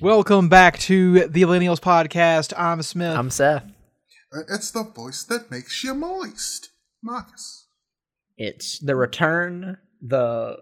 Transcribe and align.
Welcome 0.00 0.48
back 0.48 0.78
to 0.78 1.28
the 1.28 1.42
Millennials 1.42 1.78
Podcast. 1.78 2.54
I'm 2.56 2.80
Smith. 2.80 3.14
I'm 3.14 3.28
Seth. 3.28 3.70
It's 4.48 4.70
the 4.70 4.82
voice 4.82 5.24
that 5.24 5.50
makes 5.50 5.84
you 5.84 5.92
moist. 5.92 6.70
Marcus. 7.02 7.66
It's 8.38 8.78
the 8.78 8.96
return. 8.96 9.76
The 10.00 10.56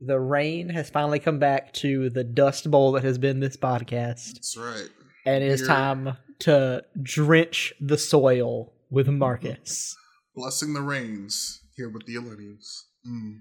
the 0.00 0.20
rain 0.20 0.68
has 0.68 0.88
finally 0.88 1.18
come 1.18 1.40
back 1.40 1.72
to 1.74 2.10
the 2.10 2.22
dust 2.22 2.70
bowl 2.70 2.92
that 2.92 3.02
has 3.02 3.18
been 3.18 3.40
this 3.40 3.56
podcast. 3.56 4.34
That's 4.34 4.56
right. 4.56 4.88
And 5.24 5.42
it 5.42 5.48
is 5.48 5.66
time 5.66 6.16
to 6.40 6.84
drench 7.02 7.74
the 7.80 7.98
soil 7.98 8.72
with 8.88 9.08
Marcus. 9.08 9.96
Blessing 10.36 10.74
the 10.74 10.82
rains 10.82 11.60
here 11.74 11.88
with 11.88 12.06
the 12.06 12.14
Millennials. 12.14 12.82
Mm. 13.04 13.40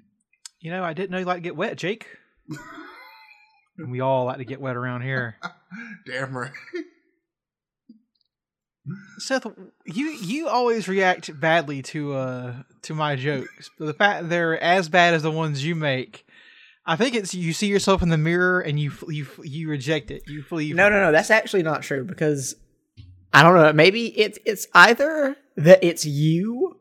you 0.59 0.71
know, 0.71 0.83
I 0.83 0.93
didn't 0.93 1.11
know 1.11 1.19
you 1.19 1.25
like 1.25 1.37
to 1.37 1.41
get 1.41 1.55
wet, 1.55 1.77
Jake. 1.77 2.07
and 3.77 3.91
we 3.91 3.99
all 3.99 4.25
like 4.25 4.37
to 4.37 4.45
get 4.45 4.61
wet 4.61 4.75
around 4.75 5.01
here. 5.01 5.37
Damn 6.05 6.35
right. 6.35 6.51
Seth, 9.17 9.47
you 9.85 10.07
you 10.09 10.47
always 10.47 10.87
react 10.87 11.39
badly 11.39 11.81
to 11.81 12.13
uh 12.13 12.53
to 12.83 12.93
my 12.93 13.15
jokes. 13.15 13.71
But 13.79 13.85
the 13.85 13.93
fact 13.93 14.29
they're 14.29 14.61
as 14.61 14.89
bad 14.89 15.15
as 15.15 15.23
the 15.23 15.31
ones 15.31 15.65
you 15.65 15.73
make, 15.73 16.25
I 16.85 16.95
think 16.95 17.15
it's 17.15 17.33
you 17.33 17.51
see 17.51 17.67
yourself 17.67 18.03
in 18.03 18.09
the 18.09 18.17
mirror 18.17 18.59
and 18.59 18.79
you 18.79 18.91
you 19.07 19.25
you 19.43 19.69
reject 19.69 20.11
it. 20.11 20.23
You 20.27 20.43
flee. 20.43 20.73
No, 20.73 20.89
no, 20.89 21.01
no. 21.01 21.11
That's 21.11 21.31
actually 21.31 21.63
not 21.63 21.81
true 21.81 22.03
because 22.03 22.55
I 23.33 23.41
don't 23.41 23.55
know. 23.55 23.73
Maybe 23.73 24.17
it's 24.19 24.37
it's 24.45 24.67
either 24.73 25.35
that 25.57 25.83
it's 25.83 26.05
you 26.05 26.79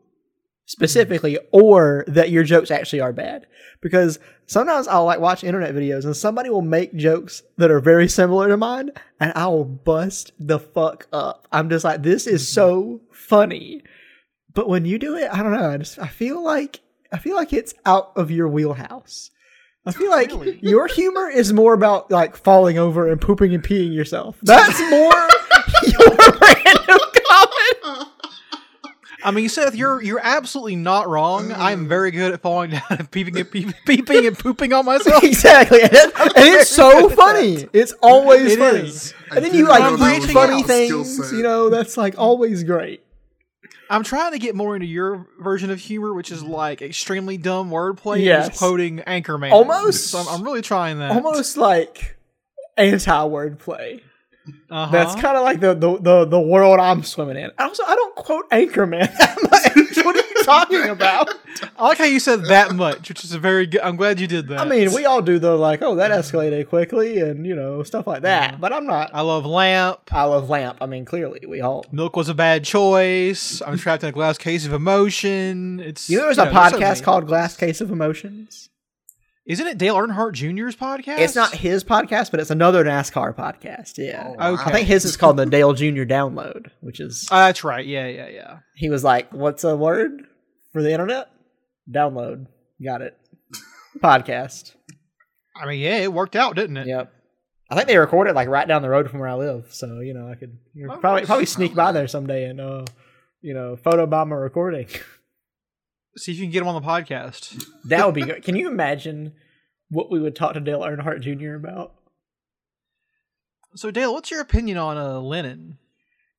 specifically, 0.65 1.37
or 1.51 2.03
that 2.07 2.31
your 2.31 2.43
jokes 2.43 2.71
actually 2.71 3.01
are 3.01 3.13
bad. 3.13 3.47
Because 3.81 4.19
sometimes 4.47 4.87
I'll 4.87 5.05
like 5.05 5.19
watch 5.19 5.43
internet 5.43 5.75
videos 5.75 6.05
and 6.05 6.15
somebody 6.15 6.49
will 6.49 6.61
make 6.61 6.95
jokes 6.95 7.43
that 7.57 7.71
are 7.71 7.79
very 7.79 8.07
similar 8.07 8.47
to 8.47 8.57
mine, 8.57 8.91
and 9.19 9.33
I 9.35 9.47
will 9.47 9.65
bust 9.65 10.31
the 10.39 10.59
fuck 10.59 11.07
up. 11.13 11.47
I'm 11.51 11.69
just 11.69 11.85
like, 11.85 12.03
this 12.03 12.27
is 12.27 12.47
so 12.51 13.01
funny. 13.11 13.83
But 14.53 14.69
when 14.69 14.85
you 14.85 14.97
do 14.97 15.15
it, 15.17 15.29
I 15.31 15.43
don't 15.43 15.51
know. 15.51 15.69
I 15.71 15.77
just 15.77 15.99
I 15.99 16.07
feel 16.07 16.43
like 16.43 16.79
I 17.11 17.17
feel 17.17 17.35
like 17.35 17.53
it's 17.53 17.73
out 17.85 18.11
of 18.15 18.31
your 18.31 18.47
wheelhouse. 18.47 19.31
I 19.85 19.91
feel 19.91 20.09
like 20.09 20.31
your 20.61 20.87
humor 20.87 21.29
is 21.29 21.53
more 21.53 21.73
about 21.73 22.09
like 22.09 22.35
falling 22.35 22.77
over 22.77 23.09
and 23.11 23.21
pooping 23.21 23.53
and 23.53 23.63
peeing 23.63 23.93
yourself. 23.93 24.37
That's 24.41 24.79
more 24.89 25.13
your 25.83 26.15
brand 26.15 26.79
of 26.89 27.01
comedy. 27.27 28.11
I 29.25 29.31
mean, 29.31 29.49
Seth, 29.49 29.75
you're 29.75 30.01
you're 30.03 30.21
absolutely 30.23 30.75
not 30.75 31.09
wrong. 31.09 31.51
I'm 31.51 31.87
very 31.87 32.11
good 32.11 32.31
at 32.31 32.41
falling 32.41 32.69
down 32.71 32.83
and 32.89 33.09
peeping 33.09 33.35
and 33.37 33.49
peep, 33.49 33.73
peeping 33.85 34.27
and 34.27 34.37
pooping 34.37 34.71
on 34.71 34.85
myself. 34.85 35.23
exactly, 35.23 35.81
and, 35.81 35.91
it- 35.91 36.13
and 36.15 36.31
it's 36.37 36.69
so 36.69 37.09
funny. 37.09 37.67
It's 37.73 37.91
always 38.03 38.53
It 38.53 38.59
funny. 38.59 38.79
is. 38.81 39.13
And 39.31 39.43
then 39.43 39.53
you 39.55 39.67
like 39.67 39.81
know 39.81 39.97
do 39.97 40.27
funny 40.31 40.59
your 40.59 40.67
things. 40.67 41.31
You 41.31 41.41
know, 41.41 41.69
that's 41.69 41.97
like 41.97 42.17
always 42.19 42.63
great. 42.63 43.01
I'm 43.89 44.03
trying 44.03 44.31
to 44.31 44.39
get 44.39 44.55
more 44.55 44.75
into 44.75 44.87
your 44.87 45.27
version 45.39 45.69
of 45.71 45.79
humor, 45.79 46.13
which 46.13 46.31
is 46.31 46.43
like 46.43 46.81
extremely 46.83 47.37
dumb 47.37 47.69
wordplay, 47.71 48.15
and 48.17 48.23
Yes. 48.23 48.47
just 48.49 48.59
quoting 48.59 48.99
Anchorman. 48.99 49.51
Almost- 49.51 50.07
So 50.11 50.19
I'm, 50.19 50.27
I'm 50.27 50.43
really 50.43 50.61
trying 50.61 50.99
that. 50.99 51.11
Almost 51.11 51.57
like 51.57 52.15
anti 52.77 53.11
wordplay. 53.27 54.01
Uh-huh. 54.69 54.91
That's 54.91 55.15
kind 55.19 55.37
of 55.37 55.43
like 55.43 55.59
the, 55.59 55.73
the 55.73 55.97
the 55.97 56.25
the 56.25 56.39
world 56.39 56.79
I'm 56.79 57.03
swimming 57.03 57.37
in. 57.37 57.51
Also, 57.57 57.83
I 57.83 57.95
don't 57.95 58.15
quote 58.15 58.49
Anchorman 58.49 59.09
what 60.05 60.15
are 60.15 60.19
you 60.19 60.43
talking 60.43 60.89
about? 60.89 61.29
I 61.77 61.87
like 61.87 61.97
how 61.97 62.05
you 62.05 62.19
said 62.19 62.45
that 62.45 62.73
much, 62.75 63.09
which 63.09 63.23
is 63.23 63.33
a 63.33 63.39
very 63.39 63.65
good. 63.65 63.81
I'm 63.81 63.95
glad 63.95 64.19
you 64.19 64.27
did 64.27 64.47
that. 64.49 64.59
I 64.59 64.65
mean, 64.65 64.93
we 64.93 65.05
all 65.05 65.21
do 65.21 65.39
the 65.39 65.55
like, 65.55 65.81
oh, 65.81 65.95
that 65.95 66.11
escalated 66.11 66.69
quickly, 66.69 67.19
and 67.19 67.45
you 67.45 67.55
know, 67.55 67.83
stuff 67.83 68.07
like 68.07 68.21
that. 68.21 68.59
But 68.59 68.73
I'm 68.73 68.85
not. 68.85 69.11
I 69.13 69.21
love 69.21 69.45
lamp. 69.45 69.99
I 70.11 70.23
love 70.23 70.49
Lamp. 70.49 70.77
I 70.81 70.85
mean, 70.85 71.05
clearly, 71.05 71.41
we 71.47 71.61
all. 71.61 71.85
Milk 71.91 72.15
was 72.15 72.29
a 72.29 72.33
bad 72.33 72.63
choice. 72.63 73.61
I'm 73.65 73.77
trapped 73.77 74.03
in 74.03 74.09
a 74.09 74.11
glass 74.11 74.37
case 74.37 74.65
of 74.65 74.73
emotion. 74.73 75.79
It's 75.79 76.09
You 76.09 76.17
know, 76.17 76.23
there's 76.23 76.37
a 76.37 76.45
so 76.45 76.51
podcast 76.51 77.03
called 77.03 77.27
Glass 77.27 77.57
Case 77.57 77.81
of 77.81 77.91
Emotions. 77.91 78.69
Isn't 79.45 79.67
it 79.67 79.77
Dale 79.77 79.95
Earnhardt 79.95 80.33
Jr.'s 80.33 80.75
podcast? 80.75 81.19
It's 81.19 81.35
not 81.35 81.53
his 81.53 81.83
podcast, 81.83 82.31
but 82.31 82.39
it's 82.39 82.49
another 82.49 82.83
NASCAR 82.83 83.35
podcast. 83.35 83.97
Yeah. 83.97 84.33
Oh, 84.39 84.53
Okay. 84.53 84.63
I 84.63 84.71
think 84.71 84.87
his 84.87 85.05
is 85.05 85.15
called 85.17 85.37
the 85.37 85.45
Dale 85.45 85.73
Jr. 85.73 86.03
Download, 86.03 86.71
which 86.81 86.99
is 86.99 87.27
Uh, 87.31 87.45
that's 87.45 87.63
right. 87.63 87.85
Yeah, 87.85 88.07
yeah, 88.07 88.27
yeah. 88.27 88.57
he 88.75 88.89
was 88.89 89.03
like, 89.03 89.31
"What's 89.31 89.63
a 89.63 89.75
word 89.75 90.23
for 90.73 90.81
the 90.81 90.91
internet? 90.91 91.29
Download. 91.89 92.47
Got 92.83 93.01
it. 93.03 93.15
Podcast. 93.99 94.73
I 95.55 95.67
mean, 95.67 95.79
yeah, 95.79 95.97
it 95.97 96.11
worked 96.11 96.35
out, 96.35 96.55
didn't 96.55 96.77
it? 96.77 96.87
Yep. 96.87 97.13
I 97.69 97.75
think 97.75 97.87
they 97.87 97.97
recorded 97.97 98.35
like 98.35 98.47
right 98.49 98.67
down 98.67 98.81
the 98.81 98.89
road 98.89 99.09
from 99.09 99.19
where 99.19 99.29
I 99.29 99.35
live, 99.35 99.67
so 99.69 99.99
you 99.99 100.13
know 100.15 100.27
I 100.29 100.35
could 100.35 100.57
you 100.73 100.87
know, 100.87 100.95
Oh, 100.95 100.97
probably 100.97 101.25
probably 101.25 101.45
sneak 101.45 101.73
by 101.75 101.91
there 101.91 102.07
someday 102.07 102.45
and 102.45 102.59
uh, 102.59 102.85
you 103.41 103.53
know, 103.53 103.75
photo 103.75 104.05
bomb 104.07 104.31
a 104.31 104.37
recording. 104.37 104.87
See 106.17 106.31
if 106.31 106.37
you 106.37 106.45
can 106.45 106.51
get 106.51 106.61
him 106.61 106.67
on 106.67 106.81
the 106.81 106.87
podcast. 106.87 107.63
that 107.85 108.05
would 108.05 108.15
be 108.15 108.21
good. 108.23 108.43
Can 108.43 108.55
you 108.55 108.69
imagine 108.69 109.33
what 109.89 110.09
we 110.11 110.19
would 110.19 110.35
talk 110.35 110.53
to 110.53 110.59
Dale 110.59 110.81
Earnhardt 110.81 111.21
Jr. 111.21 111.55
about? 111.55 111.93
So, 113.75 113.91
Dale, 113.91 114.13
what's 114.13 114.31
your 114.31 114.39
opinion 114.41 114.77
on 114.77 114.97
uh, 114.97 115.19
Lennon? 115.19 115.77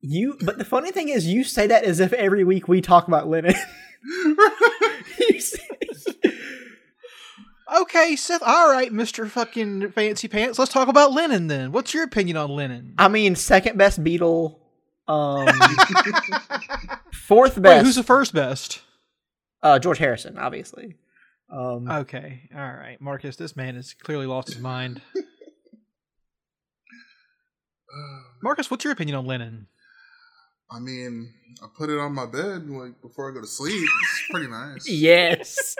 You, 0.01 0.37
but 0.41 0.57
the 0.57 0.65
funny 0.65 0.91
thing 0.91 1.09
is, 1.09 1.27
you 1.27 1.43
say 1.43 1.67
that 1.67 1.83
as 1.83 1.99
if 1.99 2.11
every 2.13 2.43
week 2.43 2.67
we 2.67 2.81
talk 2.81 3.07
about 3.07 3.27
Lennon. 3.27 3.53
Say- 5.39 5.59
Okay, 7.81 8.15
Seth. 8.15 8.41
All 8.43 8.71
right, 8.71 8.93
Mister 8.93 9.25
Fucking 9.27 9.91
Fancy 9.91 10.29
Pants. 10.29 10.57
Let's 10.57 10.71
talk 10.71 10.87
about 10.87 11.11
Lennon 11.11 11.47
then. 11.47 11.73
What's 11.73 11.93
your 11.93 12.03
opinion 12.05 12.37
on 12.37 12.49
Lennon? 12.49 12.93
I 12.97 13.09
mean, 13.09 13.35
second 13.35 13.77
best 13.77 14.01
Beatle, 14.01 14.55
um, 15.09 15.47
fourth 17.13 17.57
Wait, 17.57 17.63
best. 17.63 17.85
who's 17.85 17.95
the 17.95 18.03
first 18.03 18.33
best? 18.33 18.79
Uh, 19.63 19.79
George 19.79 19.97
Harrison, 19.97 20.37
obviously. 20.37 20.95
Um, 21.51 21.89
Okay, 21.89 22.49
all 22.53 22.59
right, 22.61 22.97
Marcus. 22.99 23.35
This 23.37 23.55
man 23.55 23.75
has 23.75 23.93
clearly 23.93 24.25
lost 24.25 24.49
his 24.49 24.59
mind. 24.59 25.01
Marcus, 28.43 28.69
what's 28.69 28.83
your 28.83 28.93
opinion 28.93 29.17
on 29.17 29.25
Lennon? 29.25 29.67
I 30.69 30.79
mean, 30.79 31.33
I 31.63 31.67
put 31.77 31.89
it 31.89 31.97
on 31.97 32.13
my 32.13 32.25
bed 32.25 32.69
like 32.69 33.01
before 33.01 33.31
I 33.31 33.33
go 33.33 33.39
to 33.41 33.47
sleep. 33.47 33.73
It's 34.03 34.23
pretty 34.29 34.47
nice. 34.47 34.87
yes, 34.89 35.75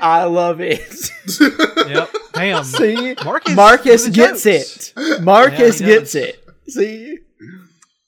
I 0.00 0.24
love 0.24 0.60
it. 0.60 1.10
Yep. 1.90 2.10
Damn. 2.34 2.62
See, 2.62 3.14
Marcus, 3.24 3.56
Marcus 3.56 4.08
gets 4.10 4.44
jokes. 4.44 4.92
it. 4.96 5.22
Marcus 5.22 5.80
Yeah, 5.80 5.86
gets 5.88 6.12
does. 6.12 6.22
it. 6.22 6.44
See, 6.68 7.18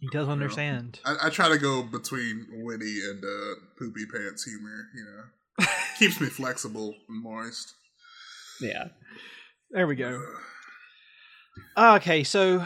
He 0.02 0.08
does 0.08 0.28
understand. 0.28 0.99
I, 1.04 1.28
I 1.28 1.31
try 1.31 1.49
to 1.49 1.58
go 1.58 1.84
between 1.84 2.44
witty 2.50 2.99
and 3.08 3.25
uh, 3.25 3.54
poopy 3.78 4.04
pants 4.06 4.43
humor. 4.43 4.88
You 4.96 5.04
know, 5.04 5.66
keeps 5.99 6.20
me 6.20 6.26
flexible 6.26 6.93
and 7.08 7.22
moist. 7.22 7.72
yeah. 8.60 8.88
There 9.70 9.87
we 9.87 9.94
go. 9.94 10.20
Okay, 11.78 12.25
so 12.25 12.64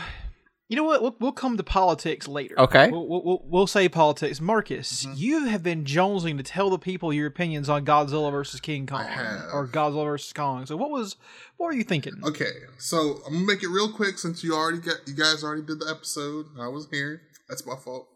you 0.69 0.77
know 0.77 0.85
what? 0.85 1.01
We'll, 1.03 1.17
we'll 1.21 1.33
come 1.33 1.57
to 1.57 1.63
politics 1.63 2.27
later. 2.27 2.59
Okay. 2.59 2.91
We'll, 2.91 3.07
we'll, 3.09 3.25
we'll, 3.25 3.43
we'll 3.45 3.67
say 3.67 3.89
politics. 3.89 4.41
Marcus, 4.41 5.05
Mm-hmm. 5.07 5.15
you 5.17 5.45
have 5.47 5.63
been 5.63 5.85
jonesing 5.85 6.37
to 6.39 6.43
tell 6.43 6.71
the 6.71 6.79
people 6.79 7.13
your 7.13 7.27
opinions 7.27 7.69
on 7.69 7.85
Godzilla 7.85 8.31
versus 8.33 8.61
King 8.61 8.87
Kong 8.87 9.05
have. 9.05 9.43
or 9.53 9.69
Godzilla 9.69 10.05
versus 10.05 10.33
Kong. 10.33 10.67
So 10.67 10.77
what 10.77 10.91
was 10.91 11.17
what 11.57 11.67
were 11.67 11.73
you 11.73 11.85
thinking? 11.85 12.15
Okay, 12.25 12.51
so 12.79 13.21
I'm 13.27 13.35
gonna 13.35 13.47
make 13.47 13.63
it 13.63 13.69
real 13.69 13.93
quick 13.93 14.19
since 14.19 14.43
you 14.43 14.55
already 14.55 14.79
got 14.79 14.97
you 15.07 15.15
guys 15.15 15.45
already 15.45 15.63
did 15.63 15.79
the 15.81 15.89
episode. 15.89 16.47
I 16.61 16.69
was 16.69 16.89
here. 16.91 17.23
That's 17.49 17.65
my 17.65 17.77
fault. 17.77 18.09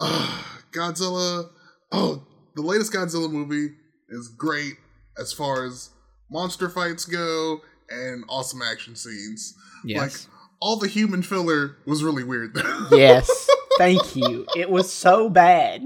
Ugh, 0.00 0.44
Godzilla. 0.72 1.48
Oh, 1.92 2.24
the 2.54 2.62
latest 2.62 2.92
Godzilla 2.92 3.30
movie 3.30 3.74
is 4.08 4.28
great 4.28 4.74
as 5.18 5.32
far 5.32 5.64
as 5.64 5.90
monster 6.30 6.68
fights 6.68 7.04
go 7.04 7.60
and 7.88 8.24
awesome 8.28 8.60
action 8.62 8.94
scenes. 8.96 9.54
Yes. 9.84 10.00
Like 10.28 10.34
all 10.60 10.76
the 10.76 10.88
human 10.88 11.22
filler 11.22 11.76
was 11.86 12.04
really 12.04 12.24
weird. 12.24 12.56
yes. 12.90 13.48
Thank 13.78 14.14
you. 14.14 14.46
It 14.54 14.70
was 14.70 14.92
so 14.92 15.28
bad. 15.30 15.82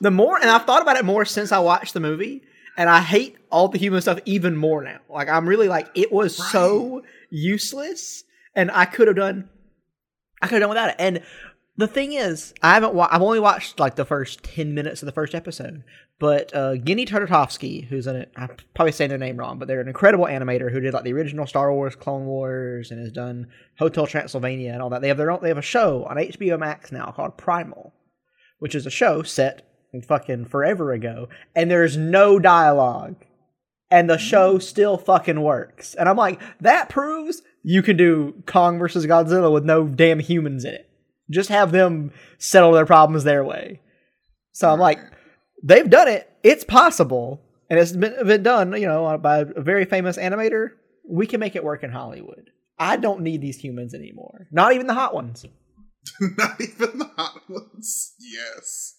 The 0.00 0.10
more, 0.10 0.38
and 0.38 0.48
I've 0.50 0.64
thought 0.64 0.82
about 0.82 0.96
it 0.96 1.04
more 1.04 1.24
since 1.24 1.52
I 1.52 1.58
watched 1.58 1.94
the 1.94 2.00
movie, 2.00 2.42
and 2.76 2.88
I 2.88 3.00
hate 3.00 3.36
all 3.50 3.68
the 3.68 3.78
human 3.78 4.00
stuff 4.00 4.18
even 4.24 4.56
more 4.56 4.82
now. 4.82 4.98
Like 5.08 5.28
I'm 5.28 5.48
really 5.48 5.68
like 5.68 5.88
it 5.94 6.12
was 6.12 6.36
so 6.36 7.02
useless, 7.30 8.24
and 8.54 8.70
I 8.70 8.84
could 8.86 9.08
have 9.08 9.16
done, 9.16 9.48
I 10.40 10.46
could 10.46 10.54
have 10.54 10.62
done 10.62 10.70
without 10.70 10.90
it. 10.90 10.96
And 10.98 11.22
the 11.80 11.88
thing 11.88 12.12
is, 12.12 12.54
I 12.62 12.74
haven't. 12.74 12.94
Wa- 12.94 13.08
I've 13.10 13.22
only 13.22 13.40
watched 13.40 13.80
like 13.80 13.96
the 13.96 14.04
first 14.04 14.42
ten 14.42 14.74
minutes 14.74 15.02
of 15.02 15.06
the 15.06 15.12
first 15.12 15.34
episode. 15.34 15.82
But 16.18 16.54
uh, 16.54 16.74
Genndy 16.74 17.08
Tartakovsky, 17.08 17.86
who's 17.86 18.06
in 18.06 18.14
it, 18.14 18.30
I'm 18.36 18.50
probably 18.74 18.92
saying 18.92 19.08
their 19.08 19.18
name 19.18 19.38
wrong, 19.38 19.58
but 19.58 19.66
they're 19.66 19.80
an 19.80 19.88
incredible 19.88 20.26
animator 20.26 20.70
who 20.70 20.78
did 20.78 20.92
like 20.92 21.04
the 21.04 21.14
original 21.14 21.46
Star 21.46 21.72
Wars, 21.72 21.96
Clone 21.96 22.26
Wars, 22.26 22.90
and 22.90 23.00
has 23.00 23.10
done 23.10 23.48
Hotel 23.78 24.06
Transylvania 24.06 24.72
and 24.72 24.82
all 24.82 24.90
that. 24.90 25.00
They 25.00 25.08
have 25.08 25.16
their 25.16 25.30
own. 25.30 25.40
They 25.42 25.48
have 25.48 25.58
a 25.58 25.62
show 25.62 26.04
on 26.04 26.18
HBO 26.18 26.58
Max 26.58 26.92
now 26.92 27.10
called 27.10 27.38
Primal, 27.38 27.94
which 28.58 28.74
is 28.74 28.84
a 28.84 28.90
show 28.90 29.22
set 29.22 29.66
fucking 30.06 30.44
forever 30.44 30.92
ago, 30.92 31.28
and 31.56 31.70
there's 31.70 31.96
no 31.96 32.38
dialogue, 32.38 33.16
and 33.90 34.08
the 34.08 34.18
show 34.18 34.58
still 34.58 34.98
fucking 34.98 35.40
works. 35.40 35.94
And 35.94 36.08
I'm 36.08 36.16
like, 36.16 36.40
that 36.60 36.90
proves 36.90 37.42
you 37.62 37.82
can 37.82 37.96
do 37.96 38.42
Kong 38.46 38.78
versus 38.78 39.06
Godzilla 39.06 39.52
with 39.52 39.64
no 39.64 39.86
damn 39.86 40.20
humans 40.20 40.64
in 40.64 40.74
it. 40.74 40.89
Just 41.30 41.48
have 41.48 41.72
them 41.72 42.12
settle 42.38 42.72
their 42.72 42.86
problems 42.86 43.24
their 43.24 43.44
way. 43.44 43.80
So 44.52 44.70
I'm 44.70 44.80
like, 44.80 44.98
they've 45.62 45.88
done 45.88 46.08
it. 46.08 46.28
It's 46.42 46.64
possible, 46.64 47.40
and 47.68 47.78
it's 47.78 47.92
been, 47.92 48.14
been 48.26 48.42
done, 48.42 48.72
you 48.72 48.86
know, 48.86 49.16
by 49.18 49.38
a 49.38 49.44
very 49.60 49.84
famous 49.84 50.16
animator. 50.16 50.70
We 51.08 51.26
can 51.26 51.40
make 51.40 51.56
it 51.56 51.64
work 51.64 51.82
in 51.82 51.90
Hollywood. 51.90 52.50
I 52.78 52.96
don't 52.96 53.20
need 53.20 53.40
these 53.42 53.58
humans 53.58 53.94
anymore. 53.94 54.48
Not 54.50 54.72
even 54.72 54.86
the 54.86 54.94
hot 54.94 55.14
ones. 55.14 55.44
Not 56.20 56.60
even 56.60 56.98
the 56.98 57.10
hot 57.16 57.42
ones. 57.48 58.14
Yes. 58.18 58.96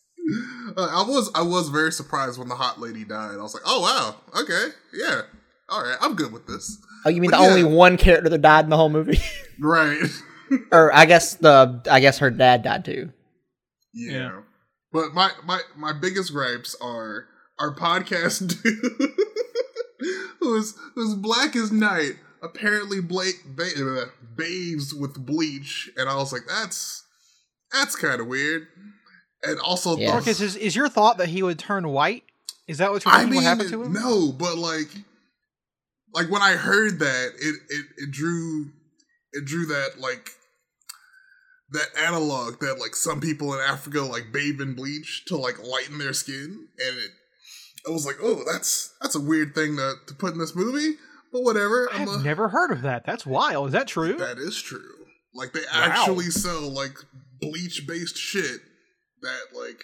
Uh, 0.78 0.88
I 0.92 1.04
was 1.08 1.32
I 1.34 1.42
was 1.42 1.70
very 1.70 1.92
surprised 1.92 2.38
when 2.38 2.48
the 2.48 2.56
hot 2.56 2.80
lady 2.80 3.04
died. 3.04 3.40
I 3.40 3.42
was 3.42 3.56
like, 3.56 3.64
oh 3.66 3.82
wow, 3.82 4.16
okay, 4.40 4.68
yeah, 4.94 5.22
all 5.68 5.82
right, 5.84 5.98
I'm 6.00 6.16
good 6.16 6.32
with 6.32 6.46
this. 6.46 6.78
Oh, 7.06 7.10
you 7.10 7.22
mean 7.22 7.32
But 7.32 7.38
the 7.38 7.44
yeah. 7.44 7.50
only 7.50 7.64
one 7.64 7.98
character 7.98 8.30
that 8.30 8.42
died 8.42 8.66
in 8.66 8.70
the 8.70 8.78
whole 8.78 8.90
movie? 8.90 9.20
Right. 9.60 10.10
or 10.72 10.94
I 10.94 11.06
guess 11.06 11.36
the 11.36 11.82
I 11.90 12.00
guess 12.00 12.20
her 12.20 12.30
dad 12.30 12.64
died 12.64 12.86
too. 12.86 13.12
Yeah. 13.94 14.12
Yeah. 14.12 14.42
But 14.94 15.14
my, 15.14 15.32
my 15.46 15.62
my 15.78 15.94
biggest 15.94 16.34
gripes 16.34 16.76
are 16.82 17.28
our 17.60 17.74
podcast 17.76 18.62
dude 18.64 19.10
who's 20.40 20.74
who's 20.96 21.16
black 21.16 21.56
as 21.56 21.72
night 21.72 22.14
apparently 22.44 23.02
Blake 23.02 23.44
ba- 23.46 23.64
uh, 23.78 24.06
bathes 24.36 24.94
with 24.94 25.26
bleach 25.26 25.90
and 25.96 26.10
I 26.10 26.16
was 26.16 26.34
like 26.34 26.42
that's 26.48 27.04
that's 27.72 27.96
kind 27.96 28.20
of 28.20 28.28
weird. 28.28 28.68
And 29.44 29.60
also 29.60 29.96
Yeah. 29.98 30.10
Marcus, 30.12 30.42
is, 30.42 30.56
is 30.56 30.76
your 30.76 30.90
thought 30.90 31.18
that 31.18 31.30
he 31.30 31.42
would 31.42 31.58
turn 31.58 31.88
white? 31.88 32.24
Is 32.68 32.78
that 32.80 32.92
what 32.92 33.04
you're 33.06 33.14
I 33.14 33.20
thinking 33.20 33.32
mean 33.32 33.44
would 33.44 33.48
happen 33.48 33.70
to 33.70 33.84
him? 33.84 33.94
no, 33.94 34.32
but 34.34 34.58
like 34.58 34.90
like 36.14 36.30
when 36.30 36.42
I 36.42 36.54
heard 36.54 37.00
that 37.00 37.32
it 37.40 37.56
it, 37.70 37.86
it 37.98 38.12
drew 38.12 38.66
it 39.34 39.46
drew 39.46 39.66
that 39.68 40.00
like 40.00 40.32
that 41.72 41.88
analog 41.98 42.60
that 42.60 42.80
like 42.80 42.96
some 42.96 43.20
people 43.22 43.54
in 43.54 43.60
Africa 43.60 44.02
like 44.02 44.32
bathe 44.32 44.62
in 44.62 44.76
bleach 44.76 45.24
to 45.28 45.38
like 45.38 45.62
lighten 45.64 45.98
their 45.98 46.14
skin, 46.14 46.68
and 46.78 46.98
it 46.98 47.12
I 47.88 47.92
was 47.92 48.06
like, 48.06 48.18
oh, 48.22 48.44
that's 48.52 48.94
that's 49.02 49.16
a 49.16 49.22
weird 49.22 49.56
thing 49.56 49.78
to 49.78 49.94
to 50.08 50.14
put 50.14 50.34
in 50.34 50.40
this 50.40 50.56
movie, 50.56 50.98
but 51.32 51.44
whatever. 51.44 51.90
I've 51.92 52.08
a- 52.08 52.20
never 52.20 52.50
heard 52.50 52.72
of 52.72 52.82
that. 52.84 53.06
That's 53.06 53.26
wild. 53.26 53.68
Is 53.68 53.74
that 53.74 53.88
true? 53.88 54.18
that 54.18 54.38
is 54.38 54.62
true. 54.62 54.82
Like 55.34 55.54
they 55.54 55.62
actually 55.72 56.26
sell 56.26 56.70
like 56.70 56.98
bleach 57.40 57.88
based 57.88 58.18
shit 58.18 58.62
that 59.22 59.58
like 59.58 59.82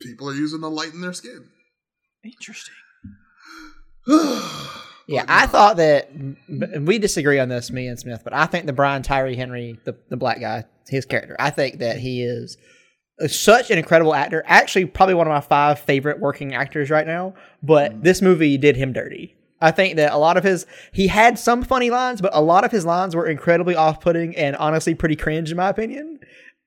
people 0.00 0.28
are 0.28 0.34
using 0.34 0.60
to 0.60 0.68
lighten 0.68 1.00
their 1.00 1.12
skin. 1.12 1.48
Interesting. 2.24 2.74
Yeah, 5.06 5.24
I 5.28 5.46
thought 5.46 5.76
that 5.78 6.10
we 6.80 6.98
disagree 6.98 7.38
on 7.38 7.48
this, 7.48 7.70
me 7.70 7.86
and 7.88 7.98
Smith, 7.98 8.22
but 8.24 8.32
I 8.32 8.46
think 8.46 8.66
the 8.66 8.72
Brian 8.72 9.02
Tyree 9.02 9.36
Henry, 9.36 9.78
the 9.84 9.96
the 10.08 10.16
black 10.16 10.40
guy, 10.40 10.64
his 10.88 11.04
character, 11.04 11.36
I 11.38 11.50
think 11.50 11.78
that 11.78 11.98
he 11.98 12.22
is 12.22 12.56
uh, 13.20 13.28
such 13.28 13.70
an 13.70 13.78
incredible 13.78 14.14
actor. 14.14 14.42
Actually, 14.46 14.86
probably 14.86 15.14
one 15.14 15.26
of 15.26 15.32
my 15.32 15.40
five 15.40 15.78
favorite 15.80 16.20
working 16.20 16.54
actors 16.54 16.90
right 16.90 17.06
now. 17.06 17.34
But 17.62 17.92
mm. 17.92 18.02
this 18.02 18.22
movie 18.22 18.56
did 18.58 18.76
him 18.76 18.92
dirty. 18.92 19.36
I 19.60 19.70
think 19.70 19.96
that 19.96 20.12
a 20.12 20.18
lot 20.18 20.36
of 20.36 20.44
his 20.44 20.66
he 20.92 21.06
had 21.06 21.38
some 21.38 21.62
funny 21.62 21.90
lines, 21.90 22.20
but 22.20 22.34
a 22.34 22.42
lot 22.42 22.64
of 22.64 22.70
his 22.70 22.84
lines 22.84 23.14
were 23.14 23.26
incredibly 23.26 23.76
off-putting 23.76 24.36
and 24.36 24.56
honestly 24.56 24.94
pretty 24.94 25.16
cringe 25.16 25.50
in 25.50 25.56
my 25.56 25.68
opinion. 25.68 26.18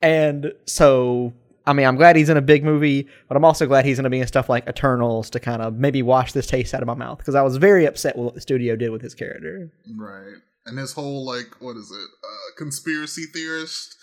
And 0.01 0.53
so, 0.65 1.33
I 1.67 1.73
mean, 1.73 1.85
I'm 1.85 1.95
glad 1.95 2.15
he's 2.15 2.29
in 2.29 2.37
a 2.37 2.41
big 2.41 2.63
movie, 2.63 3.07
but 3.27 3.35
I'm 3.35 3.45
also 3.45 3.65
glad 3.65 3.85
he's 3.85 3.97
going 3.97 4.03
to 4.05 4.09
be 4.09 4.19
in 4.19 4.27
stuff 4.27 4.49
like 4.49 4.67
Eternals 4.67 5.29
to 5.31 5.39
kind 5.39 5.61
of 5.61 5.75
maybe 5.75 6.01
wash 6.01 6.31
this 6.33 6.47
taste 6.47 6.73
out 6.73 6.81
of 6.81 6.87
my 6.87 6.93
mouth 6.93 7.17
because 7.17 7.35
I 7.35 7.41
was 7.41 7.57
very 7.57 7.85
upset 7.85 8.15
with 8.15 8.25
what 8.25 8.35
the 8.35 8.41
studio 8.41 8.75
did 8.75 8.91
with 8.91 9.01
his 9.01 9.15
character. 9.15 9.71
Right. 9.97 10.35
And 10.65 10.77
his 10.77 10.93
whole 10.93 11.25
like 11.25 11.59
what 11.59 11.75
is 11.77 11.91
it? 11.91 12.09
Uh 12.23 12.57
conspiracy 12.57 13.25
theorist 13.33 13.95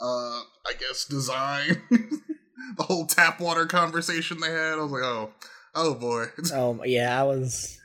uh 0.00 0.40
I 0.66 0.72
guess 0.78 1.04
design. 1.04 1.82
the 2.76 2.82
whole 2.82 3.06
tap 3.06 3.40
water 3.40 3.66
conversation 3.66 4.40
they 4.40 4.50
had. 4.50 4.74
I 4.74 4.82
was 4.82 4.92
like, 4.92 5.02
"Oh, 5.02 5.30
oh 5.74 5.94
boy." 5.94 6.26
Um, 6.54 6.82
yeah, 6.84 7.18
I 7.18 7.24
was, 7.24 7.78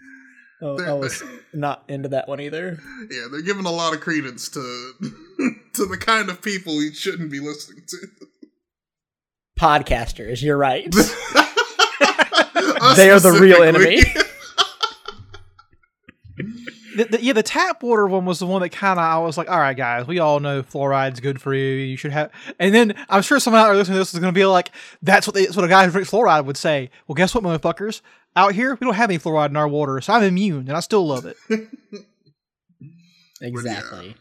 oh, 0.61 0.81
I 0.83 0.93
was 0.99 1.23
not 1.53 1.83
into 1.87 2.09
that 2.09 2.27
one 2.27 2.39
either. 2.39 2.79
yeah, 3.09 3.27
they're 3.31 3.41
giving 3.41 3.65
a 3.65 3.71
lot 3.71 3.93
of 3.93 4.01
credence 4.01 4.49
to 4.49 4.93
to 5.73 5.85
the 5.85 5.97
kind 5.97 6.29
of 6.29 6.41
people 6.41 6.81
you 6.81 6.93
shouldn't 6.93 7.31
be 7.31 7.39
listening 7.39 7.83
to. 7.87 8.07
Podcasters, 9.60 10.42
you're 10.42 10.57
right. 10.57 10.94
They 12.96 13.10
are 13.10 13.19
the 13.19 13.31
real 13.31 13.63
enemy. 13.63 14.02
The, 16.96 17.04
the, 17.06 17.22
yeah, 17.22 17.34
the 17.34 17.44
tap 17.44 17.84
water 17.84 18.07
one 18.07 18.24
was 18.25 18.40
the 18.40 18.46
one 18.46 18.62
that 18.62 18.69
kind 18.69 18.98
of 18.98 19.04
I 19.04 19.18
was 19.18 19.38
like, 19.38 19.50
all 19.50 19.60
right, 19.60 19.75
guys, 19.75 20.07
we 20.07 20.19
all 20.19 20.40
know 20.40 20.63
fluoride's 20.63 21.19
good 21.19 21.42
for 21.42 21.54
you. 21.54 21.66
You 21.75 21.98
should 21.98 22.13
have. 22.13 22.31
And 22.57 22.74
then 22.74 22.94
I'm 23.10 23.22
sure 23.22 23.40
someone 23.40 23.62
out 23.62 23.66
there 23.68 23.75
listening 23.75 23.96
to 23.96 24.00
this 24.00 24.13
is 24.13 24.19
going 24.22 24.34
to 24.34 24.38
be 24.38 24.46
like, 24.46 24.72
that's 25.02 25.28
what 25.28 25.34
they, 25.34 25.44
that's 25.44 25.57
what 25.57 25.66
a 25.66 25.69
guy 25.69 25.86
who 25.86 25.92
drinks 25.92 26.10
fluoride 26.10 26.46
would 26.46 26.56
say. 26.56 26.90
Well, 27.07 27.16
guess 27.16 27.36
what, 27.36 27.44
motherfuckers? 27.44 28.00
Out 28.38 28.54
here, 28.54 28.78
we 28.80 28.85
don't 28.85 28.94
have 28.94 29.09
any 29.09 29.19
fluoride 29.19 29.50
in 29.50 29.57
our 29.57 29.68
water, 29.68 30.00
so 30.00 30.14
I'm 30.14 30.24
immune, 30.24 30.68
and 30.68 30.78
I 30.78 30.80
still 30.80 31.06
love 31.06 31.26
it. 31.26 31.35
exactly. 33.42 34.16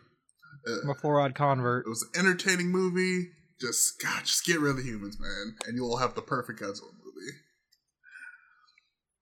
Uh, 0.66 0.72
I'm 0.82 0.90
a 0.90 0.94
fluoride 0.94 1.34
convert. 1.36 1.86
It 1.86 1.90
was 1.90 2.08
an 2.14 2.26
entertaining 2.26 2.72
movie. 2.72 3.30
Just 3.60 4.02
God, 4.02 4.24
just 4.24 4.44
get 4.44 4.60
rid 4.60 4.70
of 4.70 4.76
the 4.78 4.82
humans, 4.82 5.18
man, 5.20 5.56
and 5.66 5.76
you 5.76 5.82
will 5.82 5.98
have 5.98 6.14
the 6.14 6.22
perfect 6.22 6.60
Godzilla 6.60 6.92
movie. 7.04 7.32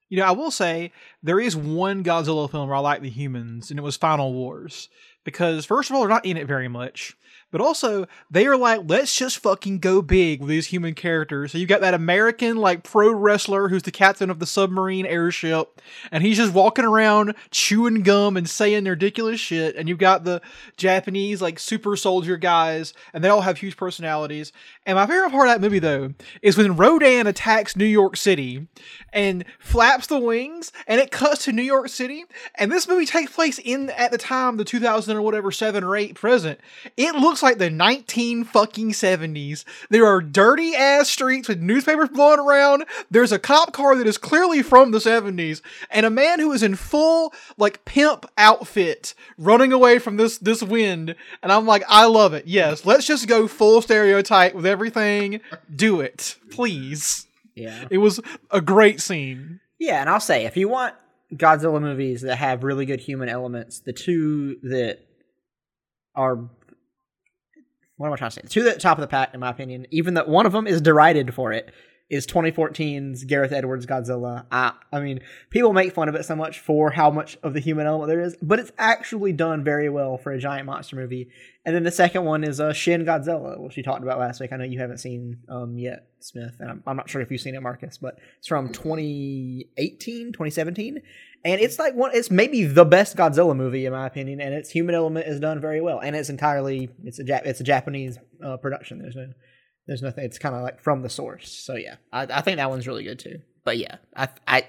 You 0.08 0.18
know, 0.18 0.26
I 0.26 0.32
will 0.32 0.50
say 0.50 0.92
there 1.22 1.40
is 1.40 1.56
one 1.56 2.04
Godzilla 2.04 2.50
film 2.50 2.68
where 2.68 2.76
I 2.76 2.80
like 2.80 3.02
the 3.02 3.10
humans, 3.10 3.70
and 3.70 3.78
it 3.78 3.82
was 3.82 3.96
Final 3.96 4.32
Wars. 4.32 4.88
Because 5.24 5.64
first 5.64 5.88
of 5.88 5.94
all, 5.94 6.02
they're 6.02 6.08
not 6.08 6.26
in 6.26 6.36
it 6.36 6.46
very 6.46 6.68
much, 6.68 7.16
but 7.52 7.60
also 7.60 8.06
they 8.30 8.46
are 8.46 8.56
like, 8.56 8.80
let's 8.86 9.14
just 9.14 9.38
fucking 9.38 9.78
go 9.78 10.02
big 10.02 10.40
with 10.40 10.48
these 10.48 10.66
human 10.66 10.94
characters. 10.94 11.52
So 11.52 11.58
you 11.58 11.66
got 11.66 11.82
that 11.82 11.94
American 11.94 12.56
like 12.56 12.82
pro 12.82 13.12
wrestler 13.12 13.68
who's 13.68 13.84
the 13.84 13.92
captain 13.92 14.30
of 14.30 14.40
the 14.40 14.46
submarine 14.46 15.06
airship, 15.06 15.80
and 16.10 16.24
he's 16.24 16.38
just 16.38 16.52
walking 16.52 16.84
around 16.84 17.34
chewing 17.50 18.02
gum 18.02 18.36
and 18.36 18.48
saying 18.48 18.86
ridiculous 18.86 19.38
shit. 19.38 19.76
And 19.76 19.88
you've 19.88 19.98
got 19.98 20.24
the 20.24 20.40
Japanese 20.76 21.40
like 21.40 21.58
super 21.58 21.94
soldier 21.96 22.36
guys, 22.36 22.94
and 23.12 23.22
they 23.22 23.28
all 23.28 23.42
have 23.42 23.58
huge 23.58 23.76
personalities. 23.76 24.52
And 24.86 24.96
my 24.96 25.06
favorite 25.06 25.30
part 25.30 25.48
of 25.48 25.54
that 25.54 25.60
movie 25.60 25.78
though 25.78 26.14
is 26.40 26.56
when 26.56 26.76
Rodan 26.76 27.26
attacks 27.26 27.76
New 27.76 27.84
York 27.84 28.16
City 28.16 28.66
and 29.12 29.44
flaps 29.58 30.06
the 30.06 30.18
wings, 30.18 30.72
and 30.86 31.00
it 31.00 31.10
cuts 31.10 31.44
to 31.44 31.52
New 31.52 31.62
York 31.62 31.90
City. 31.90 32.24
And 32.54 32.72
this 32.72 32.88
movie 32.88 33.06
takes 33.06 33.32
place 33.32 33.58
in 33.58 33.90
at 33.90 34.10
the 34.10 34.18
time 34.18 34.56
the 34.56 34.64
2000 34.64 35.16
or 35.16 35.22
whatever 35.22 35.52
seven 35.52 35.84
or 35.84 35.96
eight 35.96 36.14
present. 36.14 36.58
It 36.96 37.14
looks 37.14 37.41
like 37.42 37.58
the 37.58 37.70
19 37.70 38.44
fucking 38.44 38.90
70s. 38.90 39.64
There 39.90 40.06
are 40.06 40.20
dirty 40.20 40.74
ass 40.74 41.08
streets 41.08 41.48
with 41.48 41.60
newspapers 41.60 42.08
blowing 42.10 42.40
around. 42.40 42.84
There's 43.10 43.32
a 43.32 43.38
cop 43.38 43.72
car 43.72 43.96
that 43.96 44.06
is 44.06 44.18
clearly 44.18 44.62
from 44.62 44.90
the 44.90 44.98
70s, 44.98 45.60
and 45.90 46.06
a 46.06 46.10
man 46.10 46.40
who 46.40 46.52
is 46.52 46.62
in 46.62 46.76
full 46.76 47.32
like 47.56 47.84
pimp 47.84 48.26
outfit 48.38 49.14
running 49.38 49.72
away 49.72 49.98
from 49.98 50.16
this 50.16 50.38
this 50.38 50.62
wind. 50.62 51.14
And 51.42 51.52
I'm 51.52 51.66
like, 51.66 51.82
I 51.88 52.06
love 52.06 52.34
it. 52.34 52.46
Yes, 52.46 52.86
let's 52.86 53.06
just 53.06 53.26
go 53.28 53.48
full 53.48 53.82
stereotype 53.82 54.54
with 54.54 54.66
everything. 54.66 55.40
Do 55.74 56.00
it, 56.00 56.36
please. 56.50 57.26
Yeah. 57.54 57.86
It 57.90 57.98
was 57.98 58.20
a 58.50 58.60
great 58.60 59.00
scene. 59.00 59.60
Yeah, 59.78 60.00
and 60.00 60.08
I'll 60.08 60.20
say 60.20 60.46
if 60.46 60.56
you 60.56 60.68
want 60.68 60.94
Godzilla 61.34 61.80
movies 61.80 62.22
that 62.22 62.36
have 62.36 62.62
really 62.62 62.86
good 62.86 63.00
human 63.00 63.28
elements, 63.28 63.80
the 63.80 63.92
two 63.92 64.56
that 64.62 65.00
are 66.14 66.48
what 67.96 68.06
am 68.06 68.12
I 68.12 68.16
trying 68.16 68.30
to 68.30 68.34
say? 68.34 68.42
The 68.42 68.48
two 68.48 68.62
that 68.64 68.80
top 68.80 68.98
of 68.98 69.02
the 69.02 69.08
pack, 69.08 69.34
in 69.34 69.40
my 69.40 69.50
opinion, 69.50 69.86
even 69.90 70.14
though 70.14 70.24
one 70.24 70.46
of 70.46 70.52
them 70.52 70.66
is 70.66 70.80
derided 70.80 71.34
for 71.34 71.52
it, 71.52 71.72
is 72.12 72.26
2014's 72.26 73.24
Gareth 73.24 73.52
Edwards 73.52 73.86
Godzilla. 73.86 74.44
I, 74.52 74.72
I 74.92 75.00
mean, 75.00 75.20
people 75.48 75.72
make 75.72 75.94
fun 75.94 76.10
of 76.10 76.14
it 76.14 76.26
so 76.26 76.36
much 76.36 76.60
for 76.60 76.90
how 76.90 77.10
much 77.10 77.38
of 77.42 77.54
the 77.54 77.60
human 77.60 77.86
element 77.86 78.08
there 78.08 78.20
is, 78.20 78.36
but 78.42 78.58
it's 78.58 78.70
actually 78.76 79.32
done 79.32 79.64
very 79.64 79.88
well 79.88 80.18
for 80.18 80.30
a 80.30 80.38
giant 80.38 80.66
monster 80.66 80.94
movie. 80.94 81.30
And 81.64 81.74
then 81.74 81.84
the 81.84 81.90
second 81.90 82.24
one 82.24 82.44
is 82.44 82.60
uh, 82.60 82.74
Shin 82.74 83.06
Godzilla, 83.06 83.58
which 83.58 83.76
we 83.76 83.82
talked 83.82 84.02
about 84.02 84.18
last 84.18 84.40
week. 84.40 84.52
I 84.52 84.56
know 84.56 84.64
you 84.64 84.78
haven't 84.78 84.98
seen 84.98 85.38
um, 85.48 85.78
yet, 85.78 86.08
Smith, 86.20 86.56
and 86.60 86.70
I'm, 86.70 86.82
I'm 86.86 86.96
not 86.98 87.08
sure 87.08 87.22
if 87.22 87.30
you've 87.30 87.40
seen 87.40 87.54
it, 87.54 87.62
Marcus, 87.62 87.96
but 87.96 88.18
it's 88.38 88.46
from 88.46 88.68
2018, 88.68 90.32
2017, 90.32 91.00
and 91.44 91.60
it's 91.60 91.78
like 91.78 91.94
one. 91.94 92.10
It's 92.14 92.30
maybe 92.30 92.64
the 92.64 92.84
best 92.84 93.16
Godzilla 93.16 93.56
movie 93.56 93.86
in 93.86 93.92
my 93.92 94.06
opinion, 94.06 94.40
and 94.40 94.54
its 94.54 94.70
human 94.70 94.94
element 94.94 95.26
is 95.26 95.40
done 95.40 95.60
very 95.60 95.80
well, 95.80 95.98
and 96.00 96.14
it's 96.16 96.28
entirely 96.30 96.90
it's 97.04 97.18
a 97.18 97.24
Jap- 97.24 97.46
it's 97.46 97.60
a 97.60 97.64
Japanese 97.64 98.18
uh, 98.44 98.56
production. 98.58 98.98
There's 99.00 99.16
no 99.16 99.26
there's 99.86 100.02
nothing. 100.02 100.24
It's 100.24 100.38
kind 100.38 100.54
of 100.54 100.62
like 100.62 100.80
from 100.80 101.02
the 101.02 101.08
source. 101.10 101.50
So 101.50 101.74
yeah, 101.74 101.96
I, 102.12 102.22
I 102.22 102.40
think 102.42 102.56
that 102.58 102.70
one's 102.70 102.86
really 102.86 103.04
good 103.04 103.18
too. 103.18 103.40
But 103.64 103.78
yeah, 103.78 103.96
I 104.16 104.28
I 104.46 104.68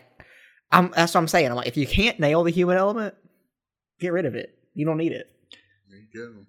I'm 0.71 0.91
that's 0.95 1.13
what 1.13 1.21
I'm 1.21 1.27
saying. 1.27 1.47
I'm 1.47 1.55
like, 1.55 1.67
if 1.67 1.77
you 1.77 1.85
can't 1.87 2.19
nail 2.19 2.43
the 2.43 2.51
human 2.51 2.77
element, 2.77 3.13
get 3.99 4.11
rid 4.13 4.25
of 4.25 4.35
it. 4.35 4.57
You 4.73 4.85
don't 4.85 4.97
need 4.97 5.11
it. 5.11 5.27
There 5.89 5.99
you 5.99 6.07
go. 6.33 6.45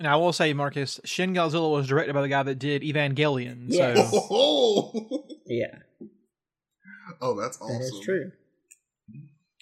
And 0.00 0.06
I 0.06 0.14
will 0.14 0.32
say, 0.32 0.52
Marcus, 0.52 1.00
Shin 1.04 1.34
Godzilla 1.34 1.72
was 1.72 1.88
directed 1.88 2.12
by 2.14 2.22
the 2.22 2.28
guy 2.28 2.44
that 2.44 2.60
did 2.60 2.82
Evangelion. 2.82 3.64
Yes. 3.66 4.10
So 4.12 4.26
Oh, 4.30 5.24
Yeah, 5.46 5.74
oh, 7.20 7.34
that's 7.40 7.60
awesome. 7.60 7.78
that 7.78 7.84
is 7.84 8.00
true. 8.04 8.30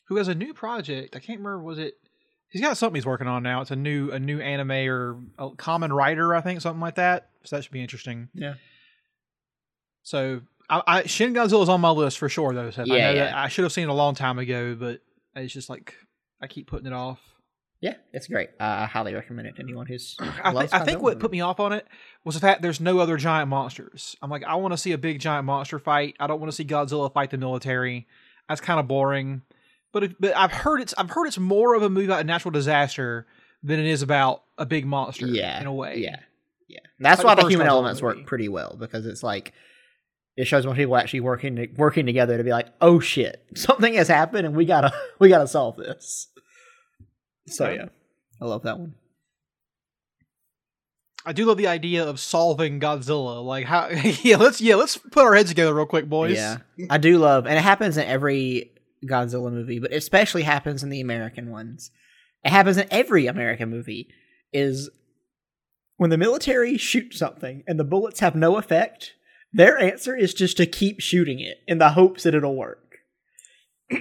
Who 0.09 0.17
has 0.17 0.29
a 0.29 0.35
new 0.35 0.55
project? 0.55 1.17
I 1.17 1.19
can't 1.21 1.39
remember. 1.39 1.63
Was 1.63 1.79
it? 1.79 1.95
He's 2.51 2.63
got 2.63 2.77
something 2.77 2.95
he's 2.95 3.07
working 3.07 3.27
on 3.27 3.43
now. 3.43 3.61
It's 3.61 3.71
a 3.71 3.77
new 3.77 4.11
a 4.11 4.19
new 4.19 4.41
anime 4.41 4.71
or 4.89 5.19
a 5.39 5.51
common 5.51 5.93
writer, 5.93 6.35
I 6.35 6.41
think, 6.41 6.61
something 6.61 6.81
like 6.81 6.95
that. 6.97 7.29
So 7.45 7.57
that 7.57 7.63
should 7.63 7.73
be 7.73 7.83
interesting. 7.83 8.29
Yeah. 8.35 8.55
So 10.03 10.43
I, 10.71 10.83
I 10.87 11.03
Shin 11.05 11.35
Godzilla 11.35 11.63
is 11.63 11.69
on 11.69 11.81
my 11.81 11.91
list 11.91 12.19
for 12.19 12.29
sure, 12.29 12.55
though. 12.55 12.71
Seth. 12.71 12.91
I 12.91 12.97
Yeah, 12.97 13.13
that 13.13 13.31
yeah. 13.31 13.43
I 13.43 13.49
should 13.49 13.65
have 13.65 13.73
seen 13.73 13.85
it 13.85 13.91
a 13.91 13.95
long 13.95 14.15
time 14.15 14.39
ago, 14.39 14.75
but 14.75 15.01
it's 15.35 15.53
just 15.53 15.69
like 15.69 15.95
I 16.41 16.47
keep 16.47 16.67
putting 16.69 16.87
it 16.87 16.93
off. 16.93 17.21
Yeah, 17.81 17.95
it's 18.13 18.27
great. 18.27 18.49
Uh, 18.59 18.65
I 18.65 18.87
highly 18.87 19.15
recommend 19.15 19.49
it 19.49 19.57
to 19.57 19.63
anyone 19.63 19.87
who's. 19.87 20.17
I, 20.21 20.53
thi- 20.53 20.69
I 20.73 20.85
think 20.85 21.03
what 21.03 21.19
put 21.19 21.31
me 21.31 21.41
off 21.43 21.61
on 21.61 21.73
it 21.73 21.87
was 22.25 22.35
the 22.35 22.41
fact 22.41 22.63
there's 22.63 22.81
no 22.81 22.99
other 23.01 23.17
giant 23.17 23.49
monsters. 23.51 24.17
I'm 24.23 24.31
like, 24.31 24.45
I 24.45 24.55
want 24.55 24.73
to 24.73 24.79
see 24.79 24.93
a 24.93 24.99
big 24.99 25.21
giant 25.21 25.45
monster 25.45 25.79
fight. 25.79 26.17
I 26.19 26.27
don't 26.27 26.41
want 26.41 26.51
to 26.51 26.57
see 26.57 26.65
Godzilla 26.65 27.13
fight 27.13 27.31
the 27.31 27.37
military. 27.37 28.07
That's 28.49 28.61
kind 28.63 28.81
of 28.81 28.89
boring. 28.89 29.43
But 29.93 30.02
it, 30.05 30.21
but 30.21 30.37
I've 30.37 30.52
heard 30.52 30.81
it's 30.81 30.95
I've 30.99 31.11
heard 31.11 31.26
it's 31.26 31.38
more 31.38 31.75
of 31.75 31.83
a 31.83 31.88
movie 31.88 32.07
about 32.07 32.21
a 32.21 32.25
natural 32.25 32.50
disaster 32.52 33.26
than 33.62 33.81
it 33.81 33.87
is 33.87 34.02
about 34.02 34.43
a 34.59 34.66
big 34.66 34.85
monster. 34.87 35.26
yeah, 35.26 35.61
in 35.61 35.66
a 35.66 35.73
way. 35.73 35.99
Yeah, 35.99 36.16
yeah. 36.69 36.81
That's 37.00 37.19
Like 37.25 37.26
why 37.26 37.35
the 37.37 37.43
the 37.43 37.49
human 37.49 37.66
elements 37.66 38.02
movie. 38.02 38.19
work 38.19 38.26
pretty 38.26 38.49
well 38.49 38.76
because 38.78 39.07
it's 39.07 39.23
like 39.23 39.52
it 40.37 40.47
shows 40.47 40.66
when 40.66 40.76
people 40.76 40.97
actually 40.97 41.21
working 41.21 41.75
working 41.76 42.05
together 42.05 42.37
to 42.37 42.45
be 42.45 42.50
like, 42.50 42.66
oh 42.83 43.00
shit, 43.00 43.43
something 43.55 43.95
has 43.95 44.09
happened 44.09 44.47
and 44.47 44.55
we 44.55 44.64
gotta 44.66 44.93
we 45.19 45.28
gotta 45.31 45.49
solve 45.49 45.76
this. 45.76 46.28
So 47.47 47.64
Okay. 47.66 47.76
yeah, 47.76 47.87
I 48.40 48.45
love 48.45 48.64
that 48.64 48.78
one. 48.78 48.95
I 51.25 51.33
do 51.33 51.45
love 51.45 51.57
the 51.57 51.66
idea 51.66 52.05
of 52.07 52.21
solving 52.21 52.78
Godzilla. 52.78 53.45
Like 53.45 53.64
how? 53.66 53.88
Yeah, 54.23 54.37
let's 54.37 54.61
yeah 54.61 54.76
let's 54.76 54.97
put 54.97 55.25
our 55.25 55.35
heads 55.35 55.49
together 55.49 55.75
real 55.75 55.87
quick, 55.87 56.09
boys. 56.09 56.37
Yeah, 56.37 56.59
I 56.90 56.99
do 56.99 57.19
love, 57.19 57.47
and 57.47 57.57
it 57.57 57.62
happens 57.62 57.97
in 57.97 58.07
every 58.07 58.73
Godzilla 59.05 59.53
movie, 59.53 59.79
but 59.79 59.93
especially 59.93 60.43
happens 60.43 60.83
in 60.83 60.91
the 60.91 61.00
American 61.00 61.50
ones. 61.50 61.91
It 62.45 62.50
happens 62.50 62.76
in 62.76 62.87
every 62.91 63.26
American 63.26 63.71
movie. 63.71 64.09
Is 64.53 64.88
when 65.97 66.11
the 66.11 66.19
military 66.19 66.79
shoots 66.79 67.19
something 67.19 67.62
and 67.67 67.79
the 67.79 67.85
bullets 67.85 68.21
have 68.21 68.35
no 68.35 68.57
effect, 68.57 69.15
their 69.53 69.79
answer 69.79 70.17
is 70.17 70.35
just 70.35 70.57
to 70.59 70.67
keep 70.67 71.00
shooting 71.00 71.41
it 71.41 71.59
in 71.67 71.79
the 71.79 71.91
hopes 71.91 72.23
that 72.23 72.35
it'll 72.35 72.57
work. 72.57 72.99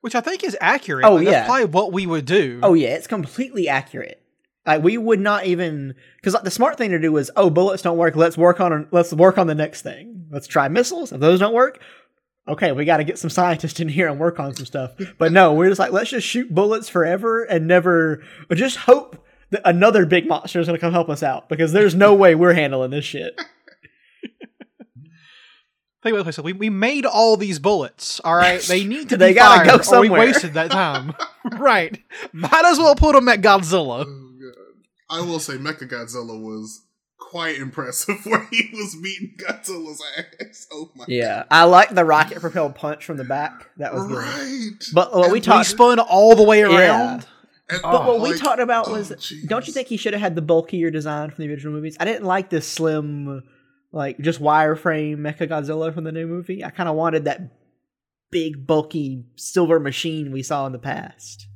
which 0.00 0.14
I 0.14 0.20
think 0.20 0.44
is 0.44 0.56
accurate. 0.60 1.04
Oh, 1.04 1.14
Like, 1.14 1.24
yeah. 1.24 1.30
that's 1.30 1.46
probably 1.46 1.64
what 1.66 1.92
we 1.92 2.06
would 2.06 2.24
do. 2.24 2.60
Oh 2.62 2.74
yeah, 2.74 2.88
it's 2.90 3.06
completely 3.06 3.68
accurate. 3.68 4.22
Like 4.66 4.82
we 4.82 4.98
would 4.98 5.20
not 5.20 5.46
even 5.46 5.94
because 6.16 6.34
like, 6.34 6.44
the 6.44 6.50
smart 6.50 6.76
thing 6.76 6.90
to 6.90 6.98
do 6.98 7.16
is 7.16 7.30
oh 7.36 7.50
bullets 7.50 7.82
don't 7.82 7.96
work. 7.96 8.14
Let's 8.14 8.36
work 8.36 8.60
on 8.60 8.88
let's 8.90 9.12
work 9.12 9.38
on 9.38 9.46
the 9.46 9.54
next 9.54 9.82
thing. 9.82 10.26
Let's 10.30 10.46
try 10.46 10.68
missiles. 10.68 11.12
If 11.12 11.20
those 11.20 11.40
don't 11.40 11.54
work, 11.54 11.80
okay, 12.48 12.72
we 12.72 12.84
got 12.84 12.98
to 12.98 13.04
get 13.04 13.18
some 13.18 13.30
scientists 13.30 13.80
in 13.80 13.88
here 13.88 14.08
and 14.08 14.18
work 14.18 14.40
on 14.40 14.54
some 14.54 14.66
stuff. 14.66 14.92
But 15.18 15.32
no, 15.32 15.54
we're 15.54 15.68
just 15.68 15.78
like 15.78 15.92
let's 15.92 16.10
just 16.10 16.26
shoot 16.26 16.52
bullets 16.52 16.88
forever 16.88 17.44
and 17.44 17.66
never 17.66 18.22
or 18.48 18.56
just 18.56 18.76
hope 18.78 19.24
that 19.50 19.62
another 19.64 20.06
big 20.06 20.28
monster 20.28 20.60
is 20.60 20.66
going 20.66 20.78
to 20.78 20.80
come 20.80 20.92
help 20.92 21.08
us 21.08 21.22
out 21.22 21.48
because 21.48 21.72
there's 21.72 21.94
no 21.94 22.14
way 22.14 22.34
we're 22.34 22.54
handling 22.54 22.90
this 22.90 23.04
shit. 23.04 23.40
Think 26.02 26.14
about 26.14 26.24
this. 26.24 26.38
We, 26.38 26.54
we 26.54 26.70
made 26.70 27.04
all 27.04 27.36
these 27.36 27.58
bullets. 27.58 28.20
All 28.20 28.34
right, 28.34 28.62
they 28.62 28.84
need 28.88 29.10
to. 29.10 29.18
They 29.18 29.30
be 29.30 29.34
gotta 29.34 29.68
fired, 29.68 29.82
go 29.84 29.96
or 29.96 30.00
we 30.00 30.08
wasted 30.08 30.54
that 30.54 30.70
time. 30.70 31.14
right. 31.58 32.02
Might 32.32 32.64
as 32.64 32.78
well 32.78 32.94
put 32.94 33.14
them 33.14 33.28
at 33.28 33.42
Godzilla. 33.42 34.06
Oh, 34.06 34.32
God. 34.40 35.18
I 35.18 35.20
will 35.20 35.40
say 35.40 35.54
Mecha 35.54 35.90
Godzilla 35.90 36.40
was 36.40 36.86
quite 37.30 37.58
impressive 37.58 38.16
where 38.26 38.46
he 38.50 38.70
was 38.72 38.96
beating 39.00 39.34
Godzilla's 39.38 40.02
ass. 40.18 40.66
Oh 40.72 40.90
my 40.96 41.04
Yeah, 41.06 41.44
I 41.50 41.64
like 41.64 41.94
the 41.94 42.04
rocket 42.04 42.40
propelled 42.40 42.74
punch 42.74 43.04
from 43.04 43.16
the 43.18 43.24
back. 43.24 43.70
That 43.76 43.94
was 43.94 44.06
good. 44.06 44.82
But 44.92 45.12
what 45.12 45.18
we 45.20 45.24
And 45.24 45.32
We 45.34 45.40
talked 45.40 45.66
spun 45.66 46.00
all 46.00 46.34
the 46.34 46.42
way 46.42 46.60
Yeah. 46.60 46.76
around. 46.76 47.26
And, 47.70 47.82
But 47.82 48.04
what 48.04 48.20
we 48.20 48.36
talked 48.36 48.58
about 48.60 48.88
oh, 48.88 48.92
was, 48.92 49.10
jeez. 49.12 49.46
don't 49.46 49.64
you 49.66 49.72
think 49.72 49.86
he 49.86 49.96
should 49.96 50.12
have 50.12 50.20
had 50.20 50.34
the 50.34 50.42
bulkier 50.42 50.90
design 50.90 51.30
from 51.30 51.44
the 51.44 51.50
original 51.50 51.72
movies? 51.72 51.96
I 52.00 52.04
didn't 52.04 52.24
like 52.26 52.50
this 52.50 52.66
slim, 52.66 53.44
like 53.92 54.18
just 54.18 54.42
wireframe 54.42 55.18
Mecha 55.18 55.48
Godzilla 55.48 55.94
from 55.94 56.02
the 56.02 56.10
new 56.10 56.26
movie. 56.26 56.64
I 56.64 56.70
kind 56.70 56.88
of 56.88 56.96
wanted 56.96 57.26
that 57.26 57.40
big, 58.32 58.66
bulky 58.66 59.24
silver 59.36 59.78
machine 59.78 60.32
we 60.32 60.42
saw 60.42 60.66
in 60.66 60.72
the 60.72 60.78
past. 60.80 61.46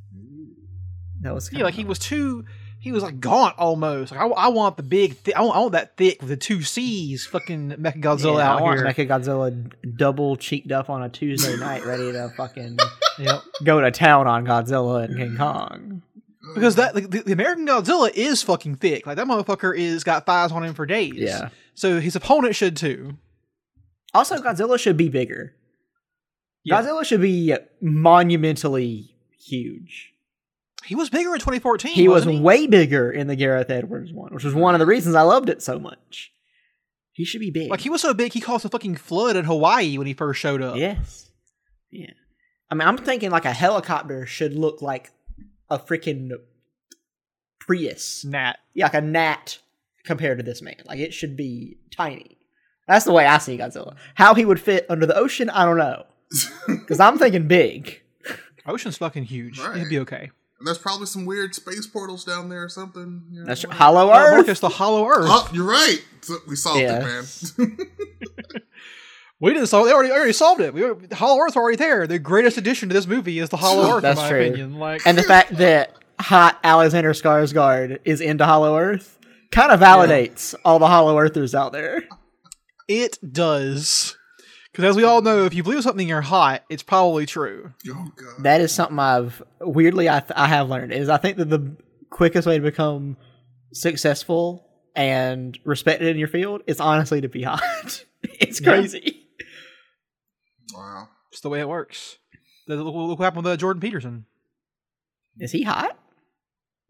That 1.22 1.34
was 1.34 1.52
Yeah, 1.52 1.64
like 1.64 1.74
he 1.74 1.84
was 1.84 1.98
too. 1.98 2.44
He 2.84 2.92
was 2.92 3.02
like 3.02 3.18
gaunt 3.18 3.58
almost. 3.58 4.12
Like 4.12 4.20
I, 4.20 4.26
I 4.26 4.48
want 4.48 4.76
the 4.76 4.82
big. 4.82 5.16
Thi- 5.16 5.32
I, 5.32 5.40
want, 5.40 5.56
I 5.56 5.60
want 5.60 5.72
that 5.72 5.96
thick 5.96 6.20
with 6.20 6.28
the 6.28 6.36
two 6.36 6.60
C's. 6.60 7.24
Fucking 7.24 7.70
Mecha 7.72 8.02
Godzilla 8.02 8.36
Yeah, 8.38 8.50
I 8.52 8.56
out 8.56 8.60
want 8.60 8.78
here. 8.78 8.86
Mecha 8.86 9.08
Godzilla 9.08 9.72
double 9.96 10.36
cheeked 10.36 10.70
up 10.70 10.90
on 10.90 11.02
a 11.02 11.08
Tuesday 11.08 11.56
night, 11.56 11.86
ready 11.86 12.12
to 12.12 12.28
fucking 12.36 12.76
Yep. 13.18 13.40
go 13.64 13.80
to 13.80 13.90
town 13.90 14.26
on 14.26 14.44
Godzilla 14.44 15.04
and 15.04 15.16
King 15.16 15.36
Kong. 15.38 16.02
Because 16.54 16.76
that 16.76 16.94
like, 16.94 17.08
the, 17.08 17.22
the 17.22 17.32
American 17.32 17.66
Godzilla 17.66 18.10
is 18.14 18.42
fucking 18.42 18.76
thick. 18.76 19.06
Like 19.06 19.16
that 19.16 19.26
motherfucker 19.26 19.74
is 19.74 20.04
got 20.04 20.26
thighs 20.26 20.52
on 20.52 20.62
him 20.62 20.74
for 20.74 20.84
days. 20.84 21.14
Yeah. 21.16 21.48
So 21.72 22.00
his 22.00 22.14
opponent 22.16 22.54
should 22.54 22.76
too. 22.76 23.16
Also, 24.12 24.36
Godzilla 24.36 24.78
should 24.78 24.98
be 24.98 25.08
bigger. 25.08 25.54
Yeah. 26.64 26.82
Godzilla 26.82 27.02
should 27.04 27.22
be 27.22 27.56
monumentally 27.80 29.16
huge. 29.38 30.13
He 30.86 30.94
was 30.94 31.10
bigger 31.10 31.32
in 31.34 31.40
2014. 31.40 31.92
He 31.94 32.08
was 32.08 32.22
wasn't 32.26 32.36
he? 32.36 32.40
way 32.40 32.66
bigger 32.66 33.10
in 33.10 33.26
the 33.26 33.36
Gareth 33.36 33.70
Edwards 33.70 34.12
one, 34.12 34.32
which 34.34 34.44
was 34.44 34.54
one 34.54 34.74
of 34.74 34.78
the 34.78 34.86
reasons 34.86 35.14
I 35.14 35.22
loved 35.22 35.48
it 35.48 35.62
so 35.62 35.78
much. 35.78 36.32
He 37.12 37.24
should 37.24 37.40
be 37.40 37.50
big. 37.50 37.70
like 37.70 37.80
he 37.80 37.90
was 37.90 38.00
so 38.02 38.12
big 38.12 38.32
he 38.32 38.40
caused 38.40 38.64
a 38.64 38.68
fucking 38.68 38.96
flood 38.96 39.36
in 39.36 39.44
Hawaii 39.44 39.96
when 39.98 40.06
he 40.06 40.14
first 40.14 40.40
showed 40.40 40.60
up. 40.62 40.76
yes, 40.76 41.30
yeah. 41.90 42.10
I 42.70 42.74
mean, 42.74 42.88
I'm 42.88 42.98
thinking 42.98 43.30
like 43.30 43.44
a 43.44 43.52
helicopter 43.52 44.26
should 44.26 44.54
look 44.54 44.82
like 44.82 45.12
a 45.70 45.78
freaking 45.78 46.30
Prius, 47.60 48.24
Nat. 48.24 48.56
yeah, 48.74 48.86
like 48.86 48.94
a 48.94 49.00
gnat 49.00 49.58
compared 50.04 50.38
to 50.38 50.44
this 50.44 50.60
man. 50.60 50.76
Like 50.86 50.98
it 50.98 51.14
should 51.14 51.36
be 51.36 51.78
tiny. 51.96 52.38
That's 52.86 53.04
the 53.06 53.12
way 53.12 53.24
I 53.26 53.38
see 53.38 53.56
Godzilla. 53.56 53.96
How 54.16 54.34
he 54.34 54.44
would 54.44 54.60
fit 54.60 54.84
under 54.90 55.06
the 55.06 55.16
ocean, 55.16 55.48
I 55.48 55.64
don't 55.64 55.78
know, 55.78 56.04
because 56.66 57.00
I'm 57.00 57.16
thinking 57.16 57.48
big. 57.48 58.02
Ocean's 58.66 58.96
fucking 58.98 59.24
huge. 59.24 59.58
Right. 59.58 59.78
He'd 59.78 59.88
be 59.88 59.98
okay. 60.00 60.30
And 60.58 60.66
there's 60.66 60.78
probably 60.78 61.06
some 61.06 61.26
weird 61.26 61.54
space 61.54 61.86
portals 61.86 62.24
down 62.24 62.48
there 62.48 62.62
or 62.64 62.68
something. 62.68 63.24
you 63.30 63.40
know, 63.40 63.46
That's 63.46 63.64
like- 63.64 63.76
Hollow 63.76 64.10
Earth. 64.12 64.34
Marcus, 64.36 64.60
the 64.60 64.68
Hollow 64.68 65.06
Earth. 65.08 65.26
Oh, 65.28 65.50
you're 65.52 65.66
right. 65.68 65.98
So 66.22 66.36
we 66.48 66.56
solved 66.56 66.80
Yeah. 66.80 67.00
it, 67.04 67.58
man. 67.58 67.76
we 69.40 69.52
didn't 69.52 69.66
solve. 69.66 69.86
They 69.86 69.92
already, 69.92 70.10
already 70.12 70.32
solved 70.32 70.60
it. 70.60 70.72
We 70.72 70.82
were, 70.84 70.94
the 70.94 71.16
Hollow 71.16 71.40
Earth's 71.42 71.56
already 71.56 71.76
there. 71.76 72.06
The 72.06 72.18
greatest 72.18 72.56
addition 72.56 72.88
to 72.88 72.94
this 72.94 73.06
movie 73.06 73.38
is 73.38 73.48
the 73.50 73.56
Hollow 73.56 73.96
Earth, 73.96 74.02
That's 74.02 74.18
in 74.20 74.24
my 74.24 74.30
true. 74.30 74.40
opinion. 74.46 74.78
Like, 74.78 75.02
and 75.06 75.18
the 75.18 75.22
fact 75.22 75.56
that 75.56 75.94
hot 76.20 76.58
Alexander 76.64 77.12
Skarsgård 77.12 77.98
is 78.04 78.20
into 78.20 78.46
Hollow 78.46 78.78
Earth 78.78 79.18
kind 79.50 79.72
of 79.72 79.80
validates 79.80 80.54
all 80.64 80.78
the 80.78 80.86
Hollow 80.86 81.18
Earthers 81.18 81.54
out 81.54 81.72
there. 81.72 82.02
it 82.88 83.18
does. 83.32 84.16
Because 84.74 84.90
as 84.90 84.96
we 84.96 85.04
all 85.04 85.22
know, 85.22 85.44
if 85.44 85.54
you 85.54 85.62
believe 85.62 85.84
something 85.84 86.08
you're 86.08 86.20
hot, 86.20 86.64
it's 86.68 86.82
probably 86.82 87.26
true. 87.26 87.72
oh 87.88 88.08
god. 88.16 88.42
That 88.42 88.60
is 88.60 88.72
something 88.72 88.98
I've 88.98 89.40
weirdly 89.60 90.08
I, 90.08 90.18
th- 90.18 90.32
I 90.34 90.48
have 90.48 90.68
learned 90.68 90.92
is 90.92 91.08
I 91.08 91.16
think 91.16 91.36
that 91.36 91.48
the 91.48 91.76
quickest 92.10 92.46
way 92.48 92.56
to 92.58 92.62
become 92.62 93.16
successful 93.72 94.66
and 94.96 95.56
respected 95.64 96.08
in 96.08 96.18
your 96.18 96.26
field 96.28 96.62
is 96.66 96.80
honestly 96.80 97.20
to 97.20 97.28
be 97.28 97.42
hot. 97.44 98.04
it's 98.24 98.60
Yeah. 98.60 98.68
crazy. 98.70 99.26
wow. 100.74 101.08
It's 101.30 101.40
the 101.40 101.48
way 101.48 101.60
it 101.60 101.68
works. 101.68 102.16
Look, 102.66 102.78
look 102.84 102.94
look 102.94 103.18
what 103.18 103.24
happened 103.24 103.44
with 103.44 103.52
uh, 103.52 103.56
Jordan 103.56 103.80
Peterson. 103.80 104.24
Is 105.38 105.52
he 105.52 105.62
hot? 105.62 105.96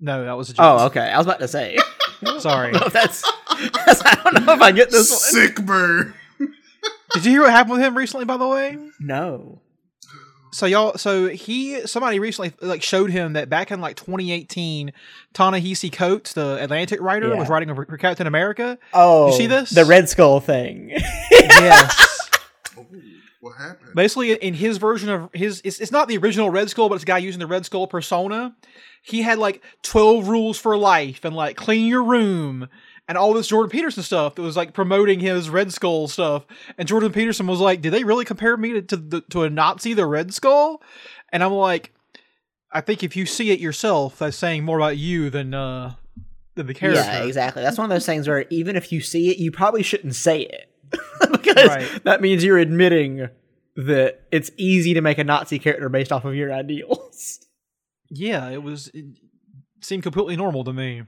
No, 0.00 0.24
that 0.24 0.36
was 0.36 0.50
a 0.50 0.54
joke. 0.54 0.64
Oh, 0.80 0.86
okay. 0.86 1.00
I 1.00 1.16
was 1.18 1.26
about 1.26 1.40
to 1.40 1.48
say. 1.48 1.78
Sorry. 2.38 2.72
No, 2.78 2.88
that's, 2.88 3.22
that's 3.86 4.02
I 4.04 4.14
don't 4.30 4.46
know 4.46 4.54
if 4.54 4.60
I 4.62 4.72
get 4.72 4.90
this 4.90 5.10
one. 5.10 5.18
Sick 5.20 5.56
burn. 5.66 6.14
Did 7.14 7.24
you 7.24 7.30
hear 7.30 7.40
what 7.42 7.50
happened 7.52 7.72
with 7.78 7.82
him 7.82 7.96
recently? 7.96 8.24
By 8.26 8.36
the 8.36 8.46
way, 8.48 8.76
No. 9.00 9.60
so 10.52 10.66
y'all, 10.66 10.96
so 10.98 11.28
he 11.28 11.86
somebody 11.86 12.18
recently 12.18 12.52
like 12.60 12.82
showed 12.82 13.10
him 13.10 13.34
that 13.34 13.48
back 13.48 13.70
in 13.70 13.80
like 13.80 13.96
2018, 13.96 14.92
Ta-Nehisi 15.32 15.92
Coates, 15.92 16.32
the 16.32 16.62
Atlantic 16.62 17.00
writer, 17.00 17.28
Yeah. 17.28 17.38
was 17.38 17.48
writing 17.48 17.72
for 17.74 17.84
for 17.86 17.96
Captain 17.98 18.26
America. 18.26 18.78
Oh, 18.92 19.28
you 19.28 19.32
see 19.36 19.46
this? 19.46 19.70
The 19.70 19.84
Red 19.84 20.08
Skull 20.08 20.40
thing. 20.40 20.90
yes. 21.30 22.28
Oh, 22.76 22.86
what 23.40 23.56
happened? 23.58 23.94
Basically, 23.94 24.32
in 24.32 24.54
his 24.54 24.78
version 24.78 25.08
of 25.10 25.30
his, 25.32 25.60
it's, 25.64 25.78
it's 25.78 25.92
not 25.92 26.08
the 26.08 26.16
original 26.18 26.50
Red 26.50 26.70
Skull, 26.70 26.88
but 26.88 26.94
it's 26.96 27.04
a 27.04 27.06
guy 27.06 27.18
using 27.18 27.38
the 27.40 27.46
Red 27.46 27.64
Skull 27.66 27.86
persona. 27.86 28.56
He 29.02 29.20
had 29.22 29.38
like 29.38 29.62
12 29.82 30.28
rules 30.28 30.58
for 30.58 30.76
life 30.78 31.24
and 31.26 31.36
like 31.36 31.56
clean 31.56 31.86
your 31.86 32.02
room 32.02 32.68
and 33.08 33.18
all 33.18 33.34
this 33.34 33.48
Jordan 33.48 33.70
Peterson 33.70 34.02
stuff 34.02 34.34
that 34.34 34.42
was 34.42 34.56
like 34.56 34.72
promoting 34.72 35.20
his 35.20 35.50
Red 35.50 35.72
Skull 35.72 36.08
stuff. 36.08 36.46
And 36.78 36.88
Jordan 36.88 37.12
Peterson 37.12 37.46
was 37.46 37.60
like, 37.60 37.80
Did 37.80 37.92
they 37.92 38.04
really 38.04 38.24
compare 38.24 38.56
me 38.56 38.72
to, 38.74 38.82
to, 38.82 38.96
the, 38.96 39.20
to 39.30 39.42
a 39.42 39.50
Nazi, 39.50 39.92
the 39.94 40.06
Red 40.06 40.32
Skull? 40.32 40.82
And 41.30 41.42
I'm 41.42 41.52
like, 41.52 41.92
I 42.72 42.80
think 42.80 43.02
if 43.02 43.16
you 43.16 43.26
see 43.26 43.50
it 43.50 43.60
yourself, 43.60 44.18
that's 44.18 44.36
saying 44.36 44.64
more 44.64 44.78
about 44.78 44.96
you 44.96 45.30
than, 45.30 45.54
uh, 45.54 45.94
than 46.54 46.66
the 46.66 46.74
character. 46.74 47.02
Yeah, 47.02 47.24
exactly. 47.24 47.62
That's 47.62 47.78
one 47.78 47.84
of 47.84 47.90
those 47.94 48.06
things 48.06 48.26
where 48.26 48.46
even 48.50 48.76
if 48.76 48.90
you 48.92 49.00
see 49.00 49.30
it, 49.30 49.38
you 49.38 49.50
probably 49.52 49.82
shouldn't 49.82 50.14
say 50.14 50.40
it. 50.42 50.70
because 51.30 51.68
Right. 51.68 52.04
that 52.04 52.20
means 52.20 52.44
you're 52.44 52.58
admitting 52.58 53.28
that 53.76 54.22
it's 54.30 54.50
easy 54.56 54.94
to 54.94 55.00
make 55.00 55.18
a 55.18 55.24
Nazi 55.24 55.58
character 55.58 55.88
based 55.88 56.12
off 56.12 56.24
of 56.24 56.34
your 56.34 56.52
ideals. 56.52 57.40
Yeah, 58.10 58.48
it 58.50 58.62
was. 58.62 58.88
It 58.94 59.06
seemed 59.80 60.04
completely 60.04 60.36
normal 60.36 60.62
to 60.64 60.72
me. 60.72 61.02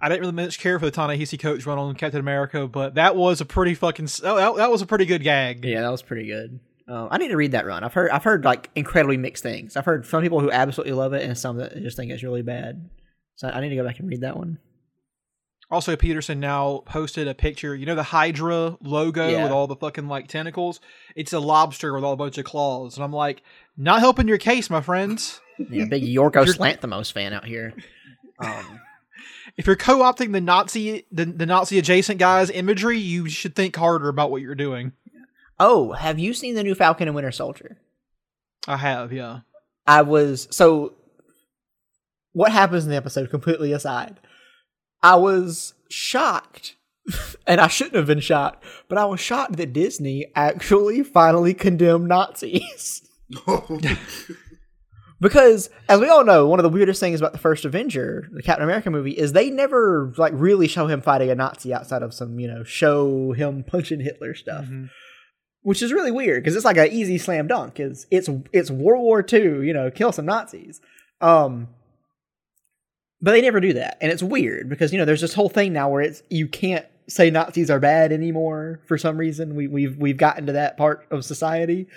I 0.00 0.08
didn't 0.08 0.20
really 0.20 0.32
much 0.32 0.58
care 0.60 0.78
for 0.78 0.84
the 0.84 0.90
Ta-Nehisi 0.90 1.38
Coates 1.40 1.64
run 1.66 1.78
on 1.78 1.94
Captain 1.94 2.20
America, 2.20 2.68
but 2.68 2.94
that 2.96 3.16
was 3.16 3.40
a 3.40 3.44
pretty 3.46 3.74
fucking. 3.74 4.08
Oh, 4.22 4.36
that, 4.36 4.56
that 4.56 4.70
was 4.70 4.82
a 4.82 4.86
pretty 4.86 5.06
good 5.06 5.22
gag. 5.22 5.64
Yeah, 5.64 5.80
that 5.80 5.90
was 5.90 6.02
pretty 6.02 6.26
good. 6.26 6.60
Um, 6.88 7.08
I 7.10 7.18
need 7.18 7.28
to 7.28 7.36
read 7.36 7.52
that 7.52 7.66
run. 7.66 7.82
I've 7.82 7.94
heard 7.94 8.10
I've 8.10 8.22
heard 8.24 8.44
like 8.44 8.70
incredibly 8.76 9.16
mixed 9.16 9.42
things. 9.42 9.76
I've 9.76 9.84
heard 9.86 10.06
some 10.06 10.22
people 10.22 10.40
who 10.40 10.50
absolutely 10.50 10.92
love 10.92 11.14
it 11.14 11.22
and 11.22 11.36
some 11.36 11.56
that 11.56 11.76
just 11.82 11.96
think 11.96 12.12
it's 12.12 12.22
really 12.22 12.42
bad. 12.42 12.88
So 13.36 13.48
I 13.48 13.60
need 13.60 13.70
to 13.70 13.76
go 13.76 13.84
back 13.84 13.98
and 13.98 14.08
read 14.08 14.20
that 14.20 14.36
one. 14.36 14.58
Also, 15.68 15.96
Peterson 15.96 16.38
now 16.38 16.84
posted 16.86 17.26
a 17.26 17.34
picture. 17.34 17.74
You 17.74 17.86
know 17.86 17.96
the 17.96 18.04
Hydra 18.04 18.76
logo 18.82 19.28
Yeah. 19.28 19.42
with 19.42 19.50
all 19.52 19.66
the 19.66 19.74
fucking 19.74 20.06
like 20.06 20.28
tentacles. 20.28 20.80
It's 21.16 21.32
a 21.32 21.40
lobster 21.40 21.92
with 21.92 22.04
all 22.04 22.12
a 22.12 22.16
bunch 22.16 22.38
of 22.38 22.44
claws, 22.44 22.96
and 22.96 23.02
I'm 23.02 23.12
like, 23.12 23.42
not 23.76 23.98
helping 23.98 24.28
your 24.28 24.38
case, 24.38 24.70
my 24.70 24.80
friends. 24.80 25.40
Yeah, 25.58 25.86
big 25.86 26.04
Yorgos 26.04 26.58
Lanthimos 26.58 27.10
fan 27.10 27.32
out 27.32 27.46
here. 27.46 27.72
Um, 28.38 28.80
If 29.56 29.66
you're 29.66 29.76
co-opting 29.76 30.32
the 30.32 30.40
Nazi, 30.40 31.06
the, 31.10 31.24
the 31.24 31.46
Nazi 31.46 31.78
adjacent 31.78 32.18
guys' 32.18 32.50
imagery, 32.50 32.98
you 32.98 33.28
should 33.28 33.54
think 33.54 33.76
harder 33.76 34.08
about 34.08 34.30
what 34.30 34.42
you're 34.42 34.54
doing. 34.54 34.92
oh, 35.58 35.92
have 35.92 36.18
you 36.18 36.34
seen 36.34 36.54
the 36.54 36.62
new 36.62 36.74
Falcon 36.74 37.08
and 37.08 37.14
Winter 37.14 37.32
Soldier? 37.32 37.78
I 38.68 38.76
have, 38.78 39.12
yeah. 39.12 39.40
I 39.86 40.02
was 40.02 40.48
so. 40.50 40.94
What 42.32 42.52
happens 42.52 42.84
in 42.84 42.90
the 42.90 42.96
episode? 42.96 43.30
Completely 43.30 43.72
aside, 43.72 44.18
I 45.02 45.16
was 45.16 45.74
shocked, 45.88 46.76
and 47.46 47.60
I 47.60 47.68
shouldn't 47.68 47.96
have 47.96 48.06
been 48.06 48.20
shocked, 48.20 48.64
but 48.88 48.98
I 48.98 49.04
was 49.04 49.20
shocked 49.20 49.56
that 49.56 49.72
Disney 49.72 50.26
actually 50.34 51.02
finally 51.02 51.54
condemned 51.54 52.08
Nazis. 52.08 53.02
Because, 55.18 55.70
as 55.88 55.98
we 55.98 56.08
all 56.08 56.24
know, 56.24 56.46
one 56.46 56.58
of 56.58 56.62
the 56.62 56.68
weirdest 56.68 57.00
things 57.00 57.20
about 57.20 57.32
the 57.32 57.38
first 57.38 57.64
Avenger, 57.64 58.28
the 58.32 58.42
Captain 58.42 58.64
America 58.64 58.90
movie, 58.90 59.12
is 59.12 59.32
they 59.32 59.50
never 59.50 60.12
like 60.18 60.32
really 60.36 60.68
show 60.68 60.86
him 60.86 61.00
fighting 61.00 61.30
a 61.30 61.34
Nazi 61.34 61.72
outside 61.72 62.02
of 62.02 62.12
some, 62.12 62.38
you 62.38 62.46
know, 62.46 62.64
show 62.64 63.32
him 63.32 63.64
punching 63.66 64.00
Hitler 64.00 64.34
stuff, 64.34 64.66
which 65.62 65.82
is 65.82 65.92
really 65.92 66.10
weird 66.10 66.42
because 66.42 66.54
it's 66.54 66.66
like 66.66 66.76
an 66.76 66.92
easy 66.92 67.16
slam 67.16 67.46
dunk. 67.46 67.80
Is 67.80 68.06
it's 68.10 68.28
it's 68.52 68.70
World 68.70 69.02
War 69.02 69.24
II, 69.30 69.66
you 69.66 69.72
know, 69.72 69.90
kill 69.90 70.12
some 70.12 70.26
Nazis. 70.26 70.82
Um, 71.22 71.68
but 73.22 73.32
they 73.32 73.40
never 73.40 73.60
do 73.60 73.72
that, 73.72 73.96
and 74.02 74.12
it's 74.12 74.22
weird 74.22 74.68
because 74.68 74.92
you 74.92 74.98
know 74.98 75.06
there's 75.06 75.22
this 75.22 75.34
whole 75.34 75.48
thing 75.48 75.72
now 75.72 75.88
where 75.88 76.02
it's 76.02 76.22
you 76.28 76.46
can't 76.46 76.84
say 77.08 77.30
Nazis 77.30 77.70
are 77.70 77.80
bad 77.80 78.12
anymore 78.12 78.80
for 78.86 78.98
some 78.98 79.16
reason. 79.16 79.54
We, 79.54 79.66
we've 79.66 79.96
we've 79.96 80.16
gotten 80.18 80.46
to 80.46 80.52
that 80.52 80.76
part 80.76 81.06
of 81.10 81.24
society. 81.24 81.88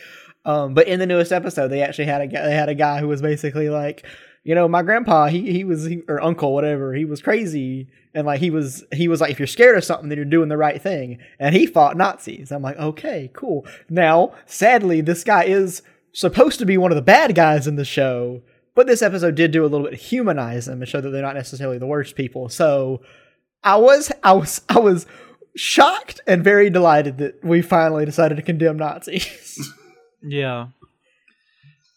Um, 0.46 0.74
but 0.74 0.88
in 0.88 1.00
the 1.00 1.06
newest 1.06 1.32
episode, 1.32 1.68
they 1.68 1.82
actually 1.82 2.06
had 2.06 2.22
a 2.22 2.28
guy, 2.28 2.44
they 2.44 2.56
had 2.56 2.70
a 2.70 2.76
guy 2.76 3.00
who 3.00 3.08
was 3.08 3.22
basically 3.22 3.70
like, 3.70 4.06
you 4.44 4.56
know, 4.56 4.68
my 4.68 4.82
grandpa, 4.82 5.28
he 5.28 5.52
he 5.52 5.64
was 5.64 5.86
he, 5.86 6.02
or 6.08 6.22
uncle, 6.24 6.54
whatever, 6.54 6.94
he 6.94 7.06
was 7.06 7.22
crazy, 7.22 7.90
and 8.14 8.26
like 8.26 8.40
he 8.40 8.50
was 8.50 8.84
he 8.94 9.08
was 9.08 9.22
like, 9.22 9.32
if 9.32 9.40
you're 9.40 9.48
scared 9.48 9.78
of 9.78 9.84
something, 9.84 10.10
then 10.10 10.18
you're 10.18 10.26
doing 10.26 10.50
the 10.50 10.58
right 10.58 10.82
thing, 10.82 11.20
and 11.40 11.54
he 11.54 11.66
fought 11.66 11.98
Nazis. 11.98 12.52
I'm 12.52 12.62
like, 12.62 12.78
okay, 12.78 13.30
cool. 13.34 13.68
Now, 13.90 14.34
sadly, 14.46 15.02
this 15.02 15.24
guy 15.24 15.44
is 15.44 15.82
supposed 16.14 16.60
to 16.60 16.66
be 16.66 16.78
one 16.78 16.92
of 16.92 16.96
the 16.96 17.02
bad 17.02 17.36
guys 17.36 17.68
in 17.68 17.76
the 17.76 17.86
show, 17.86 18.42
but 18.76 18.88
this 18.88 19.02
episode 19.02 19.36
did 19.36 19.52
do 19.52 19.64
a 19.64 19.68
little 19.68 19.88
bit 19.88 20.00
humanize 20.00 20.68
them 20.68 20.82
and 20.82 20.90
show 20.90 21.02
that 21.02 21.10
they're 21.10 21.22
not 21.22 21.36
necessarily 21.36 21.78
the 21.78 21.86
worst 21.86 22.16
people. 22.16 22.48
So, 22.48 23.02
I 23.64 23.76
was 23.76 24.12
I 24.24 24.32
was 24.34 24.62
I 24.70 24.80
was 24.80 25.06
shocked 25.56 26.22
and 26.26 26.44
very 26.44 26.70
delighted 26.70 27.18
that 27.18 27.44
we 27.44 27.62
finally 27.62 28.06
decided 28.06 28.36
to 28.36 28.42
condemn 28.42 28.78
Nazis. 28.78 29.74
Yeah. 30.22 30.68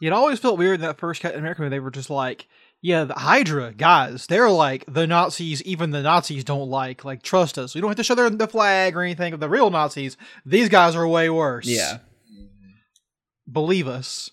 It 0.00 0.12
always 0.12 0.40
felt 0.40 0.58
weird 0.58 0.76
in 0.76 0.80
that 0.82 0.98
first 0.98 1.22
Captain 1.22 1.40
America 1.40 1.62
movie. 1.62 1.70
They 1.70 1.80
were 1.80 1.90
just 1.90 2.10
like, 2.10 2.46
yeah, 2.80 3.04
the 3.04 3.14
Hydra 3.14 3.72
guys, 3.72 4.26
they're 4.26 4.50
like 4.50 4.84
the 4.88 5.06
Nazis. 5.06 5.62
Even 5.62 5.92
the 5.92 6.02
Nazis 6.02 6.42
don't 6.42 6.68
like. 6.68 7.04
Like, 7.04 7.22
trust 7.22 7.56
us. 7.56 7.74
We 7.74 7.80
don't 7.80 7.90
have 7.90 7.96
to 7.96 8.04
show 8.04 8.16
their 8.16 8.28
the 8.28 8.48
flag 8.48 8.96
or 8.96 9.02
anything 9.02 9.32
of 9.32 9.40
the 9.40 9.48
real 9.48 9.70
Nazis. 9.70 10.16
These 10.44 10.68
guys 10.68 10.96
are 10.96 11.06
way 11.06 11.30
worse. 11.30 11.66
Yeah. 11.66 11.98
Believe 13.50 13.86
us. 13.86 14.30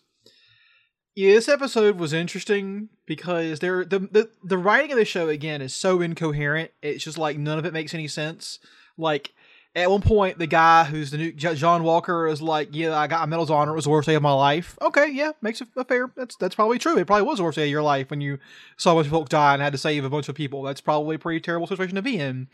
Yeah, 1.15 1.34
this 1.34 1.49
episode 1.49 1.99
was 1.99 2.13
interesting 2.13 2.89
because 3.06 3.60
there 3.60 3.84
the, 3.84 3.99
the 3.99 4.30
the 4.43 4.58
writing 4.58 4.93
of 4.93 4.97
the 4.97 5.06
show 5.06 5.28
again 5.28 5.62
is 5.62 5.73
so 5.73 6.02
incoherent. 6.02 6.71
It's 6.82 7.04
just 7.04 7.17
like 7.17 7.38
none 7.38 7.60
of 7.60 7.65
it 7.65 7.73
makes 7.73 7.93
any 7.93 8.08
sense. 8.08 8.60
Like 8.97 9.34
at 9.82 9.89
one 9.92 10.02
point, 10.02 10.38
the 10.38 10.48
guy 10.48 10.84
who's 10.84 11.12
the 11.12 11.18
new 11.18 11.32
John 11.32 11.84
Walker 11.84 12.28
is 12.28 12.42
like, 12.42 12.70
"Yeah, 12.72 12.98
I 12.98 13.08
got 13.08 13.24
a 13.24 13.28
medal's 13.28 13.50
honor. 13.50 13.72
It 13.72 13.76
was 13.76 13.84
the 13.86 13.89
worst 13.92 14.06
day 14.08 14.15
of 14.15 14.22
my 14.22 14.32
life." 14.34 14.78
Okay, 14.82 15.08
yeah, 15.12 15.32
makes 15.42 15.62
it 15.62 15.68
a 15.76 15.84
fair. 15.84 16.10
That's 16.15 16.36
that's 16.36 16.56
probably 16.56 16.80
true. 16.80 16.98
It 16.98 17.08
probably 17.08 17.28
was 17.28 17.38
the 17.38 17.44
worst 17.44 17.56
day 17.58 17.63
of 17.65 17.70
your 17.70 17.82
life 17.82 18.10
when 18.10 18.22
you 18.22 18.39
saw 18.78 18.92
a 18.92 18.96
bunch 18.96 19.08
of 19.08 19.12
folks 19.12 19.30
die 19.30 19.54
and 19.54 19.62
had 19.62 19.72
to 19.74 19.78
save 19.78 20.04
a 20.06 20.10
bunch 20.10 20.30
of 20.30 20.36
people. 20.36 20.63
That's 20.63 20.82
probably 20.82 21.15
a 21.15 21.20
pretty 21.20 21.39
terrible 21.39 21.68
situation 21.68 21.96
to 21.96 22.02
be 22.02 22.18
in. 22.18 22.48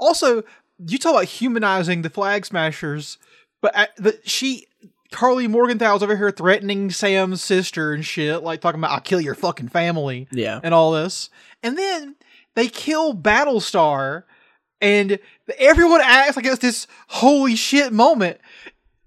Also, 0.00 0.42
you 0.86 0.98
talk 0.98 1.12
about 1.12 1.24
humanizing 1.24 2.02
the 2.02 2.10
flag 2.10 2.46
smashers, 2.46 3.18
but 3.60 3.74
the, 3.96 4.18
she 4.24 4.66
Karli 5.10 5.48
Morgenthau's 5.48 6.02
over 6.02 6.16
here 6.16 6.30
threatening 6.30 6.90
Sam's 6.90 7.42
sister 7.42 7.92
and 7.92 8.04
shit, 8.04 8.42
like 8.42 8.60
talking 8.60 8.80
about 8.80 8.92
I'll 8.92 9.00
kill 9.00 9.20
your 9.20 9.34
fucking 9.34 9.68
family 9.68 10.28
Yeah. 10.30 10.60
and 10.62 10.74
all 10.74 10.92
this. 10.92 11.30
And 11.62 11.76
then 11.78 12.16
they 12.54 12.68
kill 12.68 13.14
Battlestar 13.14 14.24
and 14.80 15.18
everyone 15.58 16.00
acts 16.02 16.36
like 16.36 16.46
it's 16.46 16.58
this 16.58 16.86
holy 17.08 17.56
shit 17.56 17.92
moment. 17.92 18.38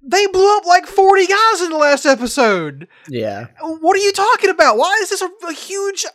They 0.04 0.26
blew 0.28 0.58
up 0.58 0.66
like 0.66 0.88
40 0.88 1.28
guys 1.28 1.62
in 1.62 1.70
the 1.70 1.78
last 1.78 2.06
episode. 2.06 2.88
Yeah. 3.08 3.48
What 3.62 3.96
are 3.96 4.00
you 4.02 4.12
talking 4.12 4.50
about? 4.50 4.78
Why 4.78 4.98
is 5.04 5.10
this 5.10 5.22
a, 5.22 5.30
a 5.48 5.54
huge 5.54 6.06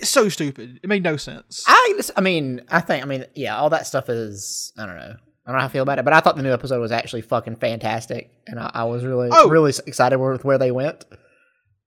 it's 0.00 0.08
so 0.10 0.30
stupid. 0.30 0.80
It 0.82 0.88
made 0.88 1.02
no 1.02 1.16
sense. 1.18 1.62
I 1.66 2.00
I 2.16 2.22
mean, 2.22 2.62
I 2.70 2.80
think, 2.80 3.02
I 3.02 3.06
mean, 3.06 3.26
yeah, 3.34 3.58
all 3.58 3.68
that 3.70 3.86
stuff 3.86 4.08
is, 4.08 4.72
I 4.78 4.86
don't 4.86 4.96
know. 4.96 5.14
I 5.46 5.50
don't 5.52 5.56
know 5.56 5.60
how 5.60 5.66
I 5.66 5.68
feel 5.68 5.82
about 5.82 5.98
it, 5.98 6.04
but 6.06 6.14
I 6.14 6.20
thought 6.20 6.36
the 6.36 6.42
new 6.42 6.52
episode 6.52 6.80
was 6.80 6.90
actually 6.90 7.20
fucking 7.22 7.56
fantastic, 7.56 8.30
and 8.46 8.58
I, 8.58 8.70
I 8.72 8.84
was 8.84 9.04
really, 9.04 9.28
Oh. 9.30 9.48
really 9.50 9.72
excited 9.86 10.18
with 10.18 10.42
where 10.44 10.56
they 10.58 10.70
went. 10.70 11.04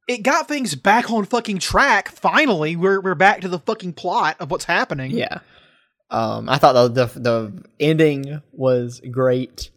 It 0.07 0.21
got 0.21 0.47
things 0.47 0.75
back 0.75 1.09
on 1.09 1.25
fucking 1.25 1.57
track. 1.59 2.09
Finally, 2.09 2.75
we're 2.75 2.99
we're 3.01 3.15
back 3.15 3.41
to 3.41 3.47
the 3.47 3.59
fucking 3.59 3.93
plot 3.93 4.35
of 4.39 4.51
what's 4.51 4.65
happening. 4.65 5.11
Yeah. 5.11 5.39
Um, 6.13 6.47
I 6.47 6.57
thought 6.57 6.73
the 6.73 6.87
the, 7.07 7.19
the 7.19 7.63
ending 7.79 8.41
was 8.51 9.01
great. 9.11 9.71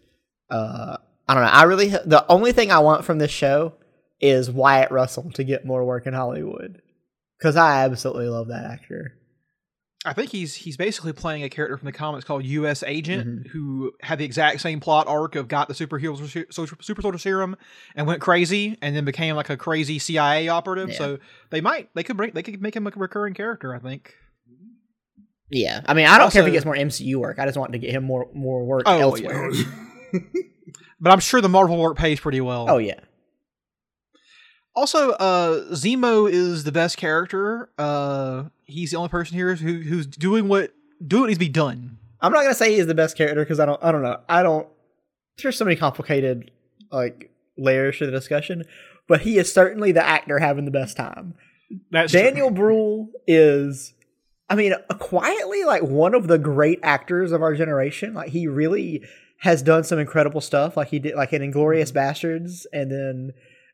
Uh, 0.50 0.98
I 1.26 1.34
don't 1.34 1.42
know. 1.42 1.48
I 1.50 1.62
really 1.64 1.88
the 1.88 2.24
only 2.28 2.52
thing 2.52 2.70
I 2.70 2.78
want 2.80 3.04
from 3.04 3.18
this 3.18 3.30
show 3.32 3.72
is 4.20 4.50
Wyatt 4.50 4.90
Russell 4.90 5.30
to 5.32 5.44
get 5.44 5.64
more 5.66 5.84
work 5.84 6.06
in 6.06 6.14
Hollywood 6.14 6.80
because 7.38 7.56
I 7.56 7.84
absolutely 7.84 8.28
love 8.28 8.48
that 8.48 8.64
actor. 8.64 9.14
I 10.04 10.12
think 10.12 10.30
he's 10.30 10.54
he's 10.54 10.76
basically 10.76 11.12
playing 11.12 11.42
a 11.42 11.48
character 11.48 11.76
from 11.76 11.86
the 11.86 11.92
comics 11.92 12.24
called 12.24 12.44
U.S. 12.44 12.84
Agent, 12.86 13.26
Mhm. 13.26 13.46
who 13.48 13.92
had 14.02 14.18
the 14.20 14.24
exact 14.24 14.60
same 14.60 14.78
plot 14.78 15.08
arc 15.08 15.34
of 15.34 15.48
got 15.48 15.66
the 15.66 15.74
superhero 15.74 16.16
super, 16.52 16.82
super 16.82 17.02
soldier 17.02 17.18
serum 17.18 17.56
and 17.96 18.06
went 18.06 18.20
crazy, 18.20 18.78
and 18.80 18.94
then 18.94 19.04
became 19.04 19.34
like 19.34 19.50
a 19.50 19.56
crazy 19.56 19.98
CIA 19.98 20.46
operative. 20.48 20.90
Yeah. 20.90 20.98
So 20.98 21.18
they 21.50 21.60
might 21.60 21.88
they 21.94 22.04
could 22.04 22.16
bring 22.16 22.30
they 22.34 22.42
could 22.44 22.62
make 22.62 22.76
him 22.76 22.86
a 22.86 22.90
recurring 22.94 23.34
character. 23.34 23.74
I 23.74 23.80
think. 23.80 24.14
Yeah, 25.50 25.80
I 25.86 25.94
mean, 25.94 26.06
I 26.06 26.18
don't 26.18 26.32
care 26.32 26.42
if 26.42 26.46
he 26.46 26.52
gets 26.52 26.64
more 26.64 26.74
MCU 26.74 27.16
work. 27.16 27.38
I 27.38 27.44
just 27.46 27.56
want 27.56 27.72
to 27.72 27.78
get 27.78 27.90
him 27.90 28.04
more 28.04 28.28
more 28.34 28.64
work 28.64 28.82
Oh, 28.86 28.98
elsewhere. 28.98 29.50
But 30.98 31.12
I'm 31.12 31.20
sure 31.20 31.42
the 31.42 31.48
Marvel 31.48 31.76
work 31.76 31.98
pays 31.98 32.20
pretty 32.20 32.40
well. 32.40 32.66
Oh 32.70 32.78
yeah, 32.78 33.00
Also, 34.74 35.10
uh, 35.10 35.72
Zemo 35.74 36.30
is 36.30 36.64
the 36.64 36.72
best 36.72 36.96
character. 36.96 37.68
Uh, 37.78 38.44
he's 38.64 38.92
the 38.92 38.96
only 38.96 39.10
person 39.10 39.36
here 39.36 39.54
who 39.54 39.80
who's 39.80 40.06
doing 40.06 40.48
what 40.48 40.72
doing 41.06 41.20
what 41.22 41.26
needs 41.28 41.36
to 41.38 41.44
be 41.44 41.48
done. 41.50 41.98
I'm 42.20 42.32
not 42.32 42.42
gonna 42.42 42.54
say 42.54 42.74
he's 42.74 42.86
the 42.86 42.94
best 42.94 43.16
character 43.16 43.42
because 43.44 43.60
I 43.60 43.66
don't 43.66 43.82
I 43.84 43.92
don't 43.92 44.02
know 44.02 44.20
I 44.28 44.42
don't 44.42 44.66
there's 45.42 45.58
so 45.58 45.64
many 45.66 45.76
complicated 45.76 46.50
like 46.90 47.30
layers 47.58 47.98
to 47.98 48.06
the 48.06 48.12
discussion, 48.12 48.64
but 49.06 49.20
he 49.20 49.36
is 49.36 49.52
certainly 49.52 49.92
the 49.92 50.04
actor 50.06 50.38
having 50.38 50.64
the 50.64 50.70
best 50.70 50.96
time. 50.96 51.34
That's 51.90 52.12
Daniel 52.12 52.50
Bruhl 52.50 53.10
is, 53.26 53.92
I 54.48 54.54
mean, 54.54 54.72
uh, 54.72 54.94
quietly 54.94 55.64
like 55.64 55.82
one 55.82 56.14
of 56.14 56.28
the 56.28 56.38
great 56.38 56.78
actors 56.82 57.32
of 57.32 57.42
our 57.42 57.54
generation. 57.54 58.14
Like 58.14 58.30
he 58.30 58.46
really 58.46 59.02
has 59.40 59.62
done 59.62 59.84
some 59.84 59.98
incredible 59.98 60.40
stuff. 60.40 60.76
Like 60.76 60.88
he 60.88 60.98
did, 60.98 61.14
like 61.14 61.32
in 61.32 61.42
Inglourious 61.42 61.92
Basterds, 61.92 62.64
and 62.72 62.90
then 62.90 63.32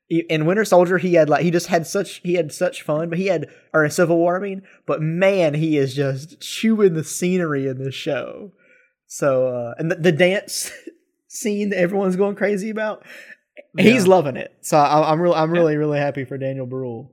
in 0.08 0.46
Winter 0.46 0.64
Soldier, 0.64 0.98
he 0.98 1.14
had 1.14 1.28
like 1.28 1.42
he 1.42 1.50
just 1.50 1.66
had 1.66 1.86
such 1.86 2.20
he 2.22 2.34
had 2.34 2.52
such 2.52 2.82
fun. 2.82 3.08
But 3.08 3.18
he 3.18 3.26
had 3.26 3.48
or 3.72 3.84
in 3.84 3.90
Civil 3.90 4.16
War, 4.16 4.36
I 4.36 4.40
mean. 4.40 4.62
But 4.86 5.02
man, 5.02 5.54
he 5.54 5.76
is 5.76 5.94
just 5.94 6.40
chewing 6.40 6.94
the 6.94 7.04
scenery 7.04 7.68
in 7.68 7.82
this 7.82 7.94
show. 7.94 8.52
So 9.06 9.48
uh, 9.48 9.74
and 9.78 9.90
the, 9.90 9.96
the 9.96 10.12
dance 10.12 10.70
scene 11.28 11.70
that 11.70 11.78
everyone's 11.78 12.16
going 12.16 12.36
crazy 12.36 12.70
about, 12.70 13.04
he's 13.76 14.06
loving 14.06 14.36
it. 14.36 14.54
So 14.62 14.78
I, 14.78 15.12
I'm 15.12 15.20
real 15.20 15.34
I'm 15.34 15.50
really 15.50 15.76
really 15.76 15.98
happy 15.98 16.24
for 16.24 16.38
Daniel 16.38 16.66
Bruhl. 16.66 17.12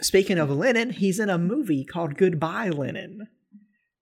Speaking 0.00 0.38
of 0.38 0.50
Lennon, 0.50 0.90
he's 0.90 1.18
in 1.18 1.30
a 1.30 1.38
movie 1.38 1.84
called 1.84 2.16
Goodbye 2.16 2.68
Lenin. 2.70 3.28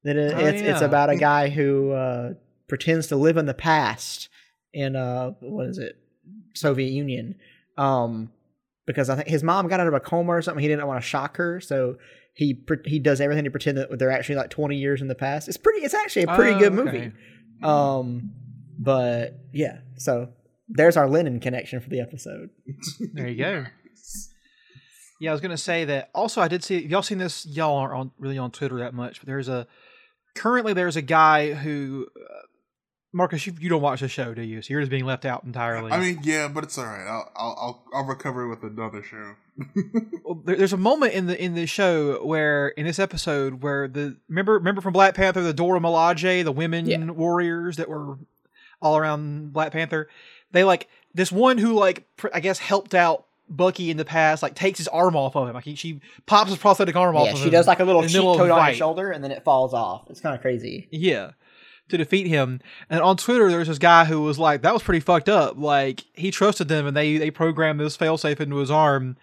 That 0.03 0.17
it, 0.17 0.35
Oh, 0.35 0.39
it's 0.39 0.61
it's 0.61 0.81
about 0.81 1.09
a 1.11 1.17
guy 1.17 1.49
who 1.49 1.93
uh, 1.93 2.35
pretends 2.69 3.07
to 3.09 3.17
live 3.17 3.37
in 3.37 3.47
the 3.47 3.55
past 3.55 4.29
in 4.73 4.97
uh 4.97 5.31
what 5.41 5.67
is 5.69 5.79
it 5.79 5.97
Soviet 6.55 6.91
Union, 6.91 7.37
um, 7.79 8.31
because 8.87 9.09
I 9.09 9.17
think 9.17 9.29
his 9.29 9.43
mom 9.43 9.69
got 9.69 9.81
out 9.81 9.87
of 9.87 9.95
a 9.95 10.01
coma 10.01 10.33
or 10.33 10.43
something. 10.43 10.63
He 10.63 10.69
didn't 10.69 10.87
want 10.87 11.01
to 11.03 11.07
shock 11.09 11.37
her, 11.37 11.61
so 11.61 11.97
he 12.35 12.61
he 12.85 12.99
does 12.99 13.21
everything 13.21 13.45
to 13.45 13.51
pretend 13.51 13.79
that 13.79 13.99
they're 13.99 14.11
actually 14.11 14.35
like 14.37 14.51
twenty 14.51 14.77
years 14.77 15.01
in 15.01 15.09
the 15.09 15.15
past. 15.15 15.49
It's 15.49 15.57
pretty. 15.57 15.85
It's 15.85 15.95
actually 15.95 16.25
a 16.25 16.35
pretty 16.35 16.53
Oh, 16.57 16.59
good 16.59 16.73
okay. 16.79 16.83
movie. 16.83 17.13
Um, 17.63 18.33
but 18.79 19.39
yeah, 19.53 19.79
so 19.97 20.29
there's 20.69 20.97
our 20.97 21.09
Lennon 21.09 21.41
connection 21.41 21.81
for 21.81 21.89
the 21.89 22.01
episode. 22.01 22.51
There 23.15 23.29
you 23.29 23.37
go. 23.39 23.65
Yeah, 25.21 25.31
I 25.31 25.33
was 25.33 25.41
gonna 25.41 25.57
say 25.57 25.85
that. 25.87 26.11
Also, 26.15 26.41
I 26.41 26.49
did 26.49 26.65
see 26.65 26.85
y'all 26.87 27.03
seen 27.03 27.19
this. 27.19 27.47
Y'all 27.47 27.77
aren't 27.77 27.95
on, 27.95 28.11
really 28.19 28.39
on 28.39 28.51
Twitter 28.51 28.79
that 28.79 28.95
much, 28.95 29.21
but 29.21 29.27
there's 29.27 29.49
a 29.49 29.67
currently 30.35 30.73
there's 30.73 30.97
a 30.97 31.03
guy 31.03 31.55
who 31.55 32.07
uh, 32.17 32.35
Marcus, 33.13 33.47
you, 33.47 33.55
you 33.61 33.69
don't 33.69 33.81
watch 33.81 34.01
the 34.01 34.09
show, 34.09 34.35
do 34.35 34.43
you? 34.43 34.61
So 34.61 34.73
you're 34.73 34.81
just 34.81 34.91
being 34.91 35.05
left 35.05 35.25
out 35.25 35.45
entirely. 35.45 35.93
I 35.93 36.01
mean, 36.01 36.19
yeah, 36.25 36.49
but 36.49 36.65
it's 36.65 36.77
all 36.77 36.85
right. 36.87 37.07
I'll 37.07 37.31
I'll 37.37 37.57
I'll, 37.61 37.85
I'll 37.95 38.05
recover 38.07 38.49
with 38.49 38.63
another 38.65 39.03
show. 39.03 39.35
Well, 40.25 40.43
there, 40.45 40.57
there's 40.57 40.73
a 40.73 40.77
moment 40.79 41.13
in 41.13 41.27
the 41.27 41.41
in 41.41 41.55
the 41.55 41.67
show 41.67 42.25
where 42.27 42.69
in 42.69 42.87
this 42.87 42.99
episode 42.99 43.63
where 43.63 43.87
the 43.87 44.17
remember 44.29 44.55
remember 44.55 44.81
from 44.81 44.93
Black 44.95 45.15
Panther 45.15 45.43
the 45.43 45.53
Dora 45.53 45.79
Milaje 45.81 46.43
the 46.43 46.51
women 46.51 46.87
Yeah. 46.87 47.05
warriors 47.11 47.77
that 47.77 47.89
were 47.89 48.19
all 48.83 48.97
around 48.97 49.53
Black 49.53 49.71
Panther 49.71 50.09
they 50.51 50.65
like 50.65 50.89
this 51.13 51.31
one 51.31 51.59
who 51.59 51.75
like 51.75 52.05
pr- 52.17 52.29
I 52.35 52.41
guess 52.41 52.59
helped 52.59 52.95
out 52.95 53.27
Bucky 53.49 53.91
in 53.91 53.97
the 53.97 54.05
past 54.05 54.43
like 54.43 54.55
takes 54.55 54.79
his 54.79 54.89
arm 54.89 55.17
off 55.17 55.37
of 55.37 55.49
him 55.49 55.55
like 55.55 55.65
he, 55.65 55.75
she 55.75 56.01
pops 56.27 56.51
his 56.51 56.59
prosthetic 56.59 56.97
arm 56.97 57.17
off 57.17 57.27
Yeah, 57.27 57.35
she 57.35 57.51
does 57.51 57.67
like 57.67 57.81
a 57.81 57.85
little 57.85 58.03
cheat 58.03 58.13
the 58.13 58.25
on 58.27 58.49
fight. 58.49 58.77
shoulder, 58.77 59.11
and 59.11 59.23
then 59.23 59.31
it 59.31 59.45
falls 59.45 59.75
off. 59.75 60.09
It's 60.11 60.21
kind 60.21 60.35
of 60.35 60.41
crazy. 60.41 60.89
Yeah. 60.91 61.33
To 61.91 61.99
defeat 61.99 62.27
him. 62.27 62.61
And 62.89 63.03
on 63.03 63.19
Twitter 63.19 63.51
there's 63.51 63.69
this 63.69 63.79
guy 63.79 64.07
who 64.07 64.23
was 64.23 64.39
like, 64.39 64.63
that 64.63 64.73
was 64.73 64.83
pretty 64.83 65.01
fucked 65.01 65.29
up. 65.29 65.59
Like 65.59 66.05
he 66.15 66.31
trusted 66.31 66.69
them 66.69 66.87
and 66.87 66.97
they 66.97 67.19
they 67.19 67.31
programmed 67.31 67.79
this 67.81 67.97
failsafe 67.97 68.41
into 68.41 68.57
his 68.57 68.71
arm 68.71 69.17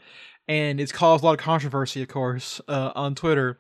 and 0.48 0.80
it's 0.80 0.92
caused 0.92 1.24
a 1.24 1.26
lot 1.28 1.34
of 1.34 1.40
controversy, 1.40 2.02
of 2.02 2.08
course, 2.10 2.60
uh, 2.68 2.92
on 2.94 3.16
Twitter. 3.16 3.58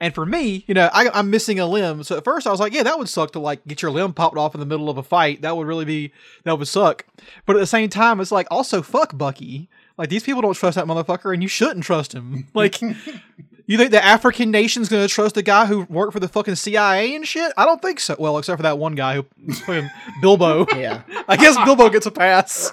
And 0.00 0.14
for 0.14 0.26
me, 0.26 0.64
you 0.66 0.74
know, 0.74 0.90
I, 0.92 1.08
I'm 1.14 1.30
missing 1.30 1.58
a 1.58 1.66
limb. 1.66 2.02
So 2.02 2.16
at 2.18 2.24
first 2.24 2.46
I 2.46 2.50
was 2.50 2.60
like, 2.60 2.74
yeah, 2.74 2.82
that 2.82 2.98
would 2.98 3.08
suck 3.08 3.30
to 3.32 3.38
like 3.38 3.66
get 3.66 3.82
your 3.82 3.90
limb 3.90 4.12
popped 4.12 4.36
off 4.36 4.54
in 4.54 4.60
the 4.60 4.66
middle 4.66 4.90
of 4.90 4.98
a 4.98 5.02
fight. 5.02 5.42
That 5.42 5.56
would 5.56 5.66
really 5.66 5.84
be 5.84 6.12
that 6.44 6.58
would 6.58 6.68
suck. 6.68 7.06
But 7.46 7.56
at 7.56 7.60
the 7.60 7.66
same 7.66 7.88
time, 7.88 8.20
it's 8.20 8.32
like 8.32 8.46
also 8.50 8.82
fuck 8.82 9.16
Bucky. 9.16 9.68
Like 9.96 10.08
these 10.08 10.24
people 10.24 10.42
don't 10.42 10.54
trust 10.54 10.76
that 10.76 10.86
motherfucker, 10.86 11.32
and 11.32 11.42
you 11.42 11.48
shouldn't 11.48 11.84
trust 11.84 12.12
him. 12.12 12.46
Like, 12.54 12.80
you 13.66 13.78
think 13.78 13.90
the 13.92 14.04
African 14.04 14.50
nation's 14.50 14.88
gonna 14.88 15.08
trust 15.08 15.36
a 15.36 15.42
guy 15.42 15.66
who 15.66 15.82
worked 15.88 16.12
for 16.12 16.20
the 16.20 16.28
fucking 16.28 16.56
CIA 16.56 17.14
and 17.14 17.26
shit? 17.26 17.52
I 17.56 17.64
don't 17.64 17.80
think 17.80 18.00
so. 18.00 18.16
Well, 18.18 18.38
except 18.38 18.58
for 18.58 18.62
that 18.64 18.78
one 18.78 18.94
guy 18.94 19.14
who 19.14 19.26
fucking 19.52 19.90
Bilbo. 20.20 20.66
Yeah. 20.76 21.02
I 21.28 21.36
guess 21.36 21.56
Bilbo 21.64 21.88
gets 21.90 22.06
a 22.06 22.10
pass. 22.10 22.72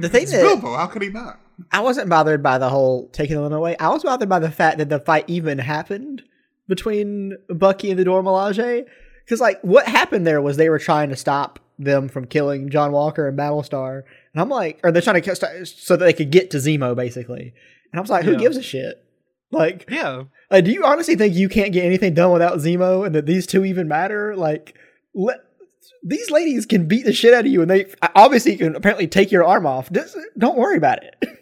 The 0.00 0.08
thing 0.08 0.22
It's 0.24 0.32
that 0.32 0.42
Bilbo. 0.42 0.76
How 0.76 0.86
could 0.86 1.02
he 1.02 1.08
not? 1.08 1.40
I 1.72 1.80
wasn't 1.80 2.08
bothered 2.08 2.42
by 2.42 2.58
the 2.58 2.68
whole 2.68 3.08
taking 3.08 3.36
the 3.36 3.42
limb 3.42 3.52
away. 3.52 3.76
I 3.78 3.88
was 3.88 4.02
bothered 4.02 4.28
by 4.28 4.38
the 4.38 4.50
fact 4.50 4.78
that 4.78 4.88
the 4.88 5.00
fight 5.00 5.24
even 5.28 5.58
happened 5.58 6.22
between 6.68 7.36
Bucky 7.48 7.90
and 7.90 7.98
the 7.98 8.04
Dora 8.04 8.22
Milaje. 8.22 8.84
Because, 9.24 9.40
like, 9.40 9.60
what 9.62 9.86
happened 9.86 10.26
there 10.26 10.40
was 10.40 10.56
they 10.56 10.68
were 10.68 10.78
trying 10.78 11.10
to 11.10 11.16
stop 11.16 11.58
them 11.78 12.08
from 12.08 12.26
killing 12.26 12.70
John 12.70 12.92
Walker 12.92 13.28
and 13.28 13.38
Battlestar. 13.38 14.02
And 14.34 14.40
I'm 14.40 14.48
like, 14.48 14.80
or 14.84 14.92
they're 14.92 15.02
trying 15.02 15.20
to 15.20 15.66
so 15.66 15.96
that 15.96 16.04
they 16.04 16.12
could 16.12 16.30
get 16.30 16.50
to 16.52 16.58
Zemo, 16.58 16.94
basically. 16.94 17.52
And 17.92 17.98
I 17.98 18.00
was 18.00 18.10
like, 18.10 18.24
who 18.24 18.32
Yeah. 18.32 18.38
gives 18.38 18.56
a 18.56 18.62
shit? 18.62 19.04
Like, 19.50 19.86
Yeah. 19.90 20.24
like, 20.50 20.64
do 20.64 20.70
you 20.70 20.84
honestly 20.84 21.16
think 21.16 21.34
you 21.34 21.48
can't 21.48 21.72
get 21.72 21.84
anything 21.84 22.14
done 22.14 22.32
without 22.32 22.58
Zemo 22.58 23.04
and 23.04 23.14
that 23.14 23.26
these 23.26 23.46
two 23.46 23.64
even 23.64 23.88
matter? 23.88 24.36
Like, 24.36 24.76
let, 25.14 25.38
these 26.04 26.30
ladies 26.30 26.66
can 26.66 26.86
beat 26.86 27.04
the 27.04 27.12
shit 27.12 27.34
out 27.34 27.44
of 27.46 27.50
you 27.50 27.60
and 27.62 27.70
they 27.70 27.86
obviously 28.14 28.56
can 28.56 28.76
apparently 28.76 29.08
take 29.08 29.32
your 29.32 29.44
arm 29.44 29.66
off. 29.66 29.90
Just, 29.90 30.16
don't 30.38 30.56
worry 30.58 30.76
about 30.76 31.02
it. 31.02 31.16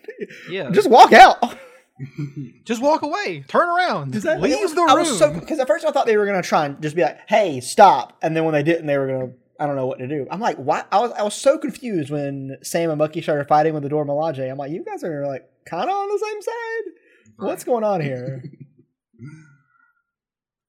Yeah. 0.51 0.71
Just 0.73 0.91
walk 0.91 1.13
out. 1.13 1.37
Just 2.65 2.83
walk 2.83 3.03
away. 3.03 3.45
Turn 3.49 3.69
around. 3.69 4.15
That- 4.15 4.41
Leave 4.41 4.59
was- 4.61 4.75
the 4.75 4.83
room. 4.83 4.99
was 4.99 5.19
so 5.19 5.33
because 5.33 5.59
at 5.59 5.67
first 5.67 5.85
I 5.85 5.91
thought 5.91 6.07
they 6.07 6.17
were 6.17 6.27
gonna 6.27 6.43
try 6.43 6.67
and 6.67 6.81
just 6.83 6.95
be 6.97 7.03
like, 7.03 7.19
"Hey, 7.29 7.61
stop," 7.61 8.17
and 8.23 8.37
then 8.37 8.45
when 8.45 8.53
they 8.55 8.63
didn't, 8.63 8.87
they 8.87 8.97
were 8.99 9.07
gonna. 9.07 9.33
I 9.59 9.67
don't 9.67 9.77
know 9.77 9.87
what 9.87 9.99
to 9.99 10.07
do. 10.07 10.27
I'm 10.31 10.41
like, 10.41 10.57
why? 10.57 10.85
I 10.93 11.01
was 11.01 11.13
I 11.13 11.23
was 11.23 11.35
so 11.35 11.59
confused 11.59 12.11
when 12.11 12.59
Sam 12.63 12.91
and 12.91 12.99
Bucky 12.99 13.23
started 13.23 13.49
fighting 13.49 13.75
with 13.75 13.83
the 13.83 13.89
Dora 13.89 14.07
Milaje. 14.07 14.49
I'm 14.51 14.57
like, 14.57 14.71
you 14.71 14.85
guys 14.85 15.03
are 15.03 15.27
like 15.27 15.49
kind 15.67 15.89
of 15.91 15.97
on 15.97 16.09
the 16.09 16.19
same 16.19 16.43
side. 16.43 16.93
What's 17.39 17.65
going 17.65 17.85
on 17.85 18.01
here? 18.01 18.43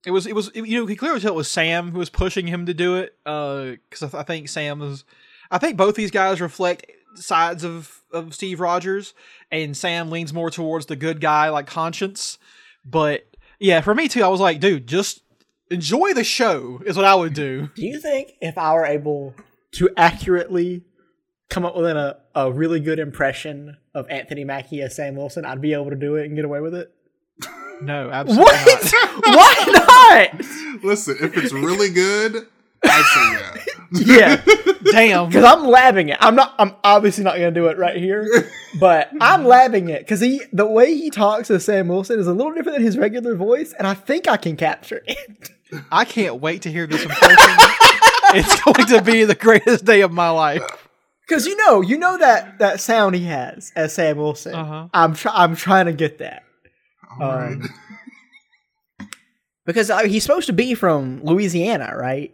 It 0.05 0.11
was, 0.11 0.25
it 0.25 0.33
was, 0.33 0.49
you 0.55 0.79
know, 0.79 0.85
he 0.85 0.95
clearly 0.95 1.19
tell 1.19 1.33
it 1.33 1.35
was 1.35 1.49
Sam 1.49 1.91
who 1.91 1.99
was 1.99 2.09
pushing 2.09 2.47
him 2.47 2.65
to 2.67 2.73
do 2.73 2.95
it. 2.95 3.17
Uh 3.25 3.71
because 3.89 4.01
I, 4.01 4.07
th- 4.07 4.21
I 4.21 4.23
think 4.23 4.47
Sam 4.47 4.79
was, 4.79 5.03
I 5.51 5.57
think 5.57 5.75
both 5.75 5.95
these 5.95 6.09
guys 6.09 6.39
reflect 6.39 6.85
sides 7.15 7.65
of 7.65 8.01
of 8.11 8.33
Steve 8.33 8.59
Rogers, 8.61 9.13
and 9.51 9.75
Sam 9.75 10.09
leans 10.09 10.33
more 10.33 10.49
towards 10.49 10.85
the 10.85 10.95
good 10.95 11.19
guy, 11.19 11.49
like 11.49 11.67
conscience. 11.67 12.37
But 12.85 13.35
yeah, 13.59 13.81
for 13.81 13.93
me 13.93 14.07
too, 14.07 14.23
I 14.23 14.29
was 14.29 14.39
like, 14.39 14.59
dude, 14.61 14.87
just 14.87 15.21
enjoy 15.69 16.13
the 16.13 16.23
show 16.23 16.81
is 16.85 16.95
what 16.97 17.05
I 17.05 17.15
would 17.15 17.33
do. 17.33 17.69
do 17.75 17.85
you 17.85 17.99
think 17.99 18.33
if 18.41 18.57
I 18.57 18.73
were 18.73 18.85
able 18.85 19.35
to 19.73 19.89
accurately 19.97 20.83
come 21.49 21.65
up 21.65 21.75
with 21.75 21.85
a 21.85 22.17
a 22.35 22.51
really 22.51 22.79
good 22.79 22.99
impression 22.99 23.75
of 23.93 24.07
Anthony 24.09 24.43
Mackie 24.43 24.81
as 24.81 24.95
Sam 24.95 25.15
Wilson, 25.15 25.45
I'd 25.45 25.61
be 25.61 25.73
able 25.73 25.89
to 25.89 25.95
do 25.95 26.15
it 26.15 26.25
and 26.25 26.35
get 26.35 26.45
away 26.45 26.61
with 26.61 26.73
it? 26.75 26.93
No, 27.81 28.09
absolutely 28.13 28.43
What? 28.45 28.91
not. 28.93 29.35
Why 29.35 30.29
not? 30.33 30.83
Listen, 30.83 31.17
if 31.21 31.37
it's 31.37 31.51
really 31.53 31.89
good, 31.89 32.47
I'd 32.83 33.03
say 33.63 33.63
Yeah. 33.77 33.78
Yeah, 33.91 34.35
damn. 34.91 35.27
because 35.27 35.43
I'm 35.43 35.65
labbing 35.65 36.09
it. 36.11 36.17
I'm 36.19 36.35
not. 36.35 36.53
I'm 36.59 36.75
obviously 36.83 37.23
not 37.23 37.35
going 37.35 37.53
to 37.53 37.59
do 37.59 37.67
it 37.67 37.77
right 37.77 37.97
here, 37.97 38.27
but 38.79 39.09
I'm 39.19 39.43
labbing 39.43 39.89
it 39.89 39.99
because 39.99 40.19
he, 40.19 40.41
the 40.53 40.65
way 40.65 40.95
he 40.95 41.09
talks 41.09 41.47
to 41.47 41.59
Sam 41.59 41.87
Wilson 41.87 42.19
is 42.19 42.27
a 42.27 42.33
little 42.33 42.53
different 42.53 42.77
than 42.77 42.85
his 42.85 42.97
regular 42.97 43.35
voice, 43.35 43.73
and 43.73 43.87
I 43.87 43.93
think 43.93 44.27
I 44.27 44.37
can 44.37 44.55
capture 44.55 45.01
it. 45.07 45.49
I 45.91 46.05
can't 46.05 46.41
wait 46.41 46.63
to 46.63 46.71
hear 46.71 46.87
this 46.87 47.03
impression. 47.03 47.37
it's 48.35 48.61
going 48.61 48.87
to 48.87 49.01
be 49.01 49.23
the 49.23 49.35
greatest 49.35 49.85
day 49.85 50.01
of 50.01 50.11
my 50.11 50.29
life. 50.29 50.63
Because 51.27 51.45
you 51.45 51.55
know, 51.57 51.81
you 51.81 51.97
know 51.97 52.17
that 52.17 52.59
that 52.59 52.79
sound 52.79 53.15
he 53.15 53.25
has 53.25 53.71
as 53.75 53.93
Sam 53.93 54.17
Wilson. 54.17 54.55
Uh-huh. 54.55 54.87
I'm 54.93 55.13
try, 55.13 55.31
I'm 55.35 55.55
trying 55.55 55.85
to 55.85 55.93
get 55.93 56.17
that. 56.19 56.43
All 57.19 57.35
right. 57.35 57.53
Um, 57.53 57.69
because 59.65 59.91
uh, 59.91 59.99
he's 59.99 60.23
supposed 60.23 60.47
to 60.47 60.53
be 60.53 60.73
from 60.73 61.23
Louisiana, 61.23 61.93
right? 61.95 62.33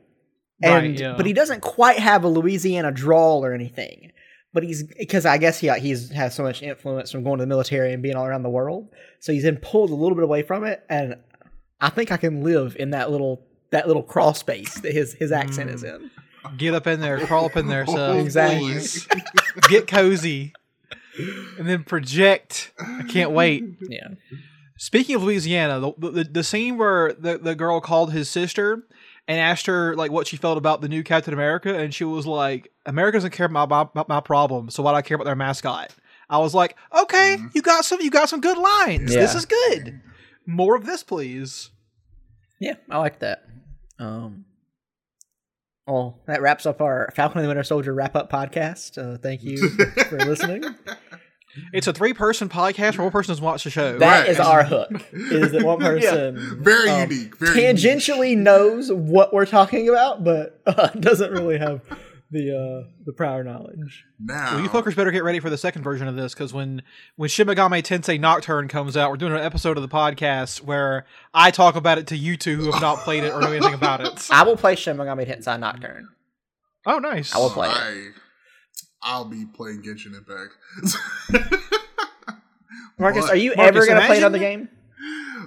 Right, 0.63 0.84
And 0.84 1.00
yeah. 1.00 1.13
but 1.18 1.26
he 1.26 1.34
doesn't 1.34 1.62
quite 1.62 2.00
have 2.00 2.24
a 2.24 2.28
Louisiana 2.28 2.91
drawl 2.91 3.44
or 3.46 3.54
anything. 3.54 4.12
But 4.54 4.63
he's 4.63 4.84
because 4.84 5.26
I 5.26 5.38
guess 5.38 5.60
he 5.60 5.70
he's 5.80 6.12
has 6.12 6.34
so 6.34 6.44
much 6.44 6.63
influence 6.63 7.12
from 7.12 7.24
going 7.24 7.39
to 7.39 7.44
the 7.44 7.48
military 7.48 7.91
and 7.91 8.02
being 8.02 8.15
all 8.15 8.26
around 8.26 8.44
the 8.44 8.50
world, 8.50 8.88
so 9.20 9.34
he's 9.34 9.44
been 9.44 9.58
pulled 9.58 9.89
a 9.89 9.96
little 9.96 10.15
bit 10.15 10.24
away 10.24 10.44
from 10.44 10.63
it. 10.63 10.82
And 10.89 11.18
I 11.82 11.89
think 11.89 12.10
I 12.10 12.15
can 12.18 12.41
live 12.41 12.78
in 12.80 12.91
that 12.91 13.12
little 13.12 13.46
that 13.72 13.86
little 13.86 14.04
crawl 14.04 14.34
space 14.34 14.76
that 14.80 14.94
his 14.94 15.13
his 15.13 15.34
accent 15.34 15.72
is 15.72 15.84
mm. 15.84 15.96
in. 15.96 16.12
Get 16.58 16.74
up 16.74 16.88
in 16.88 17.02
there, 17.02 17.20
crawl 17.26 17.46
up 17.46 17.58
in 17.58 17.68
there, 17.68 17.86
so 17.86 17.96
Oh, 17.98 18.20
Exactly. 18.22 18.80
get 19.68 19.88
cozy, 19.88 20.54
and 21.58 21.68
then 21.68 21.84
project. 21.84 22.72
I 22.80 23.04
can't 23.10 23.32
wait. 23.32 23.65
Yeah, 23.89 24.10
Speaking 24.78 25.15
of 25.15 25.24
Louisiana, 25.24 25.80
the, 25.80 26.12
the 26.12 26.24
the 26.24 26.44
scene 26.44 26.78
where 26.78 27.12
the 27.13 27.38
the 27.38 27.56
girl 27.56 27.82
called 27.82 28.13
his 28.13 28.30
sister 28.30 28.84
and 29.27 29.39
asked 29.39 29.65
her 29.67 29.95
like 29.95 30.11
what 30.11 30.27
she 30.27 30.38
felt 30.38 30.57
about 30.57 30.81
the 30.81 30.89
new 30.89 31.03
Captain 31.03 31.33
America, 31.33 31.75
and 31.77 31.93
she 31.93 32.03
was 32.03 32.25
like, 32.27 32.71
"America 32.85 33.17
doesn't 33.17 33.31
care 33.31 33.45
about 33.47 33.69
my, 33.69 33.81
about 33.81 34.07
my 34.09 34.19
problem, 34.19 34.69
so 34.69 34.83
why 34.83 34.91
do 34.91 34.97
I 34.97 35.01
care 35.01 35.15
about 35.15 35.25
their 35.25 35.35
mascot?" 35.35 35.93
I 36.29 36.38
was 36.39 36.53
like, 36.53 36.75
"Okay, 36.95 37.38
you 37.53 37.61
got 37.61 37.85
some 37.85 38.01
you 38.01 38.09
got 38.11 38.29
some 38.29 38.41
good 38.41 38.57
lines. 38.57 39.13
This 39.13 39.35
is 39.35 39.45
good. 39.45 40.01
More 40.45 40.75
of 40.75 40.85
this, 40.85 41.03
please." 41.03 41.69
yeah, 42.59 42.75
I 42.89 42.97
like 42.99 43.19
that. 43.19 43.45
Um, 43.99 44.45
Well, 45.88 46.19
that 46.25 46.41
wraps 46.41 46.65
up 46.65 46.81
our 46.81 47.11
Falcon 47.15 47.38
and 47.39 47.45
the 47.45 47.49
Winter 47.49 47.63
Soldier 47.63 47.93
wrap 47.93 48.15
up 48.15 48.31
podcast. 48.31 48.97
Uh, 48.97 49.17
thank 49.17 49.43
you 49.43 49.69
for, 49.69 49.85
for 50.05 50.17
listening. 50.25 50.63
It's 51.74 51.88
a 51.88 51.94
three 51.94 52.13
person 52.13 52.50
podcast 52.50 52.98
where 52.98 53.06
one 53.06 53.12
person 53.12 53.32
has 53.32 53.41
watched 53.41 53.63
the 53.65 53.70
show. 53.70 53.98
That 53.98 54.22
Right. 54.22 54.30
is 54.30 54.39
our 54.39 54.63
hook. 54.63 54.91
Is 55.13 55.52
that 55.52 55.63
one 55.63 55.80
person 55.82 56.60
Very 56.63 56.89
um, 56.89 57.10
unique. 57.12 57.36
Very 57.38 57.62
unique. 57.62 57.76
tangentially 57.78 58.38
knows 58.38 58.91
what 58.91 59.34
we're 59.34 59.46
talking 59.46 59.89
about, 59.89 60.24
but 60.24 60.62
uh, 60.65 60.88
doesn't 60.89 61.32
really 61.32 61.58
have 61.58 61.82
the 62.32 62.52
uh, 62.86 62.89
the 63.06 63.13
prior 63.13 63.44
knowledge. 63.44 64.04
Now, 64.20 64.56
Well, 64.56 64.62
you 64.63 64.70
fuckers 64.70 64.96
better 64.96 65.12
get 65.12 65.24
ready 65.24 65.39
for 65.39 65.50
the 65.50 65.58
second 65.58 65.84
version 65.84 66.08
of 66.08 66.15
this 66.15 66.34
because 66.34 66.54
when 66.54 66.82
when 67.15 67.30
Shin 67.30 67.48
Megami 67.48 67.82
Tensei 67.84 68.20
Nocturne 68.20 68.68
comes 68.68 68.98
out, 68.98 69.12
we're 69.12 69.18
doing 69.18 69.34
an 69.34 69.39
episode 69.39 69.78
of 69.78 69.84
the 69.84 69.89
podcast 69.89 70.62
where 70.62 71.06
I 71.34 71.52
talk 71.52 71.76
about 71.76 71.98
it 72.00 72.08
to 72.08 72.18
you 72.18 72.36
two 72.36 72.58
who 72.58 72.72
have 72.72 72.82
not 72.82 73.00
played 73.00 73.24
it 73.24 73.32
or 73.32 73.41
know 73.41 73.52
anything 73.52 73.76
about 73.76 74.02
it. 74.02 74.28
I 74.32 74.44
will 74.44 74.58
play 74.58 74.76
Shin 74.76 74.98
Megami 74.98 75.28
Tensei 75.30 75.60
Nocturne. 75.60 76.10
Oh, 76.88 77.00
nice. 77.00 77.34
I 77.34 77.38
will 77.38 77.50
play 77.52 77.70
it. 77.70 78.13
I, 79.06 79.12
I'll 79.13 79.26
be 79.26 79.46
playing 79.46 79.84
Genshin 79.84 80.15
Impact. 80.18 80.54
Marcus, 82.98 83.24
What? 83.24 83.32
are 83.32 83.36
you 83.36 83.54
Marcus, 83.56 83.76
ever 83.78 83.86
going 83.88 84.00
to 84.02 84.08
play 84.08 84.18
it 84.18 84.24
on 84.24 84.32
the 84.32 84.38
imagine- 84.38 84.60
game? 84.65 84.70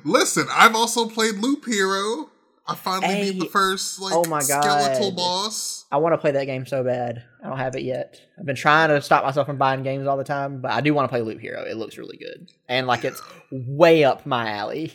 Listen, 0.04 0.46
I've 0.52 0.74
also 0.76 1.08
played 1.08 1.36
Loop 1.36 1.64
Hero. 1.66 2.30
I 2.66 2.74
finally 2.74 3.06
Hey. 3.14 3.30
beat 3.32 3.40
the 3.40 3.46
first 3.46 3.98
like 3.98 4.12
Oh 4.14 4.24
my 4.28 4.40
God. 4.40 4.62
skeletal 4.62 5.10
boss. 5.12 5.86
I 5.90 5.96
want 5.96 6.12
to 6.12 6.18
play 6.18 6.32
that 6.32 6.44
game 6.44 6.66
so 6.66 6.84
bad. 6.84 7.24
I 7.42 7.48
don't 7.48 7.56
have 7.58 7.74
it 7.74 7.82
yet. 7.82 8.20
I've 8.38 8.44
been 8.44 8.54
trying 8.56 8.90
to 8.90 9.00
stop 9.00 9.24
myself 9.24 9.46
from 9.46 9.56
buying 9.56 9.82
games 9.82 10.06
all 10.06 10.18
the 10.18 10.24
time, 10.24 10.60
but 10.60 10.70
I 10.72 10.82
do 10.82 10.92
want 10.92 11.06
to 11.06 11.08
play 11.08 11.22
Loop 11.22 11.40
Hero. 11.40 11.62
It 11.64 11.78
looks 11.78 11.96
really 11.96 12.18
good, 12.18 12.50
and 12.68 12.86
like 12.86 13.04
it's 13.04 13.22
way 13.50 14.04
up 14.04 14.26
my 14.26 14.50
alley. 14.50 14.92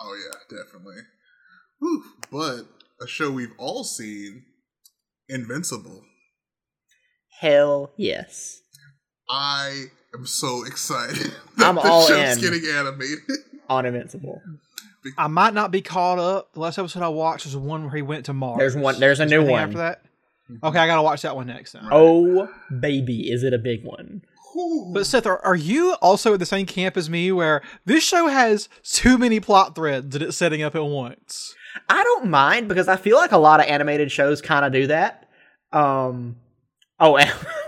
Oh 0.00 0.16
yeah, 0.16 0.58
definitely. 0.62 0.96
Whew. 1.78 2.02
But 2.32 2.62
a 3.00 3.06
show 3.06 3.30
we've 3.30 3.52
all 3.56 3.84
seen, 3.84 4.42
Invincible. 5.28 6.02
Hell 7.44 7.92
yes. 7.98 8.62
I 9.28 9.84
am 10.14 10.24
so 10.24 10.64
excited 10.64 11.30
that 11.58 11.66
I'm 11.68 11.74
the 11.74 11.82
all 11.82 12.06
show's 12.08 12.36
in. 12.36 12.42
getting 12.42 12.66
animated. 12.70 13.18
On 13.68 13.84
Invincible. 13.84 14.40
I 15.18 15.26
might 15.26 15.52
not 15.52 15.70
be 15.70 15.82
caught 15.82 16.18
up. 16.18 16.54
The 16.54 16.60
last 16.60 16.78
episode 16.78 17.02
I 17.02 17.08
watched 17.08 17.44
was 17.44 17.52
the 17.52 17.58
one 17.58 17.82
where 17.84 17.94
he 17.96 18.00
went 18.00 18.24
to 18.26 18.32
Mars. 18.32 18.58
There's 18.58 18.76
one- 18.76 18.98
there's 18.98 19.20
a 19.20 19.24
Is 19.24 19.30
new 19.30 19.36
anything 19.40 19.52
one. 19.52 19.62
after 19.62 19.76
that. 19.78 20.00
Okay, 20.62 20.78
I 20.78 20.86
gotta 20.86 21.02
watch 21.02 21.20
that 21.20 21.36
one 21.36 21.46
next 21.48 21.72
then. 21.72 21.82
Oh 21.90 22.48
baby, 22.80 23.30
is 23.30 23.42
it 23.42 23.52
a 23.52 23.58
big 23.58 23.84
one? 23.84 24.22
But 24.94 25.04
Seth, 25.06 25.26
are, 25.26 25.44
are 25.44 25.56
you 25.56 25.94
also 26.00 26.32
in 26.32 26.38
the 26.38 26.46
same 26.46 26.64
camp 26.64 26.96
as 26.96 27.10
me 27.10 27.30
where 27.32 27.60
this 27.84 28.04
show 28.04 28.28
has 28.28 28.70
too 28.84 29.18
many 29.18 29.38
plot 29.40 29.74
threads 29.74 30.10
that 30.14 30.22
it's 30.22 30.36
setting 30.38 30.62
up 30.62 30.74
at 30.74 30.84
once? 30.84 31.54
I 31.90 32.02
don't 32.04 32.30
mind 32.30 32.68
because 32.68 32.88
I 32.88 32.96
feel 32.96 33.16
like 33.18 33.32
a 33.32 33.38
lot 33.38 33.60
of 33.60 33.66
animated 33.66 34.10
shows 34.12 34.40
kind 34.40 34.64
of 34.64 34.72
do 34.72 34.86
that. 34.86 35.28
Um, 35.72 36.36
oh, 37.00 37.16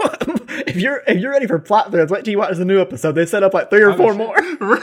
if 0.66 0.76
you're 0.76 1.02
if 1.06 1.18
you're 1.18 1.32
ready 1.32 1.46
for 1.46 1.58
plot 1.58 1.90
threads, 1.90 2.10
wait 2.10 2.24
till 2.24 2.32
you 2.32 2.38
watch 2.38 2.56
the 2.56 2.64
new 2.64 2.80
episode. 2.80 3.12
They 3.12 3.26
set 3.26 3.42
up 3.42 3.54
like 3.54 3.70
three 3.70 3.82
or 3.82 3.92
I 3.92 3.96
four 3.96 4.14
more. 4.14 4.36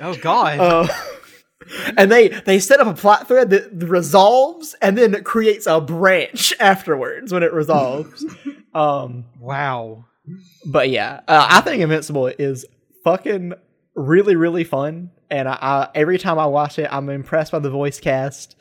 Oh 0.00 0.14
God. 0.14 0.60
Uh, 0.60 0.88
and 1.96 2.10
they 2.10 2.28
they 2.28 2.58
set 2.58 2.80
up 2.80 2.86
a 2.86 2.94
plot 2.94 3.28
thread 3.28 3.50
that 3.50 3.70
resolves 3.72 4.74
and 4.80 4.96
then 4.96 5.22
creates 5.24 5.66
a 5.66 5.80
branch 5.80 6.52
afterwards 6.60 7.32
when 7.32 7.42
it 7.42 7.52
resolves. 7.52 8.24
um, 8.74 9.24
wow. 9.40 10.04
but 10.66 10.90
yeah, 10.90 11.20
uh, 11.28 11.46
I 11.50 11.60
think 11.60 11.82
Invincible 11.82 12.28
is 12.28 12.64
fucking 13.04 13.54
really 13.94 14.36
really 14.36 14.64
fun, 14.64 15.10
and 15.30 15.48
I, 15.48 15.58
I 15.60 15.88
every 15.94 16.18
time 16.18 16.38
I 16.38 16.46
watch 16.46 16.78
it, 16.78 16.88
I'm 16.90 17.08
impressed 17.08 17.52
by 17.52 17.58
the 17.58 17.70
voice 17.70 18.00
cast, 18.00 18.56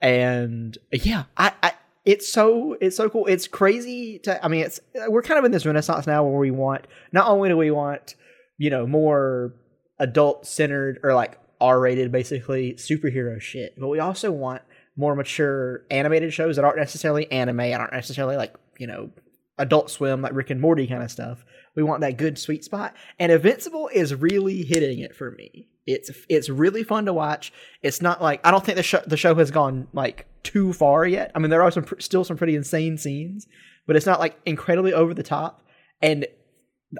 and 0.00 0.76
yeah, 0.92 1.24
I. 1.36 1.52
I 1.62 1.72
it's 2.04 2.30
so 2.30 2.76
it's 2.80 2.96
so 2.96 3.08
cool. 3.08 3.26
It's 3.26 3.46
crazy 3.46 4.18
to 4.20 4.44
I 4.44 4.48
mean 4.48 4.64
it's 4.64 4.80
we're 5.08 5.22
kind 5.22 5.38
of 5.38 5.44
in 5.44 5.52
this 5.52 5.66
renaissance 5.66 6.06
now 6.06 6.24
where 6.24 6.38
we 6.38 6.50
want 6.50 6.86
not 7.12 7.28
only 7.28 7.48
do 7.48 7.56
we 7.56 7.70
want, 7.70 8.16
you 8.58 8.70
know, 8.70 8.86
more 8.86 9.54
adult 9.98 10.46
centered 10.46 10.98
or 11.02 11.14
like 11.14 11.38
R 11.60 11.78
rated 11.78 12.10
basically 12.10 12.74
superhero 12.74 13.40
shit, 13.40 13.74
but 13.78 13.88
we 13.88 14.00
also 14.00 14.32
want 14.32 14.62
more 14.96 15.14
mature 15.14 15.86
animated 15.90 16.32
shows 16.32 16.56
that 16.56 16.64
aren't 16.64 16.78
necessarily 16.78 17.30
anime 17.30 17.60
and 17.60 17.80
aren't 17.80 17.92
necessarily 17.92 18.36
like, 18.36 18.54
you 18.78 18.86
know, 18.86 19.10
adult 19.58 19.90
swim 19.90 20.22
like 20.22 20.34
Rick 20.34 20.50
and 20.50 20.60
Morty 20.60 20.86
kind 20.86 21.02
of 21.02 21.10
stuff. 21.10 21.44
We 21.76 21.82
want 21.82 22.00
that 22.00 22.16
good 22.16 22.36
sweet 22.36 22.64
spot. 22.64 22.94
And 23.18 23.30
Invincible 23.30 23.88
is 23.94 24.14
really 24.14 24.62
hitting 24.62 24.98
it 24.98 25.14
for 25.14 25.30
me. 25.30 25.68
It's 25.86 26.10
it's 26.28 26.48
really 26.48 26.82
fun 26.82 27.06
to 27.06 27.12
watch. 27.12 27.52
It's 27.82 28.02
not 28.02 28.20
like 28.20 28.44
I 28.44 28.50
don't 28.50 28.64
think 28.64 28.76
the 28.76 28.82
show 28.82 29.02
the 29.06 29.16
show 29.16 29.34
has 29.36 29.50
gone 29.50 29.88
like 29.92 30.26
too 30.42 30.72
far 30.72 31.06
yet. 31.06 31.30
I 31.34 31.38
mean, 31.38 31.50
there 31.50 31.62
are 31.62 31.70
some 31.70 31.86
still 31.98 32.24
some 32.24 32.36
pretty 32.36 32.56
insane 32.56 32.98
scenes, 32.98 33.46
but 33.86 33.96
it's 33.96 34.06
not 34.06 34.20
like 34.20 34.38
incredibly 34.44 34.92
over 34.92 35.14
the 35.14 35.22
top. 35.22 35.62
And 36.00 36.26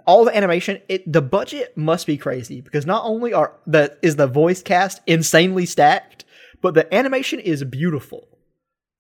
all 0.07 0.25
the 0.25 0.37
animation, 0.37 0.81
it 0.89 1.11
the 1.11 1.23
budget 1.23 1.77
must 1.77 2.07
be 2.07 2.17
crazy 2.17 2.61
because 2.61 2.87
not 2.87 3.05
only 3.05 3.33
are 3.33 3.55
the 3.67 3.97
is 4.03 4.17
the 4.17 4.27
voice 4.27 4.63
cast 4.63 5.01
insanely 5.07 5.67
stacked, 5.67 6.25
but 6.61 6.75
the 6.75 6.93
animation 6.95 7.41
is 7.41 7.65
beautiful. 7.65 8.29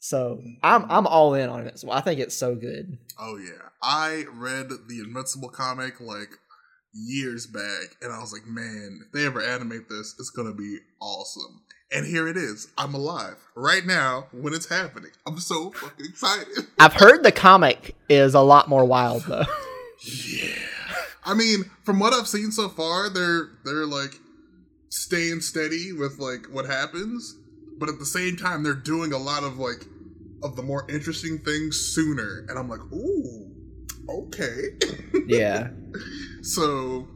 So 0.00 0.42
I'm 0.62 0.84
I'm 0.90 1.06
all 1.06 1.34
in 1.34 1.48
on 1.48 1.66
it. 1.66 1.78
So 1.78 1.90
I 1.90 2.00
think 2.00 2.20
it's 2.20 2.36
so 2.36 2.54
good. 2.54 2.98
Oh 3.18 3.38
yeah, 3.38 3.68
I 3.82 4.24
read 4.32 4.68
the 4.88 5.00
Invincible 5.00 5.48
comic 5.48 6.00
like 6.00 6.30
years 6.92 7.46
back, 7.46 7.96
and 8.02 8.12
I 8.12 8.18
was 8.18 8.32
like, 8.32 8.46
man, 8.46 9.00
if 9.06 9.12
they 9.12 9.24
ever 9.24 9.40
animate 9.40 9.88
this, 9.88 10.14
it's 10.18 10.30
gonna 10.30 10.54
be 10.54 10.78
awesome. 11.00 11.62
And 11.94 12.06
here 12.06 12.26
it 12.28 12.36
is. 12.36 12.68
I'm 12.78 12.94
alive 12.94 13.36
right 13.54 13.84
now 13.84 14.26
when 14.32 14.54
it's 14.54 14.68
happening. 14.68 15.10
I'm 15.26 15.38
so 15.38 15.70
fucking 15.72 16.06
excited. 16.06 16.66
I've 16.78 16.94
heard 16.94 17.22
the 17.22 17.32
comic 17.32 17.94
is 18.08 18.34
a 18.34 18.40
lot 18.40 18.68
more 18.68 18.84
wild 18.84 19.22
though. 19.24 19.44
yeah. 20.04 20.54
I 21.24 21.34
mean, 21.34 21.70
from 21.84 22.00
what 22.00 22.12
I've 22.12 22.26
seen 22.26 22.50
so 22.50 22.68
far, 22.68 23.08
they're 23.08 23.50
they're 23.64 23.86
like 23.86 24.18
staying 24.88 25.40
steady 25.40 25.92
with 25.92 26.18
like 26.18 26.46
what 26.46 26.66
happens, 26.66 27.36
but 27.78 27.88
at 27.88 27.98
the 27.98 28.06
same 28.06 28.36
time, 28.36 28.62
they're 28.62 28.74
doing 28.74 29.12
a 29.12 29.18
lot 29.18 29.44
of 29.44 29.58
like 29.58 29.84
of 30.42 30.56
the 30.56 30.62
more 30.62 30.84
interesting 30.90 31.38
things 31.38 31.78
sooner, 31.78 32.44
and 32.48 32.58
I'm 32.58 32.68
like, 32.68 32.80
ooh, 32.92 33.50
okay. 34.08 34.62
yeah. 35.26 35.68
So 36.42 37.06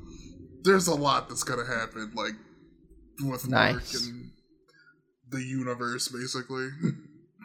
there's 0.62 0.87
a 0.87 0.95
lot 0.95 1.29
that's 1.29 1.43
gonna 1.43 1.67
happen, 1.67 2.12
like 2.15 2.35
with 3.25 3.49
Nice. 3.49 3.75
Mark 3.95 4.05
and 4.05 4.31
the 5.37 5.44
universe, 5.44 6.09
basically. 6.09 6.68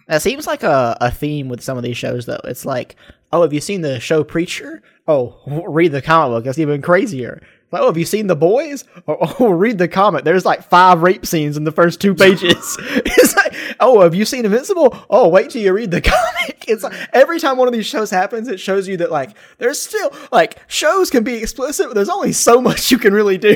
That 0.07 0.21
seems 0.21 0.45
like 0.45 0.63
a, 0.63 0.97
a 0.99 1.09
theme 1.09 1.47
with 1.47 1.61
some 1.61 1.77
of 1.77 1.83
these 1.85 1.95
shows, 1.95 2.25
though. 2.25 2.41
It's 2.43 2.65
like, 2.65 2.97
oh, 3.31 3.43
have 3.43 3.53
you 3.53 3.61
seen 3.61 3.79
the 3.79 3.99
show 3.99 4.25
Preacher? 4.25 4.83
Oh, 5.07 5.39
read 5.67 5.93
the 5.93 6.01
comic 6.01 6.35
book. 6.35 6.43
That's 6.43 6.59
even 6.59 6.81
crazier. 6.81 7.41
Like, 7.71 7.83
oh, 7.83 7.85
have 7.85 7.97
you 7.97 8.05
seen 8.05 8.27
The 8.27 8.35
Boys? 8.35 8.83
Oh, 9.07 9.35
oh, 9.39 9.51
read 9.51 9.77
the 9.77 9.87
comic. 9.87 10.25
There's 10.25 10.45
like 10.45 10.63
five 10.63 11.01
rape 11.01 11.25
scenes 11.25 11.55
in 11.55 11.63
the 11.63 11.71
first 11.71 12.01
two 12.01 12.13
pages. 12.13 12.77
it's 12.79 13.35
like, 13.35 13.55
oh, 13.79 14.01
have 14.01 14.13
you 14.13 14.25
seen 14.25 14.43
Invincible? 14.43 14.97
Oh, 15.09 15.29
wait 15.29 15.51
till 15.51 15.61
you 15.61 15.71
read 15.71 15.91
the 15.91 16.01
comic. 16.01 16.65
It's 16.67 16.83
like 16.83 16.93
every 17.13 17.39
time 17.39 17.57
one 17.57 17.69
of 17.69 17.73
these 17.73 17.85
shows 17.85 18.09
happens, 18.11 18.49
it 18.49 18.59
shows 18.59 18.87
you 18.87 18.97
that 18.97 19.11
like 19.11 19.31
there's 19.57 19.81
still 19.81 20.13
like 20.31 20.57
shows 20.67 21.09
can 21.09 21.23
be 21.23 21.35
explicit, 21.35 21.87
but 21.87 21.93
there's 21.93 22.09
only 22.09 22.33
so 22.33 22.61
much 22.61 22.91
you 22.91 22.97
can 22.97 23.13
really 23.13 23.37
do, 23.37 23.55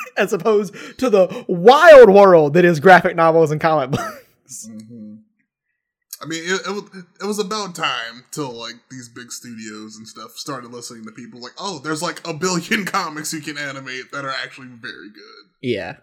as 0.16 0.32
opposed 0.32 0.74
to 0.98 1.10
the 1.10 1.44
wild 1.48 2.10
world 2.10 2.54
that 2.54 2.64
is 2.64 2.80
graphic 2.80 3.16
novels 3.16 3.50
and 3.50 3.60
comic 3.60 3.90
books. 3.90 4.68
Mm-hmm. 4.68 5.16
I 6.22 6.26
mean, 6.26 6.44
it, 6.44 6.60
it 6.66 6.70
was 6.70 7.04
it 7.20 7.26
was 7.26 7.38
about 7.40 7.74
time 7.74 8.24
till 8.30 8.52
like 8.52 8.76
these 8.90 9.08
big 9.08 9.32
studios 9.32 9.96
and 9.96 10.06
stuff 10.06 10.32
started 10.36 10.70
listening 10.70 11.04
to 11.04 11.10
people 11.10 11.40
like, 11.40 11.52
oh, 11.58 11.80
there's 11.80 12.00
like 12.02 12.26
a 12.26 12.32
billion 12.32 12.84
comics 12.86 13.32
you 13.32 13.40
can 13.40 13.58
animate 13.58 14.12
that 14.12 14.24
are 14.24 14.30
actually 14.30 14.68
very 14.68 15.10
good. 15.10 15.50
Yeah. 15.60 15.96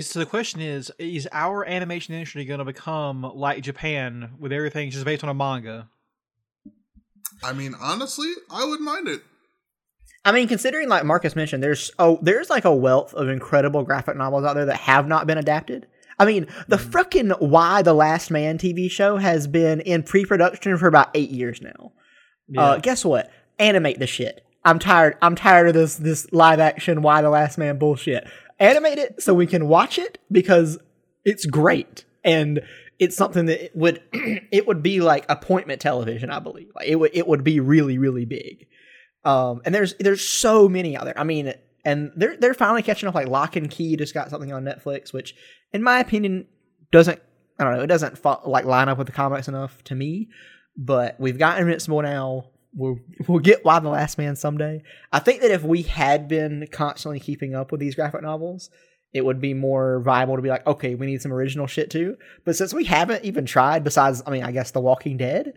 So 0.00 0.18
the 0.18 0.26
question 0.26 0.60
is: 0.60 0.92
Is 0.98 1.26
our 1.32 1.66
animation 1.66 2.14
industry 2.14 2.44
going 2.44 2.58
to 2.58 2.64
become 2.64 3.22
like 3.22 3.62
Japan, 3.62 4.32
with 4.38 4.52
everything 4.52 4.90
just 4.90 5.04
based 5.04 5.24
on 5.24 5.30
a 5.30 5.34
manga? 5.34 5.88
I 7.42 7.54
mean, 7.54 7.74
honestly, 7.80 8.30
I 8.50 8.64
wouldn't 8.64 8.82
mind 8.82 9.08
it. 9.08 9.22
I 10.24 10.32
mean, 10.32 10.48
considering 10.48 10.88
like 10.88 11.04
Marcus 11.04 11.34
mentioned, 11.34 11.62
there's 11.62 11.90
oh, 11.98 12.18
there's 12.22 12.50
like 12.50 12.64
a 12.64 12.74
wealth 12.74 13.14
of 13.14 13.28
incredible 13.28 13.82
graphic 13.82 14.16
novels 14.16 14.44
out 14.44 14.54
there 14.54 14.66
that 14.66 14.76
have 14.76 15.08
not 15.08 15.26
been 15.26 15.38
adapted. 15.38 15.86
I 16.18 16.26
mean, 16.26 16.46
the 16.68 16.76
frickin' 16.76 17.40
Y 17.40 17.82
the 17.82 17.94
Last 17.94 18.30
Man 18.30 18.58
TV 18.58 18.90
show 18.90 19.16
has 19.16 19.46
been 19.46 19.80
in 19.80 20.02
pre-production 20.02 20.76
for 20.76 20.86
about 20.86 21.10
eight 21.14 21.30
years 21.30 21.62
now. 21.62 21.92
Uh, 22.56 22.76
guess 22.78 23.04
what? 23.04 23.30
Animate 23.58 23.98
the 23.98 24.06
shit. 24.06 24.44
I'm 24.64 24.78
tired. 24.78 25.16
I'm 25.22 25.34
tired 25.34 25.68
of 25.68 25.74
this 25.74 25.96
this 25.96 26.30
live 26.32 26.60
action 26.60 27.00
Y 27.00 27.22
the 27.22 27.30
Last 27.30 27.56
Man 27.56 27.78
bullshit. 27.78 28.28
Animate 28.58 28.98
it 28.98 29.22
so 29.22 29.32
we 29.32 29.46
can 29.46 29.68
watch 29.68 29.98
it 29.98 30.18
because 30.30 30.78
it's 31.24 31.46
great 31.46 32.04
and 32.22 32.60
it's 32.98 33.16
something 33.16 33.46
that 33.46 33.64
it 33.64 33.74
would 33.74 34.02
it 34.12 34.66
would 34.66 34.82
be 34.82 35.00
like 35.00 35.24
appointment 35.30 35.80
television. 35.80 36.30
I 36.30 36.40
believe 36.40 36.70
like 36.74 36.86
it 36.86 36.96
would 36.96 37.12
it 37.14 37.26
would 37.26 37.42
be 37.42 37.60
really 37.60 37.96
really 37.96 38.26
big. 38.26 38.66
Um, 39.24 39.62
and 39.64 39.74
there's 39.74 39.94
there's 40.00 40.26
so 40.26 40.68
many 40.68 40.96
out 40.96 41.04
there. 41.04 41.18
I 41.18 41.24
mean, 41.24 41.52
and 41.84 42.12
they're 42.16 42.36
they're 42.36 42.54
finally 42.54 42.82
catching 42.82 43.08
up. 43.08 43.14
Like 43.14 43.28
Locke 43.28 43.56
and 43.56 43.70
Key 43.70 43.96
just 43.96 44.14
got 44.14 44.30
something 44.30 44.52
on 44.52 44.64
Netflix, 44.64 45.12
which, 45.12 45.34
in 45.72 45.82
my 45.82 46.00
opinion, 46.00 46.46
doesn't 46.90 47.20
I 47.58 47.64
don't 47.64 47.76
know. 47.76 47.82
It 47.82 47.88
doesn't 47.88 48.24
like 48.46 48.64
line 48.64 48.88
up 48.88 48.96
with 48.96 49.06
the 49.06 49.12
comics 49.12 49.46
enough 49.46 49.84
to 49.84 49.94
me. 49.94 50.28
But 50.76 51.20
we've 51.20 51.38
got 51.38 51.58
Invincible 51.58 52.00
now. 52.00 52.44
We'll 52.72 52.98
we'll 53.28 53.40
get 53.40 53.64
Y 53.64 53.78
the 53.80 53.88
Last 53.90 54.16
Man 54.16 54.34
someday. 54.34 54.82
I 55.12 55.18
think 55.18 55.42
that 55.42 55.50
if 55.50 55.62
we 55.62 55.82
had 55.82 56.26
been 56.26 56.66
constantly 56.72 57.20
keeping 57.20 57.54
up 57.54 57.70
with 57.70 57.80
these 57.80 57.94
graphic 57.94 58.22
novels, 58.22 58.70
it 59.12 59.24
would 59.24 59.40
be 59.40 59.52
more 59.52 60.00
viable 60.00 60.36
to 60.36 60.42
be 60.42 60.48
like, 60.48 60.66
okay, 60.66 60.94
we 60.94 61.06
need 61.06 61.20
some 61.20 61.32
original 61.32 61.66
shit 61.66 61.90
too. 61.90 62.16
But 62.44 62.56
since 62.56 62.72
we 62.72 62.84
haven't 62.84 63.24
even 63.24 63.44
tried, 63.44 63.84
besides, 63.84 64.22
I 64.26 64.30
mean, 64.30 64.44
I 64.44 64.52
guess 64.52 64.70
The 64.70 64.80
Walking 64.80 65.16
Dead, 65.16 65.52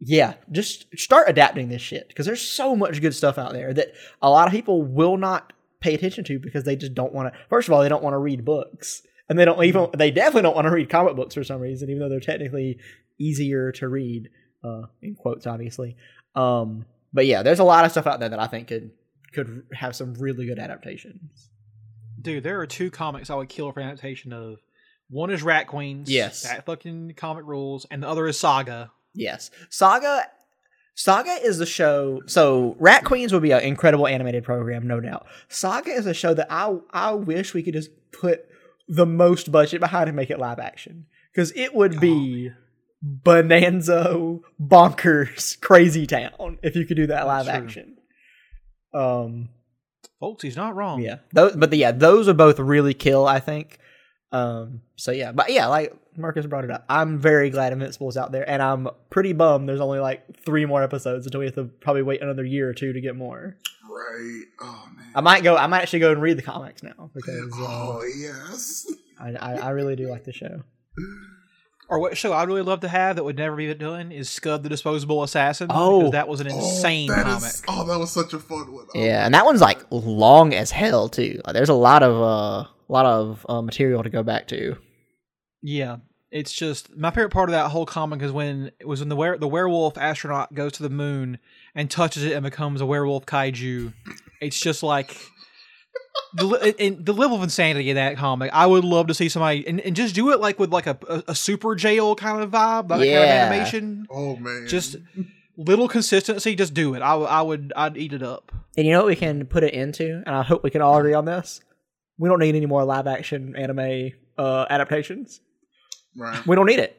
yeah, 0.00 0.34
just 0.52 0.86
start 0.96 1.28
adapting 1.28 1.68
this 1.68 1.82
shit 1.82 2.08
because 2.08 2.26
there's 2.26 2.42
so 2.42 2.76
much 2.76 3.00
good 3.00 3.14
stuff 3.14 3.38
out 3.38 3.52
there 3.52 3.74
that 3.74 3.92
a 4.22 4.30
lot 4.30 4.46
of 4.46 4.52
people 4.52 4.82
will 4.82 5.16
not 5.16 5.52
pay 5.80 5.94
attention 5.94 6.24
to 6.24 6.38
because 6.38 6.64
they 6.64 6.76
just 6.76 6.94
don't 6.94 7.12
want 7.12 7.32
to. 7.32 7.38
First 7.48 7.68
of 7.68 7.74
all, 7.74 7.82
they 7.82 7.88
don't 7.88 8.02
want 8.02 8.14
to 8.14 8.18
read 8.18 8.44
books, 8.44 9.02
and 9.28 9.38
they 9.38 9.44
don't 9.44 9.62
even. 9.64 9.88
They 9.96 10.10
definitely 10.10 10.42
don't 10.42 10.54
want 10.54 10.66
to 10.66 10.72
read 10.72 10.88
comic 10.88 11.16
books 11.16 11.34
for 11.34 11.42
some 11.42 11.60
reason, 11.60 11.90
even 11.90 12.00
though 12.00 12.08
they're 12.08 12.20
technically 12.20 12.78
easier 13.18 13.72
to 13.72 13.88
read, 13.88 14.28
uh, 14.62 14.82
in 15.02 15.16
quotes, 15.16 15.46
obviously. 15.46 15.96
Um, 16.36 16.84
but 17.12 17.26
yeah, 17.26 17.42
there's 17.42 17.58
a 17.58 17.64
lot 17.64 17.84
of 17.84 17.90
stuff 17.90 18.06
out 18.06 18.20
there 18.20 18.28
that 18.28 18.40
I 18.40 18.46
think 18.46 18.68
could 18.68 18.92
could 19.32 19.64
have 19.72 19.96
some 19.96 20.14
really 20.14 20.46
good 20.46 20.60
adaptations. 20.60 21.50
Dude, 22.20 22.44
there 22.44 22.60
are 22.60 22.66
two 22.66 22.90
comics 22.90 23.30
I 23.30 23.34
would 23.34 23.48
kill 23.48 23.72
for 23.72 23.80
an 23.80 23.88
adaptation 23.88 24.32
of. 24.32 24.58
One 25.10 25.30
is 25.30 25.42
Rat 25.42 25.68
Queens. 25.68 26.10
Yes. 26.10 26.42
That 26.42 26.66
fucking 26.66 27.14
comic 27.16 27.46
rules. 27.46 27.86
And 27.90 28.02
the 28.02 28.08
other 28.08 28.26
is 28.26 28.38
Saga. 28.38 28.92
Yes, 29.18 29.50
Saga. 29.68 30.26
Saga 30.94 31.30
is 31.30 31.58
the 31.58 31.66
show. 31.66 32.22
So 32.26 32.76
Rat 32.80 33.04
Queens 33.04 33.32
would 33.32 33.42
be 33.42 33.52
an 33.52 33.62
incredible 33.62 34.06
animated 34.08 34.42
program, 34.42 34.86
no 34.86 35.00
doubt. 35.00 35.26
Saga 35.48 35.90
is 35.90 36.06
a 36.06 36.14
show 36.14 36.34
that 36.34 36.48
I 36.50 36.76
I 36.90 37.12
wish 37.12 37.54
we 37.54 37.62
could 37.62 37.74
just 37.74 37.90
put 38.12 38.46
the 38.88 39.06
most 39.06 39.52
budget 39.52 39.80
behind 39.80 40.08
and 40.08 40.16
make 40.16 40.30
it 40.30 40.38
live 40.38 40.58
action 40.58 41.06
because 41.32 41.52
it 41.54 41.74
would 41.74 42.00
be 42.00 42.50
bonanza 43.02 44.38
bonkers 44.60 45.60
crazy 45.60 46.04
town 46.06 46.58
if 46.62 46.74
you 46.74 46.84
could 46.84 46.96
do 46.96 47.06
that 47.06 47.26
live 47.26 47.44
true. 47.46 47.54
action. 47.54 47.96
Um. 48.94 49.50
Folks, 50.20 50.42
he's 50.42 50.56
not 50.56 50.74
wrong. 50.74 51.00
Yeah. 51.00 51.18
Those, 51.32 51.54
but 51.54 51.70
the, 51.70 51.76
yeah, 51.76 51.92
those 51.92 52.26
are 52.28 52.34
both 52.34 52.58
really 52.58 52.94
kill. 52.94 53.26
I 53.26 53.38
think. 53.38 53.78
Um. 54.30 54.82
So 54.96 55.10
yeah, 55.10 55.32
but 55.32 55.50
yeah, 55.50 55.66
like 55.66 55.94
Marcus 56.16 56.46
brought 56.46 56.64
it 56.64 56.70
up. 56.70 56.84
I'm 56.88 57.18
very 57.18 57.50
glad 57.50 57.72
Invincible's 57.72 58.16
out 58.16 58.32
there, 58.32 58.48
and 58.48 58.62
I'm 58.62 58.88
pretty 59.10 59.32
bummed. 59.32 59.68
There's 59.68 59.80
only 59.80 60.00
like 60.00 60.42
three 60.44 60.66
more 60.66 60.82
episodes 60.82 61.26
until 61.26 61.40
we 61.40 61.46
have 61.46 61.54
to 61.54 61.64
probably 61.64 62.02
wait 62.02 62.20
another 62.22 62.44
year 62.44 62.68
or 62.68 62.74
two 62.74 62.92
to 62.92 63.00
get 63.00 63.16
more. 63.16 63.56
Right. 63.90 64.42
Oh 64.60 64.88
man. 64.96 65.06
I 65.14 65.20
might 65.22 65.42
go. 65.42 65.56
I 65.56 65.66
might 65.66 65.82
actually 65.82 66.00
go 66.00 66.12
and 66.12 66.20
read 66.20 66.36
the 66.36 66.42
comics 66.42 66.82
now 66.82 67.10
because 67.14 67.52
uh, 67.54 67.56
Oh 67.58 68.02
yes. 68.16 68.86
I, 69.18 69.30
I 69.34 69.54
I 69.54 69.70
really 69.70 69.96
do 69.96 70.08
like 70.08 70.24
the 70.24 70.32
show. 70.32 70.62
Or 71.88 71.98
what 71.98 72.18
show 72.18 72.34
I'd 72.34 72.48
really 72.48 72.62
love 72.62 72.80
to 72.80 72.88
have 72.88 73.16
that 73.16 73.24
would 73.24 73.38
never 73.38 73.56
be 73.56 73.72
done 73.72 74.12
is 74.12 74.28
Scud 74.28 74.62
the 74.62 74.68
Disposable 74.68 75.22
Assassin. 75.22 75.68
Oh. 75.70 76.10
that 76.10 76.28
was 76.28 76.40
an 76.40 76.46
insane 76.46 77.10
oh, 77.10 77.14
comic. 77.14 77.48
is- 77.48 77.62
oh, 77.66 77.86
that 77.86 77.98
was 77.98 78.10
such 78.10 78.34
a 78.34 78.38
fun 78.38 78.70
one. 78.72 78.84
Oh, 78.94 78.98
Yeah, 79.02 79.24
and 79.24 79.34
that 79.34 79.46
one's 79.46 79.62
like 79.62 79.80
long 79.90 80.52
as 80.52 80.70
hell 80.70 81.08
too. 81.08 81.40
Like, 81.46 81.54
there's 81.54 81.70
a 81.70 81.74
lot 81.74 82.02
of 82.02 82.20
uh, 82.22 82.68
lot 82.92 83.06
of 83.06 83.44
uh, 83.48 83.62
material 83.62 84.02
to 84.02 84.10
go 84.10 84.22
back 84.22 84.46
to. 84.48 84.76
Yeah, 85.62 85.96
it's 86.30 86.52
just 86.52 86.94
my 86.96 87.10
favorite 87.10 87.30
part 87.32 87.48
of 87.48 87.52
that 87.52 87.70
whole 87.70 87.86
comic 87.86 88.22
is 88.22 88.30
when 88.32 88.70
it 88.78 88.86
was 88.86 89.00
when 89.00 89.08
the 89.08 89.16
were- 89.16 89.38
the 89.38 89.48
werewolf 89.48 89.96
astronaut 89.98 90.54
goes 90.54 90.72
to 90.72 90.82
the 90.82 90.90
moon 90.90 91.38
and 91.74 91.90
touches 91.90 92.24
it 92.24 92.32
and 92.32 92.42
becomes 92.44 92.80
a 92.80 92.86
werewolf 92.86 93.26
kaiju. 93.26 93.92
It's 94.40 94.58
just 94.60 94.82
like 94.82 95.16
the 96.34 96.74
and 96.78 97.04
the 97.04 97.12
level 97.14 97.36
of 97.36 97.42
insanity 97.42 97.90
in 97.90 97.96
that 97.96 98.16
comic. 98.16 98.50
I 98.52 98.66
would 98.66 98.84
love 98.84 99.06
to 99.08 99.14
see 99.14 99.28
somebody 99.28 99.66
and, 99.66 99.80
and 99.80 99.96
just 99.96 100.14
do 100.14 100.30
it 100.30 100.40
like 100.40 100.58
with 100.58 100.70
like 100.72 100.86
a, 100.86 100.98
a, 101.08 101.14
a 101.18 101.32
Superjail 101.32 102.16
kind 102.16 102.42
of 102.42 102.50
vibe, 102.50 102.90
like 102.90 103.00
that 103.00 103.04
kind 103.04 103.04
Yeah. 103.06 103.46
of 103.46 103.52
animation. 103.52 104.06
Oh 104.10 104.36
man. 104.36 104.66
Just 104.68 104.96
little 105.56 105.88
consistency. 105.88 106.54
Just 106.54 106.74
do 106.74 106.94
it. 106.94 107.00
I, 107.00 107.14
I 107.14 107.42
would 107.42 107.72
I'd 107.74 107.96
eat 107.96 108.12
it 108.12 108.22
up. 108.22 108.52
And 108.76 108.86
you 108.86 108.92
know 108.92 108.98
what 109.00 109.08
we 109.08 109.16
can 109.16 109.44
put 109.46 109.64
it 109.64 109.74
into, 109.74 110.22
and 110.24 110.34
I 110.36 110.42
hope 110.42 110.62
we 110.62 110.70
can 110.70 110.82
all 110.82 110.98
agree 110.98 111.14
on 111.14 111.24
this. 111.24 111.60
We 112.18 112.28
don't 112.28 112.40
need 112.40 112.54
any 112.54 112.66
more 112.66 112.84
live 112.84 113.06
action 113.06 113.54
anime 113.56 114.10
uh, 114.36 114.66
adaptations. 114.70 115.40
right. 116.16 116.46
We 116.46 116.56
don't 116.56 116.66
need 116.66 116.78
it. 116.80 116.96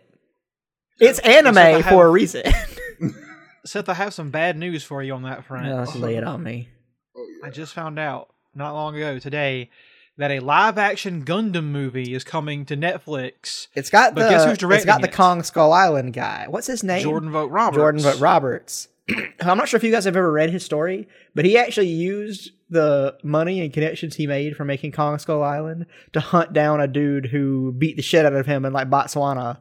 It's 0.99 1.19
anime 1.19 1.57
I 1.57 1.81
for 1.81 2.05
a 2.05 2.09
reason. 2.09 2.43
Seth, 3.65 3.89
I 3.89 3.93
have 3.93 4.13
some 4.13 4.31
bad 4.31 4.57
news 4.57 4.83
for 4.83 5.03
you 5.03 5.13
on 5.13 5.23
that 5.23 5.45
front. 5.45 5.67
Let's 5.67 5.95
lay 5.95 6.15
it 6.15 6.23
on 6.23 6.43
me. 6.43 6.69
Oh 7.15 7.25
yeah. 7.41 7.47
I 7.47 7.51
just 7.51 7.73
found 7.73 7.99
out 7.99 8.29
not 8.55 8.73
long 8.73 8.95
ago 8.95 9.19
today 9.19 9.69
that 10.17 10.31
a 10.31 10.39
live 10.39 10.77
action 10.77 11.23
Gundam 11.23 11.65
movie 11.65 12.13
is 12.13 12.23
coming 12.23 12.65
to 12.65 12.75
Netflix. 12.75 13.67
It's 13.75 13.89
got 13.89 14.15
But 14.15 14.23
the 14.23 14.29
guess 14.29 14.43
who's 14.43 14.53
it's 14.53 14.59
directing 14.61 14.87
got 14.87 15.01
the 15.01 15.07
it? 15.07 15.13
Kong 15.13 15.43
Skull 15.43 15.71
Island 15.71 16.13
guy. 16.13 16.45
What's 16.49 16.67
his 16.67 16.83
name? 16.83 17.03
Jordan 17.03 17.31
Vogt 17.31 17.51
Roberts. 17.51 17.77
Jordan 17.77 18.01
Vogt 18.01 18.19
Roberts. 18.19 18.87
I'm 19.39 19.57
not 19.57 19.69
sure 19.69 19.77
if 19.77 19.83
you 19.83 19.91
guys 19.91 20.05
have 20.05 20.17
ever 20.17 20.31
read 20.31 20.49
his 20.49 20.63
story, 20.65 21.07
but 21.35 21.45
he 21.45 21.57
actually 21.57 21.87
used 21.87 22.51
the 22.69 23.17
money 23.23 23.61
and 23.61 23.73
connections 23.73 24.15
he 24.15 24.27
made 24.27 24.55
from 24.55 24.67
making 24.67 24.91
Kong 24.91 25.17
Skull 25.17 25.41
Island 25.43 25.85
to 26.13 26.19
hunt 26.19 26.53
down 26.53 26.81
a 26.81 26.87
dude 26.87 27.25
who 27.27 27.71
beat 27.71 27.95
the 27.95 28.01
shit 28.01 28.25
out 28.25 28.33
of 28.33 28.45
him 28.45 28.65
in 28.65 28.73
like 28.73 28.89
Botswana, 28.89 29.57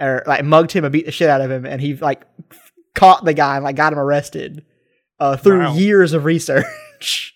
or 0.00 0.22
like 0.26 0.44
mugged 0.44 0.72
him 0.72 0.84
and 0.84 0.92
beat 0.92 1.06
the 1.06 1.12
shit 1.12 1.28
out 1.28 1.40
of 1.40 1.50
him, 1.50 1.64
and 1.66 1.80
he 1.80 1.94
like 1.94 2.22
caught 2.94 3.24
the 3.24 3.34
guy 3.34 3.56
and 3.56 3.64
like 3.64 3.76
got 3.76 3.92
him 3.92 3.98
arrested 3.98 4.64
uh, 5.18 5.36
through 5.36 5.60
Wow. 5.60 5.74
years 5.74 6.12
of 6.12 6.24
research. 6.24 6.64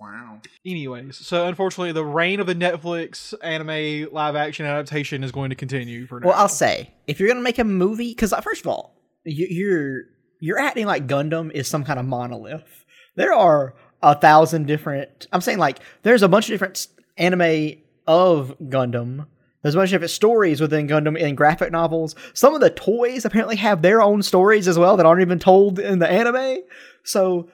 Wow. 0.00 0.40
Anyways, 0.64 1.16
so 1.16 1.46
unfortunately, 1.46 1.90
the 1.90 2.04
reign 2.04 2.38
of 2.38 2.46
the 2.46 2.54
Netflix 2.54 3.34
anime 3.42 4.12
live 4.12 4.36
action 4.36 4.64
adaptation 4.64 5.24
is 5.24 5.32
going 5.32 5.50
to 5.50 5.56
continue 5.56 6.06
for 6.06 6.20
now. 6.20 6.28
Well, 6.28 6.36
I'll 6.38 6.48
say 6.48 6.92
if 7.08 7.18
you're 7.18 7.28
gonna 7.28 7.40
make 7.40 7.58
a 7.58 7.64
movie, 7.64 8.10
because 8.10 8.32
first 8.42 8.60
of 8.60 8.68
all, 8.68 8.94
you, 9.24 9.46
you're 9.50 10.02
you're 10.38 10.58
acting 10.60 10.86
like 10.86 11.08
Gundam 11.08 11.50
is 11.50 11.66
some 11.66 11.82
kind 11.84 11.98
of 11.98 12.06
monolith. 12.06 12.84
There 13.16 13.32
are 13.34 13.74
a 14.02 14.14
thousand 14.14 14.66
different. 14.66 15.26
I'm 15.32 15.40
saying 15.40 15.58
like 15.58 15.78
there's 16.02 16.22
a 16.22 16.28
bunch 16.28 16.46
of 16.46 16.54
different 16.54 16.86
anime 17.16 17.78
of 18.06 18.56
Gundam. 18.60 19.26
There's 19.62 19.74
a 19.74 19.78
bunch 19.78 19.88
of 19.88 19.94
different 19.94 20.12
stories 20.12 20.60
within 20.60 20.86
Gundam 20.86 21.18
in 21.18 21.34
graphic 21.34 21.72
novels. 21.72 22.14
Some 22.32 22.54
of 22.54 22.60
the 22.60 22.70
toys 22.70 23.24
apparently 23.24 23.56
have 23.56 23.82
their 23.82 24.00
own 24.00 24.22
stories 24.22 24.68
as 24.68 24.78
well 24.78 24.96
that 24.96 25.06
aren't 25.06 25.20
even 25.20 25.40
told 25.40 25.78
in 25.80 25.98
the 25.98 26.08
anime. 26.08 26.58
So 27.02 27.50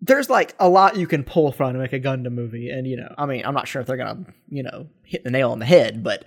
there's 0.00 0.30
like 0.30 0.54
a 0.58 0.68
lot 0.68 0.96
you 0.96 1.06
can 1.06 1.22
pull 1.24 1.52
from 1.52 1.74
to 1.74 1.78
make 1.78 1.92
a 1.92 2.00
Gundam 2.00 2.32
movie. 2.32 2.70
And 2.70 2.86
you 2.86 2.96
know, 2.96 3.14
I 3.18 3.26
mean, 3.26 3.44
I'm 3.44 3.54
not 3.54 3.68
sure 3.68 3.80
if 3.82 3.86
they're 3.86 3.96
gonna 3.96 4.24
you 4.48 4.62
know 4.62 4.88
hit 5.04 5.24
the 5.24 5.30
nail 5.30 5.50
on 5.52 5.58
the 5.58 5.66
head, 5.66 6.02
but 6.02 6.24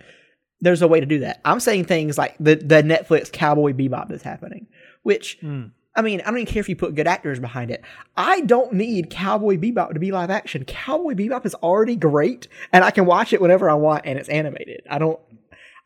there's 0.61 0.81
a 0.81 0.87
way 0.87 0.99
to 0.99 1.05
do 1.05 1.19
that. 1.19 1.41
I'm 1.45 1.59
saying 1.59 1.85
things 1.85 2.17
like 2.17 2.35
the 2.39 2.55
the 2.55 2.83
Netflix 2.83 3.31
Cowboy 3.31 3.73
Bebop 3.73 4.09
that's 4.09 4.23
happening, 4.23 4.67
which 5.03 5.39
Mm. 5.41 5.71
I 5.97 6.03
mean, 6.03 6.21
I 6.21 6.25
don't 6.25 6.37
even 6.37 6.45
care 6.53 6.59
if 6.59 6.69
you 6.69 6.75
put 6.75 6.93
good 6.93 7.07
actors 7.07 7.39
behind 7.39 7.71
it. 7.71 7.83
I 8.15 8.41
don't 8.41 8.71
need 8.71 9.09
Cowboy 9.09 9.57
Bebop 9.57 9.93
to 9.93 9.99
be 9.99 10.11
live 10.11 10.29
action. 10.29 10.63
Cowboy 10.63 11.15
Bebop 11.15 11.43
is 11.43 11.55
already 11.55 11.95
great, 11.95 12.47
and 12.71 12.83
I 12.83 12.91
can 12.91 13.07
watch 13.07 13.33
it 13.33 13.41
whenever 13.41 13.67
I 13.67 13.73
want, 13.73 14.05
and 14.05 14.19
it's 14.19 14.29
animated. 14.29 14.83
I 14.91 14.99
don't, 14.99 15.19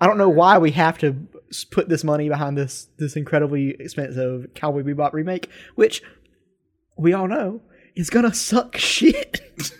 I 0.01 0.07
don't 0.07 0.17
know 0.17 0.27
why 0.27 0.57
we 0.57 0.71
have 0.71 0.97
to 0.97 1.13
put 1.71 1.87
this 1.87 2.03
money 2.03 2.27
behind 2.27 2.57
this 2.57 2.89
this 2.97 3.15
incredibly 3.15 3.69
expensive 3.79 4.47
Cowboy 4.53 4.83
Bebop 4.83 5.13
remake, 5.13 5.49
which 5.75 6.03
we 6.97 7.13
all 7.13 7.29
know 7.29 7.61
is 7.95 8.09
gonna 8.09 8.33
suck 8.33 8.75
shit. 8.77 9.71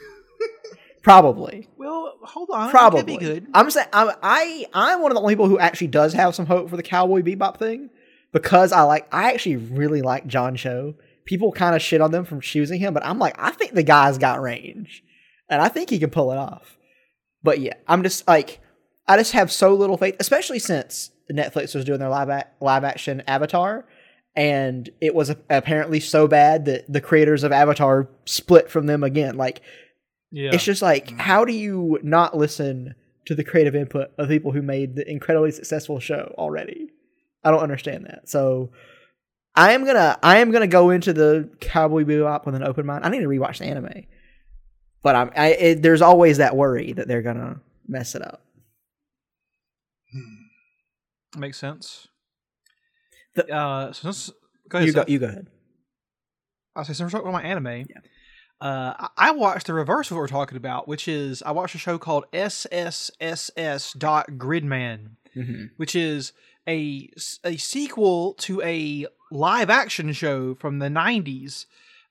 Probably. 1.02 1.68
well, 1.78 2.14
hold 2.22 2.50
on. 2.54 2.70
Probably. 2.70 3.02
Could 3.02 3.08
be 3.08 3.18
good. 3.18 3.48
I'm 3.54 3.70
saying 3.70 3.88
I'm, 3.92 4.12
I 4.24 4.66
I'm 4.74 5.02
one 5.02 5.12
of 5.12 5.16
the 5.16 5.22
only 5.22 5.34
people 5.34 5.50
who 5.50 5.60
actually 5.60 5.88
does 5.88 6.14
have 6.14 6.36
some 6.36 6.46
hope 6.46 6.70
for 6.70 6.78
the 6.78 6.84
Cowboy 6.84 7.22
Bebop 7.22 7.58
thing 7.58 7.90
because 8.32 8.72
I 8.72 8.82
like 8.84 9.08
I 9.14 9.32
actually 9.34 9.58
really 9.58 10.02
like 10.02 10.28
John 10.28 10.56
Cho. 10.56 10.96
People 11.26 11.52
kind 11.52 11.76
of 11.76 11.82
shit 11.82 12.02
on 12.02 12.12
them 12.12 12.26
from 12.26 12.42
choosing 12.42 12.80
him, 12.80 12.94
but 12.94 13.06
I'm 13.06 13.20
like 13.20 13.36
I 13.40 13.52
think 13.52 13.74
the 13.74 13.84
guy's 13.84 14.18
got 14.18 14.42
range, 14.42 15.04
and 15.50 15.62
I 15.62 15.68
think 15.70 15.90
he 15.90 16.00
can 16.00 16.10
pull 16.10 16.32
it 16.32 16.38
off. 16.38 16.78
But 17.44 17.60
yeah, 17.60 17.74
I'm 17.88 18.04
just 18.04 18.28
like 18.28 18.60
I 19.08 19.18
just 19.18 19.34
have 19.34 19.52
so 19.52 19.74
little 19.74 19.98
faith, 19.98 20.16
especially 20.20 20.60
since 20.60 21.12
Netflix 21.32 21.74
was 21.76 21.86
doing 21.86 22.00
their 22.00 22.10
live 22.10 22.30
ac 22.30 22.46
live 22.60 22.84
action 22.84 23.22
Avatar, 23.28 23.86
and 24.36 24.90
it 25.00 25.14
was 25.16 25.30
apparently 25.50 26.00
so 26.00 26.28
bad 26.28 26.66
that 26.66 26.92
the 26.92 27.02
creators 27.02 27.44
of 27.44 27.52
Avatar 27.52 28.10
split 28.26 28.70
from 28.70 28.88
them 28.88 29.04
again. 29.04 29.38
Like 29.38 29.62
Yeah. 30.32 30.52
it's 30.54 30.64
just 30.64 30.82
like, 30.82 31.12
how 31.20 31.46
do 31.46 31.54
you 31.54 32.00
not 32.04 32.36
listen 32.36 32.96
to 33.28 33.36
the 33.36 33.44
creative 33.44 33.76
input 33.76 34.12
of 34.18 34.28
people 34.30 34.52
who 34.52 34.62
made 34.62 34.96
the 34.96 35.10
incredibly 35.10 35.52
successful 35.52 36.00
show 36.00 36.34
already? 36.38 36.90
I 37.44 37.52
don't 37.52 37.62
understand 37.62 38.06
that. 38.06 38.30
So 38.30 38.72
I 39.56 39.74
am 39.74 39.86
gonna 39.86 40.18
I 40.24 40.38
am 40.40 40.52
gonna 40.52 40.68
go 40.68 40.90
into 40.92 41.14
the 41.14 41.50
Cowboy 41.60 42.04
Bebop 42.04 42.46
with 42.46 42.56
an 42.56 42.64
open 42.64 42.86
mind. 42.86 43.06
I 43.06 43.10
need 43.10 43.22
to 43.22 43.28
rewatch 43.28 43.58
the 43.60 43.66
anime, 43.66 44.06
but 45.04 45.16
I'm 45.16 45.32
I 45.36 45.48
it, 45.54 45.82
there's 45.82 46.02
always 46.02 46.38
that 46.38 46.56
worry 46.56 46.94
that 46.94 47.08
they're 47.08 47.22
gonna 47.22 47.60
mess 47.88 48.16
it 48.16 48.22
up. 48.22 48.46
Hmm. 50.14 51.40
Makes 51.40 51.58
sense. 51.58 52.08
The- 53.36 53.50
uh, 53.54 53.94
so 53.94 54.12
since, 54.12 54.32
go 54.70 54.78
ahead. 54.78 54.88
You 54.88 54.94
go 54.94 55.04
you 55.08 55.20
go 55.20 55.28
ahead. 55.28 55.48
I'll 56.76 56.84
say, 56.86 56.94
since 56.94 57.02
we're 57.02 57.20
talking 57.20 57.30
about 57.30 57.44
my 57.44 57.50
anime, 57.50 57.86
uh, 58.62 58.94
I, 58.98 59.10
I 59.18 59.32
watched 59.32 59.68
the 59.68 59.74
reverse 59.74 60.10
of 60.10 60.16
what 60.16 60.22
we're 60.22 60.28
talking 60.28 60.58
about, 60.58 60.88
which 60.88 61.08
is 61.08 61.42
I 61.44 61.52
watched 61.52 61.76
a 61.76 61.78
show 61.78 61.98
called 61.98 62.26
SSSS 62.32 63.98
dot 63.98 64.28
Gridman. 64.38 65.12
which 65.78 65.96
is 65.96 66.34
a 66.68 67.10
a 67.44 67.58
sequel 67.58 68.34
to 68.36 68.62
a 68.62 69.08
live 69.32 69.70
action 69.70 70.12
show 70.14 70.54
from 70.56 70.80
the 70.80 70.88
90s 70.88 71.66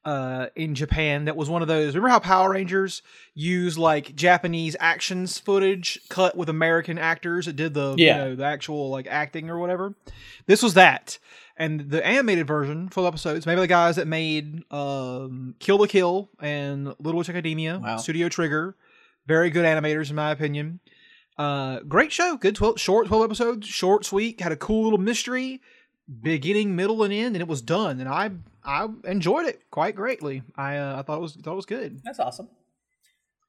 uh, 0.04 0.46
in 0.56 0.74
Japan 0.74 1.26
that 1.26 1.36
was 1.36 1.50
one 1.50 1.60
of 1.60 1.68
those. 1.68 1.88
Remember 1.94 2.08
how 2.08 2.18
Power 2.18 2.50
Rangers 2.52 3.02
used 3.34 3.76
like 3.76 4.16
Japanese 4.16 4.74
actions 4.80 5.38
footage 5.38 6.00
cut 6.08 6.36
with 6.36 6.48
American 6.48 6.96
actors 6.98 7.44
that 7.46 7.56
did 7.56 7.74
the 7.74 7.94
Yeah. 7.98 8.16
you 8.16 8.24
know 8.30 8.34
the 8.36 8.44
actual 8.44 8.88
like 8.90 9.06
acting 9.06 9.50
or 9.50 9.58
whatever. 9.58 9.94
This 10.46 10.62
was 10.62 10.72
that, 10.74 11.18
and 11.56 11.90
the 11.90 12.04
animated 12.04 12.46
version, 12.46 12.88
full 12.88 13.06
episodes, 13.06 13.44
maybe 13.46 13.60
the 13.60 13.66
guys 13.66 13.96
that 13.96 14.06
made 14.08 14.64
um, 14.72 15.54
Kill 15.58 15.76
la 15.78 15.86
Kill 15.86 16.30
and 16.40 16.86
Little 16.98 17.18
Witch 17.18 17.28
Academia, 17.28 17.78
Wow. 17.78 17.98
Studio 17.98 18.30
Trigger, 18.30 18.76
very 19.26 19.50
good 19.50 19.66
animators 19.66 20.08
in 20.08 20.16
my 20.16 20.30
opinion. 20.30 20.80
Uh, 21.38 21.80
great 21.80 22.12
show, 22.12 22.36
good 22.36 22.54
12, 22.54 22.78
short 22.78 23.06
twelve 23.06 23.24
episodes, 23.24 23.66
short, 23.66 24.04
sweet, 24.04 24.40
had 24.40 24.52
a 24.52 24.56
cool 24.56 24.84
little 24.84 24.98
mystery, 24.98 25.60
beginning, 26.22 26.76
middle, 26.76 27.02
and 27.02 27.12
end, 27.12 27.34
and 27.34 27.42
it 27.42 27.48
was 27.48 27.62
done. 27.62 28.00
And 28.00 28.08
I 28.08 28.30
I 28.64 28.88
enjoyed 29.04 29.46
it 29.46 29.62
quite 29.70 29.94
greatly. 29.94 30.42
I 30.56 30.76
uh, 30.76 30.98
I 30.98 31.02
thought 31.02 31.18
it 31.18 31.22
was 31.22 31.36
thought 31.36 31.52
it 31.52 31.56
was 31.56 31.66
good. 31.66 32.00
That's 32.04 32.20
awesome. 32.20 32.48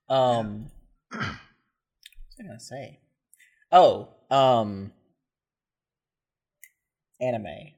Um, 0.09 0.67
what 1.09 1.19
was 1.21 2.37
I 2.39 2.43
gonna 2.43 2.59
say? 2.59 2.99
Oh, 3.71 4.09
um, 4.29 4.91
anime. 7.19 7.73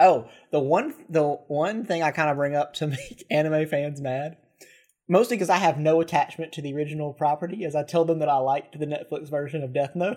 Oh, 0.00 0.28
the 0.50 0.60
one 0.60 0.94
the 1.08 1.22
one 1.22 1.84
thing 1.84 2.02
I 2.02 2.10
kind 2.10 2.30
of 2.30 2.36
bring 2.36 2.54
up 2.54 2.74
to 2.74 2.86
make 2.88 3.24
anime 3.30 3.66
fans 3.66 4.00
mad, 4.00 4.36
mostly 5.08 5.36
because 5.36 5.50
I 5.50 5.56
have 5.58 5.78
no 5.78 6.00
attachment 6.00 6.52
to 6.52 6.62
the 6.62 6.74
original 6.74 7.12
property, 7.12 7.64
as 7.64 7.74
I 7.74 7.82
tell 7.84 8.04
them 8.04 8.18
that 8.20 8.28
I 8.28 8.36
liked 8.38 8.78
the 8.78 8.86
Netflix 8.86 9.28
version 9.30 9.62
of 9.62 9.72
Death 9.72 9.94
Note, 9.94 10.16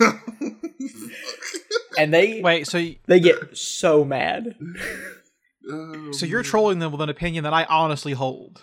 and 1.98 2.12
they 2.12 2.40
Wait, 2.40 2.66
so 2.66 2.78
y- 2.78 2.98
they 3.06 3.20
get 3.20 3.56
so 3.56 4.04
mad. 4.04 4.56
Oh, 5.70 6.12
so 6.12 6.26
you're 6.26 6.42
trolling 6.42 6.78
them 6.80 6.92
with 6.92 7.00
an 7.00 7.08
opinion 7.08 7.44
that 7.44 7.54
I 7.54 7.64
honestly 7.64 8.12
hold. 8.12 8.62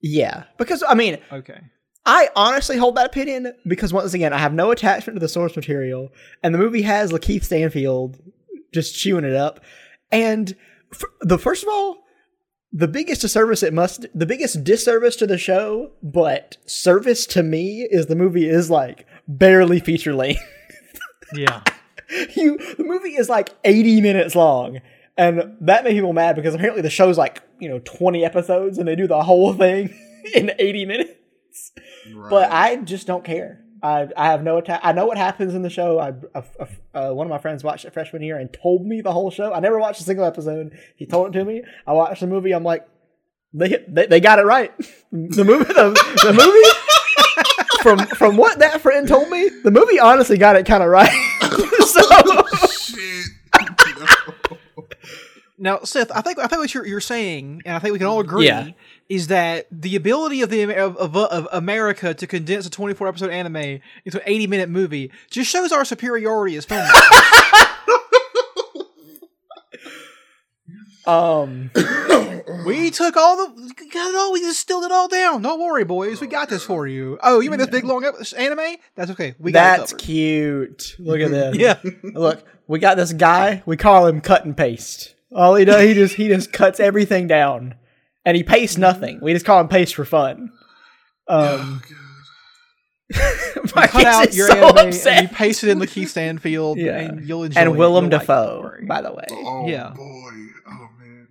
Yeah, 0.00 0.44
because 0.58 0.82
I 0.86 0.94
mean, 0.94 1.18
Okay. 1.32 1.58
I 2.04 2.28
honestly 2.36 2.76
hold 2.76 2.94
that 2.96 3.06
opinion 3.06 3.52
because 3.66 3.92
once 3.92 4.14
again, 4.14 4.32
I 4.32 4.38
have 4.38 4.52
no 4.54 4.70
attachment 4.70 5.16
to 5.16 5.20
the 5.20 5.28
source 5.28 5.56
material, 5.56 6.10
and 6.42 6.54
the 6.54 6.58
movie 6.58 6.82
has 6.82 7.10
Lakeith 7.12 7.44
Stanfield 7.44 8.20
just 8.72 8.94
chewing 8.96 9.24
it 9.24 9.34
up. 9.34 9.60
And 10.12 10.54
f- 10.92 11.02
the 11.22 11.38
first 11.38 11.64
of 11.64 11.68
all, 11.68 11.96
the 12.76 12.86
biggest 12.86 13.22
disservice 13.22 13.62
it 13.62 13.72
must, 13.72 14.04
the 14.14 14.26
biggest 14.26 14.62
disservice 14.62 15.16
to 15.16 15.26
the 15.26 15.38
show, 15.38 15.92
but 16.02 16.58
service 16.66 17.24
to 17.28 17.42
me 17.42 17.88
is 17.90 18.06
the 18.06 18.14
movie 18.14 18.46
is 18.46 18.68
like 18.68 19.06
barely 19.26 19.80
feature 19.80 20.14
length. 20.14 20.42
Yeah. 21.32 21.62
you, 22.36 22.58
the 22.76 22.84
movie 22.84 23.16
is 23.16 23.30
like 23.30 23.48
eighty 23.64 24.02
minutes 24.02 24.34
long, 24.34 24.80
and 25.16 25.56
that 25.62 25.84
made 25.84 25.94
people 25.94 26.12
mad 26.12 26.36
because 26.36 26.54
apparently 26.54 26.82
the 26.82 26.90
show's 26.90 27.16
like 27.16 27.42
you 27.58 27.68
know 27.70 27.78
twenty 27.78 28.26
episodes, 28.26 28.76
and 28.76 28.86
they 28.86 28.94
do 28.94 29.06
the 29.06 29.22
whole 29.22 29.54
thing 29.54 29.92
in 30.34 30.52
eighty 30.58 30.84
minutes. 30.84 31.72
But 32.28 32.52
I 32.52 32.76
just 32.76 33.06
don't 33.06 33.24
care. 33.24 33.64
I 33.86 34.08
I 34.16 34.26
have 34.26 34.42
no 34.42 34.58
atta- 34.58 34.84
I 34.84 34.92
know 34.92 35.06
what 35.06 35.16
happens 35.16 35.54
in 35.54 35.62
the 35.62 35.70
show. 35.70 35.98
I, 35.98 36.12
uh, 36.34 36.42
uh, 36.94 37.12
one 37.12 37.26
of 37.26 37.30
my 37.30 37.38
friends 37.38 37.62
watched 37.62 37.84
it 37.84 37.92
freshman 37.92 38.22
year 38.22 38.36
and 38.38 38.52
told 38.52 38.84
me 38.84 39.00
the 39.00 39.12
whole 39.12 39.30
show. 39.30 39.52
I 39.52 39.60
never 39.60 39.78
watched 39.78 40.00
a 40.00 40.04
single 40.04 40.24
episode. 40.24 40.76
He 40.96 41.06
told 41.06 41.28
it 41.28 41.38
to 41.38 41.44
me. 41.44 41.62
I 41.86 41.92
watched 41.92 42.20
the 42.20 42.26
movie. 42.26 42.52
I'm 42.52 42.64
like, 42.64 42.86
they 43.54 43.84
they, 43.88 44.06
they 44.06 44.20
got 44.20 44.38
it 44.38 44.44
right. 44.44 44.76
the 45.12 45.44
movie 45.44 45.64
the, 45.72 45.90
the 46.24 46.32
movie 46.32 47.82
from 47.82 47.98
from 48.16 48.36
what 48.36 48.58
that 48.58 48.80
friend 48.80 49.06
told 49.06 49.30
me, 49.30 49.48
the 49.62 49.70
movie 49.70 50.00
honestly 50.00 50.36
got 50.38 50.56
it 50.56 50.66
kind 50.66 50.82
of 50.82 50.88
right. 50.88 51.10
so 51.80 52.02
shit. 52.68 53.26
Now, 55.58 55.80
Seth, 55.84 56.10
I 56.12 56.20
think 56.20 56.38
I 56.38 56.48
think 56.48 56.60
what 56.60 56.74
you're 56.74 56.86
you're 56.86 57.00
saying, 57.00 57.62
and 57.64 57.74
I 57.74 57.78
think 57.78 57.92
we 57.94 57.98
can 57.98 58.06
all 58.06 58.20
agree, 58.20 58.46
Yeah. 58.46 58.68
Is 59.08 59.28
that 59.28 59.66
the 59.70 59.96
ability 59.96 60.42
of 60.42 60.50
the 60.50 60.62
of, 60.64 60.96
of, 60.96 61.16
of 61.16 61.48
America 61.52 62.14
to 62.14 62.26
condense 62.26 62.66
a 62.66 62.70
24 62.70 63.08
episode 63.08 63.30
anime 63.30 63.80
into 64.04 64.18
an 64.18 64.22
80 64.24 64.46
minute 64.46 64.68
movie 64.68 65.10
just 65.30 65.50
shows 65.50 65.72
our 65.72 65.84
superiority 65.84 66.56
as 66.56 66.66
filmmakers. 66.66 66.90
um 71.06 71.70
we 72.66 72.90
took 72.90 73.16
all 73.16 73.36
the 73.36 73.74
got 73.92 74.10
it 74.10 74.16
all. 74.16 74.32
We 74.32 74.40
just 74.40 74.66
distilled 74.66 74.84
it 74.84 74.92
all 74.92 75.08
down. 75.08 75.42
Don't 75.42 75.60
worry, 75.60 75.84
boys. 75.84 76.20
We 76.20 76.26
got 76.26 76.48
this 76.48 76.64
for 76.64 76.86
you. 76.86 77.18
Oh, 77.22 77.40
you 77.40 77.50
mean 77.50 77.58
this 77.58 77.68
big 77.68 77.84
long 77.84 78.04
anime? 78.36 78.76
That's 78.94 79.10
okay. 79.12 79.34
We 79.38 79.52
got 79.52 79.78
that's 79.78 79.92
it 79.92 79.98
cute. 79.98 80.96
Look 80.98 81.20
at 81.20 81.30
this. 81.30 81.56
Yeah. 81.56 81.78
Look, 82.02 82.44
we 82.66 82.78
got 82.78 82.96
this 82.96 83.12
guy. 83.12 83.62
We 83.66 83.76
call 83.76 84.06
him 84.06 84.20
cut 84.20 84.44
and 84.44 84.56
paste. 84.56 85.14
All 85.32 85.54
he 85.54 85.64
does, 85.64 85.82
he 85.82 85.94
just 85.94 86.14
he 86.14 86.28
just 86.28 86.52
cuts 86.52 86.80
everything 86.80 87.26
down, 87.26 87.74
and 88.26 88.36
he 88.36 88.42
pastes 88.42 88.76
nothing. 88.76 89.18
We 89.22 89.32
just 89.32 89.46
call 89.46 89.58
him 89.60 89.68
paste 89.68 89.94
for 89.94 90.04
fun. 90.04 90.52
Um, 91.28 91.80
Marcus 93.74 93.92
Cut 93.92 94.04
out 94.04 94.34
your 94.34 94.48
so 94.48 94.56
anime 94.56 94.88
upset. 94.88 95.12
and 95.18 95.30
you 95.30 95.34
paste 95.34 95.62
it 95.64 95.70
in 95.70 95.78
Lakeith 95.78 96.08
Stanfield, 96.16 96.76
Yeah. 96.78 96.98
and 96.98 97.26
you'll 97.26 97.44
enjoy. 97.44 97.60
and. 97.60 97.76
Willem 97.76 98.04
You'll 98.06 98.12
like 98.12 98.20
Dafoe, 98.22 98.70
by 98.86 99.00
the 99.00 99.12
way. 99.14 99.24
Oh 99.30 99.66
Yeah. 99.68 99.90
boy. 99.90 100.30
Oh 100.68 100.88
man. 100.98 101.28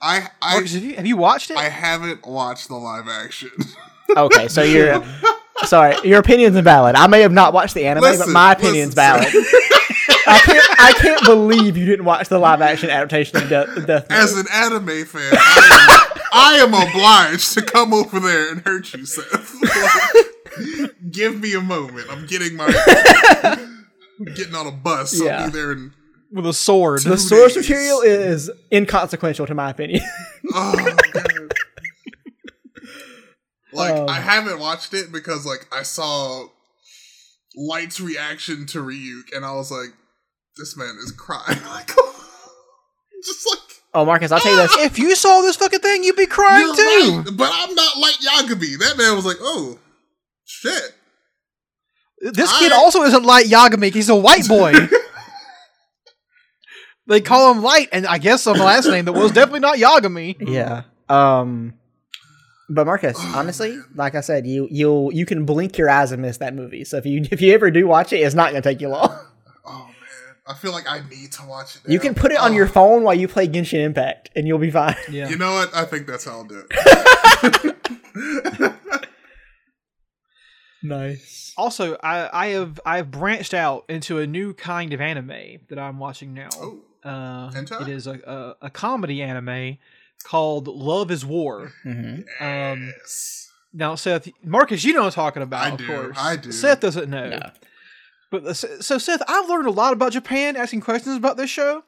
I 0.00 0.28
I 0.40 0.52
Marcus, 0.54 0.74
have 0.74 0.84
you 0.84 0.94
have 0.96 1.06
you 1.06 1.16
watched 1.16 1.50
it? 1.50 1.56
I 1.58 1.68
haven't 1.68 2.26
watched 2.26 2.68
the 2.68 2.76
live 2.76 3.08
action. 3.08 3.50
Okay, 4.16 4.48
so 4.48 4.62
you're 4.62 5.04
sorry. 5.66 5.94
Your 6.02 6.20
opinion's 6.20 6.56
invalid. 6.56 6.94
I 6.96 7.08
may 7.08 7.20
have 7.20 7.30
not 7.30 7.52
watched 7.52 7.74
the 7.74 7.86
anime, 7.86 8.16
but 8.18 8.26
my 8.30 8.52
opinion's 8.52 8.96
listen, 8.96 9.20
valid. 9.20 9.28
I 10.26 10.38
can't. 10.42 10.80
I 10.80 10.92
can't 10.96 11.24
believe 11.26 11.76
you 11.76 11.84
didn't 11.84 12.06
watch 12.06 12.30
the 12.30 12.38
live 12.38 12.62
action 12.62 12.88
adaptation 12.88 13.36
of 13.36 13.50
Death. 13.50 13.86
Death 13.86 14.08
Note. 14.08 14.18
As 14.18 14.32
an 14.34 14.46
anime 14.50 15.04
fan, 15.04 15.30
I 15.34 16.10
am, 16.14 16.17
I 16.32 16.54
am 16.56 16.74
obliged 16.74 17.54
to 17.54 17.62
come 17.62 17.92
over 17.94 18.20
there 18.20 18.50
and 18.52 18.60
hurt 18.62 18.92
you, 18.94 19.06
Seth. 19.06 19.54
Like, 19.62 20.90
give 21.10 21.40
me 21.40 21.54
a 21.54 21.60
moment. 21.60 22.06
I'm 22.10 22.26
getting 22.26 22.56
my 22.56 22.66
I'm 24.18 24.34
getting 24.34 24.54
on 24.54 24.66
a 24.66 24.72
bus. 24.72 25.20
Yeah. 25.20 25.40
I'll 25.42 25.46
be 25.46 25.52
there 25.52 25.72
in 25.72 25.92
with 26.30 26.46
a 26.46 26.52
sword. 26.52 27.02
the 27.04 27.16
source 27.16 27.56
material 27.56 28.00
is 28.02 28.50
inconsequential, 28.72 29.46
to 29.46 29.54
my 29.54 29.70
opinion. 29.70 30.02
Oh. 30.54 30.96
Like 33.72 33.92
Um, 33.94 34.08
I 34.08 34.14
haven't 34.20 34.58
watched 34.60 34.94
it 34.94 35.12
because 35.12 35.44
like 35.44 35.66
I 35.70 35.82
saw 35.82 36.46
Light's 37.54 38.00
reaction 38.00 38.64
to 38.68 38.78
Ryuk 38.82 39.34
and 39.36 39.44
I 39.44 39.52
was 39.52 39.70
like, 39.70 39.90
this 40.56 40.74
man 40.76 40.96
is 41.02 41.12
crying. 41.12 41.58
Like 41.66 41.90
just 43.24 43.46
like 43.50 43.57
oh, 43.98 44.04
Marcus, 44.04 44.32
I'll 44.32 44.40
tell 44.40 44.52
you 44.52 44.58
this. 44.58 44.76
if 44.78 44.98
you 44.98 45.14
saw 45.16 45.40
this 45.42 45.56
fucking 45.56 45.80
thing, 45.80 46.04
you'd 46.04 46.16
be 46.16 46.26
crying 46.26 46.66
you're 46.66 46.76
too. 46.76 47.18
right, 47.18 47.36
but 47.36 47.50
I'm 47.52 47.74
not 47.74 47.98
like 47.98 48.14
Yagami. 48.14 48.78
That 48.78 48.96
man 48.96 49.16
was 49.16 49.24
like, 49.24 49.36
oh 49.40 49.78
shit. 50.44 50.94
This 52.20 52.52
I- 52.52 52.58
kid 52.58 52.72
also 52.72 53.02
isn't 53.02 53.24
Light 53.24 53.46
Yagami. 53.46 53.92
He's 53.92 54.08
a 54.08 54.16
white 54.16 54.46
boy. 54.48 54.72
they 57.06 57.20
call 57.20 57.52
him 57.52 57.62
Light, 57.62 57.88
and 57.92 58.06
I 58.06 58.18
guess 58.18 58.42
some 58.42 58.58
last 58.58 58.86
name 58.86 59.04
that 59.06 59.12
was 59.12 59.32
definitely 59.32 59.60
not 59.60 59.76
Yagami. 59.76 60.36
Yeah. 60.40 60.82
Um. 61.08 61.74
But 62.70 62.84
Marcus, 62.84 63.18
honestly, 63.34 63.78
like 63.94 64.14
I 64.14 64.20
said, 64.20 64.46
you 64.46 64.68
you'll 64.70 65.10
you 65.12 65.24
can 65.24 65.46
blink 65.46 65.78
your 65.78 65.88
eyes 65.88 66.12
and 66.12 66.20
miss 66.20 66.36
that 66.38 66.54
movie. 66.54 66.84
So 66.84 66.98
if 66.98 67.06
you 67.06 67.26
if 67.30 67.40
you 67.40 67.54
ever 67.54 67.70
do 67.70 67.86
watch 67.86 68.12
it, 68.12 68.18
it's 68.18 68.34
not 68.34 68.50
gonna 68.50 68.60
take 68.60 68.82
you 68.82 68.88
long. 68.88 69.18
Man. 70.48 70.56
I 70.56 70.58
feel 70.58 70.72
like 70.72 70.88
I 70.88 71.02
need 71.08 71.32
to 71.32 71.44
watch 71.46 71.76
it. 71.76 71.82
You 71.90 72.00
can 72.00 72.14
put 72.14 72.32
it 72.32 72.38
on 72.38 72.52
Oh, 72.52 72.54
your 72.54 72.66
phone 72.66 73.02
while 73.02 73.14
you 73.14 73.28
play 73.28 73.46
Genshin 73.48 73.84
Impact, 73.84 74.30
and 74.34 74.46
you'll 74.48 74.58
be 74.58 74.70
fine. 74.70 74.96
Yeah. 75.10 75.28
You 75.28 75.36
know 75.36 75.52
what? 75.52 75.74
I 75.74 75.84
think 75.84 76.06
that's 76.06 76.24
how 76.24 76.32
I'll 76.32 76.44
do 76.44 76.64
it. 76.70 78.74
Nice. 80.82 81.52
Also, 81.56 81.96
I, 82.04 82.28
I 82.32 82.46
have 82.48 82.78
I 82.86 82.98
have 82.98 83.10
branched 83.10 83.52
out 83.52 83.84
into 83.88 84.18
a 84.18 84.26
new 84.28 84.54
kind 84.54 84.92
of 84.92 85.00
anime 85.00 85.58
that 85.68 85.78
I'm 85.78 85.98
watching 85.98 86.34
now. 86.34 86.48
Oh. 86.54 86.78
Uh, 87.04 87.50
it 87.54 87.88
is 87.88 88.06
a, 88.06 88.56
a 88.60 88.66
a 88.66 88.70
comedy 88.70 89.20
anime 89.22 89.78
called 90.24 90.68
Love 90.68 91.10
Is 91.10 91.24
War. 91.26 91.72
hmm 91.82 92.20
Um, 92.40 92.92
now, 93.72 93.94
Seth, 93.96 94.28
Marcus, 94.44 94.84
you 94.84 94.92
know 94.92 95.00
what 95.00 95.06
I'm 95.06 95.12
talking 95.12 95.42
about. 95.42 95.64
I 95.64 95.68
of 95.70 95.78
do, 95.78 95.86
course. 95.86 96.16
I 96.18 96.36
do. 96.36 96.52
Seth 96.52 96.80
doesn't 96.80 97.10
know. 97.10 97.28
No. 97.28 97.50
But 98.30 98.44
the- 98.44 98.54
so, 98.54 98.98
Seth, 98.98 99.22
I've 99.26 99.48
learned 99.48 99.66
a 99.66 99.70
lot 99.70 99.92
about 99.92 100.12
Japan 100.12 100.56
asking 100.56 100.82
questions 100.82 101.16
about 101.16 101.36
this 101.36 101.48
show. 101.50 101.84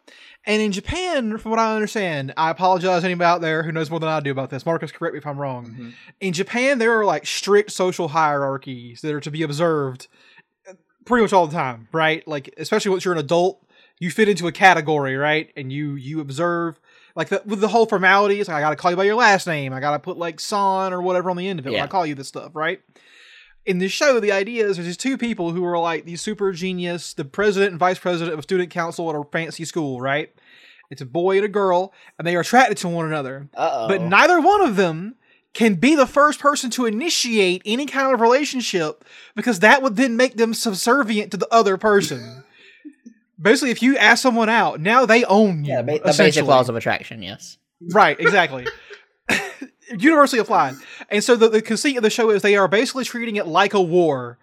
And 0.47 0.63
in 0.63 0.73
Japan, 0.73 1.37
from 1.37 1.51
what 1.51 1.61
I 1.61 1.75
understand, 1.75 2.33
I 2.37 2.49
apologize 2.51 3.03
to 3.03 3.07
anybody 3.07 3.27
out 3.27 3.43
there 3.43 3.63
who 3.63 3.73
knows 3.73 3.91
more 3.91 4.01
than 4.01 4.09
I 4.09 4.21
do 4.21 4.31
about 4.31 4.49
this. 4.49 4.65
Marcus, 4.65 4.91
correct 4.91 5.13
me 5.13 5.19
if 5.19 5.27
I'm 5.27 5.39
wrong. 5.39 5.67
Mhm. 5.79 5.93
In 6.21 6.33
Japan, 6.33 6.79
there 6.79 6.99
are 6.99 7.05
like 7.05 7.27
strict 7.27 7.71
social 7.73 8.09
hierarchies 8.09 9.03
that 9.03 9.13
are 9.13 9.21
to 9.21 9.31
be 9.31 9.43
observed 9.43 10.07
uh, 10.67 10.73
pretty 11.05 11.23
much 11.23 11.35
all 11.35 11.47
the 11.47 11.53
time, 11.53 11.89
right? 11.93 12.27
Like, 12.27 12.55
especially 12.57 12.91
once 12.91 13.05
you're 13.05 13.13
an 13.13 13.21
adult, 13.21 13.63
you 13.99 14.11
fit 14.11 14.31
into 14.31 14.47
a 14.47 14.53
category, 14.53 15.15
right? 15.17 15.53
And 15.57 15.71
you 15.71 15.95
you 15.95 16.21
observe 16.21 16.81
like 17.15 17.29
the, 17.29 17.43
with 17.45 17.61
the 17.61 17.69
whole 17.69 17.85
formalities. 17.85 18.49
Like, 18.49 18.57
I 18.57 18.61
got 18.63 18.71
to 18.71 18.77
call 18.77 18.91
you 18.93 18.97
by 18.97 19.05
your 19.05 19.17
last 19.17 19.47
name. 19.47 19.75
I 19.75 19.81
got 19.81 19.91
to 19.93 19.99
put 19.99 20.17
like 20.17 20.41
"san" 20.41 20.95
or 20.95 21.03
whatever 21.03 21.29
on 21.29 21.37
the 21.37 21.49
end 21.49 21.59
of 21.59 21.67
it 21.67 21.71
when 21.71 21.81
I 21.85 21.87
call 21.91 22.07
you 22.07 22.15
this 22.15 22.29
stuff, 22.29 22.53
right? 22.55 22.81
In 23.71 23.79
the 23.79 23.89
show, 23.89 24.19
the 24.19 24.33
idea 24.33 24.67
is 24.67 24.77
there's 24.77 24.87
these 24.87 24.97
two 24.97 25.17
people 25.17 25.53
who 25.53 25.65
are 25.65 25.79
like 25.79 26.05
these 26.05 26.21
super 26.21 26.51
genius, 26.53 27.15
the 27.15 27.25
president 27.25 27.71
and 27.71 27.79
vice 27.79 28.01
president 28.01 28.33
of 28.33 28.41
a 28.41 28.43
student 28.43 28.71
council 28.71 29.09
at 29.09 29.15
a 29.15 29.23
fancy 29.31 29.65
school, 29.65 30.01
right? 30.01 30.35
It's 30.91 31.01
a 31.01 31.07
boy 31.07 31.37
and 31.37 31.45
a 31.45 31.49
girl, 31.49 31.93
and 32.19 32.27
they 32.27 32.35
are 32.35 32.41
attracted 32.41 32.79
to 32.79 32.89
one 32.89 33.07
another. 33.07 33.49
Uh-oh. 33.57 33.87
But 33.87 34.03
neither 34.03 34.41
one 34.41 34.61
of 34.61 34.75
them 34.75 35.15
can 35.55 35.75
be 35.77 35.95
the 35.95 36.07
first 36.07 36.41
person 36.41 36.69
to 36.71 36.85
initiate 36.85 37.63
any 37.65 37.87
kind 37.87 38.13
of 38.13 38.21
relationship 38.21 39.05
because 39.37 39.61
that 39.61 39.83
would 39.83 39.95
then 39.95 40.17
make 40.17 40.37
them 40.37 40.53
subservient 40.53 41.31
to 41.31 41.37
the 41.37 41.49
other 41.53 41.77
person. 41.77 42.43
Basically, 43.41 43.71
if 43.71 43.83
you 43.83 43.97
ask 43.97 44.21
someone 44.21 44.49
out, 44.49 44.81
now 44.81 45.07
they 45.07 45.25
own 45.25 45.65
you. 45.65 45.73
yeah, 45.75 45.83
ba- 45.83 46.01
the 46.05 46.15
basic 46.19 46.45
laws 46.45 46.69
of 46.69 46.75
attraction. 46.75 47.23
Yes. 47.23 47.57
Right, 47.81 48.19
exactly. 48.19 48.67
Universally 49.99 50.41
applied. 50.41 50.75
And 51.09 51.23
so 51.23 51.37
the, 51.37 51.49
the 51.49 51.63
conceit 51.63 51.97
of 51.97 52.03
the 52.03 52.11
show 52.11 52.31
is 52.31 52.43
they 52.43 52.57
are 52.57 52.69
basically 52.69 53.05
treating 53.05 53.37
it 53.37 53.47
like 53.47 53.75
a 53.75 53.81
war 53.81 54.39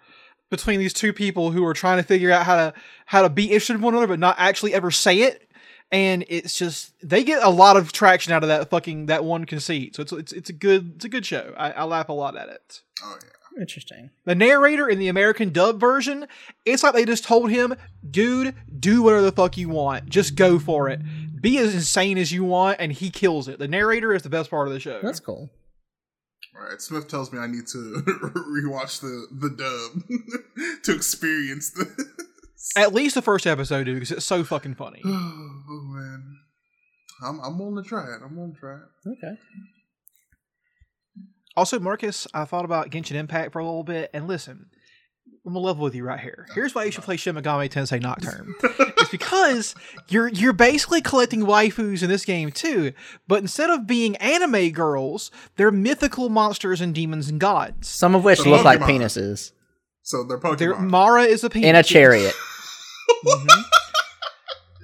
between 0.50 0.78
these 0.78 0.92
two 0.92 1.12
people 1.12 1.50
who 1.50 1.64
are 1.64 1.74
trying 1.74 1.98
to 1.98 2.02
figure 2.02 2.30
out 2.30 2.44
how 2.44 2.56
to 2.56 2.74
how 3.06 3.22
to 3.22 3.28
be 3.28 3.46
interested 3.46 3.74
in 3.74 3.82
one 3.82 3.94
another 3.94 4.06
but 4.06 4.18
not 4.18 4.36
actually 4.38 4.74
ever 4.74 4.90
say 4.90 5.20
it. 5.20 5.44
And 5.90 6.24
it's 6.28 6.58
just 6.58 6.92
they 7.02 7.24
get 7.24 7.42
a 7.42 7.48
lot 7.48 7.76
of 7.76 7.92
traction 7.92 8.32
out 8.32 8.42
of 8.42 8.48
that 8.48 8.68
fucking 8.68 9.06
that 9.06 9.24
one 9.24 9.46
conceit. 9.46 9.96
So 9.96 10.02
it's 10.02 10.12
it's 10.12 10.32
it's 10.32 10.50
a 10.50 10.54
good 10.54 10.92
it's 10.96 11.04
a 11.04 11.08
good 11.08 11.24
show. 11.24 11.54
I, 11.56 11.70
I 11.72 11.84
laugh 11.84 12.08
a 12.08 12.12
lot 12.12 12.36
at 12.36 12.48
it. 12.48 12.82
Oh 13.02 13.16
yeah. 13.22 13.30
Interesting. 13.60 14.10
The 14.24 14.36
narrator 14.36 14.88
in 14.88 14.98
the 15.00 15.08
American 15.08 15.50
dub 15.50 15.80
version, 15.80 16.28
it's 16.64 16.84
like 16.84 16.94
they 16.94 17.04
just 17.04 17.24
told 17.24 17.50
him, 17.50 17.74
dude, 18.08 18.54
do 18.78 19.02
whatever 19.02 19.22
the 19.22 19.32
fuck 19.32 19.56
you 19.56 19.68
want. 19.68 20.08
Just 20.08 20.36
go 20.36 20.60
for 20.60 20.88
it. 20.88 21.00
Be 21.40 21.58
as 21.58 21.74
insane 21.74 22.18
as 22.18 22.32
you 22.32 22.44
want, 22.44 22.78
and 22.80 22.92
he 22.92 23.10
kills 23.10 23.48
it. 23.48 23.58
The 23.58 23.68
narrator 23.68 24.14
is 24.14 24.22
the 24.22 24.30
best 24.30 24.50
part 24.50 24.66
of 24.68 24.74
the 24.74 24.80
show. 24.80 25.00
That's 25.02 25.20
cool. 25.20 25.50
All 26.56 26.68
right. 26.68 26.80
Smith 26.80 27.08
tells 27.08 27.32
me 27.32 27.38
I 27.38 27.46
need 27.46 27.66
to 27.68 27.78
rewatch 28.34 29.00
the 29.00 29.26
the 29.30 29.50
dub 29.50 30.82
to 30.84 30.94
experience 30.94 31.70
this. 31.70 32.06
At 32.76 32.92
least 32.92 33.14
the 33.14 33.22
first 33.22 33.46
episode, 33.46 33.84
dude, 33.84 33.96
because 33.96 34.10
it's 34.10 34.26
so 34.26 34.44
fucking 34.44 34.74
funny. 34.74 35.02
oh 35.06 35.62
man. 35.68 36.38
I'm 37.22 37.40
I'm 37.40 37.58
willing 37.58 37.82
to 37.82 37.88
try 37.88 38.04
it. 38.04 38.20
I'm 38.24 38.36
willing 38.36 38.54
to 38.54 38.60
try 38.60 38.74
it. 38.76 39.08
Okay. 39.08 39.38
Also, 41.56 41.80
Marcus, 41.80 42.28
I 42.32 42.44
thought 42.44 42.64
about 42.64 42.90
Genshin 42.90 43.16
Impact 43.16 43.52
for 43.52 43.58
a 43.58 43.64
little 43.64 43.82
bit, 43.82 44.10
and 44.14 44.28
listen, 44.28 44.66
I'm 45.46 45.52
gonna 45.54 45.64
level 45.64 45.84
with 45.84 45.94
you 45.94 46.04
right 46.04 46.20
here. 46.20 46.46
Here's 46.54 46.74
why 46.74 46.84
you 46.84 46.90
should 46.90 47.04
play 47.04 47.16
Shin 47.16 47.34
Megami 47.34 47.70
Tensei 47.70 48.00
Nocturne. 48.02 48.54
it's 48.62 49.10
because 49.10 49.74
you're 50.08 50.28
you're 50.28 50.52
basically 50.52 51.00
collecting 51.00 51.40
waifus 51.42 52.02
in 52.02 52.08
this 52.10 52.24
game 52.24 52.50
too, 52.52 52.92
but 53.26 53.40
instead 53.40 53.70
of 53.70 53.86
being 53.86 54.16
anime 54.16 54.70
girls, 54.70 55.30
they're 55.56 55.70
mythical 55.70 56.28
monsters 56.28 56.80
and 56.80 56.94
demons 56.94 57.28
and 57.30 57.40
gods. 57.40 57.88
Some 57.88 58.14
of 58.14 58.24
which 58.24 58.42
The 58.42 58.50
look 58.50 58.64
like 58.64 58.80
penises 58.80 59.52
So 60.02 60.24
they're 60.24 60.38
Pokemon. 60.38 60.58
They're, 60.58 60.76
Mara 60.78 61.22
is 61.22 61.44
a 61.44 61.50
penis. 61.50 61.68
in 61.68 61.76
a 61.76 61.82
chariot. 61.82 62.34
Mhm. 63.24 63.62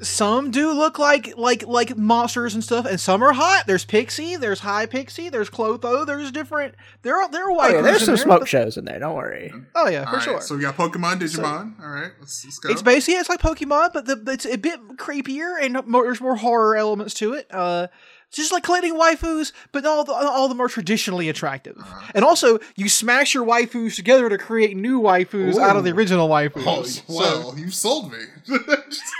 Some 0.03 0.51
do 0.51 0.73
look 0.73 0.99
like 0.99 1.37
like 1.37 1.67
like 1.67 1.97
monsters 1.97 2.55
and 2.55 2.65
stuff, 2.65 2.85
and 2.85 2.99
some 2.99 3.23
are 3.23 3.33
hot. 3.33 3.65
There's 3.67 3.85
Pixie, 3.85 4.37
there's 4.37 4.61
High 4.61 4.87
Pixie, 4.87 5.29
there's 5.29 5.49
Clotho, 5.49 6.05
there's 6.05 6.33
different. 6.33 6.75
There 7.03 7.17
are 7.17 7.29
there 7.31 7.45
are 7.49 7.53
Oh, 7.53 7.69
yeah, 7.69 7.81
there's 7.81 8.05
some 8.05 8.17
there, 8.17 8.25
smoke 8.25 8.41
but- 8.41 8.49
shows 8.49 8.77
in 8.77 8.85
there. 8.87 8.99
Don't 8.99 9.15
worry. 9.15 9.53
Oh 9.75 9.89
yeah, 9.89 10.01
All 10.01 10.07
for 10.07 10.13
right, 10.17 10.23
sure. 10.23 10.41
So 10.41 10.57
we 10.57 10.63
got 10.63 10.77
Pokemon, 10.77 11.21
Digimon. 11.21 11.81
All 11.81 11.89
right, 11.89 12.11
let's, 12.19 12.45
let's 12.45 12.59
go. 12.59 12.71
It's 12.71 12.83
basically 12.83 13.15
it's 13.21 13.29
like 13.29 13.41
Pokemon, 13.41 13.93
but 13.93 14.07
the, 14.07 14.21
it's 14.33 14.47
a 14.47 14.57
bit 14.59 14.81
creepier 14.97 15.55
and 15.63 15.87
more, 15.87 16.03
there's 16.05 16.21
more 16.21 16.37
horror 16.37 16.77
elements 16.77 17.15
to 17.15 17.35
it. 17.35 17.47
Uh, 17.53 17.87
it's 17.87 17.93
just 18.37 18.53
like 18.53 18.63
collecting 18.63 18.95
waifus, 18.95 19.53
but 19.73 19.85
all 19.87 20.05
the 20.05 20.13
all 20.13 20.49
the 20.49 20.55
more 20.55 20.69
traditionally 20.69 21.29
attractive. 21.29 21.77
Uh-huh. 21.79 22.13
And 22.15 22.25
also, 22.25 22.59
you 22.77 22.89
smash 22.89 23.35
your 23.35 23.45
waifus 23.47 23.97
together 23.97 24.29
to 24.29 24.39
create 24.39 24.77
new 24.77 25.01
waifus 25.01 25.57
out 25.59 25.77
of 25.77 25.85
the 25.85 25.91
original 25.93 26.29
waifus. 26.29 26.65
Oh, 26.67 26.83
So- 26.83 27.03
well, 27.09 27.59
you 27.59 27.71
sold 27.71 28.13
me. 28.13 28.19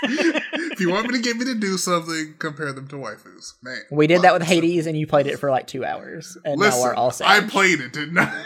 if 0.03 0.79
you 0.79 0.89
want 0.89 1.07
me 1.07 1.13
to 1.17 1.21
get 1.21 1.37
me 1.37 1.45
to 1.45 1.55
do 1.55 1.77
something, 1.77 2.35
compare 2.39 2.71
them 2.73 2.87
to 2.89 2.95
waifus. 2.95 3.53
Man, 3.63 3.79
We 3.91 4.07
did 4.07 4.21
that 4.21 4.33
with 4.33 4.43
Hades, 4.43 4.85
and 4.87 4.97
you 4.97 5.07
played 5.07 5.27
it 5.27 5.37
for 5.39 5.49
like 5.49 5.67
two 5.67 5.83
hours, 5.85 6.37
and 6.45 6.59
Listen, 6.59 6.79
now 6.81 6.85
we're 6.85 6.93
all 6.95 7.11
sad. 7.11 7.27
I 7.43 7.47
played 7.47 7.79
it, 7.81 7.93
didn't 7.93 8.17
I? 8.17 8.43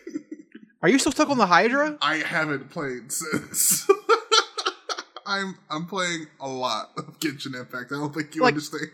are 0.82 0.88
you 0.88 0.98
still 0.98 1.12
stuck 1.12 1.28
on 1.30 1.38
the 1.38 1.46
Hydra? 1.46 1.98
I 2.00 2.16
haven't 2.16 2.70
played 2.70 3.10
since. 3.12 3.88
I'm 5.26 5.58
I'm 5.68 5.86
playing 5.86 6.26
a 6.40 6.48
lot 6.48 6.92
of 6.96 7.18
Genshin 7.18 7.58
Impact. 7.58 7.90
I 7.90 7.96
don't 7.96 8.14
think 8.14 8.34
you 8.36 8.42
Like- 8.42 8.52
understand. 8.54 8.90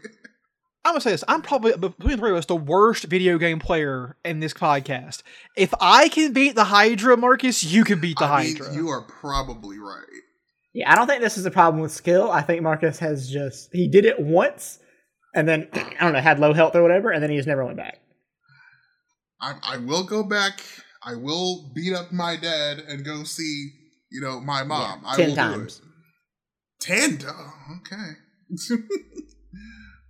I'm 0.84 0.92
gonna 0.92 1.00
say 1.00 1.12
this. 1.12 1.22
I'm 1.28 1.42
probably 1.42 1.72
between 1.76 2.10
the 2.10 2.16
three 2.16 2.30
of 2.30 2.36
us 2.36 2.46
the 2.46 2.56
worst 2.56 3.04
video 3.04 3.38
game 3.38 3.60
player 3.60 4.16
in 4.24 4.40
this 4.40 4.52
podcast. 4.52 5.22
If 5.56 5.72
I 5.80 6.08
can 6.08 6.32
beat 6.32 6.56
the 6.56 6.64
Hydra, 6.64 7.16
Marcus, 7.16 7.62
you 7.62 7.84
can 7.84 8.00
beat 8.00 8.18
the 8.18 8.24
I 8.24 8.44
mean, 8.44 8.56
Hydra. 8.56 8.74
you 8.74 8.88
are 8.88 9.02
probably 9.02 9.78
right. 9.78 10.02
Yeah, 10.74 10.90
I 10.90 10.96
don't 10.96 11.06
think 11.06 11.22
this 11.22 11.38
is 11.38 11.46
a 11.46 11.50
problem 11.50 11.80
with 11.82 11.92
skill. 11.92 12.30
I 12.32 12.42
think 12.42 12.62
Marcus 12.62 12.98
has 12.98 13.30
just 13.30 13.68
he 13.72 13.88
did 13.88 14.04
it 14.04 14.18
once, 14.18 14.80
and 15.34 15.46
then 15.46 15.68
I 15.72 15.94
don't 16.00 16.14
know 16.14 16.20
had 16.20 16.40
low 16.40 16.52
health 16.52 16.74
or 16.74 16.82
whatever, 16.82 17.12
and 17.12 17.22
then 17.22 17.30
he 17.30 17.36
just 17.36 17.48
never 17.48 17.64
went 17.64 17.76
back. 17.76 18.00
I, 19.40 19.54
I 19.62 19.76
will 19.76 20.04
go 20.04 20.24
back. 20.24 20.60
I 21.04 21.14
will 21.14 21.70
beat 21.74 21.94
up 21.94 22.12
my 22.12 22.36
dad 22.36 22.78
and 22.78 23.04
go 23.04 23.22
see, 23.24 23.70
you 24.10 24.20
know, 24.20 24.40
my 24.40 24.62
mom. 24.64 25.02
I 25.06 25.16
ten 25.16 25.28
will 25.30 25.36
times. 25.36 25.78
do 25.78 25.84
it. 25.84 25.88
Ten? 26.80 27.18
Oh, 27.28 27.52
okay. 27.78 28.12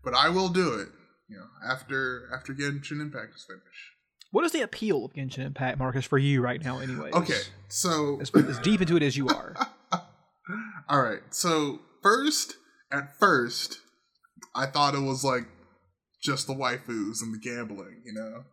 but 0.04 0.14
I 0.14 0.28
will 0.28 0.48
do 0.48 0.74
it. 0.74 0.88
You 1.28 1.38
know, 1.38 1.46
after 1.66 2.28
after 2.34 2.52
Genshin 2.52 3.00
Impact 3.00 3.34
is 3.34 3.44
finished. 3.46 3.90
what 4.32 4.44
is 4.44 4.52
the 4.52 4.60
appeal 4.60 5.04
of 5.06 5.12
Genshin 5.14 5.44
Impact, 5.46 5.78
Marcus, 5.78 6.04
for 6.04 6.18
you 6.18 6.42
right 6.42 6.62
now? 6.62 6.78
Anyways, 6.78 7.14
Okay, 7.14 7.40
so 7.68 8.18
as, 8.20 8.30
as 8.34 8.58
deep 8.58 8.80
into 8.82 8.96
it 8.96 9.02
as 9.02 9.16
you 9.16 9.28
are. 9.28 9.54
all 10.88 11.02
right. 11.02 11.20
So 11.30 11.80
first, 12.02 12.56
at 12.92 13.16
first, 13.18 13.78
I 14.54 14.66
thought 14.66 14.94
it 14.94 15.00
was 15.00 15.24
like 15.24 15.44
just 16.22 16.46
the 16.46 16.54
waifus 16.54 17.22
and 17.22 17.32
the 17.34 17.38
gambling. 17.42 18.02
You 18.04 18.12
know. 18.12 18.44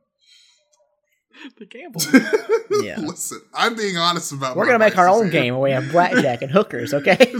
the 1.57 1.65
gamble. 1.65 2.01
Yeah. 2.83 2.99
Listen, 2.99 3.41
I'm 3.53 3.75
being 3.75 3.97
honest 3.97 4.31
about. 4.31 4.55
We're 4.55 4.65
my 4.65 4.73
gonna 4.73 4.85
make 4.85 4.97
our 4.97 5.09
own 5.09 5.23
here. 5.23 5.31
game 5.31 5.53
where 5.55 5.63
we 5.63 5.71
have 5.71 5.91
blackjack 5.91 6.43
and 6.43 6.51
hookers. 6.51 6.93
Okay. 6.93 7.17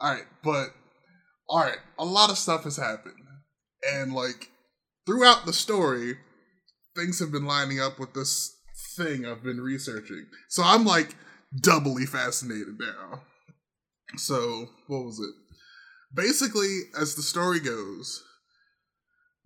all 0.00 0.12
right, 0.12 0.24
but 0.42 0.68
all 1.48 1.60
right, 1.60 1.78
a 1.98 2.04
lot 2.04 2.30
of 2.30 2.38
stuff 2.38 2.64
has 2.64 2.76
happened, 2.76 3.14
and 3.90 4.12
like 4.12 4.50
throughout 5.06 5.46
the 5.46 5.52
story, 5.52 6.18
things 6.94 7.18
have 7.20 7.32
been 7.32 7.46
lining 7.46 7.80
up 7.80 7.98
with 7.98 8.14
this 8.14 8.54
thing 8.96 9.24
I've 9.24 9.42
been 9.42 9.60
researching. 9.60 10.26
So 10.48 10.62
I'm 10.62 10.84
like 10.84 11.14
doubly 11.62 12.04
fascinated 12.04 12.78
now. 12.78 13.22
So 14.16 14.66
what 14.86 15.04
was 15.04 15.18
it? 15.18 15.34
Basically, 16.14 16.80
as 16.98 17.14
the 17.14 17.22
story 17.22 17.60
goes, 17.60 18.22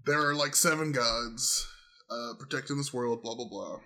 there 0.04 0.26
are 0.26 0.34
like 0.34 0.56
seven 0.56 0.92
gods 0.92 1.66
uh, 2.10 2.34
protecting 2.38 2.76
this 2.76 2.92
world. 2.92 3.22
Blah 3.22 3.36
blah 3.36 3.48
blah. 3.48 3.78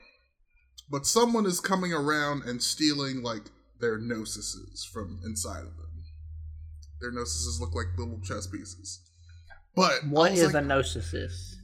But 0.90 1.06
someone 1.06 1.46
is 1.46 1.60
coming 1.60 1.92
around 1.92 2.44
and 2.44 2.62
stealing 2.62 3.22
like 3.22 3.50
their 3.80 3.98
gnosis 3.98 4.88
from 4.92 5.20
inside 5.24 5.60
of 5.60 5.76
them. 5.76 5.85
Their 7.00 7.12
gnosis 7.12 7.58
look 7.60 7.74
like 7.74 7.86
little 7.98 8.20
chess 8.22 8.46
pieces. 8.46 9.00
But 9.74 9.92
I 10.02 10.06
What 10.08 10.30
was 10.32 10.40
is 10.40 10.54
like, 10.54 10.64
a 10.64 10.66
gnosis? 10.66 11.56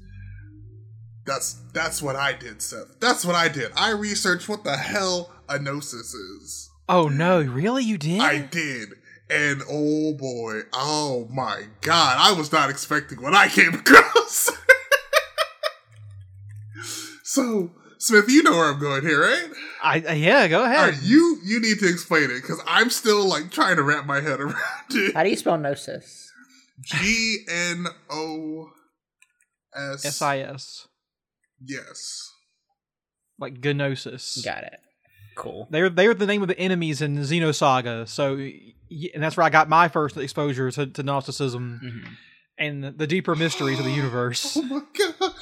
that's 1.24 1.54
that's 1.72 2.02
what 2.02 2.16
I 2.16 2.32
did, 2.32 2.60
Seth. 2.60 2.98
That's 3.00 3.24
what 3.24 3.34
I 3.34 3.48
did. 3.48 3.70
I 3.76 3.90
researched 3.90 4.48
what 4.48 4.64
the 4.64 4.76
hell 4.76 5.32
a 5.48 5.58
gnosis 5.58 6.12
is. 6.14 6.70
oh 6.88 7.08
no, 7.08 7.40
really? 7.40 7.84
You 7.84 7.96
did? 7.98 8.20
I 8.20 8.38
did. 8.40 8.90
And 9.30 9.62
oh 9.70 10.12
boy, 10.14 10.62
oh 10.74 11.26
my 11.32 11.62
god, 11.80 12.16
I 12.18 12.32
was 12.36 12.52
not 12.52 12.68
expecting 12.68 13.22
what 13.22 13.34
I 13.34 13.48
came 13.48 13.72
across. 13.74 14.50
so, 17.22 17.70
Smith, 18.02 18.24
you 18.28 18.42
know 18.42 18.50
where 18.50 18.64
I'm 18.72 18.80
going 18.80 19.02
here, 19.02 19.20
right? 19.20 19.48
I, 19.82 19.96
yeah, 20.14 20.48
go 20.48 20.64
ahead. 20.64 20.94
right, 20.94 21.02
you 21.02 21.38
you 21.44 21.60
need 21.60 21.78
to 21.78 21.88
explain 21.88 22.24
it 22.24 22.42
because 22.42 22.60
I'm 22.66 22.90
still 22.90 23.28
like 23.28 23.50
trying 23.52 23.76
to 23.76 23.82
wrap 23.84 24.06
my 24.06 24.20
head 24.20 24.40
around 24.40 24.56
it. 24.90 25.14
How 25.14 25.22
do 25.22 25.30
you 25.30 25.36
spell 25.36 25.56
gnosis? 25.56 26.30
G 26.80 27.44
N 27.48 27.86
O 28.10 28.70
S 29.74 30.04
S 30.04 30.20
I 30.20 30.38
S, 30.40 30.88
Yes. 31.64 32.28
like 33.38 33.62
Gnosis. 33.64 34.42
Got 34.44 34.64
it. 34.64 34.80
Cool. 35.36 35.68
They're 35.70 35.88
they're 35.88 36.12
the 36.14 36.26
name 36.26 36.42
of 36.42 36.48
the 36.48 36.58
enemies 36.58 37.00
in 37.02 37.16
Xenosaga. 37.18 38.08
So, 38.08 38.34
and 38.34 39.22
that's 39.22 39.36
where 39.36 39.46
I 39.46 39.50
got 39.50 39.68
my 39.68 39.86
first 39.88 40.16
exposure 40.16 40.70
to, 40.72 40.86
to 40.86 41.02
Gnosticism 41.04 41.80
Mhm. 41.82 42.10
and 42.58 42.98
the 42.98 43.06
deeper 43.06 43.34
mysteries 43.36 43.78
of 43.78 43.84
the 43.84 43.92
universe. 43.92 44.56
Oh 44.56 44.62
my 44.62 44.82
god. 44.98 45.32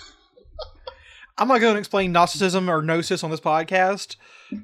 I'm 1.41 1.49
not 1.49 1.61
going 1.61 1.75
to 1.75 1.79
explain 1.79 2.13
Gnosticism 2.13 2.71
or 2.71 2.83
Gnosis 2.83 3.25
on 3.25 3.31
this 3.31 3.41
podcast, 3.41 4.17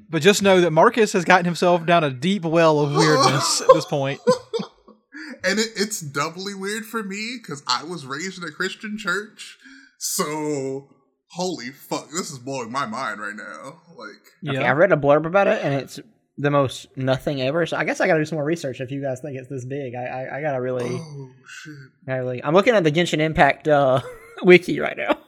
but 0.09 0.21
just 0.21 0.41
know 0.41 0.61
that 0.61 0.71
Marcus 0.71 1.11
has 1.13 1.25
gotten 1.25 1.45
himself 1.45 1.85
down 1.85 2.03
a 2.03 2.11
deep 2.11 2.43
well 2.45 2.79
of 2.79 2.95
weirdness 2.95 3.61
at 3.61 3.67
this 3.73 3.85
point. 3.85 4.21
and 5.43 5.59
it, 5.59 5.69
it's 5.75 5.99
doubly 5.99 6.53
weird 6.53 6.85
for 6.85 7.03
me 7.03 7.39
because 7.41 7.63
I 7.67 7.83
was 7.83 8.05
raised 8.05 8.41
in 8.41 8.47
a 8.47 8.51
Christian 8.51 8.97
church. 8.97 9.57
So 9.97 10.89
Holy 11.31 11.71
fuck! 11.71 12.09
This 12.09 12.31
is 12.31 12.39
blowing 12.39 12.71
my 12.71 12.85
mind 12.85 13.19
right 13.19 13.35
now. 13.35 13.81
Like, 13.97 14.09
Okay, 14.47 14.61
Yeah. 14.61 14.69
I 14.69 14.71
read 14.71 14.91
a 14.91 14.95
blurb 14.95 15.25
about 15.25 15.47
it, 15.47 15.63
and 15.63 15.73
it's 15.73 15.99
the 16.37 16.49
most 16.49 16.87
nothing 16.95 17.41
ever. 17.41 17.65
So 17.65 17.75
I 17.75 17.83
guess 17.83 17.99
I 17.99 18.07
got 18.07 18.13
to 18.13 18.21
do 18.21 18.25
some 18.25 18.37
more 18.37 18.45
research 18.45 18.79
if 18.79 18.91
you 18.91 19.01
guys 19.01 19.19
think 19.21 19.37
it's 19.37 19.49
this 19.49 19.65
big. 19.65 19.93
I 19.93 20.05
I, 20.05 20.37
I 20.37 20.41
gotta 20.41 20.61
really, 20.61 20.87
oh 20.89 21.31
shit! 21.45 21.73
I 22.07 22.17
really. 22.17 22.43
I'm 22.43 22.53
looking 22.53 22.75
at 22.75 22.83
the 22.83 22.91
Genshin 22.91 23.19
Impact 23.19 23.67
uh, 23.67 24.01
wiki 24.43 24.79
right 24.79 24.95
now. 24.95 25.19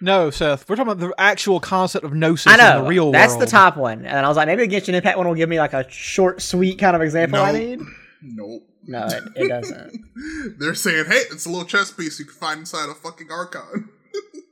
No, 0.00 0.30
Seth. 0.30 0.68
We're 0.68 0.76
talking 0.76 0.92
about 0.92 1.00
the 1.06 1.14
actual 1.18 1.58
concept 1.60 2.04
of 2.04 2.12
gnosis 2.14 2.52
I 2.52 2.56
know 2.56 2.78
in 2.78 2.84
the 2.84 2.88
real 2.88 3.10
that's 3.12 3.32
world. 3.32 3.42
the 3.42 3.46
top 3.50 3.76
one, 3.76 4.04
and 4.06 4.24
I 4.24 4.28
was 4.28 4.36
like, 4.36 4.46
maybe 4.46 4.66
the 4.66 4.76
Genshin 4.76 4.94
Impact 4.94 5.18
one 5.18 5.26
will 5.26 5.34
give 5.34 5.48
me 5.48 5.58
like 5.58 5.72
a 5.72 5.88
short, 5.90 6.40
sweet 6.40 6.78
kind 6.78 6.94
of 6.94 7.02
example 7.02 7.40
I 7.40 7.52
need. 7.52 7.80
Nope. 8.22 8.62
No, 8.86 9.06
it, 9.06 9.24
it 9.36 9.48
doesn't. 9.48 10.00
They're 10.58 10.74
saying, 10.74 11.04
"Hey, 11.06 11.20
it's 11.30 11.44
a 11.44 11.50
little 11.50 11.66
chess 11.66 11.90
piece 11.90 12.18
you 12.18 12.24
can 12.24 12.34
find 12.34 12.60
inside 12.60 12.88
a 12.88 12.94
fucking 12.94 13.28
archon." 13.30 13.90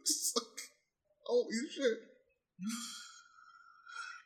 It's 0.02 0.32
like, 0.36 0.46
holy 1.24 1.46
shit! 1.74 1.98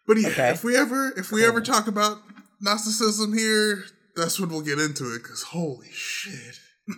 But 0.07 0.19
yeah, 0.19 0.29
Okay. 0.29 0.51
if 0.51 0.65
we 0.65 0.77
ever 0.77 1.13
if 1.17 1.31
we 1.33 1.47
ever 1.47 1.61
talk 1.61 1.87
about 1.87 2.19
Gnosticism 2.61 3.33
here, 3.37 3.85
that's 4.17 4.39
when 4.41 4.51
we'll 4.51 4.61
get 4.63 4.79
into 4.79 5.15
it. 5.15 5.23
Because 5.23 5.43
holy 5.45 5.89
shit! 5.93 6.57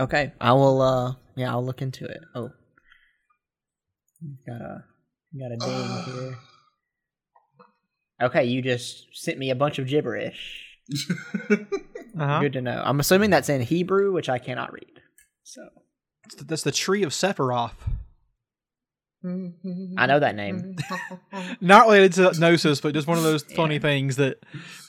Okay, 0.00 0.32
I 0.40 0.52
will. 0.52 0.80
uh 0.82 1.14
Yeah, 1.36 1.50
I'll 1.50 1.64
look 1.64 1.80
into 1.82 2.04
it. 2.04 2.18
Oh, 2.34 2.50
got 4.46 4.60
a 4.60 4.84
got 5.38 5.52
a 5.52 5.56
ding 5.56 6.14
here. 6.14 6.38
Okay, 8.22 8.44
you 8.44 8.62
just 8.62 9.06
sent 9.12 9.38
me 9.38 9.50
a 9.50 9.54
bunch 9.54 9.78
of 9.78 9.86
gibberish. 9.86 10.66
Uh-huh. 12.14 12.40
Good 12.40 12.52
to 12.52 12.60
know. 12.60 12.82
I'm 12.84 13.00
assuming 13.00 13.30
that's 13.30 13.48
in 13.48 13.62
Hebrew, 13.62 14.12
which 14.12 14.28
I 14.28 14.38
cannot 14.38 14.70
read. 14.70 15.00
So 15.44 15.62
That's 16.24 16.34
the- 16.34 16.44
That's 16.44 16.62
the 16.62 16.70
tree 16.70 17.04
of 17.04 17.12
Sephiroth. 17.12 17.72
I 19.24 20.04
know 20.06 20.18
that 20.20 20.34
name. 20.36 20.76
Not 21.62 21.86
related 21.86 22.12
to 22.14 22.38
Gnosis, 22.38 22.82
but 22.82 22.92
just 22.92 23.06
one 23.08 23.16
of 23.16 23.24
those 23.24 23.42
funny 23.56 23.78
things 23.78 24.16
that 24.16 24.40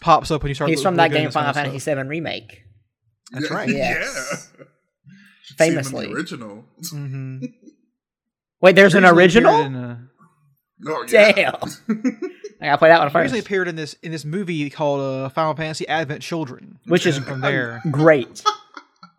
pops 0.01 0.31
up 0.31 0.43
when 0.43 0.49
you 0.49 0.53
start. 0.55 0.69
He's 0.69 0.81
from 0.81 0.97
that 0.97 1.11
game 1.11 1.19
at 1.27 1.33
kind 1.33 1.33
Final 1.33 1.49
of 1.51 1.55
Fantasy 1.55 1.79
stuff. 1.79 1.95
VII 1.97 2.03
remake. 2.09 2.63
That's 3.31 3.49
Yeah, 3.49 3.55
right. 3.55 3.69
Yes. 3.69 4.51
Yeah. 4.59 4.65
Should 5.43 5.57
see 5.57 5.63
him 5.65 5.69
in 5.69 5.75
the 5.77 5.83
Famously. 5.83 6.13
original. 6.13 6.65
Mhm. 6.93 7.53
Wait, 8.63 8.75
there's 8.75 8.95
an 8.95 9.05
original. 9.05 9.59
in, 9.59 9.75
uh, 9.75 9.97
Oh, 10.87 11.05
yeah. 11.09 11.31
Damn. 11.33 11.53
I 12.61 12.65
gotta 12.65 12.77
play 12.77 12.89
that 12.89 12.99
one 12.99 13.09
He 13.09 13.17
originally 13.17 13.39
first. 13.39 13.47
appeared 13.47 13.67
in 13.67 13.75
this 13.75 13.93
in 14.01 14.11
this 14.11 14.25
movie 14.25 14.69
called 14.69 15.01
uh, 15.01 15.29
Final 15.29 15.53
Fantasy 15.53 15.87
Advent 15.87 16.21
Children, 16.21 16.79
Which 16.87 17.05
is 17.05 17.17
from 17.19 17.41
there. 17.41 17.81
Great. 17.91 18.41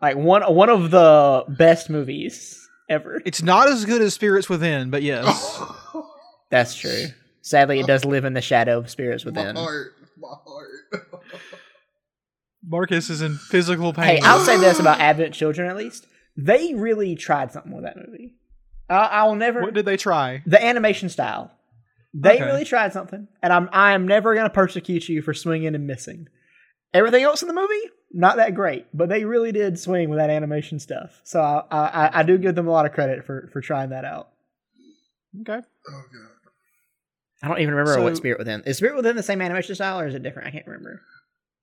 Like 0.01 0.17
one 0.17 0.41
one 0.53 0.69
of 0.69 0.91
the 0.91 1.45
best 1.47 1.89
movies 1.89 2.67
ever. 2.89 3.21
It's 3.25 3.41
not 3.43 3.67
as 3.69 3.85
good 3.85 4.01
as 4.01 4.13
Spirits 4.15 4.49
Within, 4.49 4.89
but 4.89 5.01
yes. 5.03 5.61
That's 6.51 6.75
true. 6.75 7.05
Sadly, 7.41 7.79
it 7.79 7.85
does 7.87 8.03
live 8.03 8.25
in 8.25 8.33
the 8.33 8.41
shadow 8.41 8.79
of 8.79 8.89
spirits 8.89 9.23
Within. 9.25 9.53
my 9.55 9.61
within. 9.61 9.63
heart, 9.63 9.93
my 10.19 10.33
heart. 10.45 11.23
Marcus 12.67 13.09
is 13.11 13.21
in 13.21 13.37
physical 13.37 13.93
pain. 13.93 14.05
Hey, 14.17 14.19
I'll 14.23 14.39
say 14.39 14.57
this 14.57 14.79
about 14.79 14.99
Advent 14.99 15.33
Children 15.35 15.69
at 15.69 15.77
least. 15.77 16.07
They 16.35 16.73
really 16.73 17.15
tried 17.15 17.51
something 17.51 17.71
with 17.71 17.83
that 17.83 17.95
movie. 17.97 18.33
I, 18.89 18.95
I 18.95 19.23
will 19.25 19.35
never. 19.35 19.61
what 19.61 19.73
did 19.73 19.85
they 19.85 19.97
try? 19.97 20.41
the 20.45 20.63
animation 20.63 21.09
style. 21.09 21.51
They 22.13 22.35
Okay. 22.35 22.45
really 22.45 22.63
tried 22.65 22.93
something, 22.93 23.27
and 23.43 23.51
I'm 23.51 23.69
I 23.73 23.93
am 23.93 24.07
never 24.07 24.35
gonna 24.35 24.49
persecute 24.49 25.09
you 25.09 25.21
for 25.21 25.33
swinging 25.33 25.75
and 25.75 25.85
missing. 25.85 26.27
Everything 26.93 27.23
else 27.23 27.41
in 27.41 27.49
the 27.49 27.53
movie, 27.53 27.89
not 28.13 28.37
that 28.37 28.55
great, 28.55 28.85
but 28.93 29.09
they 29.09 29.25
really 29.25 29.51
did 29.51 29.77
swing 29.77 30.09
with 30.09 30.19
that 30.19 30.29
animation 30.29 30.79
stuff. 30.79 31.19
So 31.25 31.41
I 31.41 31.77
I, 31.77 32.19
I 32.19 32.23
do 32.23 32.37
give 32.37 32.55
them 32.55 32.67
a 32.67 32.71
lot 32.71 32.85
of 32.85 32.93
credit 32.93 33.25
for 33.25 33.49
for 33.51 33.59
trying 33.59 33.89
that 33.89 34.05
out. 34.05 34.29
Okay. 35.41 35.59
Oh 35.89 36.03
god. 36.13 36.29
I 37.43 37.47
don't 37.49 37.59
even 37.59 37.75
remember 37.75 38.01
what 38.01 38.15
Spirit 38.15 38.39
Within 38.39 38.61
is. 38.65 38.77
Spirit 38.77 38.95
Within 38.95 39.15
the 39.17 39.23
same 39.23 39.41
animation 39.41 39.75
style, 39.75 39.99
or 39.99 40.07
is 40.07 40.15
it 40.15 40.23
different? 40.23 40.47
I 40.47 40.51
can't 40.51 40.65
remember. 40.65 41.01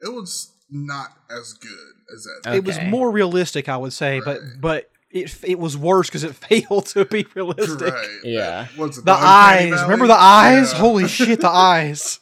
It 0.03 0.13
was 0.13 0.53
not 0.71 1.09
as 1.31 1.55
good 1.55 1.93
as 2.15 2.25
that. 2.45 2.55
It 2.57 2.65
was 2.65 2.79
more 2.83 3.11
realistic, 3.11 3.69
I 3.71 3.79
would 3.79 3.93
say, 3.95 4.21
but 4.21 4.41
but 4.61 4.91
it 5.13 5.37
it 5.45 5.59
was 5.59 5.77
worse 5.77 6.09
because 6.09 6.25
it 6.25 6.35
failed 6.69 6.87
to 6.87 7.05
be 7.05 7.27
realistic. 7.35 7.93
Right. 7.95 8.09
Yeah. 8.25 8.67
What's 8.77 8.99
it? 8.99 9.05
The 9.05 9.13
Uncanny 9.15 9.27
eyes, 9.31 9.71
Valley? 9.71 9.83
remember 9.83 10.07
the 10.07 10.21
eyes? 10.21 10.73
Yeah. 10.73 10.79
Holy 10.79 11.09
shit, 11.09 11.41
the 11.41 11.49
eyes! 11.51 12.21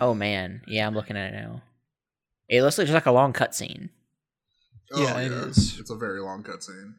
Oh 0.00 0.14
man, 0.14 0.62
yeah, 0.66 0.86
I'm 0.86 0.94
looking 0.94 1.16
at 1.16 1.32
it 1.32 1.36
now. 1.36 1.62
It 2.48 2.62
looks 2.62 2.76
like 2.78 2.86
just 2.86 2.94
like 2.94 3.06
a 3.06 3.12
long 3.12 3.32
cutscene. 3.32 3.88
Oh, 4.92 5.02
Yeah, 5.02 5.18
it 5.20 5.32
is. 5.32 5.78
It's 5.80 5.90
a 5.90 5.96
very 5.96 6.20
long 6.20 6.42
cutscene. 6.42 6.94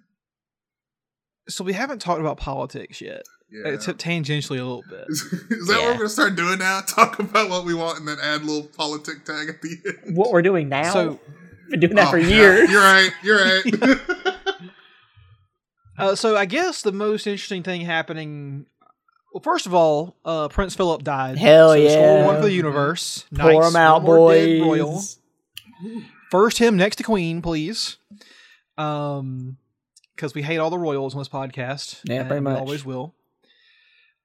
So 1.48 1.64
we 1.64 1.74
haven't 1.74 2.00
talked 2.00 2.20
about 2.20 2.38
politics 2.38 3.00
yet, 3.02 3.20
uh, 3.20 3.70
Yeah. 3.70 3.74
except 3.76 4.00
tangentially 4.04 4.60
a 4.60 4.64
little 4.64 4.84
bit. 4.90 5.06
is 5.10 5.22
is 5.22 5.68
that 5.68 5.78
what 5.78 5.86
we're 5.92 5.98
gonna 5.98 6.10
start 6.10 6.36
doing 6.36 6.58
now? 6.58 6.82
Talk 6.82 7.20
about 7.20 7.50
what 7.52 7.66
we 7.66 7.76
want 7.76 8.00
and 8.00 8.08
then 8.08 8.18
add 8.22 8.42
a 8.42 8.46
little 8.46 8.64
politic 8.76 9.24
tag 9.26 9.50
at 9.50 9.62
the 9.62 9.78
end. 10.08 10.18
What 10.18 10.32
we're 10.32 10.42
doing 10.42 10.68
now? 10.70 10.92
So 10.92 11.20
We've 11.70 11.72
been 11.72 11.80
doing 11.82 11.96
that 11.96 12.08
Oh, 12.08 12.12
for 12.12 12.18
yeah, 12.18 12.28
years. 12.36 12.70
You're 12.72 12.82
right. 12.82 13.12
You're 13.24 13.44
right. 13.44 13.64
Uh, 15.98 16.16
so 16.16 16.36
I 16.36 16.46
guess 16.46 16.82
the 16.82 16.92
most 16.92 17.26
interesting 17.28 17.64
thing 17.64 17.82
happening. 17.82 18.66
Well, 19.34 19.42
first 19.42 19.66
of 19.66 19.74
all, 19.74 20.16
uh, 20.26 20.48
Prince 20.50 20.76
Philip 20.76 21.04
died. 21.04 21.38
Hell 21.38 21.70
so 21.70 21.76
yeah. 21.76 22.26
one 22.26 22.38
for 22.38 22.44
the 22.44 22.52
universe. 22.52 23.26
Pour 23.34 23.62
Nice. 23.62 23.74
them 23.74 23.82
out, 23.82 24.04
One 24.04 24.18
more 24.18 24.34
dead 24.34 24.62
boys. 24.62 25.20
First 26.32 26.58
him 26.58 26.78
next 26.78 26.98
to 26.98 27.04
Queen, 27.04 27.42
please. 27.42 27.98
Um, 28.78 29.58
because 30.16 30.34
we 30.34 30.42
hate 30.42 30.58
all 30.58 30.70
the 30.70 30.80
royals 30.80 31.14
on 31.14 31.20
this 31.20 31.28
podcast. 31.30 32.00
Yeah, 32.06 32.24
pretty 32.24 32.42
much. 32.42 32.58
always 32.58 32.86
will. 32.86 33.14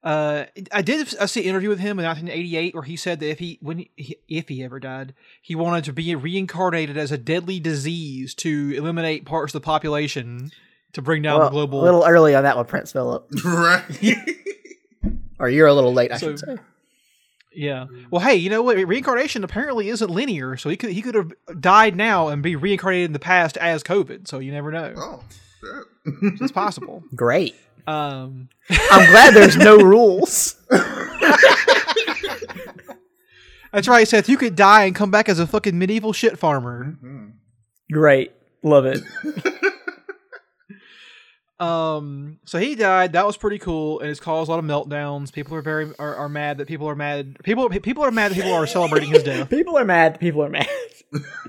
Uh, 0.03 0.45
I 0.71 0.81
did 0.81 1.13
I 1.19 1.25
see 1.27 1.41
an 1.41 1.49
interview 1.49 1.69
with 1.69 1.79
him 1.79 1.99
in 1.99 2.05
1988 2.05 2.73
where 2.73 2.83
he 2.83 2.95
said 2.95 3.19
that 3.19 3.29
if 3.29 3.39
he 3.39 3.59
when 3.61 3.85
he, 3.95 4.17
if 4.27 4.49
he 4.49 4.63
ever 4.63 4.79
died, 4.79 5.13
he 5.41 5.53
wanted 5.53 5.83
to 5.83 5.93
be 5.93 6.15
reincarnated 6.15 6.97
as 6.97 7.11
a 7.11 7.17
deadly 7.19 7.59
disease 7.59 8.33
to 8.35 8.73
eliminate 8.75 9.25
parts 9.25 9.53
of 9.53 9.61
the 9.61 9.65
population 9.65 10.51
to 10.93 11.01
bring 11.01 11.21
down 11.21 11.39
Well, 11.39 11.47
the 11.49 11.51
global. 11.51 11.81
A 11.81 11.85
little 11.85 12.03
early 12.05 12.35
on 12.35 12.43
that 12.43 12.55
one, 12.57 12.65
Prince 12.65 12.91
Philip. 12.91 13.27
right. 13.45 13.83
Or 15.39 15.49
you're 15.49 15.65
a 15.65 15.73
little 15.73 15.91
late, 15.91 16.11
I 16.11 16.17
So- 16.17 16.27
should 16.27 16.39
say. 16.39 16.55
Yeah. 17.53 17.87
Well, 18.11 18.21
hey, 18.21 18.35
you 18.35 18.49
know 18.51 18.61
what? 18.61 18.77
Reincarnation 18.77 19.43
apparently 19.43 19.89
isn't 19.89 20.09
linear, 20.09 20.55
so 20.55 20.69
he 20.69 20.77
could 20.77 20.91
he 20.91 21.01
could 21.01 21.15
have 21.15 21.33
died 21.59 21.95
now 21.95 22.27
and 22.27 22.43
be 22.43 22.55
reincarnated 22.55 23.07
in 23.07 23.13
the 23.13 23.19
past 23.19 23.57
as 23.57 23.81
COVID. 23.83 24.27
So 24.27 24.37
you 24.39 24.51
never 24.51 24.71
know. 24.71 24.93
oh. 24.95 25.23
Shit. 25.59 25.83
It's 26.41 26.51
possible. 26.51 27.03
Great. 27.15 27.55
Um, 27.87 28.49
I'm 28.69 29.09
glad 29.09 29.33
there's 29.33 29.57
no 29.57 29.77
rules. 29.77 30.55
that's 33.71 33.87
right, 33.87 34.07
Seth. 34.07 34.29
You 34.29 34.37
could 34.37 34.55
die 34.55 34.85
and 34.85 34.95
come 34.95 35.11
back 35.11 35.27
as 35.29 35.39
a 35.39 35.47
fucking 35.47 35.77
medieval 35.77 36.13
shit 36.13 36.37
farmer. 36.37 36.95
Great. 37.91 38.31
Love 38.63 38.85
it. 38.85 39.01
Um, 41.61 42.39
so 42.45 42.57
he 42.57 42.73
died. 42.75 43.13
That 43.13 43.25
was 43.27 43.37
pretty 43.37 43.59
cool, 43.59 43.99
and 43.99 44.09
it's 44.09 44.19
caused 44.19 44.49
a 44.49 44.51
lot 44.51 44.59
of 44.59 44.65
meltdowns. 44.65 45.31
People 45.31 45.55
are 45.55 45.61
very 45.61 45.93
are, 45.99 46.15
are 46.15 46.29
mad 46.29 46.57
that 46.57 46.67
people 46.67 46.87
are 46.89 46.95
mad. 46.95 47.37
People 47.43 47.69
people 47.69 48.03
are 48.03 48.11
mad 48.11 48.31
that 48.31 48.35
people 48.35 48.53
are 48.53 48.65
celebrating 48.65 49.09
his 49.11 49.21
death. 49.23 49.49
People 49.57 49.77
are 49.77 49.85
mad. 49.85 50.19
People 50.19 50.43
are 50.43 50.49
mad. 50.49 50.67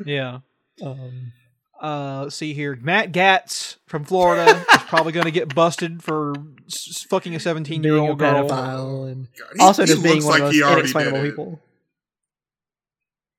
Yeah. 0.05 0.41
Um, 0.83 1.33
Uh, 1.81 2.23
let's 2.25 2.37
see 2.37 2.55
here. 2.55 2.77
Matt 2.81 3.13
Gaetz 3.13 3.77
from 3.87 4.05
Florida 4.05 4.51
is 4.75 4.83
probably 4.83 5.13
going 5.13 5.25
to 5.27 5.31
get 5.33 5.55
busted 5.55 6.03
for 6.03 6.35
s- 6.67 6.89
s- 6.91 7.03
fucking 7.09 7.35
a 7.35 7.41
seventeen-year-old 7.41 8.19
girl. 8.19 8.49
pedophile 8.49 9.11
and 9.13 9.29
God, 9.39 9.49
he- 9.57 9.61
also 9.63 9.83
he 9.83 9.87
just 9.89 10.03
being 10.03 10.23
one 10.25 10.41
like 10.41 10.43
of 10.43 10.53
he 10.53 10.61
the 10.61 10.65
most 10.67 10.79
inexplainable 10.79 11.23
people. 11.23 11.61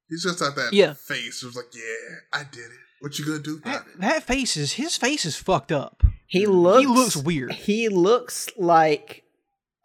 He's 0.10 0.24
just 0.24 0.42
at 0.42 0.56
that 0.56 0.74
Yeah. 0.74 0.94
face. 0.94 1.42
It 1.44 1.46
was 1.48 1.56
like, 1.56 1.74
yeah, 1.74 2.16
I 2.34 2.44
did 2.44 2.60
it. 2.66 2.80
What 3.00 3.18
you 3.20 3.26
gonna 3.26 3.40
do 3.40 3.58
about 3.58 3.86
That, 3.86 3.92
it? 3.94 4.00
that 4.02 4.24
face 4.24 4.56
is 4.56 4.74
his 4.74 4.96
face 4.98 5.26
is 5.26 5.36
fucked 5.36 5.72
up. 5.72 6.04
He 6.34 6.48
looks. 6.48 6.88
looks 6.88 7.16
weird. 7.16 7.52
He 7.52 7.90
looks 7.90 8.50
like 8.58 9.24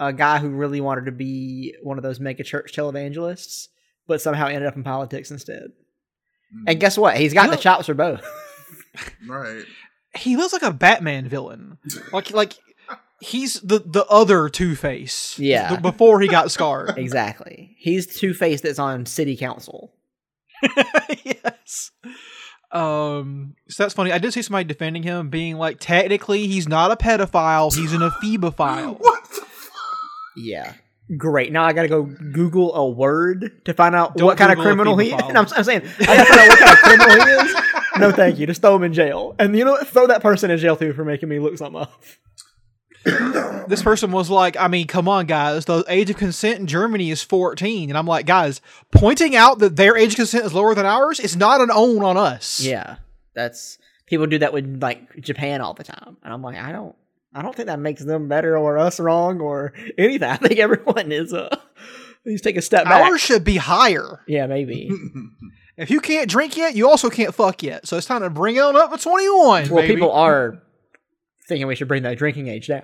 a 0.01 0.15
guy 0.15 0.39
who 0.39 0.49
really 0.49 0.81
wanted 0.81 1.05
to 1.05 1.13
be 1.13 1.75
one 1.83 1.99
of 1.99 2.03
those 2.03 2.19
mega 2.21 2.43
church 2.43 2.73
televangelists, 2.75 3.69
but 4.07 4.23
somehow 4.23 4.47
ended 4.47 4.65
up 4.67 4.75
in 4.75 4.83
politics 4.83 5.31
instead. 5.31 5.73
And 6.67 6.79
mm. 6.79 6.81
guess 6.81 6.97
what? 6.97 7.19
He's 7.19 7.35
got 7.35 7.45
You 7.45 7.51
the 7.51 7.57
know- 7.57 7.63
chops 7.63 7.87
for 7.87 7.95
both. 7.95 8.25
Right. 9.29 9.63
He 10.17 10.37
looks 10.37 10.53
like 10.53 10.63
a 10.63 10.73
Batman 10.73 11.29
villain. 11.29 11.79
Like 12.13 12.33
like 12.33 12.55
he's 13.21 13.61
the 13.61 13.79
the 13.79 14.05
other 14.07 14.49
Two 14.49 14.75
Face. 14.75 15.39
Yeah. 15.39 15.77
before 15.77 16.21
he 16.21 16.27
got 16.27 16.51
scarred. 16.51 16.95
exactly. 16.97 17.77
He's 17.79 18.07
Two 18.07 18.35
Face 18.35 18.61
that's 18.61 18.81
on 18.81 19.07
city 19.07 19.37
council. 19.37 19.93
yes. 21.25 21.93
Um, 22.71 23.55
so 23.69 23.85
that's 23.85 23.95
funny. 23.95 24.13
I 24.13 24.19
did 24.19 24.33
see 24.33 24.43
somebody 24.43 24.65
defending 24.65 25.03
him, 25.03 25.31
being 25.31 25.57
like, 25.57 25.79
technically, 25.81 26.47
he's 26.47 26.69
not 26.69 26.91
a 26.91 26.97
pedophile; 26.97 27.75
he's 27.75 27.93
an 27.93 28.01
ephebophile. 28.23 28.99
What 28.99 29.25
the 29.31 29.47
Yeah. 30.37 30.75
Great. 31.17 31.53
Now 31.53 31.65
I 31.65 31.73
gotta 31.73 31.89
go 31.89 32.03
Google 32.03 32.75
a 32.75 32.87
word 32.87 33.65
to 33.65 33.73
find 33.73 33.95
out 33.95 34.17
Don't 34.17 34.27
what 34.27 34.37
kind 34.37 34.53
of 34.53 34.59
Google 34.59 34.73
a 34.73 34.75
criminal 34.75 34.99
he 34.99 35.09
is. 35.09 35.15
I'm, 35.23 35.47
I'm 35.57 35.65
saying 35.65 35.83
I 36.01 36.05
gotta 36.05 36.25
find 36.27 36.41
out 36.41 36.49
what 36.49 36.59
kind 36.59 36.73
of 36.73 36.79
criminal 36.79 37.27
he 37.27 37.33
is. 37.33 37.55
No, 37.99 38.13
thank 38.13 38.39
you. 38.39 38.47
Just 38.47 38.61
throw 38.61 38.77
him 38.77 38.85
in 38.85 38.93
jail. 38.93 39.35
And 39.41 39.59
you 39.59 39.65
know 39.65 39.73
what? 39.73 39.89
Throw 39.89 40.07
that 40.07 40.23
person 40.23 40.53
in 40.53 40.59
jail 40.59 40.77
too 40.77 40.93
for 40.93 41.05
making 41.05 41.29
me 41.29 41.41
look 41.41 41.59
something 41.59 41.81
up. 41.83 42.01
This 43.05 43.83
person 43.83 44.11
was 44.13 44.31
like, 44.31 44.57
I 44.57 44.69
mean, 44.69 44.87
come 44.87 45.09
on, 45.09 45.27
guys. 45.27 45.65
The 45.65 45.85
age 45.89 46.11
of 46.11 46.17
consent 46.17 46.59
in 46.61 46.67
Germany 46.67 47.11
is 47.11 47.23
14. 47.23 47.89
And 47.91 47.99
I'm 47.99 48.07
like, 48.07 48.27
guys, 48.27 48.61
pointing 48.91 49.37
out 49.37 49.59
that 49.61 49.77
their 49.77 49.97
age 49.97 50.11
of 50.13 50.17
consent 50.17 50.45
is 50.45 50.55
lower 50.55 50.75
than 50.75 50.87
ours 50.87 51.21
is 51.21 51.37
not 51.37 51.61
an 51.61 51.71
own 51.73 52.03
on 52.03 52.17
us. 52.17 52.61
Yeah, 52.61 52.97
that's 53.35 53.79
people 54.07 54.27
do 54.27 54.39
that 54.39 54.53
with 54.53 54.83
like 54.83 55.21
Japan 55.21 55.61
all 55.61 55.75
the 55.75 55.85
time, 55.85 56.17
and 56.23 56.33
I'm 56.33 56.43
like, 56.43 56.57
I 56.57 56.73
don't, 56.73 56.95
I 57.35 57.43
don't 57.43 57.55
think 57.55 57.67
that 57.67 57.79
makes 57.79 58.03
them 58.05 58.29
better 58.29 58.57
or 58.57 58.79
us 58.79 58.99
wrong 58.99 59.41
or 59.41 59.73
anything. 59.97 60.29
I 60.29 60.37
think 60.37 60.59
everyone 60.59 61.13
is 61.13 61.33
uh, 61.33 61.57
needs 62.25 62.41
to 62.43 62.49
take 62.49 62.57
a 62.57 62.63
step 62.63 62.85
back. 62.85 63.07
Ours 63.11 63.21
should 63.21 63.45
be 63.45 63.57
higher. 63.57 64.23
yeah, 64.27 64.47
maybe. 64.47 64.91
If 65.79 65.93
you 65.93 66.01
can't 66.01 66.29
drink 66.29 66.57
yet, 66.57 66.75
you 66.75 66.89
also 66.89 67.09
can't 67.09 67.33
fuck 67.33 67.63
yet. 67.63 67.87
So 67.87 67.97
it's 67.97 68.07
time 68.07 68.23
to 68.23 68.31
bring 68.31 68.57
it 68.57 68.63
on 68.63 68.75
up 68.75 68.91
to 68.91 68.99
21. 68.99 69.69
well, 69.71 69.81
baby. 69.81 69.95
people 69.95 70.11
are 70.11 70.61
thinking 71.49 71.67
we 71.67 71.75
should 71.75 71.89
bring 71.89 72.03
the 72.03 72.15
drinking 72.15 72.49
age 72.49 72.69
down. 72.69 72.83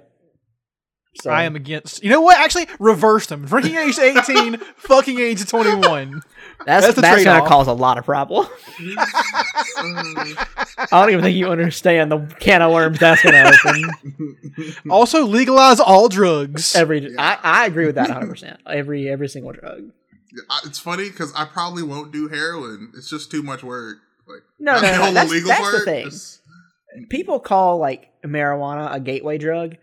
So 1.21 1.31
I 1.31 1.45
am 1.45 1.55
against. 1.55 2.03
You 2.03 2.11
know 2.11 2.23
what? 2.23 2.39
Actually, 2.39 2.67
reverse 2.81 3.27
them. 3.29 3.45
Drinking 3.45 3.77
age 3.77 3.99
18, 4.01 4.57
fucking 4.77 5.21
age 5.21 5.47
21. 5.47 6.23
That's 6.67 6.87
that's 6.87 7.01
that's, 7.01 7.23
gonna 7.23 7.47
cause 7.47 7.69
a 7.69 7.73
lot 7.73 7.99
of 7.99 8.05
problems. 8.05 8.49
Mm-hmm. 8.49 10.43
I 10.93 11.01
don't 11.01 11.11
even 11.11 11.23
think 11.23 11.37
you 11.37 11.49
understand 11.49 12.11
the 12.11 12.19
can 12.41 12.63
of 12.63 12.73
worms 12.73 12.99
that's 12.99 13.23
gonna 13.23 13.53
open. 13.65 14.37
Also, 14.91 15.25
legalize 15.25 15.81
all 15.81 16.09
drugs. 16.09 16.75
Every 16.77 17.17
I, 17.19 17.39
I 17.43 17.67
agree 17.67 17.87
with 17.87 17.97
that 17.97 18.09
100. 18.09 18.29
percent 18.29 18.61
Every 18.67 19.09
every 19.09 19.29
single 19.29 19.53
drug. 19.53 19.91
It's 20.65 20.79
funny 20.79 21.11
because 21.11 21.33
I 21.35 21.45
probably 21.45 21.83
won't 21.83 22.13
do 22.13 22.29
heroin. 22.29 22.93
It's 22.97 23.09
just 23.11 23.31
too 23.31 23.43
much 23.43 23.63
work. 23.63 23.99
Like 24.27 24.43
No, 24.59 24.73
not 24.75 24.83
no, 24.83 24.89
no, 24.91 24.95
whole 25.05 25.13
that's- 25.13 25.31
illegal 25.31 25.49
that's 25.49 25.71
the 25.73 25.81
thing. 25.85 26.05
just- 26.07 26.41
people 27.11 27.39
call 27.41 27.79
like 27.79 28.11
marijuana 28.25 28.93
a 28.95 29.01
gateway 29.01 29.37
drug 29.39 29.77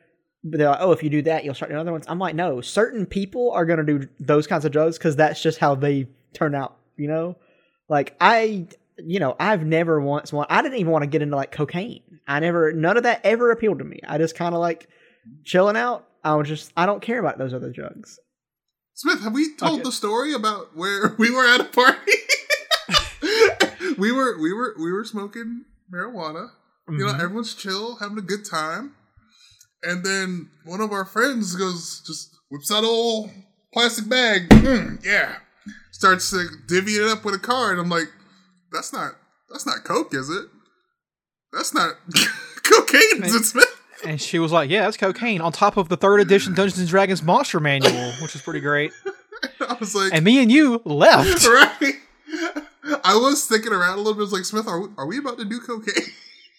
but 0.43 0.57
they're 0.57 0.69
like 0.69 0.79
oh 0.81 0.91
if 0.91 1.03
you 1.03 1.09
do 1.09 1.21
that 1.21 1.43
you'll 1.45 1.53
start 1.53 1.69
doing 1.69 1.79
other 1.79 1.91
ones 1.91 2.05
i'm 2.07 2.19
like 2.19 2.35
no 2.35 2.61
certain 2.61 3.05
people 3.05 3.51
are 3.51 3.65
going 3.65 3.85
to 3.85 3.99
do 3.99 4.07
those 4.19 4.47
kinds 4.47 4.65
of 4.65 4.71
drugs 4.71 4.97
because 4.97 5.15
that's 5.15 5.41
just 5.41 5.59
how 5.59 5.75
they 5.75 6.07
turn 6.33 6.55
out 6.55 6.77
you 6.97 7.07
know 7.07 7.35
like 7.89 8.15
i 8.21 8.65
you 8.97 9.19
know 9.19 9.35
i've 9.39 9.65
never 9.65 9.99
once 10.01 10.31
want 10.33 10.51
i 10.51 10.61
didn't 10.61 10.77
even 10.77 10.91
want 10.91 11.03
to 11.03 11.07
get 11.07 11.21
into 11.21 11.35
like 11.35 11.51
cocaine 11.51 12.01
i 12.27 12.39
never 12.39 12.71
none 12.73 12.97
of 12.97 13.03
that 13.03 13.19
ever 13.23 13.51
appealed 13.51 13.79
to 13.79 13.85
me 13.85 13.99
i 14.07 14.17
just 14.17 14.35
kind 14.35 14.55
of 14.55 14.61
like 14.61 14.87
chilling 15.43 15.75
out 15.77 16.07
i 16.23 16.33
was 16.35 16.47
just 16.47 16.71
i 16.77 16.85
don't 16.85 17.01
care 17.01 17.19
about 17.19 17.37
those 17.37 17.53
other 17.53 17.71
drugs 17.71 18.19
Smith, 18.93 19.21
have 19.23 19.33
we 19.33 19.55
told 19.55 19.75
Okay. 19.79 19.83
the 19.83 19.91
story 19.91 20.33
about 20.33 20.75
where 20.77 21.15
we 21.17 21.31
were 21.31 21.45
at 21.45 21.61
a 21.61 21.63
party? 21.63 22.11
we 23.97 24.11
were 24.11 24.39
we 24.39 24.53
were 24.53 24.75
we 24.79 24.91
were 24.91 25.03
smoking 25.05 25.65
marijuana. 25.91 26.49
You 26.89 26.97
know, 27.05 27.13
Mhm. 27.13 27.19
everyone's 27.21 27.53
chill, 27.53 27.95
having 27.97 28.17
a 28.17 28.21
good 28.21 28.43
time. 28.45 28.95
And 29.83 30.03
then 30.05 30.49
one 30.65 30.81
of 30.81 30.91
our 30.91 31.05
friends 31.05 31.55
goes, 31.55 32.01
just 32.05 32.35
whips 32.49 32.71
out 32.71 32.83
a 32.83 32.87
little 32.87 33.31
plastic 33.73 34.07
bag. 34.09 34.49
Mm, 34.49 35.03
yeah. 35.03 35.37
Starts 35.91 36.29
to 36.31 36.47
divvy 36.67 36.93
it 36.93 37.07
up 37.07 37.23
with 37.23 37.35
a 37.35 37.39
card. 37.39 37.79
I'm 37.79 37.89
like, 37.89 38.09
that's 38.71 38.91
not 38.93 39.13
that's 39.49 39.65
not 39.65 39.83
coke, 39.83 40.13
is 40.13 40.29
it? 40.29 40.45
That's 41.53 41.73
not 41.73 41.95
cocaine, 42.63 43.23
is 43.23 43.35
it, 43.35 43.45
Smith? 43.45 43.77
And 44.03 44.19
she 44.19 44.39
was 44.39 44.51
like, 44.51 44.69
"Yeah, 44.69 44.85
that's 44.85 44.97
cocaine 44.97 45.41
on 45.41 45.51
top 45.51 45.77
of 45.77 45.89
the 45.89 45.97
third 45.97 46.19
edition 46.21 46.53
Dungeons 46.55 46.79
and 46.79 46.87
Dragons 46.87 47.21
Monster 47.21 47.59
Manual, 47.59 48.13
which 48.21 48.35
is 48.35 48.41
pretty 48.41 48.61
great." 48.61 48.91
I 49.61 49.75
was 49.79 49.93
like, 49.95 50.13
And 50.13 50.23
me 50.25 50.41
and 50.41 50.51
you 50.51 50.81
left. 50.85 51.45
right? 51.45 51.95
I 53.03 53.15
was 53.15 53.45
thinking 53.45 53.71
around 53.73 53.95
a 53.95 53.97
little 53.97 54.13
bit. 54.13 54.19
I 54.21 54.23
was 54.23 54.33
like, 54.33 54.45
Smith, 54.45 54.67
are 54.67 54.79
we, 54.79 54.87
are 54.97 55.05
we 55.07 55.17
about 55.17 55.37
to 55.39 55.45
do 55.45 55.59
cocaine? 55.59 55.93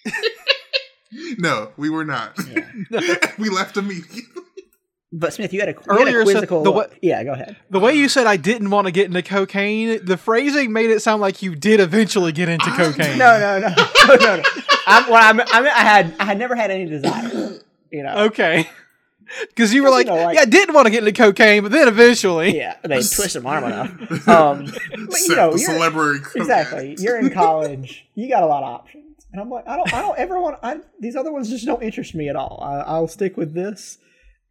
no, 1.38 1.72
we 1.76 1.90
were 1.90 2.04
not. 2.04 2.36
we 3.38 3.48
left 3.48 3.76
immediately. 3.76 4.22
but 5.12 5.32
smith 5.34 5.52
you 5.52 5.60
had 5.60 5.68
a, 5.68 5.72
you 5.72 5.78
Earlier, 5.86 6.06
had 6.06 6.14
a 6.14 6.18
Seth, 6.18 6.24
quizzical 6.24 6.62
the 6.62 6.70
what- 6.70 6.92
yeah 7.02 7.22
go 7.22 7.32
ahead 7.32 7.56
The 7.70 7.78
way 7.80 7.94
you 7.94 8.08
said 8.08 8.26
I 8.26 8.36
didn't 8.38 8.70
want 8.70 8.86
to 8.86 8.90
get 8.92 9.06
into 9.06 9.22
cocaine, 9.22 10.04
the 10.04 10.16
phrasing 10.16 10.72
made 10.72 10.90
it 10.90 11.00
sound 11.02 11.20
like 11.20 11.42
you 11.42 11.54
did 11.54 11.80
eventually 11.80 12.32
get 12.32 12.48
into 12.48 12.70
cocaine. 12.70 13.18
no 13.18 13.38
no 13.38 13.58
no 13.58 13.68
no 14.08 14.14
no, 14.14 14.36
no. 14.36 14.42
I'm, 14.86 15.10
well, 15.10 15.22
I'm, 15.30 15.40
I, 15.40 15.60
mean, 15.60 15.70
I 15.72 15.82
had 15.82 16.14
I 16.18 16.24
had 16.24 16.38
never 16.38 16.54
had 16.56 16.70
any 16.70 16.86
desire 16.86 17.58
you 17.90 18.02
know 18.02 18.14
Okay. 18.26 18.68
Because 19.48 19.72
you 19.72 19.82
were 19.82 19.88
like, 19.88 20.06
you 20.06 20.12
know, 20.12 20.24
like- 20.24 20.34
yeah, 20.34 20.42
I 20.42 20.44
didn't 20.44 20.74
want 20.74 20.84
to 20.86 20.90
get 20.90 21.06
into 21.06 21.12
cocaine, 21.18 21.62
but 21.62 21.72
then 21.72 21.88
eventually. 21.88 22.54
Yeah, 22.54 22.76
they 22.82 22.96
twist 22.96 23.32
their 23.32 23.46
arm 23.46 23.64
enough. 23.64 24.28
Um, 24.28 24.66
but 25.08 25.20
you 25.20 25.34
know, 25.36 25.50
you're, 25.54 25.58
celebrity. 25.58 26.22
exactly. 26.36 26.96
You're 26.98 27.18
in 27.18 27.30
college. 27.30 28.04
You 28.14 28.28
got 28.28 28.42
a 28.42 28.46
lot 28.46 28.62
of 28.62 28.68
options, 28.68 29.11
and 29.32 29.40
I'm 29.40 29.48
like, 29.50 29.66
I 29.66 29.76
don't, 29.76 29.92
I 29.94 30.00
don't 30.02 30.18
ever 30.18 30.38
want. 30.40 30.58
I, 30.62 30.76
these 31.00 31.16
other 31.16 31.32
ones 31.32 31.48
just 31.50 31.64
don't 31.66 31.82
interest 31.82 32.14
me 32.14 32.28
at 32.28 32.36
all. 32.36 32.60
I, 32.62 32.80
I'll 32.80 33.08
stick 33.08 33.36
with 33.36 33.54
this. 33.54 33.98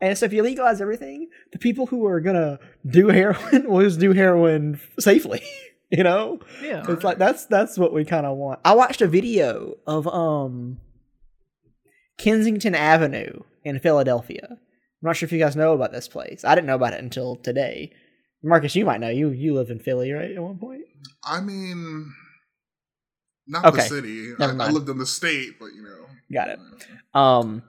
And 0.01 0.17
so, 0.17 0.25
if 0.25 0.33
you 0.33 0.41
legalize 0.41 0.81
everything, 0.81 1.29
the 1.53 1.59
people 1.59 1.85
who 1.85 2.05
are 2.07 2.19
gonna 2.19 2.59
do 2.87 3.09
heroin 3.09 3.67
will 3.69 3.81
just 3.83 3.99
do 3.99 4.13
heroin 4.13 4.79
safely. 4.99 5.41
You 5.93 6.05
know, 6.05 6.39
Yeah. 6.63 6.85
it's 6.87 7.03
like 7.03 7.17
that's 7.17 7.47
that's 7.47 7.77
what 7.77 7.91
we 7.91 8.05
kind 8.05 8.25
of 8.25 8.37
want. 8.37 8.61
I 8.63 8.75
watched 8.75 9.01
a 9.01 9.07
video 9.07 9.73
of 9.85 10.07
um 10.07 10.77
Kensington 12.17 12.75
Avenue 12.75 13.41
in 13.65 13.77
Philadelphia. 13.79 14.47
I'm 14.51 14.57
not 15.01 15.17
sure 15.17 15.27
if 15.27 15.33
you 15.33 15.39
guys 15.39 15.57
know 15.57 15.73
about 15.73 15.91
this 15.91 16.07
place. 16.07 16.45
I 16.45 16.55
didn't 16.55 16.67
know 16.67 16.75
about 16.75 16.93
it 16.93 17.01
until 17.03 17.35
today. 17.35 17.91
Marcus, 18.43 18.73
you 18.75 18.85
might 18.85 19.01
know. 19.01 19.09
You 19.09 19.31
you 19.31 19.53
lived 19.53 19.69
in 19.69 19.79
Philly, 19.79 20.11
right? 20.13 20.31
At 20.31 20.41
one 20.41 20.57
point. 20.59 20.83
I 21.25 21.41
mean, 21.41 22.11
not 23.51 23.65
Okay, 23.65 23.77
the 23.77 23.83
city. 23.83 24.33
I, 24.39 24.45
I 24.45 24.69
lived 24.69 24.89
in 24.89 24.97
the 24.97 25.05
state, 25.05 25.59
but 25.59 25.67
you 25.75 25.83
know. 25.83 26.05
Got 26.33 26.49
it. 26.49 26.59
Um, 27.13 27.63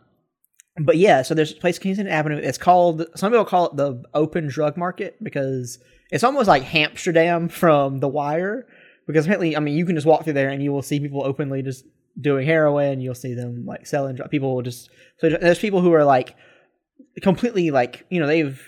but 0.80 0.96
yeah, 0.96 1.22
so 1.22 1.34
there's 1.34 1.52
a 1.52 1.56
place 1.56 1.78
Kensington 1.78 2.12
Avenue. 2.12 2.36
It's 2.36 2.58
called. 2.58 3.04
Some 3.16 3.32
people 3.32 3.44
call 3.44 3.66
it 3.66 3.76
the 3.76 4.02
open 4.14 4.46
drug 4.48 4.76
market 4.76 5.22
because 5.22 5.78
it's 6.10 6.24
almost 6.24 6.48
like 6.48 6.74
Amsterdam 6.74 7.48
from 7.48 8.00
The 8.00 8.08
Wire. 8.08 8.66
Because 9.06 9.26
apparently, 9.26 9.56
I 9.56 9.60
mean, 9.60 9.76
you 9.76 9.84
can 9.84 9.96
just 9.96 10.06
walk 10.06 10.24
through 10.24 10.34
there 10.34 10.48
and 10.48 10.62
you 10.62 10.72
will 10.72 10.80
see 10.82 11.00
people 11.00 11.24
openly 11.24 11.60
just 11.62 11.84
doing 12.20 12.46
heroin. 12.46 13.00
You'll 13.00 13.14
see 13.16 13.34
them 13.34 13.66
like 13.66 13.86
selling. 13.86 14.14
dr- 14.16 14.30
People 14.30 14.54
will 14.54 14.62
just. 14.62 14.88
So 15.18 15.28
there's 15.28 15.58
people 15.58 15.80
who 15.80 15.92
are 15.92 16.04
like 16.04 16.36
completely 17.20 17.70
like 17.70 18.06
you 18.10 18.20
know 18.20 18.26
they've 18.26 18.62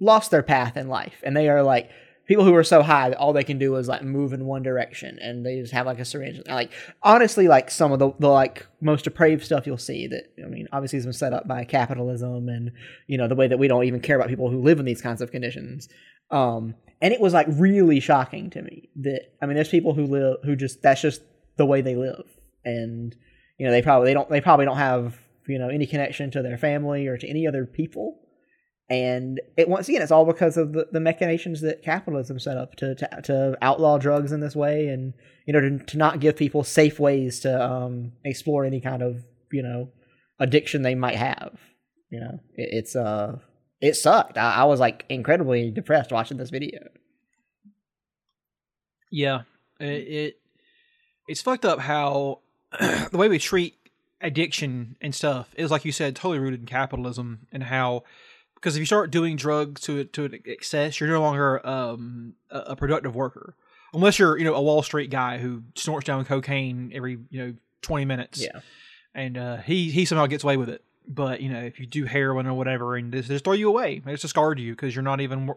lost 0.00 0.30
their 0.30 0.42
path 0.42 0.76
in 0.76 0.88
life 0.88 1.20
and 1.22 1.36
they 1.36 1.48
are 1.50 1.62
like 1.62 1.90
people 2.30 2.44
who 2.44 2.54
are 2.54 2.62
so 2.62 2.80
high 2.80 3.08
that 3.08 3.18
all 3.18 3.32
they 3.32 3.42
can 3.42 3.58
do 3.58 3.74
is 3.74 3.88
like 3.88 4.04
move 4.04 4.32
in 4.32 4.44
one 4.44 4.62
direction 4.62 5.18
and 5.20 5.44
they 5.44 5.60
just 5.60 5.72
have 5.72 5.84
like 5.84 5.98
a 5.98 6.04
syringe 6.04 6.40
like 6.46 6.70
honestly 7.02 7.48
like 7.48 7.72
some 7.72 7.90
of 7.90 7.98
the, 7.98 8.12
the 8.20 8.28
like 8.28 8.68
most 8.80 9.02
depraved 9.02 9.42
stuff 9.42 9.66
you'll 9.66 9.76
see 9.76 10.06
that 10.06 10.32
i 10.44 10.46
mean 10.46 10.68
obviously 10.70 10.96
has 10.96 11.04
been 11.04 11.12
set 11.12 11.32
up 11.32 11.48
by 11.48 11.64
capitalism 11.64 12.48
and 12.48 12.70
you 13.08 13.18
know 13.18 13.26
the 13.26 13.34
way 13.34 13.48
that 13.48 13.58
we 13.58 13.66
don't 13.66 13.82
even 13.82 13.98
care 13.98 14.14
about 14.14 14.28
people 14.28 14.48
who 14.48 14.62
live 14.62 14.78
in 14.78 14.84
these 14.84 15.02
kinds 15.02 15.20
of 15.20 15.32
conditions. 15.32 15.88
Um 16.30 16.76
and 17.02 17.12
it 17.12 17.20
was 17.20 17.32
like 17.32 17.48
really 17.50 17.98
shocking 17.98 18.48
to 18.50 18.62
me 18.62 18.90
that 19.00 19.32
i 19.42 19.46
mean 19.46 19.56
there's 19.56 19.68
people 19.68 19.94
who 19.94 20.06
live 20.06 20.36
who 20.44 20.54
just 20.54 20.82
that's 20.82 21.02
just 21.02 21.22
the 21.56 21.66
way 21.66 21.80
they 21.80 21.96
live. 21.96 22.26
And 22.64 23.12
you 23.58 23.66
know 23.66 23.72
they 23.72 23.82
probably 23.82 24.06
they 24.06 24.14
don't 24.14 24.30
they 24.30 24.40
probably 24.40 24.66
don't 24.66 24.76
have 24.76 25.18
you 25.48 25.58
know 25.58 25.68
any 25.68 25.84
connection 25.84 26.30
to 26.30 26.42
their 26.42 26.58
family 26.58 27.08
or 27.08 27.18
to 27.18 27.28
any 27.28 27.48
other 27.48 27.66
people 27.66 28.20
and 28.90 29.40
it 29.56 29.68
once 29.68 29.88
again 29.88 30.02
it's 30.02 30.10
all 30.10 30.26
because 30.26 30.56
of 30.56 30.72
the, 30.72 30.88
the 30.90 31.00
machinations 31.00 31.60
that 31.60 31.82
capitalism 31.82 32.40
set 32.40 32.56
up 32.56 32.74
to, 32.74 32.94
to 32.96 33.08
to 33.22 33.58
outlaw 33.62 33.96
drugs 33.96 34.32
in 34.32 34.40
this 34.40 34.56
way 34.56 34.88
and 34.88 35.14
you 35.46 35.52
know 35.52 35.60
to, 35.60 35.78
to 35.78 35.96
not 35.96 36.18
give 36.18 36.36
people 36.36 36.64
safe 36.64 36.98
ways 36.98 37.38
to 37.40 37.64
um 37.64 38.12
explore 38.24 38.64
any 38.64 38.80
kind 38.80 39.00
of 39.00 39.24
you 39.52 39.62
know 39.62 39.88
addiction 40.40 40.82
they 40.82 40.96
might 40.96 41.16
have. 41.16 41.58
You 42.10 42.20
know 42.20 42.40
it, 42.56 42.68
it's 42.72 42.96
uh 42.96 43.38
it 43.80 43.94
sucked. 43.94 44.36
I, 44.36 44.56
I 44.56 44.64
was 44.64 44.80
like 44.80 45.06
incredibly 45.08 45.70
depressed 45.70 46.10
watching 46.10 46.36
this 46.36 46.50
video. 46.50 46.80
Yeah, 49.12 49.42
it, 49.78 49.86
it 49.86 50.40
it's 51.28 51.42
fucked 51.42 51.64
up 51.64 51.78
how 51.78 52.40
the 52.80 53.16
way 53.16 53.28
we 53.28 53.38
treat 53.38 53.76
addiction 54.20 54.96
and 55.00 55.14
stuff 55.14 55.54
is 55.56 55.70
like 55.70 55.84
you 55.84 55.92
said, 55.92 56.16
totally 56.16 56.40
rooted 56.40 56.60
in 56.60 56.66
capitalism 56.66 57.46
and 57.52 57.62
how 57.62 58.02
because 58.60 58.76
if 58.76 58.80
you 58.80 58.86
start 58.86 59.10
doing 59.10 59.36
drugs 59.36 59.80
to 59.82 60.04
to 60.04 60.24
an 60.26 60.40
excess, 60.46 61.00
you're 61.00 61.08
no 61.08 61.20
longer 61.20 61.66
um, 61.66 62.34
a, 62.50 62.76
productive 62.76 63.14
worker 63.14 63.56
unless 63.94 64.18
you're 64.18 64.38
you 64.38 64.44
know 64.44 64.54
a 64.54 64.62
Wall 64.62 64.82
Street 64.82 65.10
guy 65.10 65.38
who 65.38 65.62
snorts 65.74 66.06
down 66.06 66.24
cocaine 66.24 66.92
every 66.94 67.18
you 67.30 67.46
know 67.46 67.54
twenty 67.82 68.04
minutes. 68.04 68.40
yeah 68.42 68.60
and 69.14 69.36
uh, 69.36 69.56
he 69.58 69.90
he 69.90 70.04
somehow 70.04 70.26
gets 70.26 70.44
away 70.44 70.56
with 70.56 70.68
it. 70.68 70.84
But 71.06 71.40
you 71.40 71.50
know, 71.50 71.60
if 71.60 71.80
you 71.80 71.86
do 71.86 72.04
heroin 72.04 72.46
or 72.46 72.54
whatever, 72.54 72.96
and 72.96 73.12
they 73.12 73.22
just 73.22 73.44
throw 73.44 73.54
you 73.54 73.68
away, 73.68 73.98
they 73.98 74.12
just 74.12 74.22
discard 74.22 74.60
you 74.60 74.72
because 74.72 74.94
you're 74.94 75.02
not 75.02 75.20
even 75.20 75.46
you're 75.46 75.56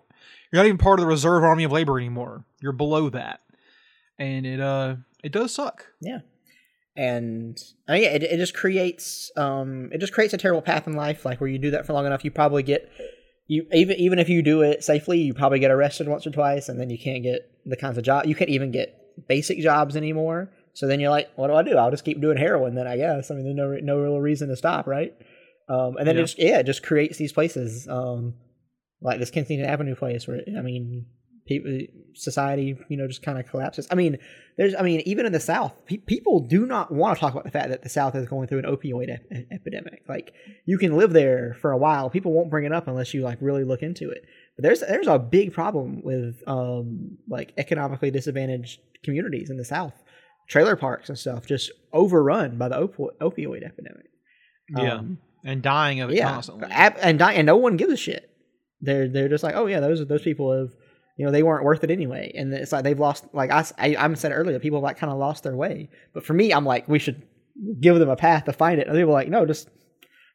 not 0.52 0.66
even 0.66 0.78
part 0.78 1.00
of 1.00 1.04
the 1.04 1.08
reserve 1.08 1.44
army 1.44 1.64
of 1.64 1.72
labor 1.72 2.00
anymore. 2.00 2.46
You're 2.62 2.72
below 2.72 3.10
that, 3.10 3.42
and 4.18 4.46
it 4.46 4.60
uh 4.60 4.96
it 5.24 5.32
does 5.32 5.54
suck. 5.54 5.88
Yeah. 6.02 6.20
And 6.96 7.58
uh, 7.90 7.94
yeah, 7.94 8.10
it, 8.10 8.24
it 8.24 8.38
just 8.38 8.54
creates 8.54 9.32
um 9.36 9.90
it 9.92 9.98
just 9.98 10.14
creates 10.14 10.34
a 10.34 10.38
terrible 10.38 10.62
path 10.62 10.86
in 10.88 10.94
life. 10.94 11.26
Like 11.26 11.42
where 11.42 11.50
you 11.50 11.58
do 11.58 11.72
that 11.72 11.86
for 11.86 11.94
long 11.94 12.06
enough, 12.06 12.24
you 12.24 12.32
probably 12.32 12.64
get 12.64 12.90
you 13.48 13.66
even 13.74 13.98
even 13.98 14.20
if 14.20 14.30
you 14.30 14.42
do 14.42 14.62
it 14.62 14.84
safely, 14.84 15.20
you 15.20 15.34
probably 15.34 15.60
get 15.60 15.72
arrested 15.72 16.08
once 16.08 16.28
or 16.28 16.32
twice, 16.32 16.70
and 16.70 16.80
then 16.80 16.90
you 16.90 16.98
can't 17.00 17.24
get 17.24 17.50
the 17.66 17.76
kinds 17.78 17.98
of 17.98 18.04
job 18.04 18.26
you 18.26 18.36
can't 18.36 18.50
even 18.50 18.72
get 18.72 19.28
basic 19.28 19.60
jobs 19.60 19.96
anymore. 19.96 20.52
So 20.74 20.88
then 20.88 21.00
you're 21.00 21.12
like, 21.12 21.30
what 21.36 21.48
do 21.48 21.54
I 21.54 21.64
do? 21.64 21.78
I'll 21.78 21.92
just 21.92 22.06
keep 22.06 22.20
doing 22.20 22.38
heroin 22.38 22.74
then, 22.76 22.88
I 22.88 22.98
guess. 22.98 23.30
I 23.30 23.36
mean, 23.36 23.44
there's 23.44 23.56
no 23.56 23.96
no 23.96 24.00
real 24.00 24.20
reason 24.20 24.50
to 24.50 24.56
stop, 24.56 24.88
right? 24.88 25.14
Um, 25.70 25.98
and 25.98 26.08
then 26.08 26.16
Yeah. 26.16 26.22
it 26.22 26.26
just 26.26 26.40
yeah, 26.40 26.60
it 26.60 26.66
just 26.66 26.84
creates 26.84 27.18
these 27.18 27.34
places, 27.34 27.88
um, 27.88 28.36
like 29.02 29.20
this 29.20 29.32
Kensington 29.32 29.68
Avenue 29.68 29.96
place, 29.96 30.28
where 30.28 30.42
I 30.58 30.62
mean, 30.62 31.06
people, 31.46 31.72
society, 32.14 32.78
you 32.90 32.98
know, 32.98 33.08
just 33.08 33.22
kind 33.24 33.38
of 33.40 33.48
collapses. 33.48 33.88
I 33.92 33.96
mean, 33.96 34.18
there's, 34.58 34.76
I 34.76 34.82
mean, 34.84 35.02
even 35.06 35.26
in 35.26 35.32
the 35.32 35.40
South, 35.40 35.74
pe- 35.86 35.98
people 35.98 36.40
do 36.40 36.66
not 36.66 36.92
want 36.92 37.18
to 37.18 37.20
talk 37.20 37.32
about 37.34 37.44
the 37.44 37.52
fact 37.52 37.70
that 37.70 37.82
the 37.82 37.90
South 37.90 38.16
is 38.16 38.28
going 38.28 38.48
through 38.48 38.60
an 38.60 38.66
opioid 38.66 39.12
ep- 39.12 39.48
epidemic. 39.52 40.04
Like, 40.08 40.34
you 40.66 40.78
can 40.78 40.96
live 40.96 41.12
there 41.12 41.56
for 41.60 41.72
a 41.72 41.78
while, 41.78 42.10
people 42.10 42.32
won't 42.34 42.50
bring 42.52 42.66
it 42.66 42.72
up 42.72 42.88
unless 42.88 43.14
you 43.14 43.22
like 43.22 43.40
really 43.42 43.64
look 43.64 43.82
into 43.82 44.10
it. 44.10 44.24
But 44.56 44.64
there's 44.64 44.82
there's 44.82 45.08
a 45.08 45.18
big 45.18 45.52
problem 45.54 46.02
with 46.04 46.36
um 46.46 47.18
like 47.28 47.54
economically 47.58 48.12
disadvantaged 48.12 48.80
communities 49.04 49.50
in 49.50 49.58
the 49.58 49.66
South, 49.66 49.96
trailer 50.48 50.76
parks 50.76 51.10
and 51.10 51.18
stuff, 51.18 51.48
just 51.48 51.72
overrun 51.92 52.58
by 52.60 52.70
the 52.70 52.76
opo- 52.76 53.10
opioid 53.20 53.64
epidemic. 53.66 54.06
Yeah, 54.78 54.98
Um, 54.98 55.18
and 55.44 55.64
dying 55.64 56.02
of 56.02 56.12
it 56.12 56.18
yeah, 56.18 56.30
constantly. 56.32 56.68
ab- 56.70 56.98
and 57.02 57.18
di- 57.18 57.34
and 57.34 57.48
no 57.48 57.58
one 57.58 57.76
gives 57.78 57.92
a 57.94 57.98
shit. 57.98 58.30
They're 58.82 59.08
they're 59.10 59.30
just 59.30 59.44
like, 59.44 59.56
oh 59.56 59.66
yeah, 59.66 59.80
those 59.80 60.06
those 60.08 60.22
people 60.22 60.52
have, 60.56 60.70
you 61.16 61.26
know, 61.26 61.32
they 61.32 61.44
weren't 61.44 61.64
worth 61.64 61.84
it 61.84 61.92
anyway, 61.92 62.32
and 62.36 62.54
it's 62.54 62.72
like 62.72 62.84
they've 62.84 63.00
lost. 63.00 63.26
Like 63.34 63.52
I 63.52 63.66
I, 63.78 63.96
I 63.98 64.14
said 64.14 64.32
earlier, 64.32 64.60
people 64.60 64.80
like 64.80 64.98
kind 64.98 65.12
of 65.12 65.20
lost 65.20 65.44
their 65.44 65.56
way. 65.56 65.90
But 66.14 66.26
for 66.26 66.34
me, 66.34 66.52
I'm 66.52 66.66
like, 66.66 66.88
we 66.88 67.00
should 67.00 67.22
give 67.80 68.00
them 68.00 68.10
a 68.10 68.16
path 68.16 68.46
to 68.46 68.54
find 68.54 68.80
it. 68.80 68.88
And 68.88 68.98
people 68.98 69.14
like, 69.14 69.30
no, 69.30 69.46
just 69.46 69.70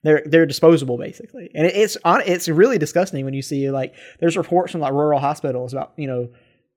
they're 0.05 0.23
they're 0.25 0.47
disposable 0.47 0.97
basically, 0.97 1.51
and 1.55 1.67
it, 1.67 1.75
it's 1.75 1.97
on. 2.05 2.23
It's 2.25 2.49
really 2.49 2.79
disgusting 2.79 3.25
when 3.25 3.35
you 3.35 3.43
see 3.43 3.71
like 3.71 3.95
there's 4.21 4.37
reports 4.37 4.73
from 4.73 4.81
like 4.81 4.93
rural 4.93 5.19
hospitals 5.19 5.73
about 5.73 5.93
you 5.97 6.07
know 6.07 6.29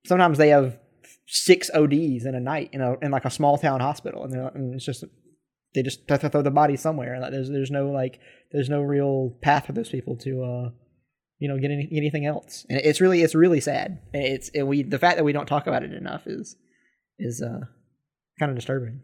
sometimes 0.04 0.38
they 0.38 0.48
have 0.48 0.78
six 1.26 1.70
ODs 1.72 2.26
in 2.26 2.34
a 2.34 2.40
night 2.40 2.70
in 2.72 2.80
a 2.80 2.98
in 3.00 3.12
like 3.12 3.24
a 3.24 3.30
small 3.30 3.56
town 3.58 3.80
hospital, 3.80 4.24
and, 4.24 4.34
and 4.34 4.74
it's 4.74 4.84
just 4.84 5.04
they 5.74 5.82
just 5.82 6.00
have 6.08 6.20
to 6.20 6.28
throw 6.28 6.42
the 6.42 6.50
body 6.50 6.76
somewhere. 6.76 7.12
And 7.14 7.22
like 7.22 7.30
there's 7.30 7.48
there's 7.48 7.70
no 7.70 7.90
like 7.90 8.18
there's 8.50 8.68
no 8.68 8.82
real 8.82 9.30
path 9.42 9.66
for 9.66 9.72
those 9.72 9.88
people 9.88 10.16
to 10.18 10.42
uh 10.42 10.70
you 11.42 11.48
know 11.48 11.58
get 11.58 11.72
any, 11.72 11.88
anything 11.90 12.24
else, 12.24 12.64
and 12.70 12.78
it's 12.80 13.00
really 13.00 13.20
it's 13.22 13.34
really 13.34 13.60
sad. 13.60 13.98
And 14.14 14.22
It's 14.22 14.48
and 14.54 14.68
we 14.68 14.82
the 14.84 14.98
fact 14.98 15.16
that 15.16 15.24
we 15.24 15.32
don't 15.32 15.46
talk 15.46 15.66
about 15.66 15.82
it 15.82 15.92
enough 15.92 16.22
is 16.26 16.54
is 17.18 17.42
uh 17.42 17.60
kind 18.38 18.50
of 18.50 18.54
disturbing. 18.56 19.02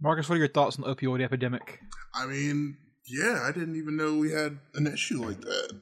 Marcus, 0.00 0.28
what 0.28 0.36
are 0.36 0.38
your 0.38 0.48
thoughts 0.48 0.78
on 0.78 0.82
the 0.88 0.94
opioid 0.94 1.22
epidemic? 1.22 1.80
I 2.14 2.26
mean, 2.26 2.76
yeah, 3.06 3.42
I 3.46 3.52
didn't 3.52 3.76
even 3.76 3.96
know 3.96 4.16
we 4.16 4.30
had 4.30 4.58
an 4.74 4.86
issue 4.86 5.22
like 5.22 5.40
that. 5.42 5.80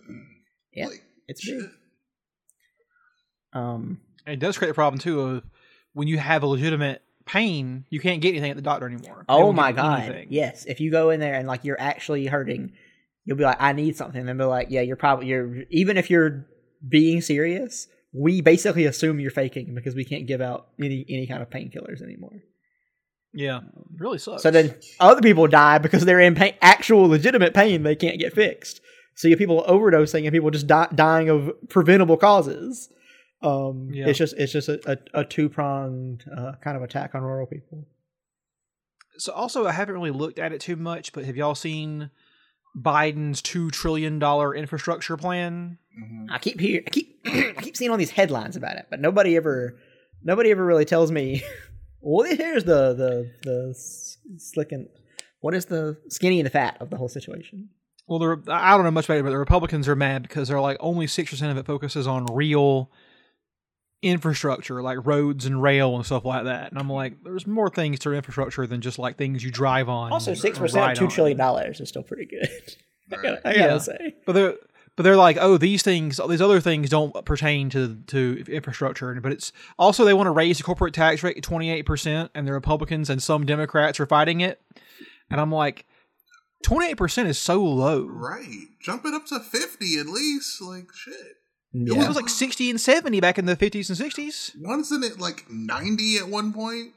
Yeah, 0.73 0.87
Like, 0.87 1.05
it's 1.29 1.43
shit. 1.43 1.61
big. 1.61 1.71
Um, 3.53 4.01
it 4.27 4.41
does 4.41 4.59
create 4.59 4.71
a 4.71 4.75
problem 4.75 4.99
too 4.99 5.21
of 5.21 5.45
when 5.93 6.09
you 6.09 6.19
have 6.19 6.43
a 6.43 6.47
legitimate 6.47 7.03
pain, 7.29 7.85
you 7.91 8.01
can't 8.01 8.21
get 8.21 8.31
anything 8.31 8.51
at 8.51 8.57
the 8.57 8.63
doctor 8.63 8.87
anymore. 8.87 9.25
Oh 9.29 9.53
my 9.53 9.73
god! 9.73 10.03
anything. 10.03 10.29
Yes, 10.31 10.65
if 10.65 10.81
you 10.81 10.91
go 10.91 11.11
in 11.11 11.21
there 11.21 11.35
and 11.35 11.47
like 11.47 11.65
you're 11.65 11.81
actually 11.81 12.27
hurting, 12.27 12.73
you'll 13.25 13.37
be 13.37 13.45
like, 13.45 13.61
"I 13.61 13.73
need 13.73 13.97
something," 13.97 14.19
and 14.19 14.29
they'll 14.29 14.47
be 14.47 14.51
like, 14.51 14.69
"Yeah, 14.71 14.81
you're 14.81 14.97
probably 14.97 15.27
you're 15.27 15.63
even 15.71 15.97
if 15.97 16.11
you're 16.11 16.47
being 16.87 17.21
serious, 17.21 17.87
we 18.13 18.41
basically 18.41 18.87
assume 18.87 19.21
you're 19.21 19.31
faking 19.31 19.75
because 19.75 19.95
we 19.95 20.05
can't 20.05 20.27
give 20.27 20.41
out 20.41 20.69
any 20.83 21.05
any 21.09 21.27
kind 21.27 21.43
of 21.43 21.51
painkillers 21.51 22.03
anymore." 22.03 22.43
Yeah, 23.35 23.59
um, 23.59 23.85
really 23.99 24.19
sucks. 24.19 24.43
So 24.43 24.51
then 24.51 24.75
other 24.99 25.21
people 25.21 25.47
die 25.47 25.79
because 25.79 26.05
they're 26.05 26.21
in 26.21 26.35
pain, 26.35 26.55
actual 26.63 27.09
legitimate 27.09 27.55
pain 27.55 27.83
they 27.83 27.95
can't 27.95 28.19
get 28.19 28.33
fixed. 28.33 28.81
So 29.15 29.29
you 29.29 29.33
have 29.33 29.39
people 29.39 29.65
overdosing 29.69 30.25
and 30.25 30.33
people 30.33 30.51
just 30.51 30.67
die, 30.67 30.89
dying 30.95 31.29
of 31.29 31.51
preventable 31.69 32.17
causes. 32.17 32.89
Um, 33.43 33.89
Yeah. 33.93 34.09
It's 34.09 34.19
just 34.19 34.35
it's 34.37 34.53
just 34.53 34.69
a, 34.69 34.81
a, 35.15 35.21
a 35.21 35.25
two 35.25 35.49
pronged 35.49 36.25
uh, 36.37 36.53
kind 36.63 36.77
of 36.77 36.83
attack 36.83 37.15
on 37.15 37.23
rural 37.23 37.47
people. 37.47 37.87
So 39.19 39.33
also, 39.33 39.67
I 39.67 39.73
haven't 39.73 39.95
really 39.95 40.11
looked 40.13 40.39
at 40.39 40.53
it 40.53 40.61
too 40.61 40.77
much, 40.77 41.13
but 41.13 41.25
have 41.25 41.37
y'all 41.37 41.55
seen 41.57 42.11
Biden's 42.77 43.43
two 43.43 43.71
trillion 43.71 44.19
dollar 44.19 44.55
infrastructure 44.55 45.17
plan? 45.17 45.79
I 46.31 46.39
keep 46.39 46.61
hear 46.61 46.83
I 46.87 46.91
keep 46.91 47.21
I 47.27 47.55
keep 47.61 47.77
seeing 47.77 47.91
all 47.91 47.97
these 47.97 48.11
headlines 48.13 48.57
about 48.57 48.77
it, 48.77 48.87
but 48.91 49.01
nobody 49.01 49.37
ever 49.37 49.77
nobody 50.23 50.51
ever 50.51 50.65
really 50.65 50.85
tells 50.85 51.11
me. 51.11 51.43
Well, 52.01 52.33
here's 52.33 52.63
the 52.63 52.95
the 52.95 53.33
the 53.43 53.67
s- 53.71 54.19
slick 54.37 54.71
and 54.71 54.87
what 55.41 55.53
is 55.53 55.65
the 55.67 55.99
skinny 56.09 56.39
and 56.39 56.47
the 56.47 56.51
fat 56.51 56.77
of 56.79 56.91
the 56.91 56.97
whole 56.97 57.09
situation. 57.09 57.71
Well, 58.07 58.21
the, 58.21 58.43
I 58.53 58.77
don't 58.77 58.85
know 58.85 58.93
much 58.93 59.07
about 59.07 59.19
it, 59.19 59.25
but 59.25 59.31
the 59.31 59.37
Republicans 59.39 59.89
are 59.89 59.97
mad 59.97 60.23
because 60.23 60.47
they're 60.47 60.61
like 60.61 60.77
only 60.79 61.09
six 61.09 61.31
percent 61.33 61.51
of 61.51 61.57
it 61.59 61.67
focuses 61.67 62.07
on 62.07 62.27
real 62.27 62.93
infrastructure, 64.03 64.83
like 64.83 64.99
roads 65.05 65.45
and 65.47 65.61
rail 65.63 65.97
and 65.97 66.07
stuff 66.07 66.25
like 66.25 66.45
that. 66.45 66.71
And 66.71 66.79
I'm 66.81 66.89
like, 66.91 67.23
there's 67.25 67.47
more 67.47 67.69
things 67.71 67.99
to 68.01 68.13
infrastructure 68.13 68.67
than 68.67 68.81
just 68.81 68.99
like 68.99 69.17
things 69.17 69.43
you 69.43 69.51
drive 69.51 69.89
on. 69.89 70.13
Also, 70.13 70.35
six 70.35 70.59
percent 70.59 70.81
ride 70.85 70.99
of 71.03 71.13
two 71.13 71.35
dollars 71.35 71.81
is 71.81 71.89
still 71.89 72.03
pretty 72.03 72.27
good. 72.27 72.49
I 73.13 73.17
gotta, 73.23 73.49
I 73.49 73.53
gotta 73.55 73.73
Yeah. 73.73 73.79
say. 73.79 74.17
But 74.27 74.33
they're 74.33 74.55
but 74.97 75.05
they're 75.05 75.17
like, 75.17 75.37
oh, 75.41 75.59
these 75.59 75.83
things, 75.83 76.19
all 76.19 76.27
these 76.27 76.43
other 76.43 76.61
things 76.61 76.91
don't 76.91 77.13
pertain 77.25 77.71
to 77.71 77.97
to 78.09 78.45
infrastructure. 78.49 79.15
But 79.21 79.33
it's 79.33 79.53
also 79.79 80.05
they 80.05 80.15
want 80.15 80.27
to 80.27 80.33
raise 80.33 80.59
the 80.59 80.65
corporate 80.65 80.95
tax 80.95 81.23
rate 81.23 81.35
to 81.37 81.41
twenty 81.41 81.71
eight 81.71 81.87
percent, 81.87 82.31
and 82.35 82.47
the 82.47 82.53
Republicans 82.53 83.09
and 83.11 83.23
some 83.23 83.47
Democrats 83.47 83.99
are 84.01 84.07
fighting 84.07 84.41
it. 84.41 84.61
And 85.31 85.41
I'm 85.41 85.53
like, 85.53 85.87
twenty 86.63 86.91
eight 86.91 86.97
percent 86.97 87.29
is 87.29 87.39
so 87.39 87.63
low. 87.65 88.07
Right. 88.07 88.67
Jump 88.81 89.05
it 89.07 89.15
up 89.15 89.27
to 89.27 89.41
50 89.41 89.99
at 89.99 90.07
least. 90.07 90.63
Like, 90.63 90.89
shit. 90.95 91.37
It 91.75 92.07
was 92.09 92.17
like 92.17 92.29
sixty 92.29 92.71
and 92.71 92.81
seventy 92.81 93.21
back 93.21 93.39
in 93.39 93.45
the 93.45 93.55
fifties 93.57 93.89
and 93.91 93.99
sixties. 93.99 94.53
Wasn't 94.59 95.05
it 95.05 95.19
like 95.21 95.45
90 95.51 96.17
at 96.19 96.29
one 96.29 96.53
point? 96.53 96.93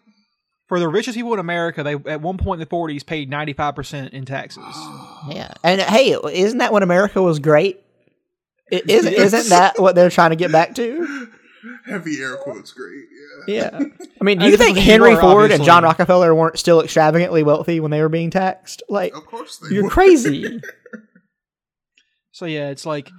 For 0.68 0.80
the 0.80 0.88
richest 0.88 1.18
people 1.18 1.34
in 1.34 1.40
America, 1.40 1.84
they 1.84 1.96
at 1.96 2.22
one 2.22 2.38
point 2.38 2.62
in 2.62 2.66
the 2.66 2.70
forties 2.70 3.04
paid 3.04 3.30
ninety 3.30 3.52
five 3.52 3.76
percent 3.76 4.14
in 4.14 4.26
taxes. 4.26 4.64
Yeah, 5.30 5.54
and 5.64 5.80
hey, 5.82 6.16
isn't 6.34 6.58
that 6.60 6.74
when 6.74 6.82
America 6.82 7.22
was 7.22 7.38
great? 7.40 7.80
I- 8.74 8.82
Isn't 8.88 9.14
isn't 9.14 9.50
that 9.50 9.78
what 9.80 9.94
they're 9.94 10.10
trying 10.10 10.30
to 10.32 10.36
get 10.36 10.52
back 10.52 10.74
to? 10.76 11.28
Heavy 11.86 12.20
air 12.22 12.38
quotes, 12.38 12.72
great. 12.72 13.04
Yeah. 13.48 13.70
Yeah, 13.72 13.80
I 14.22 14.24
mean, 14.24 14.40
do 14.40 14.46
you 14.46 14.58
think 14.58 14.78
it's 14.78 14.78
when 14.78 14.86
you 14.86 14.92
Henry 14.92 15.14
are, 15.14 15.22
Ford 15.22 15.52
and 15.52 15.64
John. 15.64 15.84
Rockefeller 15.84 16.34
weren't 16.34 16.58
still 16.58 16.82
extravagantly 16.82 17.44
wealthy 17.44 17.80
when 17.80 17.92
they 17.92 18.02
were 18.02 18.10
being 18.10 18.32
taxed? 18.32 18.82
Like, 18.90 19.14
Of 19.16 19.26
course 19.28 19.58
they 19.58 19.76
you're 19.76 19.84
were. 19.84 19.90
crazy. 19.92 20.60
So 22.32 22.46
yeah, 22.46 22.70
it's 22.70 22.86
like 22.86 23.12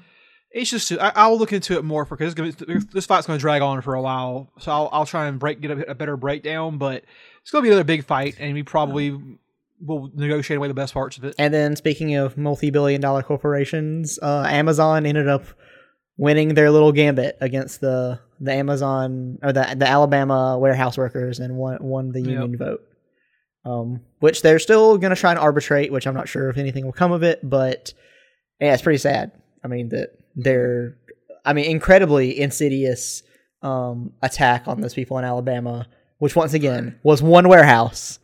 it's 0.53 0.71
just 0.71 0.93
I, 0.93 1.13
I'll 1.15 1.39
look 1.39 1.53
into 1.53 1.77
it 1.77 1.85
more 1.85 2.05
for 2.05 2.17
because 2.17 2.35
this 2.35 3.07
fight's 3.07 3.27
going 3.27 3.39
to 3.39 3.41
drag 3.41 3.63
on 3.63 3.81
for 3.83 3.95
a 3.95 4.03
while. 4.03 4.51
So 4.59 4.71
I'll 4.73 4.89
I'll 4.93 5.07
try 5.07 5.27
and 5.27 5.39
break 5.39 5.61
get 5.61 5.71
a, 5.71 5.91
a 5.91 5.95
better 5.95 6.17
breakdown, 6.17 6.79
but 6.79 7.05
it's 7.43 7.51
going 7.51 7.63
to 7.63 7.67
be 7.67 7.71
another 7.71 7.85
big 7.85 8.05
fight, 8.05 8.37
and 8.39 8.55
we 8.55 8.63
probably 8.63 9.19
will 9.81 10.11
negotiate 10.15 10.59
away 10.59 10.69
the 10.69 10.75
best 10.75 10.95
parts 10.95 11.17
of 11.19 11.25
it. 11.25 11.35
And 11.39 11.53
then, 11.53 11.75
speaking 11.75 12.15
of 12.15 12.37
multi-billion-dollar 12.39 13.25
corporations, 13.25 14.19
uh, 14.23 14.45
Amazon 14.49 15.07
ended 15.07 15.29
up 15.29 15.45
winning 16.17 16.55
their 16.55 16.71
little 16.71 16.93
gambit 16.93 17.37
against 17.41 17.81
the 17.81 18.21
the 18.39 18.53
Amazon 18.53 19.39
or 19.43 19.53
the 19.53 19.75
the 19.77 19.89
Alabama 19.89 20.59
warehouse 20.59 20.99
workers 20.99 21.39
and 21.39 21.57
won 21.57 21.79
won 21.81 22.13
the 22.13 22.21
Yep. 22.21 22.29
union 22.31 22.57
vote. 22.59 22.81
Um, 23.65 24.01
which 24.19 24.43
they're 24.43 24.59
still 24.59 24.99
going 24.99 25.15
to 25.15 25.21
try 25.21 25.31
and 25.31 25.39
arbitrate, 25.39 25.93
which 25.93 26.07
I'm 26.09 26.15
not 26.15 26.29
sure 26.29 26.51
if 26.51 26.59
anything 26.59 26.85
will 26.85 26.93
come 26.93 27.13
of 27.13 27.23
it, 27.23 27.39
but 27.49 27.95
yeah, 28.61 28.73
it's 28.75 28.83
pretty 28.83 28.99
sad. 28.99 29.31
I 29.65 29.69
mean 29.69 29.89
that 29.91 30.19
they're, 30.35 30.97
I 31.45 31.53
mean, 31.53 31.67
incredibly 31.67 32.41
insidious 32.41 33.23
um, 33.63 34.13
attack 34.23 34.67
on 34.67 34.81
those 34.81 34.95
people 34.95 35.19
in 35.19 35.25
Alabama, 35.25 35.87
which 36.19 36.37
once 36.37 36.55
again 36.55 36.99
was 37.03 37.23
one 37.23 37.49
warehouse. 37.49 38.19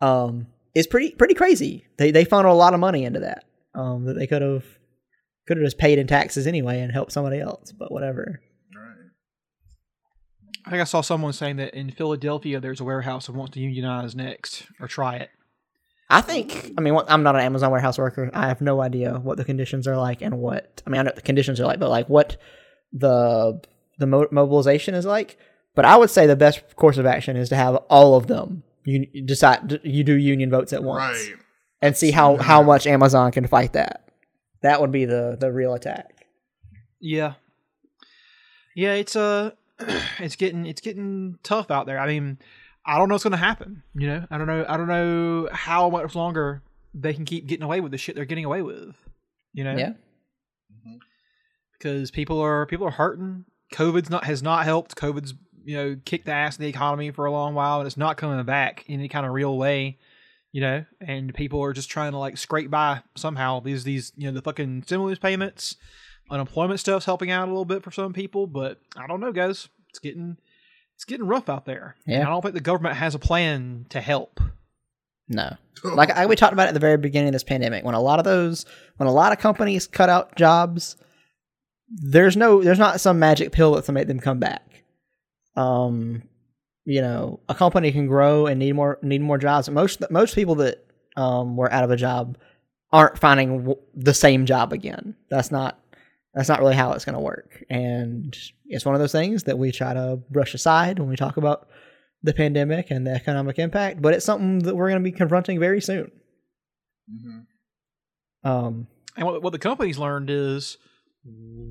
Um, 0.00 0.48
is 0.74 0.86
pretty 0.86 1.10
pretty 1.12 1.34
crazy. 1.34 1.86
They 1.98 2.10
they 2.10 2.24
funneled 2.24 2.54
a 2.54 2.56
lot 2.56 2.74
of 2.74 2.80
money 2.80 3.04
into 3.04 3.20
that. 3.20 3.44
Um, 3.74 4.04
that 4.04 4.14
they 4.14 4.26
could 4.26 4.42
have 4.42 4.64
could 5.46 5.56
have 5.56 5.64
just 5.64 5.78
paid 5.78 5.98
in 5.98 6.06
taxes 6.06 6.46
anyway 6.46 6.80
and 6.80 6.92
helped 6.92 7.12
somebody 7.12 7.40
else, 7.40 7.72
but 7.72 7.92
whatever. 7.92 8.40
I 10.64 10.70
think 10.70 10.80
I 10.80 10.84
saw 10.84 11.00
someone 11.00 11.32
saying 11.32 11.56
that 11.56 11.74
in 11.74 11.90
Philadelphia 11.90 12.60
there's 12.60 12.80
a 12.80 12.84
warehouse 12.84 13.26
that 13.26 13.34
wants 13.34 13.54
to 13.54 13.60
unionize 13.60 14.14
next 14.14 14.66
or 14.80 14.86
try 14.86 15.16
it. 15.16 15.30
I 16.12 16.20
think. 16.20 16.72
I 16.76 16.80
mean, 16.80 16.96
I'm 17.08 17.22
not 17.22 17.34
an 17.36 17.40
Amazon 17.42 17.70
warehouse 17.70 17.98
worker. 17.98 18.30
I 18.34 18.46
have 18.48 18.60
no 18.60 18.80
idea 18.82 19.14
what 19.18 19.36
the 19.38 19.44
conditions 19.44 19.88
are 19.88 19.96
like 19.96 20.20
and 20.22 20.38
what. 20.38 20.82
I 20.86 20.90
mean, 20.90 21.00
I 21.00 21.02
know 21.04 21.08
what 21.08 21.16
the 21.16 21.22
conditions 21.22 21.58
are 21.60 21.64
like, 21.66 21.78
but 21.80 21.88
like 21.90 22.08
what 22.08 22.36
the 22.92 23.60
the 23.98 24.06
mo- 24.06 24.28
mobilization 24.30 24.94
is 24.94 25.06
like. 25.06 25.38
But 25.74 25.84
I 25.86 25.96
would 25.96 26.10
say 26.10 26.26
the 26.26 26.36
best 26.36 26.76
course 26.76 26.98
of 26.98 27.06
action 27.06 27.36
is 27.36 27.48
to 27.48 27.56
have 27.56 27.76
all 27.88 28.14
of 28.14 28.26
them. 28.26 28.62
You 28.84 29.06
you 29.12 29.22
decide 29.22 29.80
you 29.84 30.04
do 30.04 30.14
union 30.14 30.50
votes 30.50 30.72
at 30.72 30.82
once 30.84 31.16
Right. 31.16 31.34
and 31.80 31.96
see 31.96 32.10
how 32.10 32.36
how 32.36 32.62
much 32.62 32.86
Amazon 32.86 33.32
can 33.32 33.46
fight 33.46 33.72
that. 33.72 34.06
That 34.60 34.80
would 34.80 34.92
be 34.92 35.06
the 35.06 35.36
the 35.40 35.50
real 35.50 35.72
attack. 35.74 36.26
Yeah, 37.00 37.34
yeah, 38.76 38.92
it's 38.94 39.16
uh 39.16 39.52
it's 40.18 40.36
getting 40.36 40.66
it's 40.66 40.80
getting 40.80 41.38
tough 41.42 41.70
out 41.70 41.86
there. 41.86 41.98
I 41.98 42.06
mean, 42.06 42.38
I 42.84 42.98
don't 42.98 43.08
know 43.08 43.14
what's 43.14 43.24
going 43.24 43.32
to 43.32 43.36
happen. 43.36 43.82
You 43.94 44.08
know, 44.08 44.26
I 44.30 44.38
don't 44.38 44.46
know. 44.46 44.64
I 44.68 44.76
don't 44.76 44.88
know 44.88 45.48
how 45.52 45.88
much 45.90 46.14
longer 46.14 46.62
they 46.94 47.14
can 47.14 47.24
keep 47.24 47.46
getting 47.46 47.62
away 47.64 47.80
with 47.80 47.92
the 47.92 47.98
shit 47.98 48.16
they're 48.16 48.24
getting 48.24 48.44
away 48.44 48.62
with. 48.62 48.94
You 49.52 49.64
know, 49.64 49.76
Yeah. 49.76 49.90
Mm-hmm. 50.72 50.96
because 51.78 52.10
people 52.10 52.40
are 52.40 52.66
people 52.66 52.86
are 52.86 52.90
hurting. 52.92 53.44
COVID's 53.72 54.10
not 54.10 54.24
has 54.24 54.42
not 54.42 54.64
helped. 54.64 54.96
COVID's 54.96 55.34
you 55.64 55.76
know 55.76 55.96
kicked 56.04 56.26
the 56.26 56.32
ass 56.32 56.56
in 56.58 56.62
the 56.62 56.68
economy 56.68 57.10
for 57.10 57.26
a 57.26 57.32
long 57.32 57.54
while, 57.54 57.78
and 57.78 57.86
it's 57.86 57.96
not 57.96 58.16
coming 58.16 58.44
back 58.44 58.84
in 58.88 58.94
any 59.00 59.08
kind 59.08 59.26
of 59.26 59.32
real 59.32 59.56
way. 59.56 59.98
you 60.50 60.60
know, 60.60 60.84
and 61.00 61.32
people 61.34 61.62
are 61.62 61.72
just 61.72 61.88
trying 61.90 62.12
to 62.12 62.18
like 62.18 62.36
scrape 62.36 62.70
by 62.70 63.02
somehow. 63.16 63.60
These 63.60 63.84
these 63.84 64.12
you 64.16 64.26
know 64.26 64.32
the 64.34 64.42
fucking 64.42 64.82
stimulus 64.82 65.18
payments, 65.18 65.76
unemployment 66.30 66.80
stuff's 66.80 67.06
helping 67.06 67.30
out 67.30 67.46
a 67.48 67.50
little 67.50 67.64
bit 67.64 67.82
for 67.82 67.90
some 67.90 68.12
people, 68.12 68.46
but 68.46 68.80
I 68.96 69.06
don't 69.06 69.20
know, 69.20 69.32
guys. 69.32 69.68
It's 69.90 69.98
getting 69.98 70.36
it's 71.02 71.10
getting 71.10 71.26
rough 71.26 71.48
out 71.48 71.64
there. 71.64 71.96
And 72.06 72.16
Yeah. 72.16 72.22
I 72.26 72.30
don't 72.30 72.42
think 72.42 72.54
the 72.54 72.60
government 72.60 72.96
has 72.96 73.16
a 73.16 73.18
plan 73.18 73.86
to 73.88 74.00
help. 74.00 74.40
No. 75.28 75.56
Like 75.82 76.10
I, 76.10 76.26
we 76.26 76.36
talked 76.36 76.52
about 76.52 76.68
at 76.68 76.74
the 76.74 76.80
very 76.80 76.96
beginning 76.96 77.28
of 77.30 77.32
this 77.32 77.42
pandemic, 77.42 77.84
when 77.84 77.96
a 77.96 78.00
lot 78.00 78.20
of 78.20 78.24
those, 78.24 78.66
when 78.98 79.08
a 79.08 79.12
lot 79.12 79.32
of 79.32 79.38
companies 79.38 79.88
cut 79.88 80.08
out 80.08 80.36
jobs, 80.36 80.94
there's 81.88 82.36
no, 82.36 82.62
there's 82.62 82.78
not 82.78 83.00
some 83.00 83.18
magic 83.18 83.50
pill 83.50 83.74
that's 83.74 83.88
going 83.88 83.94
to 83.94 84.00
make 84.00 84.06
them 84.06 84.20
come 84.20 84.38
back. 84.38 84.84
Um, 85.56 86.22
you 86.84 87.00
know, 87.02 87.40
a 87.48 87.54
company 87.54 87.90
can 87.90 88.06
grow 88.06 88.46
and 88.46 88.60
need 88.60 88.72
more, 88.74 88.98
need 89.02 89.22
more 89.22 89.38
jobs. 89.38 89.68
Most, 89.70 90.08
most 90.10 90.34
people 90.36 90.54
that 90.56 90.86
um 91.16 91.56
were 91.56 91.70
out 91.72 91.84
of 91.84 91.90
a 91.90 91.96
job 91.96 92.38
aren't 92.92 93.18
finding 93.18 93.58
w- 93.58 93.78
the 93.94 94.14
same 94.14 94.46
job 94.46 94.72
again. 94.72 95.16
That's 95.30 95.50
not, 95.50 95.78
that's 96.34 96.48
not 96.48 96.60
really 96.60 96.74
how 96.74 96.92
it's 96.92 97.04
going 97.04 97.14
to 97.14 97.20
work. 97.20 97.64
And 97.68 98.36
it's 98.66 98.84
one 98.84 98.94
of 98.94 99.00
those 99.00 99.12
things 99.12 99.44
that 99.44 99.58
we 99.58 99.70
try 99.72 99.92
to 99.94 100.18
brush 100.30 100.54
aside 100.54 100.98
when 100.98 101.08
we 101.08 101.16
talk 101.16 101.36
about 101.36 101.68
the 102.22 102.32
pandemic 102.32 102.90
and 102.90 103.06
the 103.06 103.10
economic 103.12 103.58
impact, 103.58 104.00
but 104.00 104.14
it's 104.14 104.24
something 104.24 104.60
that 104.60 104.76
we're 104.76 104.88
going 104.88 105.02
to 105.02 105.10
be 105.10 105.16
confronting 105.16 105.58
very 105.58 105.80
soon. 105.80 106.10
Mhm. 107.12 107.46
Um, 108.44 108.86
And 109.16 109.26
what, 109.26 109.42
what 109.42 109.52
the 109.52 109.58
companies 109.58 109.98
learned 109.98 110.30
is 110.30 110.78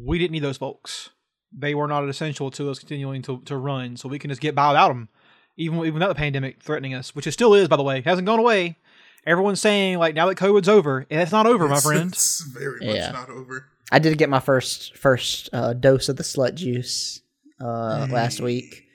we 0.05 0.20
didn't 0.20 0.32
need 0.32 0.43
those 0.43 0.57
folks. 0.57 1.09
They 1.51 1.74
were 1.74 1.88
not 1.88 2.07
essential 2.07 2.51
to 2.51 2.70
us 2.70 2.80
continuing 2.80 3.22
to, 3.24 3.41
to 3.45 3.57
run, 3.57 3.97
so 3.97 4.07
we 4.07 4.20
can 4.20 4.30
just 4.30 4.41
get 4.41 4.55
by 4.55 4.70
without 4.70 4.89
them, 4.89 5.09
even 5.57 5.80
even 5.80 5.95
without 5.95 6.09
the 6.09 6.16
pandemic 6.16 6.62
threatening 6.62 6.93
us, 6.93 7.16
which 7.16 7.28
it 7.28 7.32
still 7.32 7.53
is, 7.53 7.68
by 7.68 7.76
the 7.78 7.84
way, 7.84 7.97
It 7.99 8.05
hasn't 8.05 8.26
gone 8.28 8.39
away. 8.39 8.78
Everyone's 9.26 9.59
saying 9.59 9.97
like 9.97 10.16
now 10.16 10.28
that 10.28 10.38
COVID's 10.38 10.70
over, 10.70 11.05
and 11.09 11.20
it's 11.22 11.32
not 11.32 11.45
over, 11.47 11.68
my 11.68 11.80
friend. 11.80 12.12
It's 12.14 12.41
very 12.41 12.86
Yeah. 12.86 13.12
much 13.12 13.14
not 13.14 13.30
over. 13.30 13.66
I 13.92 14.00
did 14.00 14.18
get 14.18 14.30
my 14.30 14.39
first 14.39 14.98
first 14.98 15.50
uh, 15.54 15.74
dose 15.74 16.10
of 16.10 16.16
the 16.18 16.24
slut 16.24 16.56
juice 16.56 17.22
uh, 17.60 18.08
last 18.10 18.39
week. 18.42 18.86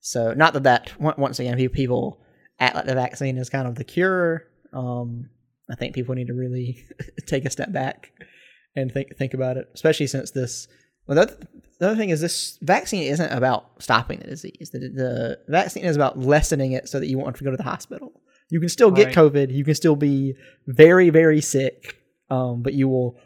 So 0.00 0.32
not 0.34 0.54
that 0.54 0.64
that 0.64 0.98
once 1.00 1.38
again 1.38 1.56
pe- 1.56 1.68
people 1.68 2.20
act 2.58 2.74
like 2.74 2.86
the 2.86 2.94
vaccine 2.94 3.38
is 3.38 3.48
kind 3.50 3.68
of 3.68 3.74
the 3.76 3.84
cure. 3.84 4.44
Um, 4.72 5.30
I 5.70 5.74
think 5.76 5.94
people 5.94 6.14
need 6.14 6.26
to 6.28 6.34
really 6.34 6.84
take 7.26 7.44
a 7.44 7.50
step 7.50 7.72
back 7.72 8.12
and 8.74 8.90
think 8.92 9.16
think 9.16 9.34
about 9.34 9.56
it, 9.56 9.68
especially 9.74 10.06
since 10.06 10.30
this. 10.32 10.68
Well, 11.06 11.16
the, 11.16 11.22
other- 11.22 11.36
the 11.78 11.86
other 11.88 11.96
thing 11.96 12.10
is 12.10 12.20
this 12.20 12.58
vaccine 12.62 13.04
isn't 13.04 13.30
about 13.32 13.82
stopping 13.82 14.18
the 14.20 14.26
disease. 14.26 14.70
The, 14.72 14.78
the 14.80 15.38
vaccine 15.48 15.84
is 15.84 15.96
about 15.96 16.18
lessening 16.18 16.72
it 16.72 16.88
so 16.88 17.00
that 17.00 17.06
you 17.06 17.16
won't 17.16 17.28
have 17.28 17.38
to 17.38 17.44
go 17.44 17.50
to 17.50 17.56
the 17.56 17.62
hospital. 17.62 18.20
You 18.50 18.60
can 18.60 18.68
still 18.68 18.90
get 18.90 19.06
Right. 19.06 19.14
COVID. 19.16 19.52
You 19.54 19.64
can 19.64 19.74
still 19.74 19.96
be 19.96 20.34
very 20.66 21.08
very 21.10 21.40
sick, 21.40 21.96
um, 22.30 22.62
but 22.62 22.74
you 22.74 22.88
will 22.88 23.18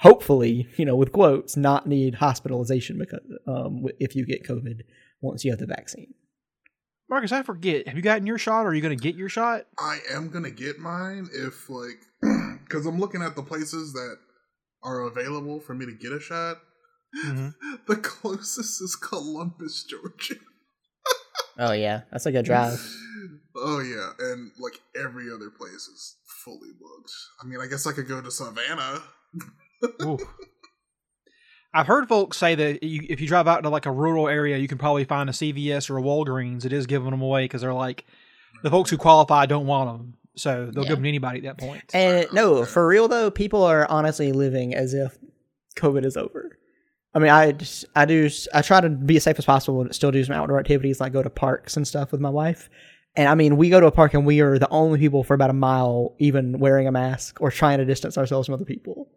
hopefully, 0.00 0.66
you 0.76 0.84
know, 0.84 0.96
with 0.96 1.12
quotes, 1.12 1.56
not 1.56 1.86
need 1.86 2.16
hospitalization 2.16 2.98
because 2.98 3.20
um, 3.46 3.84
if 3.98 4.16
you 4.16 4.26
get 4.26 4.44
COVID 4.46 4.80
once 5.20 5.44
you 5.44 5.50
have 5.50 5.60
the 5.60 5.66
vaccine. 5.66 6.14
Marcus, 7.08 7.32
I 7.32 7.42
forget. 7.42 7.88
Have 7.88 7.96
you 7.96 8.02
gotten 8.02 8.26
your 8.26 8.38
shot? 8.38 8.64
Or 8.64 8.68
are 8.68 8.74
you 8.74 8.80
going 8.80 8.96
to 8.96 9.02
get 9.02 9.16
your 9.16 9.28
shot? 9.28 9.66
I 9.78 9.98
am 10.12 10.28
gonna 10.30 10.50
get 10.50 10.78
mine 10.78 11.28
if 11.32 11.68
like 11.68 11.98
because 12.64 12.86
I'm 12.86 13.00
looking 13.00 13.20
at 13.22 13.34
the 13.34 13.42
places 13.42 13.92
that 13.94 14.16
are 14.82 15.00
available 15.00 15.60
for 15.60 15.74
me 15.74 15.86
to 15.86 15.92
get 15.92 16.12
a 16.12 16.20
shot. 16.20 16.58
Mhm. 17.24 17.54
The 17.88 17.96
closest 17.96 18.80
is 18.80 18.94
Columbus, 18.96 19.84
Georgia. 19.84 20.36
Oh 21.58 21.72
yeah, 21.72 22.02
that's 22.10 22.24
like 22.24 22.34
a 22.34 22.38
good 22.38 22.46
drive. 22.46 22.80
Oh 23.56 23.80
yeah, 23.80 24.12
and 24.30 24.52
like 24.60 24.80
every 24.96 25.30
other 25.30 25.50
place 25.50 25.88
is 25.88 26.16
fully 26.44 26.70
booked. 26.80 27.12
I 27.42 27.46
mean, 27.46 27.60
I 27.60 27.66
guess 27.66 27.86
I 27.86 27.92
could 27.92 28.06
go 28.06 28.22
to 28.22 28.30
Savannah. 28.30 29.02
Ooh. 30.02 30.18
I've 31.72 31.86
heard 31.86 32.08
folks 32.08 32.36
say 32.36 32.54
that 32.56 32.82
you, 32.82 33.06
if 33.08 33.20
you 33.20 33.28
drive 33.28 33.46
out 33.46 33.62
to 33.62 33.68
like 33.68 33.86
a 33.86 33.92
rural 33.92 34.28
area, 34.28 34.56
you 34.58 34.66
can 34.66 34.78
probably 34.78 35.04
find 35.04 35.28
a 35.30 35.32
CVS 35.32 35.88
or 35.88 35.98
a 35.98 36.02
Walgreens. 36.02 36.64
It 36.64 36.72
is 36.72 36.86
giving 36.86 37.10
them 37.10 37.22
away 37.22 37.44
because 37.44 37.60
they're 37.60 37.72
like 37.72 38.04
the 38.64 38.70
folks 38.70 38.90
who 38.90 38.96
qualify 38.96 39.46
don't 39.46 39.66
want 39.66 39.88
them, 39.98 40.14
so 40.36 40.66
they'll 40.72 40.82
Yeah. 40.82 40.88
give 40.90 40.96
them 40.98 41.04
to 41.04 41.08
anybody 41.08 41.38
at 41.38 41.44
that 41.44 41.64
point. 41.64 41.82
And 41.94 42.26
no, 42.32 42.64
for 42.64 42.86
real 42.86 43.06
though, 43.06 43.30
people 43.30 43.62
are 43.62 43.86
honestly 43.88 44.32
living 44.32 44.74
as 44.74 44.94
if 44.94 45.16
COVID 45.76 46.04
is 46.04 46.16
over. 46.16 46.58
I 47.14 47.20
mean, 47.20 47.30
I 47.30 47.52
just, 47.52 47.84
I 47.94 48.04
do 48.04 48.26
s- 48.26 48.48
I 48.52 48.62
try 48.62 48.80
to 48.80 48.88
be 48.88 49.16
as 49.16 49.22
safe 49.24 49.38
as 49.38 49.44
possible 49.44 49.80
and 49.80 49.94
still 49.94 50.10
do 50.10 50.22
some 50.24 50.34
outdoor 50.34 50.58
activities 50.58 51.00
like 51.00 51.12
go 51.12 51.22
to 51.22 51.30
parks 51.30 51.76
and 51.76 51.86
stuff 51.86 52.10
with 52.12 52.20
my 52.20 52.30
wife. 52.30 52.68
And 53.16 53.28
I 53.28 53.34
mean, 53.36 53.56
we 53.56 53.70
go 53.70 53.80
to 53.80 53.86
a 53.86 53.92
park 53.92 54.14
and 54.14 54.26
we 54.26 54.40
are 54.40 54.58
the 54.58 54.68
only 54.70 54.98
people 54.98 55.22
for 55.24 55.34
about 55.34 55.50
a 55.50 55.54
mile 55.54 56.14
even 56.18 56.58
wearing 56.58 56.86
a 56.88 56.92
mask 56.92 57.40
or 57.40 57.50
trying 57.52 57.78
to 57.78 57.84
distance 57.84 58.16
ourselves 58.18 58.46
from 58.46 58.54
other 58.54 58.64
people. 58.64 59.08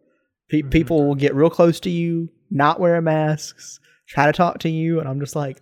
Pe- 0.50 0.62
People 0.64 1.08
will 1.08 1.16
get 1.16 1.34
real 1.36 1.50
close 1.50 1.80
to 1.82 1.90
you, 1.90 2.30
not 2.52 2.80
wearing 2.80 3.04
masks, 3.06 3.80
try 4.08 4.26
to 4.26 4.34
talk 4.34 4.60
to 4.60 4.70
you, 4.70 5.00
and 5.00 5.08
I'm 5.10 5.20
just 5.20 5.36
like, 5.36 5.62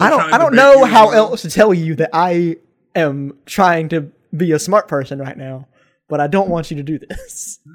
I 0.00 0.10
don't 0.10 0.32
I 0.32 0.38
don't 0.38 0.54
know 0.54 0.84
how 0.84 1.10
else 1.10 1.42
to 1.42 1.50
tell 1.50 1.72
you 1.74 1.94
that 1.96 2.10
I 2.12 2.56
am 2.94 3.38
trying 3.46 3.88
to 3.90 4.10
be 4.36 4.52
a 4.52 4.58
smart 4.58 4.88
person 4.88 5.18
right 5.18 5.36
now, 5.36 5.66
but 6.08 6.20
I 6.20 6.26
don't 6.26 6.48
want 6.48 6.70
you 6.70 6.76
to 6.78 6.82
do 6.82 6.98
this. 6.98 7.58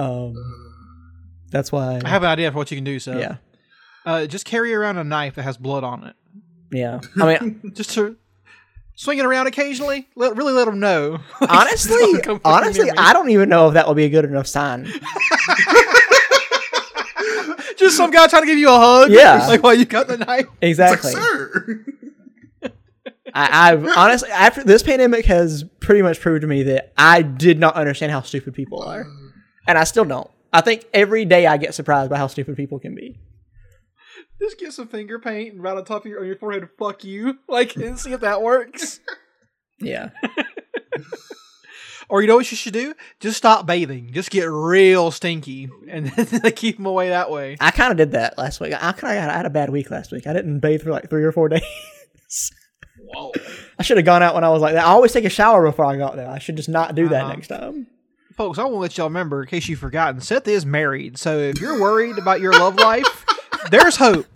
Um, 0.00 0.36
that's 1.50 1.72
why. 1.72 2.00
I 2.04 2.08
have 2.08 2.22
an 2.22 2.28
idea 2.28 2.52
for 2.52 2.58
what 2.58 2.70
you 2.70 2.76
can 2.76 2.84
do. 2.84 3.00
So 3.00 3.18
yeah, 3.18 3.36
uh, 4.06 4.26
just 4.26 4.44
carry 4.44 4.72
around 4.72 4.96
a 4.96 5.02
knife 5.02 5.34
that 5.34 5.42
has 5.42 5.56
blood 5.56 5.82
on 5.82 6.04
it, 6.04 6.14
yeah. 6.70 7.00
I 7.20 7.38
mean, 7.40 7.60
just 7.74 7.90
to 7.94 8.16
swing 8.98 9.18
it 9.18 9.24
around 9.24 9.46
occasionally. 9.46 10.08
Let, 10.16 10.36
really 10.36 10.52
let 10.52 10.66
them 10.66 10.80
know. 10.80 11.20
honestly, 11.48 12.20
come 12.20 12.40
fucking 12.40 12.40
honestly. 12.44 12.90
I 12.90 13.14
don't 13.14 13.30
even 13.30 13.48
know 13.48 13.68
if 13.68 13.74
that 13.74 13.86
will 13.86 13.94
be 13.94 14.04
a 14.04 14.10
good 14.10 14.24
enough 14.26 14.48
sign. 14.48 14.84
just 17.76 17.96
some 17.96 18.10
guy 18.10 18.26
trying 18.26 18.42
to 18.42 18.46
give 18.46 18.58
you 18.58 18.68
a 18.68 18.76
hug. 18.76 19.10
Yeah. 19.10 19.46
like 19.48 19.62
while 19.62 19.74
you 19.74 19.84
got 19.86 20.08
the 20.08 20.18
knife. 20.18 20.46
It's 20.60 20.78
like, 20.78 20.92
Exactly. 20.92 21.12
sir. 21.12 21.84
I, 23.34 23.72
I've 23.72 23.86
honestly 23.96 24.30
after 24.30 24.64
this 24.64 24.82
pandemic 24.82 25.26
has 25.26 25.62
pretty 25.80 26.00
much 26.02 26.18
proved 26.18 26.40
to 26.40 26.46
me 26.46 26.62
that 26.64 26.92
I 26.96 27.22
did 27.22 27.58
not 27.58 27.74
understand 27.76 28.10
how 28.10 28.22
stupid 28.22 28.54
people 28.54 28.82
are, 28.82 29.06
and 29.66 29.76
I 29.78 29.84
still 29.84 30.06
don't. 30.06 30.30
I 30.50 30.62
think 30.62 30.86
every 30.94 31.26
day 31.26 31.46
I 31.46 31.58
get 31.58 31.74
surprised 31.74 32.08
by 32.10 32.16
how 32.16 32.26
stupid 32.26 32.56
people 32.56 32.78
can 32.78 32.94
be. 32.94 33.18
Just 34.40 34.58
get 34.58 34.72
some 34.72 34.88
finger 34.88 35.18
paint 35.18 35.54
and 35.54 35.62
right 35.62 35.76
on 35.76 35.84
top 35.84 36.04
of 36.04 36.10
your 36.10 36.20
on 36.20 36.26
your 36.26 36.36
forehead. 36.36 36.68
Fuck 36.78 37.04
you, 37.04 37.38
like 37.48 37.74
and 37.76 37.98
see 37.98 38.12
if 38.12 38.20
that 38.20 38.42
works. 38.42 39.00
Yeah. 39.80 40.10
Or 42.10 42.22
you 42.22 42.26
know 42.26 42.36
what 42.36 42.50
you 42.50 42.56
should 42.56 42.72
do? 42.72 42.94
Just 43.20 43.36
stop 43.36 43.66
bathing. 43.66 44.12
Just 44.12 44.30
get 44.30 44.44
real 44.50 45.10
stinky 45.10 45.68
and 45.90 46.06
then 46.16 46.52
keep 46.52 46.78
them 46.78 46.86
away 46.86 47.10
that 47.10 47.30
way. 47.30 47.58
I 47.60 47.70
kind 47.70 47.90
of 47.90 47.98
did 47.98 48.12
that 48.12 48.38
last 48.38 48.60
week. 48.60 48.72
I 48.72 48.92
kind 48.92 49.18
of 49.18 49.24
I 49.30 49.36
had 49.36 49.44
a 49.44 49.50
bad 49.50 49.68
week 49.68 49.90
last 49.90 50.10
week. 50.10 50.26
I 50.26 50.32
didn't 50.32 50.60
bathe 50.60 50.80
for 50.82 50.90
like 50.90 51.10
three 51.10 51.22
or 51.22 51.32
four 51.32 51.50
days. 51.50 51.62
Whoa. 53.12 53.32
I 53.78 53.82
should 53.82 53.98
have 53.98 54.06
gone 54.06 54.22
out 54.22 54.34
when 54.34 54.42
I 54.42 54.48
was 54.48 54.62
like 54.62 54.72
that. 54.72 54.86
I 54.86 54.88
always 54.88 55.12
take 55.12 55.26
a 55.26 55.30
shower 55.30 55.62
before 55.66 55.84
I 55.84 55.96
go 55.98 56.06
out 56.06 56.16
there. 56.16 56.30
I 56.30 56.38
should 56.38 56.56
just 56.56 56.70
not 56.70 56.94
do 56.94 57.08
that 57.10 57.24
Uh-huh. 57.24 57.32
next 57.34 57.48
time. 57.48 57.86
Folks, 58.38 58.58
I 58.58 58.62
want 58.62 58.74
to 58.74 58.78
let 58.78 58.96
y'all 58.96 59.08
remember, 59.08 59.42
in 59.42 59.48
case 59.48 59.68
you've 59.68 59.78
forgotten, 59.80 60.20
Seth 60.22 60.48
is 60.48 60.64
married. 60.64 61.18
So 61.18 61.36
if 61.38 61.60
you're 61.60 61.78
worried 61.78 62.16
about 62.16 62.40
your 62.40 62.52
love 62.52 62.76
life, 62.76 63.26
there's 63.70 63.96
hope. 63.96 64.26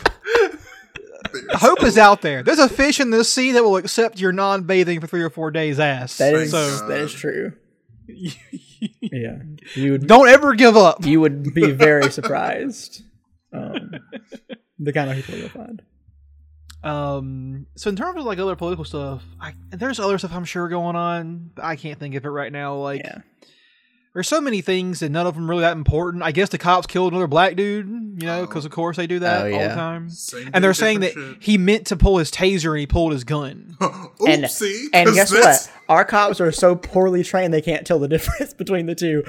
Hope 1.53 1.83
is 1.83 1.97
out 1.97 2.21
there. 2.21 2.43
There's 2.43 2.59
a 2.59 2.69
fish 2.69 3.01
in 3.01 3.11
the 3.11 3.25
sea 3.25 3.53
that 3.53 3.63
will 3.63 3.77
accept 3.77 4.21
your 4.21 4.33
non-bathing 4.33 5.01
for 5.01 5.07
three 5.07 5.23
or 5.23 5.31
four 5.31 5.51
days 5.51 5.81
ass. 5.81 6.19
That 6.19 6.35
is 6.35 6.51
so 6.51 6.87
that 6.89 6.99
is 7.01 7.13
true. 7.13 7.53
yeah, 8.07 9.39
you 9.75 9.93
would 9.93 10.07
don't 10.07 10.29
ever 10.29 10.55
give 10.55 10.77
up. 10.77 11.05
you 11.05 11.21
would 11.21 11.55
be 11.55 11.71
very 11.71 12.11
surprised. 12.11 13.03
Um, 13.53 13.93
the 14.79 14.93
kind 14.93 15.11
of 15.11 15.17
people 15.17 15.37
you'll 15.37 15.49
find. 15.49 15.83
Um, 16.83 17.67
so 17.77 17.91
in 17.91 17.97
terms 17.97 18.19
of 18.19 18.25
like 18.25 18.39
other 18.39 18.57
political 18.57 18.85
stuff, 18.85 19.23
I, 19.41 19.55
there's 19.71 20.01
other 20.01 20.19
stuff 20.19 20.33
I'm 20.35 20.45
sure 20.45 20.69
going 20.69 20.97
on. 20.97 21.51
but 21.55 21.65
I 21.65 21.77
can't 21.77 21.99
think 21.99 22.15
of 22.17 22.25
it 22.25 22.29
right 22.29 22.51
now. 22.53 22.77
Like, 22.77 23.03
Yeah. 23.05 23.19
There's 24.15 24.29
so 24.29 24.41
many 24.41 24.61
things 24.61 25.01
and 25.03 25.13
none 25.13 25.27
of 25.27 25.35
them 25.35 25.49
really 25.49 25.63
that 25.63 25.77
important. 25.77 26.23
I 26.23 26.33
guess 26.33 26.51
the 26.51 26.59
cops 26.59 26.87
killed 26.87 27.13
another 27.13 27.27
black 27.27 27.57
dude, 27.57 27.87
you 28.21 28.27
know, 28.27 28.43
because 28.47 28.65
oh. 28.65 28.69
of 28.69 28.73
course 28.73 28.97
they 28.99 29.07
do 29.07 29.19
that 29.21 29.47
Oh, 29.47 29.53
all 29.55 29.69
the 29.69 29.75
time. 29.75 30.11
Same 30.11 30.51
And 30.53 30.63
they're 30.63 30.75
saying 30.75 31.01
that 31.01 31.15
different 31.15 31.43
he 31.43 31.57
meant 31.59 31.87
to 31.87 31.97
pull 31.97 32.19
his 32.19 32.31
taser 32.31 32.71
and 32.73 32.81
he 32.81 32.87
pulled 32.87 33.13
his 33.13 33.25
gun. 33.25 33.77
shit. 33.81 33.91
And 34.29 34.45
Oopsie. 34.45 34.85
and 34.93 35.07
'cause 35.09 35.15
guess 35.17 35.31
that's- 35.31 35.67
what? 35.69 35.77
Our 35.89 36.05
cops 36.05 36.41
are 36.41 36.53
so 36.53 36.75
poorly 36.77 37.23
trained 37.25 37.53
they 37.53 37.63
can't 37.63 37.87
tell 37.87 37.99
the 37.99 38.09
difference 38.17 38.53
between 38.55 38.87
the 38.87 38.95
two. 38.95 39.25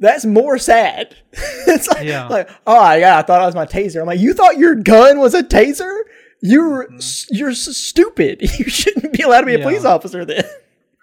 That's 0.00 0.24
more 0.24 0.58
sad. 0.58 1.16
it's 1.32 1.88
like, 1.88 2.06
Yeah. 2.06 2.28
like, 2.28 2.48
oh 2.66 2.92
yeah, 2.94 3.18
I 3.18 3.22
thought 3.22 3.42
it 3.42 3.46
was 3.46 3.54
my 3.54 3.66
taser. 3.66 4.00
I'm 4.00 4.06
like, 4.06 4.20
you 4.20 4.32
thought 4.34 4.56
your 4.58 4.74
gun 4.76 5.18
was 5.18 5.34
a 5.34 5.42
taser? 5.42 5.92
You're 6.40 6.84
mm-hmm. 6.84 6.96
s 6.98 7.26
you're 7.30 7.50
s- 7.50 7.76
stupid. 7.76 8.42
You 8.42 8.68
shouldn't 8.68 9.12
be 9.12 9.22
allowed 9.22 9.40
to 9.40 9.46
be 9.46 9.54
a 9.54 9.58
police 9.58 9.84
officer 9.84 10.24
then. 10.24 10.44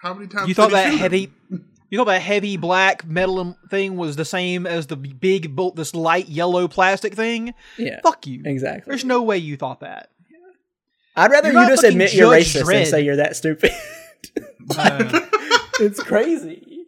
How 0.00 0.14
many 0.14 0.28
times 0.28 0.48
You 0.48 0.54
thought 0.54 0.70
that 0.70 0.94
heavy, 0.94 1.30
you 1.90 1.98
thought 1.98 2.06
that 2.06 2.22
heavy 2.22 2.56
black 2.56 3.04
metal 3.06 3.56
thing 3.70 3.96
was 3.96 4.16
the 4.16 4.24
same 4.24 4.66
as 4.66 4.86
the 4.88 4.96
big, 4.96 5.54
bolt, 5.54 5.76
this 5.76 5.94
light 5.94 6.28
yellow 6.28 6.68
plastic 6.68 7.14
thing? 7.14 7.54
Yeah, 7.78 8.00
Fuck 8.02 8.26
you. 8.26 8.42
exactly. 8.44 8.90
There's 8.90 9.04
no 9.04 9.22
way 9.22 9.38
you 9.38 9.56
thought 9.56 9.80
that. 9.80 10.10
I'd 11.14 11.30
rather 11.30 11.50
You're 11.50 11.62
you 11.62 11.68
just 11.68 11.84
admit 11.84 12.12
you're 12.14 12.30
racist 12.32 12.62
Dredd. 12.64 12.76
and 12.76 12.86
say 12.88 13.00
you're 13.02 13.16
that 13.16 13.36
stupid. 13.36 13.70
Uh, 14.76 15.20
It's 15.80 16.02
crazy. 16.02 16.86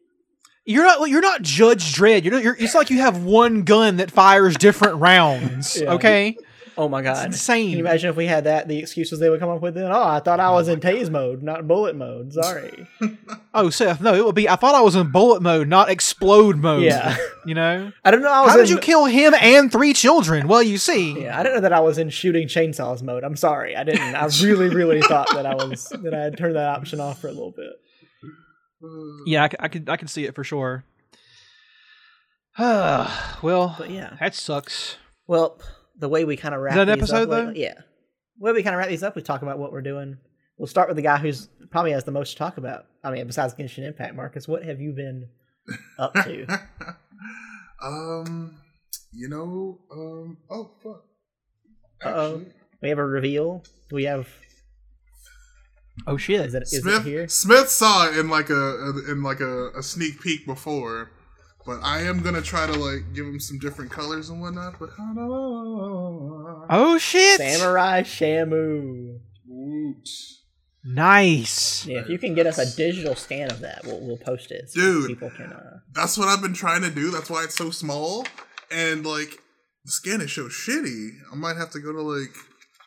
You're 0.65 0.85
not 0.85 1.09
you're 1.09 1.21
not 1.23 1.43
Judge 1.43 1.95
Dredd. 1.95 2.25
You're, 2.25 2.33
not, 2.35 2.43
you're 2.43 2.57
it's 2.59 2.75
like 2.75 2.91
you 2.91 2.99
have 3.01 3.23
one 3.23 3.63
gun 3.63 3.97
that 3.99 4.11
fires 4.11 4.57
different 4.57 4.97
rounds. 5.01 5.77
Yeah. 5.81 5.93
Okay, 5.95 6.37
Oh 6.79 6.89
my 6.89 7.03
god. 7.03 7.27
insane. 7.27 7.71
Can 7.71 7.79
you 7.79 7.85
imagine 7.85 8.09
if 8.09 8.15
we 8.17 8.27
had 8.27 8.45
that? 8.45 8.69
The 8.69 8.79
excuses 8.79 9.19
they 9.19 9.29
would 9.29 9.41
come 9.41 9.51
up 9.51 9.61
with 9.61 9.75
then. 9.75 9.91
Oh, 9.91 10.03
I 10.03 10.21
thought 10.21 10.39
I 10.39 10.51
was 10.53 10.69
in 10.69 10.79
tase 10.79 11.11
mode, 11.11 11.43
not 11.43 11.67
bullet 11.67 11.97
mode. 11.97 12.33
Sorry. 12.33 12.87
oh, 13.55 13.69
Seth, 13.69 14.01
no, 14.01 14.15
it 14.15 14.25
would 14.25 14.37
be. 14.37 14.49
I 14.49 14.55
thought 14.55 14.77
I 14.77 14.81
was 14.81 14.95
in 14.95 15.11
bullet 15.11 15.43
mode, 15.43 15.67
not 15.67 15.91
explode 15.91 16.57
mode. 16.59 16.85
Yeah. 16.85 17.17
you 17.45 17.55
know. 17.55 17.91
I 18.05 18.11
don't 18.13 18.23
know. 18.23 18.31
I 18.31 18.43
was 18.43 18.53
How 18.53 18.59
in, 18.59 18.65
did 18.65 18.71
you 18.71 18.79
kill 18.79 19.07
him 19.07 19.35
and 19.41 19.73
three 19.73 19.93
children? 19.93 20.47
Well, 20.47 20.63
you 20.63 20.79
see. 20.79 21.21
Yeah, 21.23 21.37
I 21.39 21.43
didn't 21.43 21.57
know 21.57 21.63
that 21.63 21.73
I 21.73 21.81
was 21.81 21.99
in 21.99 22.11
shooting 22.11 22.47
chainsaws 22.47 23.03
mode. 23.03 23.25
I'm 23.25 23.37
sorry, 23.37 23.75
I 23.75 23.83
didn't. 23.83 24.15
I 24.15 24.27
really, 24.41 24.69
really 24.69 25.03
thought 25.03 25.29
that 25.35 25.47
I 25.47 25.57
was 25.57 25.89
that 25.89 26.15
I 26.15 26.23
had 26.23 26.39
turned 26.39 26.55
that 26.55 26.69
option 26.69 27.01
off 27.01 27.21
for 27.21 27.27
a 27.27 27.33
little 27.33 27.53
bit. 27.53 27.73
Yeah, 29.27 29.43
I, 29.43 29.49
c- 29.49 29.57
I 29.59 29.67
could 29.69 29.89
I 29.89 29.97
can 29.97 30.07
see 30.07 30.25
it 30.25 30.37
for 30.37 30.45
sure. 30.45 30.85
well, 32.59 33.75
But 33.77 33.91
yeah. 33.91 34.17
that 34.21 34.37
sucks. 34.37 34.97
Well, 35.27 35.61
the 35.99 36.09
way 36.09 36.25
we 36.25 36.37
kind 36.37 36.55
of 36.55 36.61
wrap 36.61 36.75
that 36.75 36.89
an 36.89 36.99
these 36.99 37.11
episode, 37.11 37.23
up, 37.25 37.29
though? 37.31 37.45
lately- 37.49 37.63
yeah. 37.63 37.75
The 38.39 38.45
way 38.45 38.53
we 38.53 38.63
kind 38.63 38.75
of 38.75 38.79
wrap 38.79 38.89
these 38.89 39.03
up, 39.03 39.17
we 39.17 39.23
talk 39.23 39.43
about 39.43 39.59
what 39.59 39.73
we're 39.73 39.83
doing. 39.83 40.17
We'll 40.59 40.67
start 40.69 40.89
with 40.89 40.97
the 40.97 41.03
guy 41.03 41.17
who's 41.19 41.49
probably 41.71 41.93
has 41.93 42.05
the 42.05 42.11
most 42.13 42.33
to 42.33 42.39
talk 42.39 42.57
about. 42.57 42.87
I 43.05 43.11
mean, 43.11 43.27
besides 43.27 43.55
Genshin 43.55 43.87
Impact, 43.87 44.15
Marcus, 44.15 44.47
what 44.49 44.65
have 44.65 44.81
you 44.81 44.93
been 44.93 45.29
up 45.99 46.15
to? 46.15 46.47
um, 47.83 48.57
you 49.13 49.29
know, 49.29 49.79
um, 49.93 50.39
oh 50.51 50.71
fuck. 50.83 51.05
Uh-oh. 52.05 52.45
We 52.83 52.89
have 52.89 52.99
a 52.99 53.05
reveal. 53.05 53.65
Do 53.91 53.97
we 53.97 54.05
have? 54.05 54.29
Oh 56.07 56.17
shit! 56.17 56.41
Is 56.47 56.55
it 56.55 56.63
is 56.63 56.81
Smith 56.81 57.07
it 57.07 57.09
here? 57.09 57.29
Smith 57.29 57.69
saw 57.69 58.09
it 58.09 58.17
in 58.17 58.29
like 58.29 58.51
a 58.51 58.93
in 59.11 59.23
like 59.23 59.41
a, 59.41 59.71
a 59.71 59.83
sneak 59.83 60.21
peek 60.21 60.47
before, 60.47 61.11
but 61.69 61.81
I 61.85 62.01
am 62.01 62.23
gonna 62.23 62.41
try 62.41 62.67
to 62.67 62.73
like 62.73 63.13
give 63.15 63.27
him 63.27 63.39
some 63.39 63.59
different 63.59 63.91
colors 63.91 64.31
and 64.31 64.41
whatnot. 64.41 64.79
But 64.81 64.89
Oh 66.71 66.97
shit! 66.99 67.37
Samurai 67.39 68.01
Shamu. 68.05 69.19
Oops. 69.53 70.45
Nice. 70.83 71.85
Yeah, 71.85 71.99
if 71.99 72.09
you 72.09 72.17
can 72.19 72.33
get 72.35 72.47
us 72.47 72.57
a 72.57 72.75
digital 72.75 73.15
scan 73.15 73.51
of 73.51 73.61
that, 73.61 73.83
we'll 73.85 74.01
we'll 74.01 74.17
post 74.17 74.51
it. 74.51 74.71
so 74.71 74.81
Dude. 74.81 75.09
people 75.09 75.29
can. 75.29 75.53
Uh, 75.53 75.81
That's 75.93 76.17
what 76.17 76.29
I've 76.29 76.41
been 76.41 76.55
trying 76.55 76.81
to 76.83 76.91
do. 76.91 77.11
That's 77.11 77.29
why 77.29 77.45
it's 77.45 77.57
so 77.57 77.69
small. 77.69 78.25
And 78.71 79.05
like 79.05 79.39
the 79.85 79.91
scan 79.93 80.23
is 80.23 80.33
so 80.33 80.45
shitty. 80.49 81.11
I 81.31 81.37
might 81.37 81.59
have 81.59 81.71
to 81.73 81.81
go 81.81 81.93
to 81.93 82.01
like 82.01 82.35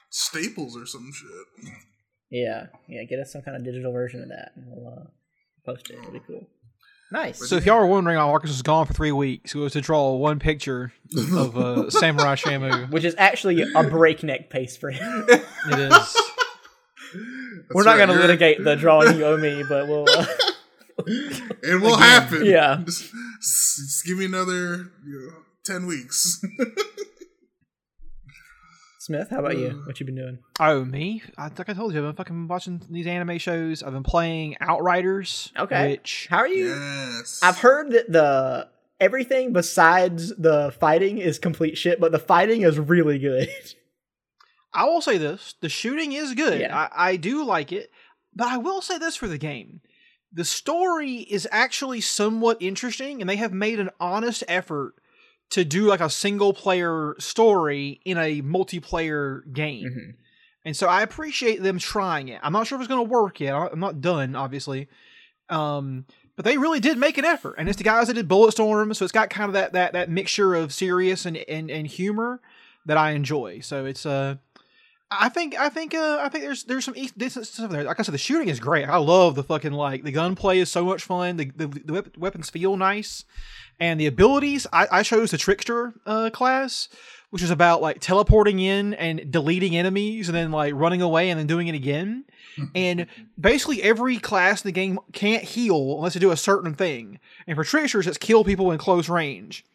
Staples 0.09 0.75
or 0.75 0.87
some 0.87 1.11
shit. 1.13 1.71
yeah, 2.31 2.65
yeah, 2.89 3.03
get 3.03 3.19
us 3.19 3.31
some 3.31 3.43
kind 3.43 3.55
of 3.57 3.63
digital 3.63 3.93
version 3.93 4.23
of 4.23 4.29
that, 4.29 4.53
and 4.55 4.65
we'll 4.67 4.87
uh, 4.91 5.05
post 5.67 5.91
it. 5.91 5.99
It'll 5.99 6.11
be 6.11 6.21
cool. 6.25 6.47
Nice. 7.11 7.47
So 7.49 7.57
if 7.57 7.65
y'all 7.65 7.79
were 7.79 7.85
wondering 7.85 8.17
why 8.17 8.25
Marcus 8.25 8.51
was 8.51 8.61
gone 8.61 8.85
for 8.85 8.93
three 8.93 9.11
weeks, 9.11 9.53
it 9.53 9.57
was 9.57 9.73
to 9.73 9.81
draw 9.81 10.15
one 10.15 10.39
picture 10.39 10.93
of 11.35 11.57
uh, 11.57 11.89
Samurai 11.89 12.35
Shamu. 12.35 12.89
Which 12.89 13.03
is 13.03 13.15
actually 13.17 13.61
a 13.75 13.83
breakneck 13.83 14.49
pace 14.49 14.77
for 14.77 14.89
him. 14.89 15.27
It 15.67 15.79
is. 15.79 16.17
We're 17.73 17.83
not 17.83 17.97
going 17.97 18.09
to 18.09 18.15
litigate 18.15 18.63
the 18.63 18.75
drawing 18.75 19.17
you 19.17 19.25
owe 19.25 19.37
me, 19.37 19.63
but 19.67 19.87
we'll. 19.87 20.09
Uh, 20.09 20.25
It 21.63 21.81
will 21.81 21.97
happen. 21.97 22.45
Yeah. 22.45 22.81
Just, 22.85 23.11
just 23.41 24.05
give 24.05 24.17
me 24.19 24.25
another 24.25 24.91
you 25.05 25.31
know, 25.31 25.37
ten 25.63 25.87
weeks. 25.87 26.43
Smith, 29.01 29.31
how 29.31 29.39
about 29.39 29.57
you? 29.57 29.69
Mm. 29.69 29.87
What 29.87 29.99
you 29.99 30.05
been 30.05 30.13
doing? 30.13 30.37
Oh, 30.59 30.85
me? 30.85 31.23
I 31.35 31.49
think 31.49 31.69
I 31.69 31.73
told 31.73 31.91
you, 31.91 31.97
I've 32.01 32.05
been 32.05 32.15
fucking 32.17 32.47
watching 32.47 32.83
these 32.87 33.07
anime 33.07 33.39
shows. 33.39 33.81
I've 33.81 33.93
been 33.93 34.03
playing 34.03 34.57
Outriders. 34.61 35.51
Okay. 35.57 35.93
Which 35.93 36.27
How 36.29 36.37
are 36.37 36.47
you? 36.47 36.67
yes. 36.67 37.39
I've 37.41 37.57
heard 37.57 37.93
that 37.93 38.11
the 38.11 38.67
everything 38.99 39.53
besides 39.53 40.35
the 40.35 40.71
fighting 40.79 41.17
is 41.17 41.39
complete 41.39 41.79
shit, 41.79 41.99
but 41.99 42.11
the 42.11 42.19
fighting 42.19 42.61
is 42.61 42.77
really 42.77 43.17
good. 43.17 43.49
I 44.73 44.85
will 44.85 45.01
say 45.01 45.17
this: 45.17 45.55
the 45.61 45.69
shooting 45.69 46.11
is 46.11 46.35
good. 46.35 46.59
Yeah. 46.59 46.77
I, 46.77 47.09
I 47.09 47.15
do 47.15 47.43
like 47.43 47.71
it, 47.71 47.89
but 48.35 48.49
I 48.49 48.57
will 48.57 48.83
say 48.83 48.99
this 48.99 49.15
for 49.15 49.27
the 49.27 49.39
game: 49.39 49.81
the 50.31 50.45
story 50.45 51.15
is 51.15 51.47
actually 51.51 52.01
somewhat 52.01 52.57
interesting, 52.59 53.19
and 53.19 53.27
they 53.27 53.37
have 53.37 53.51
made 53.51 53.79
an 53.79 53.89
honest 53.99 54.43
effort 54.47 54.93
to 55.51 55.63
do 55.63 55.85
like 55.85 55.99
a 55.99 56.09
single 56.09 56.53
player 56.53 57.15
story 57.19 58.01
in 58.05 58.17
a 58.17 58.41
multiplayer 58.41 59.41
game. 59.53 59.89
Mm-hmm. 59.89 60.11
And 60.63 60.77
so 60.77 60.87
I 60.87 61.01
appreciate 61.01 61.61
them 61.61 61.79
trying 61.79 62.27
it. 62.27 62.39
I'm 62.43 62.53
not 62.53 62.67
sure 62.67 62.77
if 62.77 62.81
it's 62.81 62.87
going 62.87 63.05
to 63.05 63.09
work 63.09 63.39
yet. 63.39 63.53
I'm 63.55 63.79
not 63.79 64.01
done, 64.01 64.35
obviously. 64.35 64.87
Um, 65.49 66.05
but 66.35 66.45
they 66.45 66.57
really 66.57 66.79
did 66.79 66.97
make 66.97 67.17
an 67.17 67.25
effort, 67.25 67.55
and 67.57 67.67
it's 67.67 67.77
the 67.77 67.83
guys 67.83 68.07
that 68.07 68.13
did 68.13 68.27
Bulletstorm, 68.27 68.95
so 68.95 69.03
it's 69.03 69.11
got 69.11 69.29
kind 69.29 69.49
of 69.49 69.53
that 69.53 69.73
that 69.73 69.93
that 69.93 70.09
mixture 70.09 70.55
of 70.55 70.73
serious 70.73 71.25
and 71.25 71.37
and, 71.37 71.69
and 71.69 71.85
humor 71.85 72.41
that 72.85 72.97
I 72.97 73.11
enjoy. 73.11 73.59
So 73.59 73.85
it's 73.85 74.05
uh, 74.05 74.35
I 75.13 75.27
think 75.27 75.59
I 75.59 75.67
think 75.67 75.93
uh, 75.93 76.19
I 76.21 76.29
think 76.29 76.45
there's 76.45 76.63
there's 76.63 76.85
some 76.85 76.93
decent 76.93 77.45
stuff 77.45 77.69
there. 77.69 77.83
Like 77.83 77.99
I 77.99 78.03
said, 78.03 78.13
the 78.13 78.17
shooting 78.17 78.47
is 78.47 78.61
great. 78.61 78.87
I 78.87 78.95
love 78.95 79.35
the 79.35 79.43
fucking 79.43 79.73
like 79.73 80.03
the 80.03 80.11
gunplay 80.13 80.59
is 80.59 80.71
so 80.71 80.85
much 80.85 81.03
fun. 81.03 81.35
The 81.35 81.51
the, 81.53 81.67
the 81.67 82.11
weapons 82.17 82.49
feel 82.49 82.77
nice, 82.77 83.25
and 83.77 83.99
the 83.99 84.07
abilities. 84.07 84.67
I, 84.71 84.87
I 84.89 85.03
chose 85.03 85.31
the 85.31 85.37
trickster 85.37 85.93
uh, 86.05 86.29
class, 86.29 86.87
which 87.29 87.43
is 87.43 87.49
about 87.49 87.81
like 87.81 87.99
teleporting 87.99 88.59
in 88.59 88.93
and 88.93 89.29
deleting 89.29 89.75
enemies, 89.75 90.29
and 90.29 90.35
then 90.35 90.49
like 90.49 90.73
running 90.75 91.01
away 91.01 91.29
and 91.29 91.37
then 91.37 91.47
doing 91.47 91.67
it 91.67 91.75
again. 91.75 92.23
and 92.75 93.07
basically 93.39 93.83
every 93.83 94.17
class 94.17 94.63
in 94.63 94.69
the 94.69 94.73
game 94.73 94.99
can't 95.11 95.43
heal 95.43 95.95
unless 95.97 96.13
they 96.13 96.19
do 96.21 96.31
a 96.31 96.37
certain 96.37 96.73
thing. 96.73 97.19
And 97.47 97.55
for 97.57 97.63
tricksters, 97.63 98.07
it's 98.07 98.17
kill 98.17 98.43
people 98.43 98.71
in 98.71 98.77
close 98.77 99.09
range. 99.09 99.65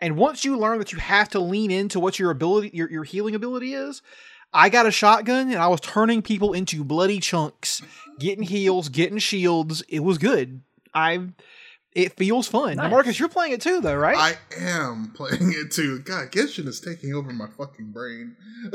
And 0.00 0.16
once 0.16 0.44
you 0.44 0.56
learn 0.58 0.78
that 0.78 0.92
you 0.92 0.98
have 0.98 1.28
to 1.30 1.38
lean 1.38 1.70
into 1.70 2.00
what 2.00 2.18
your 2.18 2.30
ability, 2.30 2.70
your, 2.74 2.90
your 2.90 3.04
healing 3.04 3.34
ability 3.34 3.74
is, 3.74 4.02
I 4.54 4.68
got 4.68 4.86
a 4.86 4.90
shotgun 4.90 5.48
and 5.50 5.56
I 5.58 5.68
was 5.68 5.80
turning 5.80 6.22
people 6.22 6.52
into 6.52 6.84
bloody 6.84 7.20
chunks, 7.20 7.80
getting 8.18 8.44
heals, 8.44 8.88
getting 8.88 9.18
shields. 9.18 9.82
It 9.88 10.00
was 10.00 10.18
good. 10.18 10.60
I, 10.94 11.28
it 11.94 12.16
feels 12.16 12.46
fun. 12.48 12.76
Now, 12.76 12.82
Nice. 12.84 12.90
Marcus, 12.90 13.18
you're 13.18 13.28
playing 13.30 13.52
it 13.52 13.60
too, 13.62 13.80
though, 13.80 13.94
right? 13.96 14.16
I 14.16 14.34
am 14.62 15.12
playing 15.16 15.52
it 15.56 15.70
too. 15.72 16.00
God, 16.00 16.30
Genshin 16.32 16.66
is 16.66 16.80
taking 16.80 17.14
over 17.14 17.32
my 17.32 17.46
fucking 17.56 17.92
brain. 17.92 18.36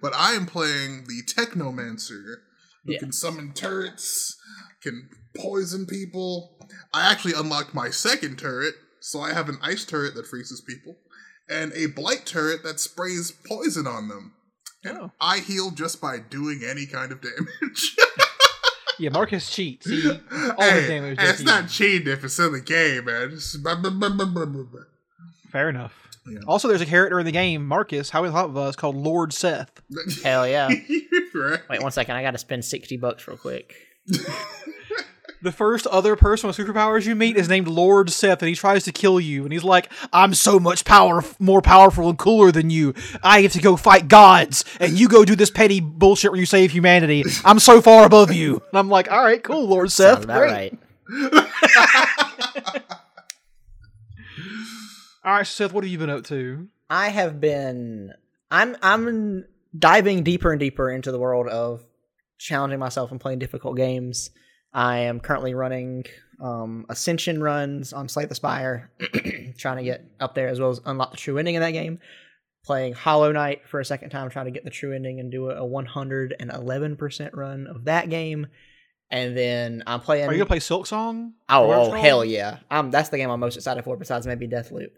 but 0.00 0.12
I 0.14 0.32
am 0.32 0.46
playing 0.46 1.04
the 1.04 1.22
Technomancer, 1.26 2.36
who 2.84 2.92
Yeah. 2.92 2.98
can 2.98 3.12
summon 3.12 3.52
turrets, 3.52 4.36
can 4.82 5.08
poison 5.36 5.86
people. 5.86 6.56
I 6.94 7.10
actually 7.10 7.34
unlocked 7.34 7.74
my 7.74 7.90
second 7.90 8.38
turret, 8.38 8.74
so 9.00 9.20
I 9.20 9.32
have 9.32 9.48
an 9.48 9.58
ice 9.62 9.84
turret 9.84 10.14
that 10.14 10.26
freezes 10.26 10.60
people, 10.60 10.96
and 11.48 11.72
a 11.74 11.86
blight 11.86 12.24
turret 12.26 12.62
that 12.64 12.80
sprays 12.80 13.30
poison 13.30 13.86
on 13.86 14.08
them. 14.08 14.32
And 14.84 14.98
Oh. 14.98 15.10
I 15.20 15.38
heal 15.38 15.70
just 15.70 16.00
by 16.00 16.18
doing 16.18 16.62
any 16.66 16.86
kind 16.86 17.12
of 17.12 17.20
damage. 17.20 17.96
yeah, 18.98 19.10
Marcus 19.10 19.48
cheats. 19.50 19.88
He, 19.88 20.08
all 20.10 20.16
the 20.16 20.84
damage. 20.88 21.18
hey, 21.20 21.24
that 21.24 21.28
it's 21.30 21.38
he- 21.40 21.44
not 21.44 21.68
cheating 21.68 22.12
if 22.12 22.24
it's 22.24 22.38
in 22.38 22.52
the 22.52 22.60
game, 22.60 23.04
man. 23.04 23.30
Just 23.30 23.62
blah, 23.62 23.74
blah, 23.76 23.90
blah, 23.90 24.08
blah, 24.10 24.26
blah, 24.26 24.44
blah, 24.46 24.62
blah. 24.64 24.80
Fair 25.50 25.68
enough. 25.68 25.94
Yeah. 26.26 26.38
Also, 26.46 26.68
there's 26.68 26.80
a 26.80 26.86
character 26.86 27.18
in 27.18 27.26
the 27.26 27.32
game, 27.32 27.66
Marcus, 27.66 28.10
how 28.10 28.22
we 28.22 28.28
thought 28.30 28.46
of 28.50 28.56
us, 28.56 28.76
called 28.76 28.94
Lord 28.96 29.32
Seth. 29.32 29.70
Hell 30.24 30.46
yeah! 30.48 30.68
right. 31.34 31.60
Wait 31.68 31.82
one 31.82 31.90
second, 31.90 32.14
I 32.14 32.22
got 32.22 32.30
to 32.30 32.38
spend 32.38 32.64
sixty 32.64 32.96
bucks 32.96 33.26
real 33.26 33.36
quick. 33.36 33.74
The 35.42 35.52
first 35.52 35.88
other 35.88 36.14
person 36.14 36.46
with 36.46 36.56
superpowers 36.56 37.04
you 37.04 37.16
meet 37.16 37.36
is 37.36 37.48
named 37.48 37.66
Lord 37.66 38.10
Seth, 38.10 38.42
and 38.42 38.48
he 38.48 38.54
tries 38.54 38.84
to 38.84 38.92
kill 38.92 39.18
you. 39.18 39.42
And 39.42 39.52
he's 39.52 39.64
like, 39.64 39.92
"I'm 40.12 40.34
so 40.34 40.60
much 40.60 40.84
power, 40.84 41.24
more 41.40 41.60
powerful 41.60 42.08
and 42.08 42.16
cooler 42.16 42.52
than 42.52 42.70
you. 42.70 42.94
I 43.24 43.42
have 43.42 43.52
to 43.52 43.60
go 43.60 43.76
fight 43.76 44.06
gods, 44.06 44.64
and 44.78 44.92
you 44.98 45.08
go 45.08 45.24
do 45.24 45.34
this 45.34 45.50
petty 45.50 45.80
bullshit 45.80 46.30
where 46.30 46.38
you 46.38 46.46
save 46.46 46.70
humanity. 46.70 47.24
I'm 47.44 47.58
so 47.58 47.80
far 47.82 48.06
above 48.06 48.32
you." 48.32 48.62
And 48.70 48.78
I'm 48.78 48.88
like, 48.88 49.10
"All 49.10 49.22
right, 49.22 49.42
cool, 49.42 49.66
Lord 49.66 49.90
Seth, 49.90 50.26
great." 50.26 50.38
right. 50.38 50.78
All 55.24 55.34
right, 55.34 55.46
Seth, 55.46 55.72
what 55.72 55.84
have 55.84 55.90
you 55.90 55.98
been 55.98 56.10
up 56.10 56.24
to? 56.26 56.68
I 56.88 57.08
have 57.08 57.40
been 57.40 58.12
I'm 58.50 58.76
I'm 58.82 59.44
diving 59.76 60.22
deeper 60.22 60.52
and 60.52 60.60
deeper 60.60 60.90
into 60.90 61.10
the 61.10 61.18
world 61.18 61.48
of 61.48 61.84
challenging 62.38 62.78
myself 62.78 63.10
and 63.10 63.20
playing 63.20 63.38
difficult 63.38 63.76
games. 63.76 64.30
I 64.74 64.98
am 65.00 65.20
currently 65.20 65.54
running 65.54 66.04
um, 66.40 66.86
Ascension 66.88 67.42
runs 67.42 67.92
on 67.92 68.08
Slay 68.08 68.24
the 68.24 68.34
Spire, 68.34 68.90
trying 69.58 69.76
to 69.76 69.84
get 69.84 70.04
up 70.18 70.34
there 70.34 70.48
as 70.48 70.58
well 70.58 70.70
as 70.70 70.80
unlock 70.84 71.12
the 71.12 71.16
true 71.16 71.38
ending 71.38 71.54
in 71.54 71.60
that 71.60 71.70
game. 71.70 72.00
Playing 72.64 72.92
Hollow 72.94 73.32
Knight 73.32 73.66
for 73.68 73.80
a 73.80 73.84
second 73.84 74.10
time, 74.10 74.30
trying 74.30 74.44
to 74.44 74.50
get 74.52 74.64
the 74.64 74.70
true 74.70 74.94
ending 74.94 75.18
and 75.18 75.32
do 75.32 75.50
a 75.50 75.62
111% 75.62 77.30
run 77.34 77.66
of 77.66 77.84
that 77.84 78.08
game. 78.08 78.46
And 79.10 79.36
then 79.36 79.82
I'm 79.86 80.00
playing. 80.00 80.28
Are 80.28 80.32
you 80.32 80.38
gonna 80.38 80.46
play 80.46 80.58
Silksong? 80.58 81.32
Oh, 81.48 81.70
oh 81.70 81.90
hell 81.90 82.18
called? 82.18 82.28
yeah! 82.28 82.58
Um, 82.70 82.90
that's 82.90 83.10
the 83.10 83.18
game 83.18 83.30
I'm 83.30 83.40
most 83.40 83.56
excited 83.56 83.84
for, 83.84 83.96
besides 83.96 84.26
maybe 84.26 84.48
Deathloop. 84.48 84.90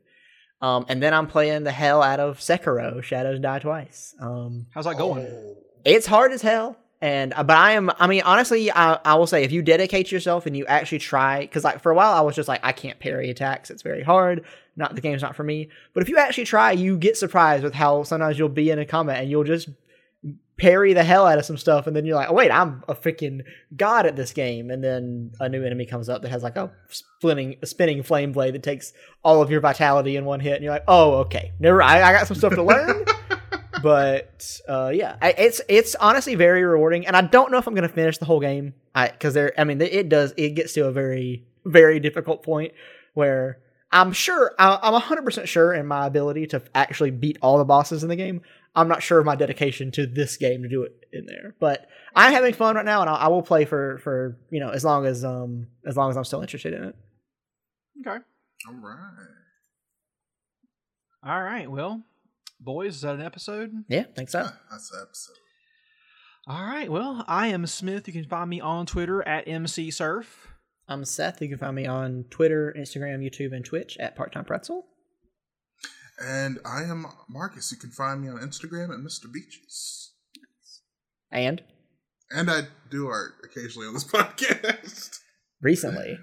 Um, 0.61 0.87
and 0.89 1.03
then 1.03 1.13
I'm 1.13 1.27
playing 1.27 1.65
the 1.65 1.73
hell 1.73 2.01
out 2.01 2.21
of 2.21 2.39
Sekiro: 2.39 3.03
Shadows 3.03 3.41
Die 3.41 3.59
Twice. 3.59 4.15
Um, 4.21 4.67
How's 4.71 4.85
that 4.85 4.97
going? 4.97 5.27
Oh. 5.27 5.57
it's 5.85 6.07
hard 6.07 6.31
as 6.31 6.43
hell, 6.43 6.79
And 7.05 7.35
uh, 7.37 7.43
but 7.43 7.59
I 7.59 7.73
am. 7.73 7.91
I 7.99 8.07
mean, 8.07 8.23
honestly, 8.25 8.73
I, 8.73 8.95
I 9.05 9.15
will 9.17 9.27
say 9.27 9.45
if 9.45 9.53
you 9.53 9.61
dedicate 9.61 10.11
yourself 10.11 10.47
and 10.47 10.57
you 10.57 10.65
actually 10.65 11.01
try, 11.01 11.41
because 11.41 11.63
like 11.63 11.83
for 11.83 11.93
a 11.93 11.95
while 11.95 12.15
I 12.15 12.23
was 12.23 12.35
just 12.35 12.49
like 12.49 12.61
I 12.65 12.73
can't 12.73 12.99
parry 12.99 13.29
attacks. 13.29 13.71
It's 13.71 13.83
very 13.83 14.03
hard. 14.03 14.43
Not 14.75 14.95
the 14.95 15.03
game's 15.03 15.21
not 15.21 15.37
for 15.37 15.45
me. 15.45 15.69
But 15.93 16.03
if 16.03 16.09
you 16.09 16.17
actually 16.17 16.47
try, 16.47 16.73
you 16.73 16.97
get 16.97 17.19
surprised 17.19 17.63
with 17.63 17.75
how 17.75 18.05
sometimes 18.05 18.39
you'll 18.39 18.49
be 18.49 18.71
in 18.71 18.79
a 18.79 18.87
combat 18.87 19.21
and 19.21 19.31
you'll 19.31 19.45
just 19.45 19.69
parry 20.57 20.95
the 20.95 21.05
hell 21.05 21.27
out 21.27 21.39
of 21.39 21.45
some 21.45 21.59
stuff, 21.59 21.87
and 21.87 21.95
then 21.95 22.07
you're 22.07 22.17
like, 22.17 22.31
oh 22.31 22.33
wait, 22.33 22.51
I'm 22.51 22.83
a 22.89 22.95
freaking 22.95 23.43
god 23.77 24.07
at 24.07 24.17
this 24.17 24.33
game. 24.33 24.71
And 24.71 24.83
then 24.83 25.33
a 25.41 25.49
new 25.51 25.63
enemy 25.63 25.85
comes 25.85 26.09
up 26.09 26.23
that 26.23 26.31
has 26.31 26.43
like 26.43 26.57
a 26.57 26.73
spinning 26.89 27.57
a 27.61 27.67
spinning 27.67 28.03
flame 28.03 28.33
blade 28.33 28.55
that 28.55 28.63
takes 28.63 28.95
all 29.23 29.43
of 29.43 29.51
your 29.51 29.61
vitality 29.61 30.17
in 30.17 30.25
one 30.25 30.41
hit, 30.41 30.55
and 30.55 30.65
you're 30.65 30.73
like, 30.73 30.85
oh 30.89 31.17
okay, 31.17 31.53
never. 31.61 31.83
I, 31.83 32.03
I 32.03 32.13
got 32.13 32.27
some 32.27 32.39
stuff 32.39 32.55
to 32.55 32.63
learn. 32.63 33.05
but 33.83 34.61
uh, 34.69 34.91
yeah, 34.95 35.17
I, 35.21 35.31
it's 35.33 35.61
it's 35.69 35.95
honestly 35.97 36.35
very 36.35 36.65
rewarding, 36.65 37.07
and 37.07 37.17
I 37.17 37.23
don't 37.23 37.51
know 37.51 37.59
if 37.59 37.67
I'm 37.67 37.75
gonna 37.75 37.89
finish 37.89 38.19
the 38.19 38.25
whole 38.27 38.41
game. 38.41 38.75
I 38.95 39.09
because 39.09 39.35
there, 39.35 39.53
I 39.59 39.65
mean, 39.65 39.81
it 39.81 40.09
does 40.09 40.33
it 40.37 40.51
gets 40.51 40.73
to 40.75 40.87
a 40.87 40.93
very 40.93 41.45
very 41.65 42.01
difficult 42.01 42.43
point 42.43 42.73
where 43.15 43.59
I'm 43.93 44.13
sure 44.13 44.53
I- 44.59 44.79
I'm 44.83 44.93
100 44.93 45.25
percent 45.25 45.49
sure 45.49 45.73
in 45.73 45.87
my 45.87 46.07
ability 46.07 46.47
to 46.49 46.63
actually 46.75 47.11
beat 47.11 47.39
all 47.43 47.59
the 47.59 47.65
bosses 47.65 48.03
in 48.03 48.09
the 48.09 48.17
game. 48.17 48.43
I'm 48.77 48.89
not 48.89 49.03
sure 49.05 49.21
of 49.21 49.25
my 49.25 49.37
dedication 49.37 49.93
to 49.93 50.05
this 50.07 50.37
game 50.37 50.63
to 50.65 50.69
do 50.69 50.83
it 50.83 50.93
in 51.13 51.27
there, 51.27 51.55
but 51.61 51.87
I'm 52.17 52.33
having 52.33 52.55
fun 52.55 52.75
right 52.75 52.85
now, 52.85 53.03
and 53.03 53.09
I, 53.11 53.15
I 53.15 53.29
will 53.29 53.43
play 53.43 53.65
for 53.65 53.99
for 53.99 54.37
you 54.51 54.61
know 54.61 54.71
as 54.71 54.85
long 54.85 55.07
as 55.07 55.25
um 55.25 55.69
as 55.87 55.97
long 55.97 56.11
as 56.11 56.17
I'm 56.17 56.25
still 56.25 56.41
interested 56.43 56.73
in 56.75 56.85
it. 56.85 56.97
Okay. 58.07 58.19
All 58.69 58.75
right. 58.75 59.29
All 61.27 61.43
right. 61.43 61.71
Well, 61.71 62.03
boys, 62.65 62.97
is 62.97 63.01
that 63.03 63.15
an 63.15 63.23
episode? 63.23 63.73
Yeah, 63.89 64.05
think 64.17 64.31
so. 64.31 64.43
That's 64.71 64.91
the 64.91 64.99
episode. 65.03 65.37
All 66.47 66.63
right. 66.65 66.91
Well, 66.91 67.25
I 67.27 67.47
am 67.49 67.67
Smith. 67.67 68.07
You 68.07 68.13
can 68.13 68.27
find 68.27 68.51
me 68.51 68.61
on 68.61 68.87
Twitter 68.87 69.27
at 69.27 69.47
mcsurf. 69.47 70.27
I'm 70.87 71.05
Seth. 71.07 71.41
You 71.41 71.49
can 71.49 71.59
find 71.59 71.75
me 71.75 71.87
on 71.87 72.25
Twitter, 72.31 72.75
Instagram, 72.79 73.21
YouTube, 73.25 73.55
and 73.55 73.65
Twitch 73.65 73.97
at 73.99 74.15
Part 74.17 74.33
Time 74.33 74.45
Pretzel. 74.45 74.85
And 76.23 76.59
I 76.65 76.83
am 76.83 77.07
Marcus. 77.29 77.73
You 77.73 77.79
can 77.79 77.91
find 77.91 78.21
me 78.21 78.29
on 78.29 78.37
Instagram 78.39 78.91
at 78.93 79.01
Mr. 79.01 79.33
Beaches. 79.33 80.13
And 81.33 81.63
And 82.31 82.51
I 82.51 82.63
do 82.91 83.07
art 83.09 83.33
occasionally 83.43 83.89
on 83.89 83.95
this 83.95 84.05
podcast. 84.13 85.19
recently, 85.63 86.19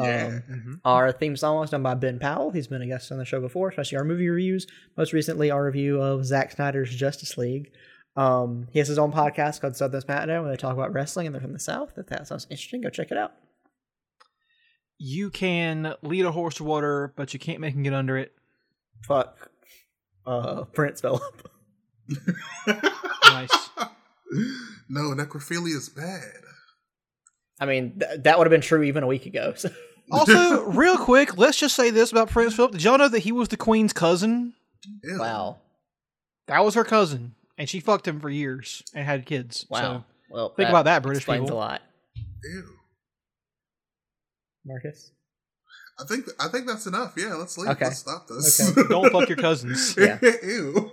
Yeah. 0.00 0.40
um, 0.50 0.80
our 0.84 1.12
theme 1.12 1.36
song 1.36 1.58
was 1.60 1.70
done 1.70 1.82
by 1.82 1.94
Ben 1.94 2.18
Powell. 2.18 2.50
He's 2.50 2.66
been 2.66 2.82
a 2.82 2.86
guest 2.86 3.10
on 3.12 3.18
the 3.18 3.24
show 3.24 3.40
before, 3.40 3.68
especially 3.68 3.98
our 3.98 4.04
movie 4.04 4.28
reviews. 4.28 4.66
Most 4.96 5.12
recently, 5.12 5.50
our 5.50 5.64
review 5.64 6.00
of 6.00 6.24
Zack 6.24 6.52
Snyder's 6.52 6.94
Justice 6.94 7.36
League. 7.38 7.70
Um, 8.16 8.68
he 8.72 8.78
has 8.78 8.88
his 8.88 8.98
own 8.98 9.12
podcast 9.12 9.60
called 9.60 9.76
Southern's 9.76 10.08
Matinee 10.08 10.38
where 10.40 10.50
they 10.50 10.56
talk 10.56 10.72
about 10.72 10.92
wrestling 10.92 11.26
and 11.26 11.34
they're 11.34 11.42
from 11.42 11.52
the 11.52 11.58
South. 11.58 11.92
If 11.96 12.06
that 12.06 12.26
sounds 12.26 12.46
interesting, 12.50 12.80
go 12.80 12.88
check 12.88 13.10
it 13.10 13.18
out. 13.18 13.32
You 14.98 15.30
can 15.30 15.94
lead 16.02 16.24
a 16.24 16.32
horse 16.32 16.54
to 16.56 16.64
water, 16.64 17.12
but 17.16 17.34
you 17.34 17.38
can't 17.40 17.60
make 17.60 17.74
him 17.74 17.82
get 17.82 17.92
under 17.92 18.16
it. 18.16 18.32
Fuck. 19.06 19.50
Uh, 20.26 20.64
Prince 20.64 21.00
Philip. 21.00 21.50
Nice. 23.28 23.68
no, 24.88 25.00
necrophilia 25.14 25.76
is 25.76 25.88
bad. 25.88 26.22
I 27.60 27.66
mean, 27.66 27.98
th- 27.98 28.22
that 28.22 28.38
would 28.38 28.46
have 28.46 28.50
been 28.50 28.60
true 28.60 28.82
even 28.82 29.02
a 29.02 29.06
week 29.06 29.26
ago. 29.26 29.54
So. 29.56 29.70
also, 30.12 30.62
real 30.66 30.98
quick, 30.98 31.36
let's 31.36 31.58
just 31.58 31.74
say 31.74 31.90
this 31.90 32.12
about 32.12 32.30
Prince 32.30 32.54
Philip. 32.54 32.72
Did 32.72 32.82
y'all 32.82 32.98
know 32.98 33.08
that 33.08 33.20
he 33.20 33.32
was 33.32 33.48
the 33.48 33.56
Queen's 33.56 33.92
cousin? 33.92 34.54
Ew. 35.02 35.18
Wow. 35.18 35.58
That 36.46 36.64
was 36.64 36.74
her 36.74 36.84
cousin, 36.84 37.34
and 37.58 37.68
she 37.68 37.80
fucked 37.80 38.06
him 38.06 38.20
for 38.20 38.30
years 38.30 38.82
and 38.94 39.04
had 39.04 39.26
kids. 39.26 39.66
Wow. 39.68 39.80
So, 39.80 40.04
well, 40.30 40.48
think 40.50 40.68
about 40.68 40.84
that, 40.84 41.02
British 41.02 41.22
explains 41.22 41.44
people. 41.44 41.56
a 41.56 41.58
lot. 41.58 41.82
Ew. 42.44 42.64
Marcus? 44.64 45.12
I 45.98 46.04
think 46.04 46.26
I 46.38 46.48
think 46.48 46.66
that's 46.66 46.86
enough. 46.86 47.14
Yeah, 47.16 47.34
let's 47.34 47.56
leave. 47.56 47.70
Okay. 47.70 47.86
Let's 47.86 48.00
stop 48.00 48.28
this. 48.28 48.76
Okay. 48.76 48.88
don't 48.88 49.10
fuck 49.10 49.28
your 49.28 49.36
cousins. 49.38 49.96
Yeah. 49.96 50.18
Ew. 50.22 50.92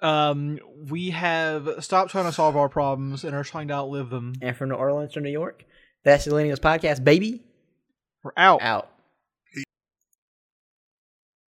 Um, 0.00 0.58
we 0.90 1.10
have 1.10 1.82
stopped 1.84 2.10
trying 2.10 2.26
to 2.26 2.32
solve 2.32 2.56
our 2.56 2.68
problems 2.68 3.24
and 3.24 3.34
are 3.34 3.44
trying 3.44 3.68
to 3.68 3.74
outlive 3.74 4.10
them. 4.10 4.34
And 4.42 4.56
from 4.56 4.68
New 4.68 4.74
Orleans 4.74 5.12
to 5.14 5.20
New 5.20 5.30
York, 5.30 5.64
that's 6.04 6.24
the 6.24 6.30
Millennials 6.32 6.60
Podcast, 6.60 7.02
baby. 7.02 7.42
We're 8.22 8.32
out. 8.36 8.62
Out. 8.62 8.90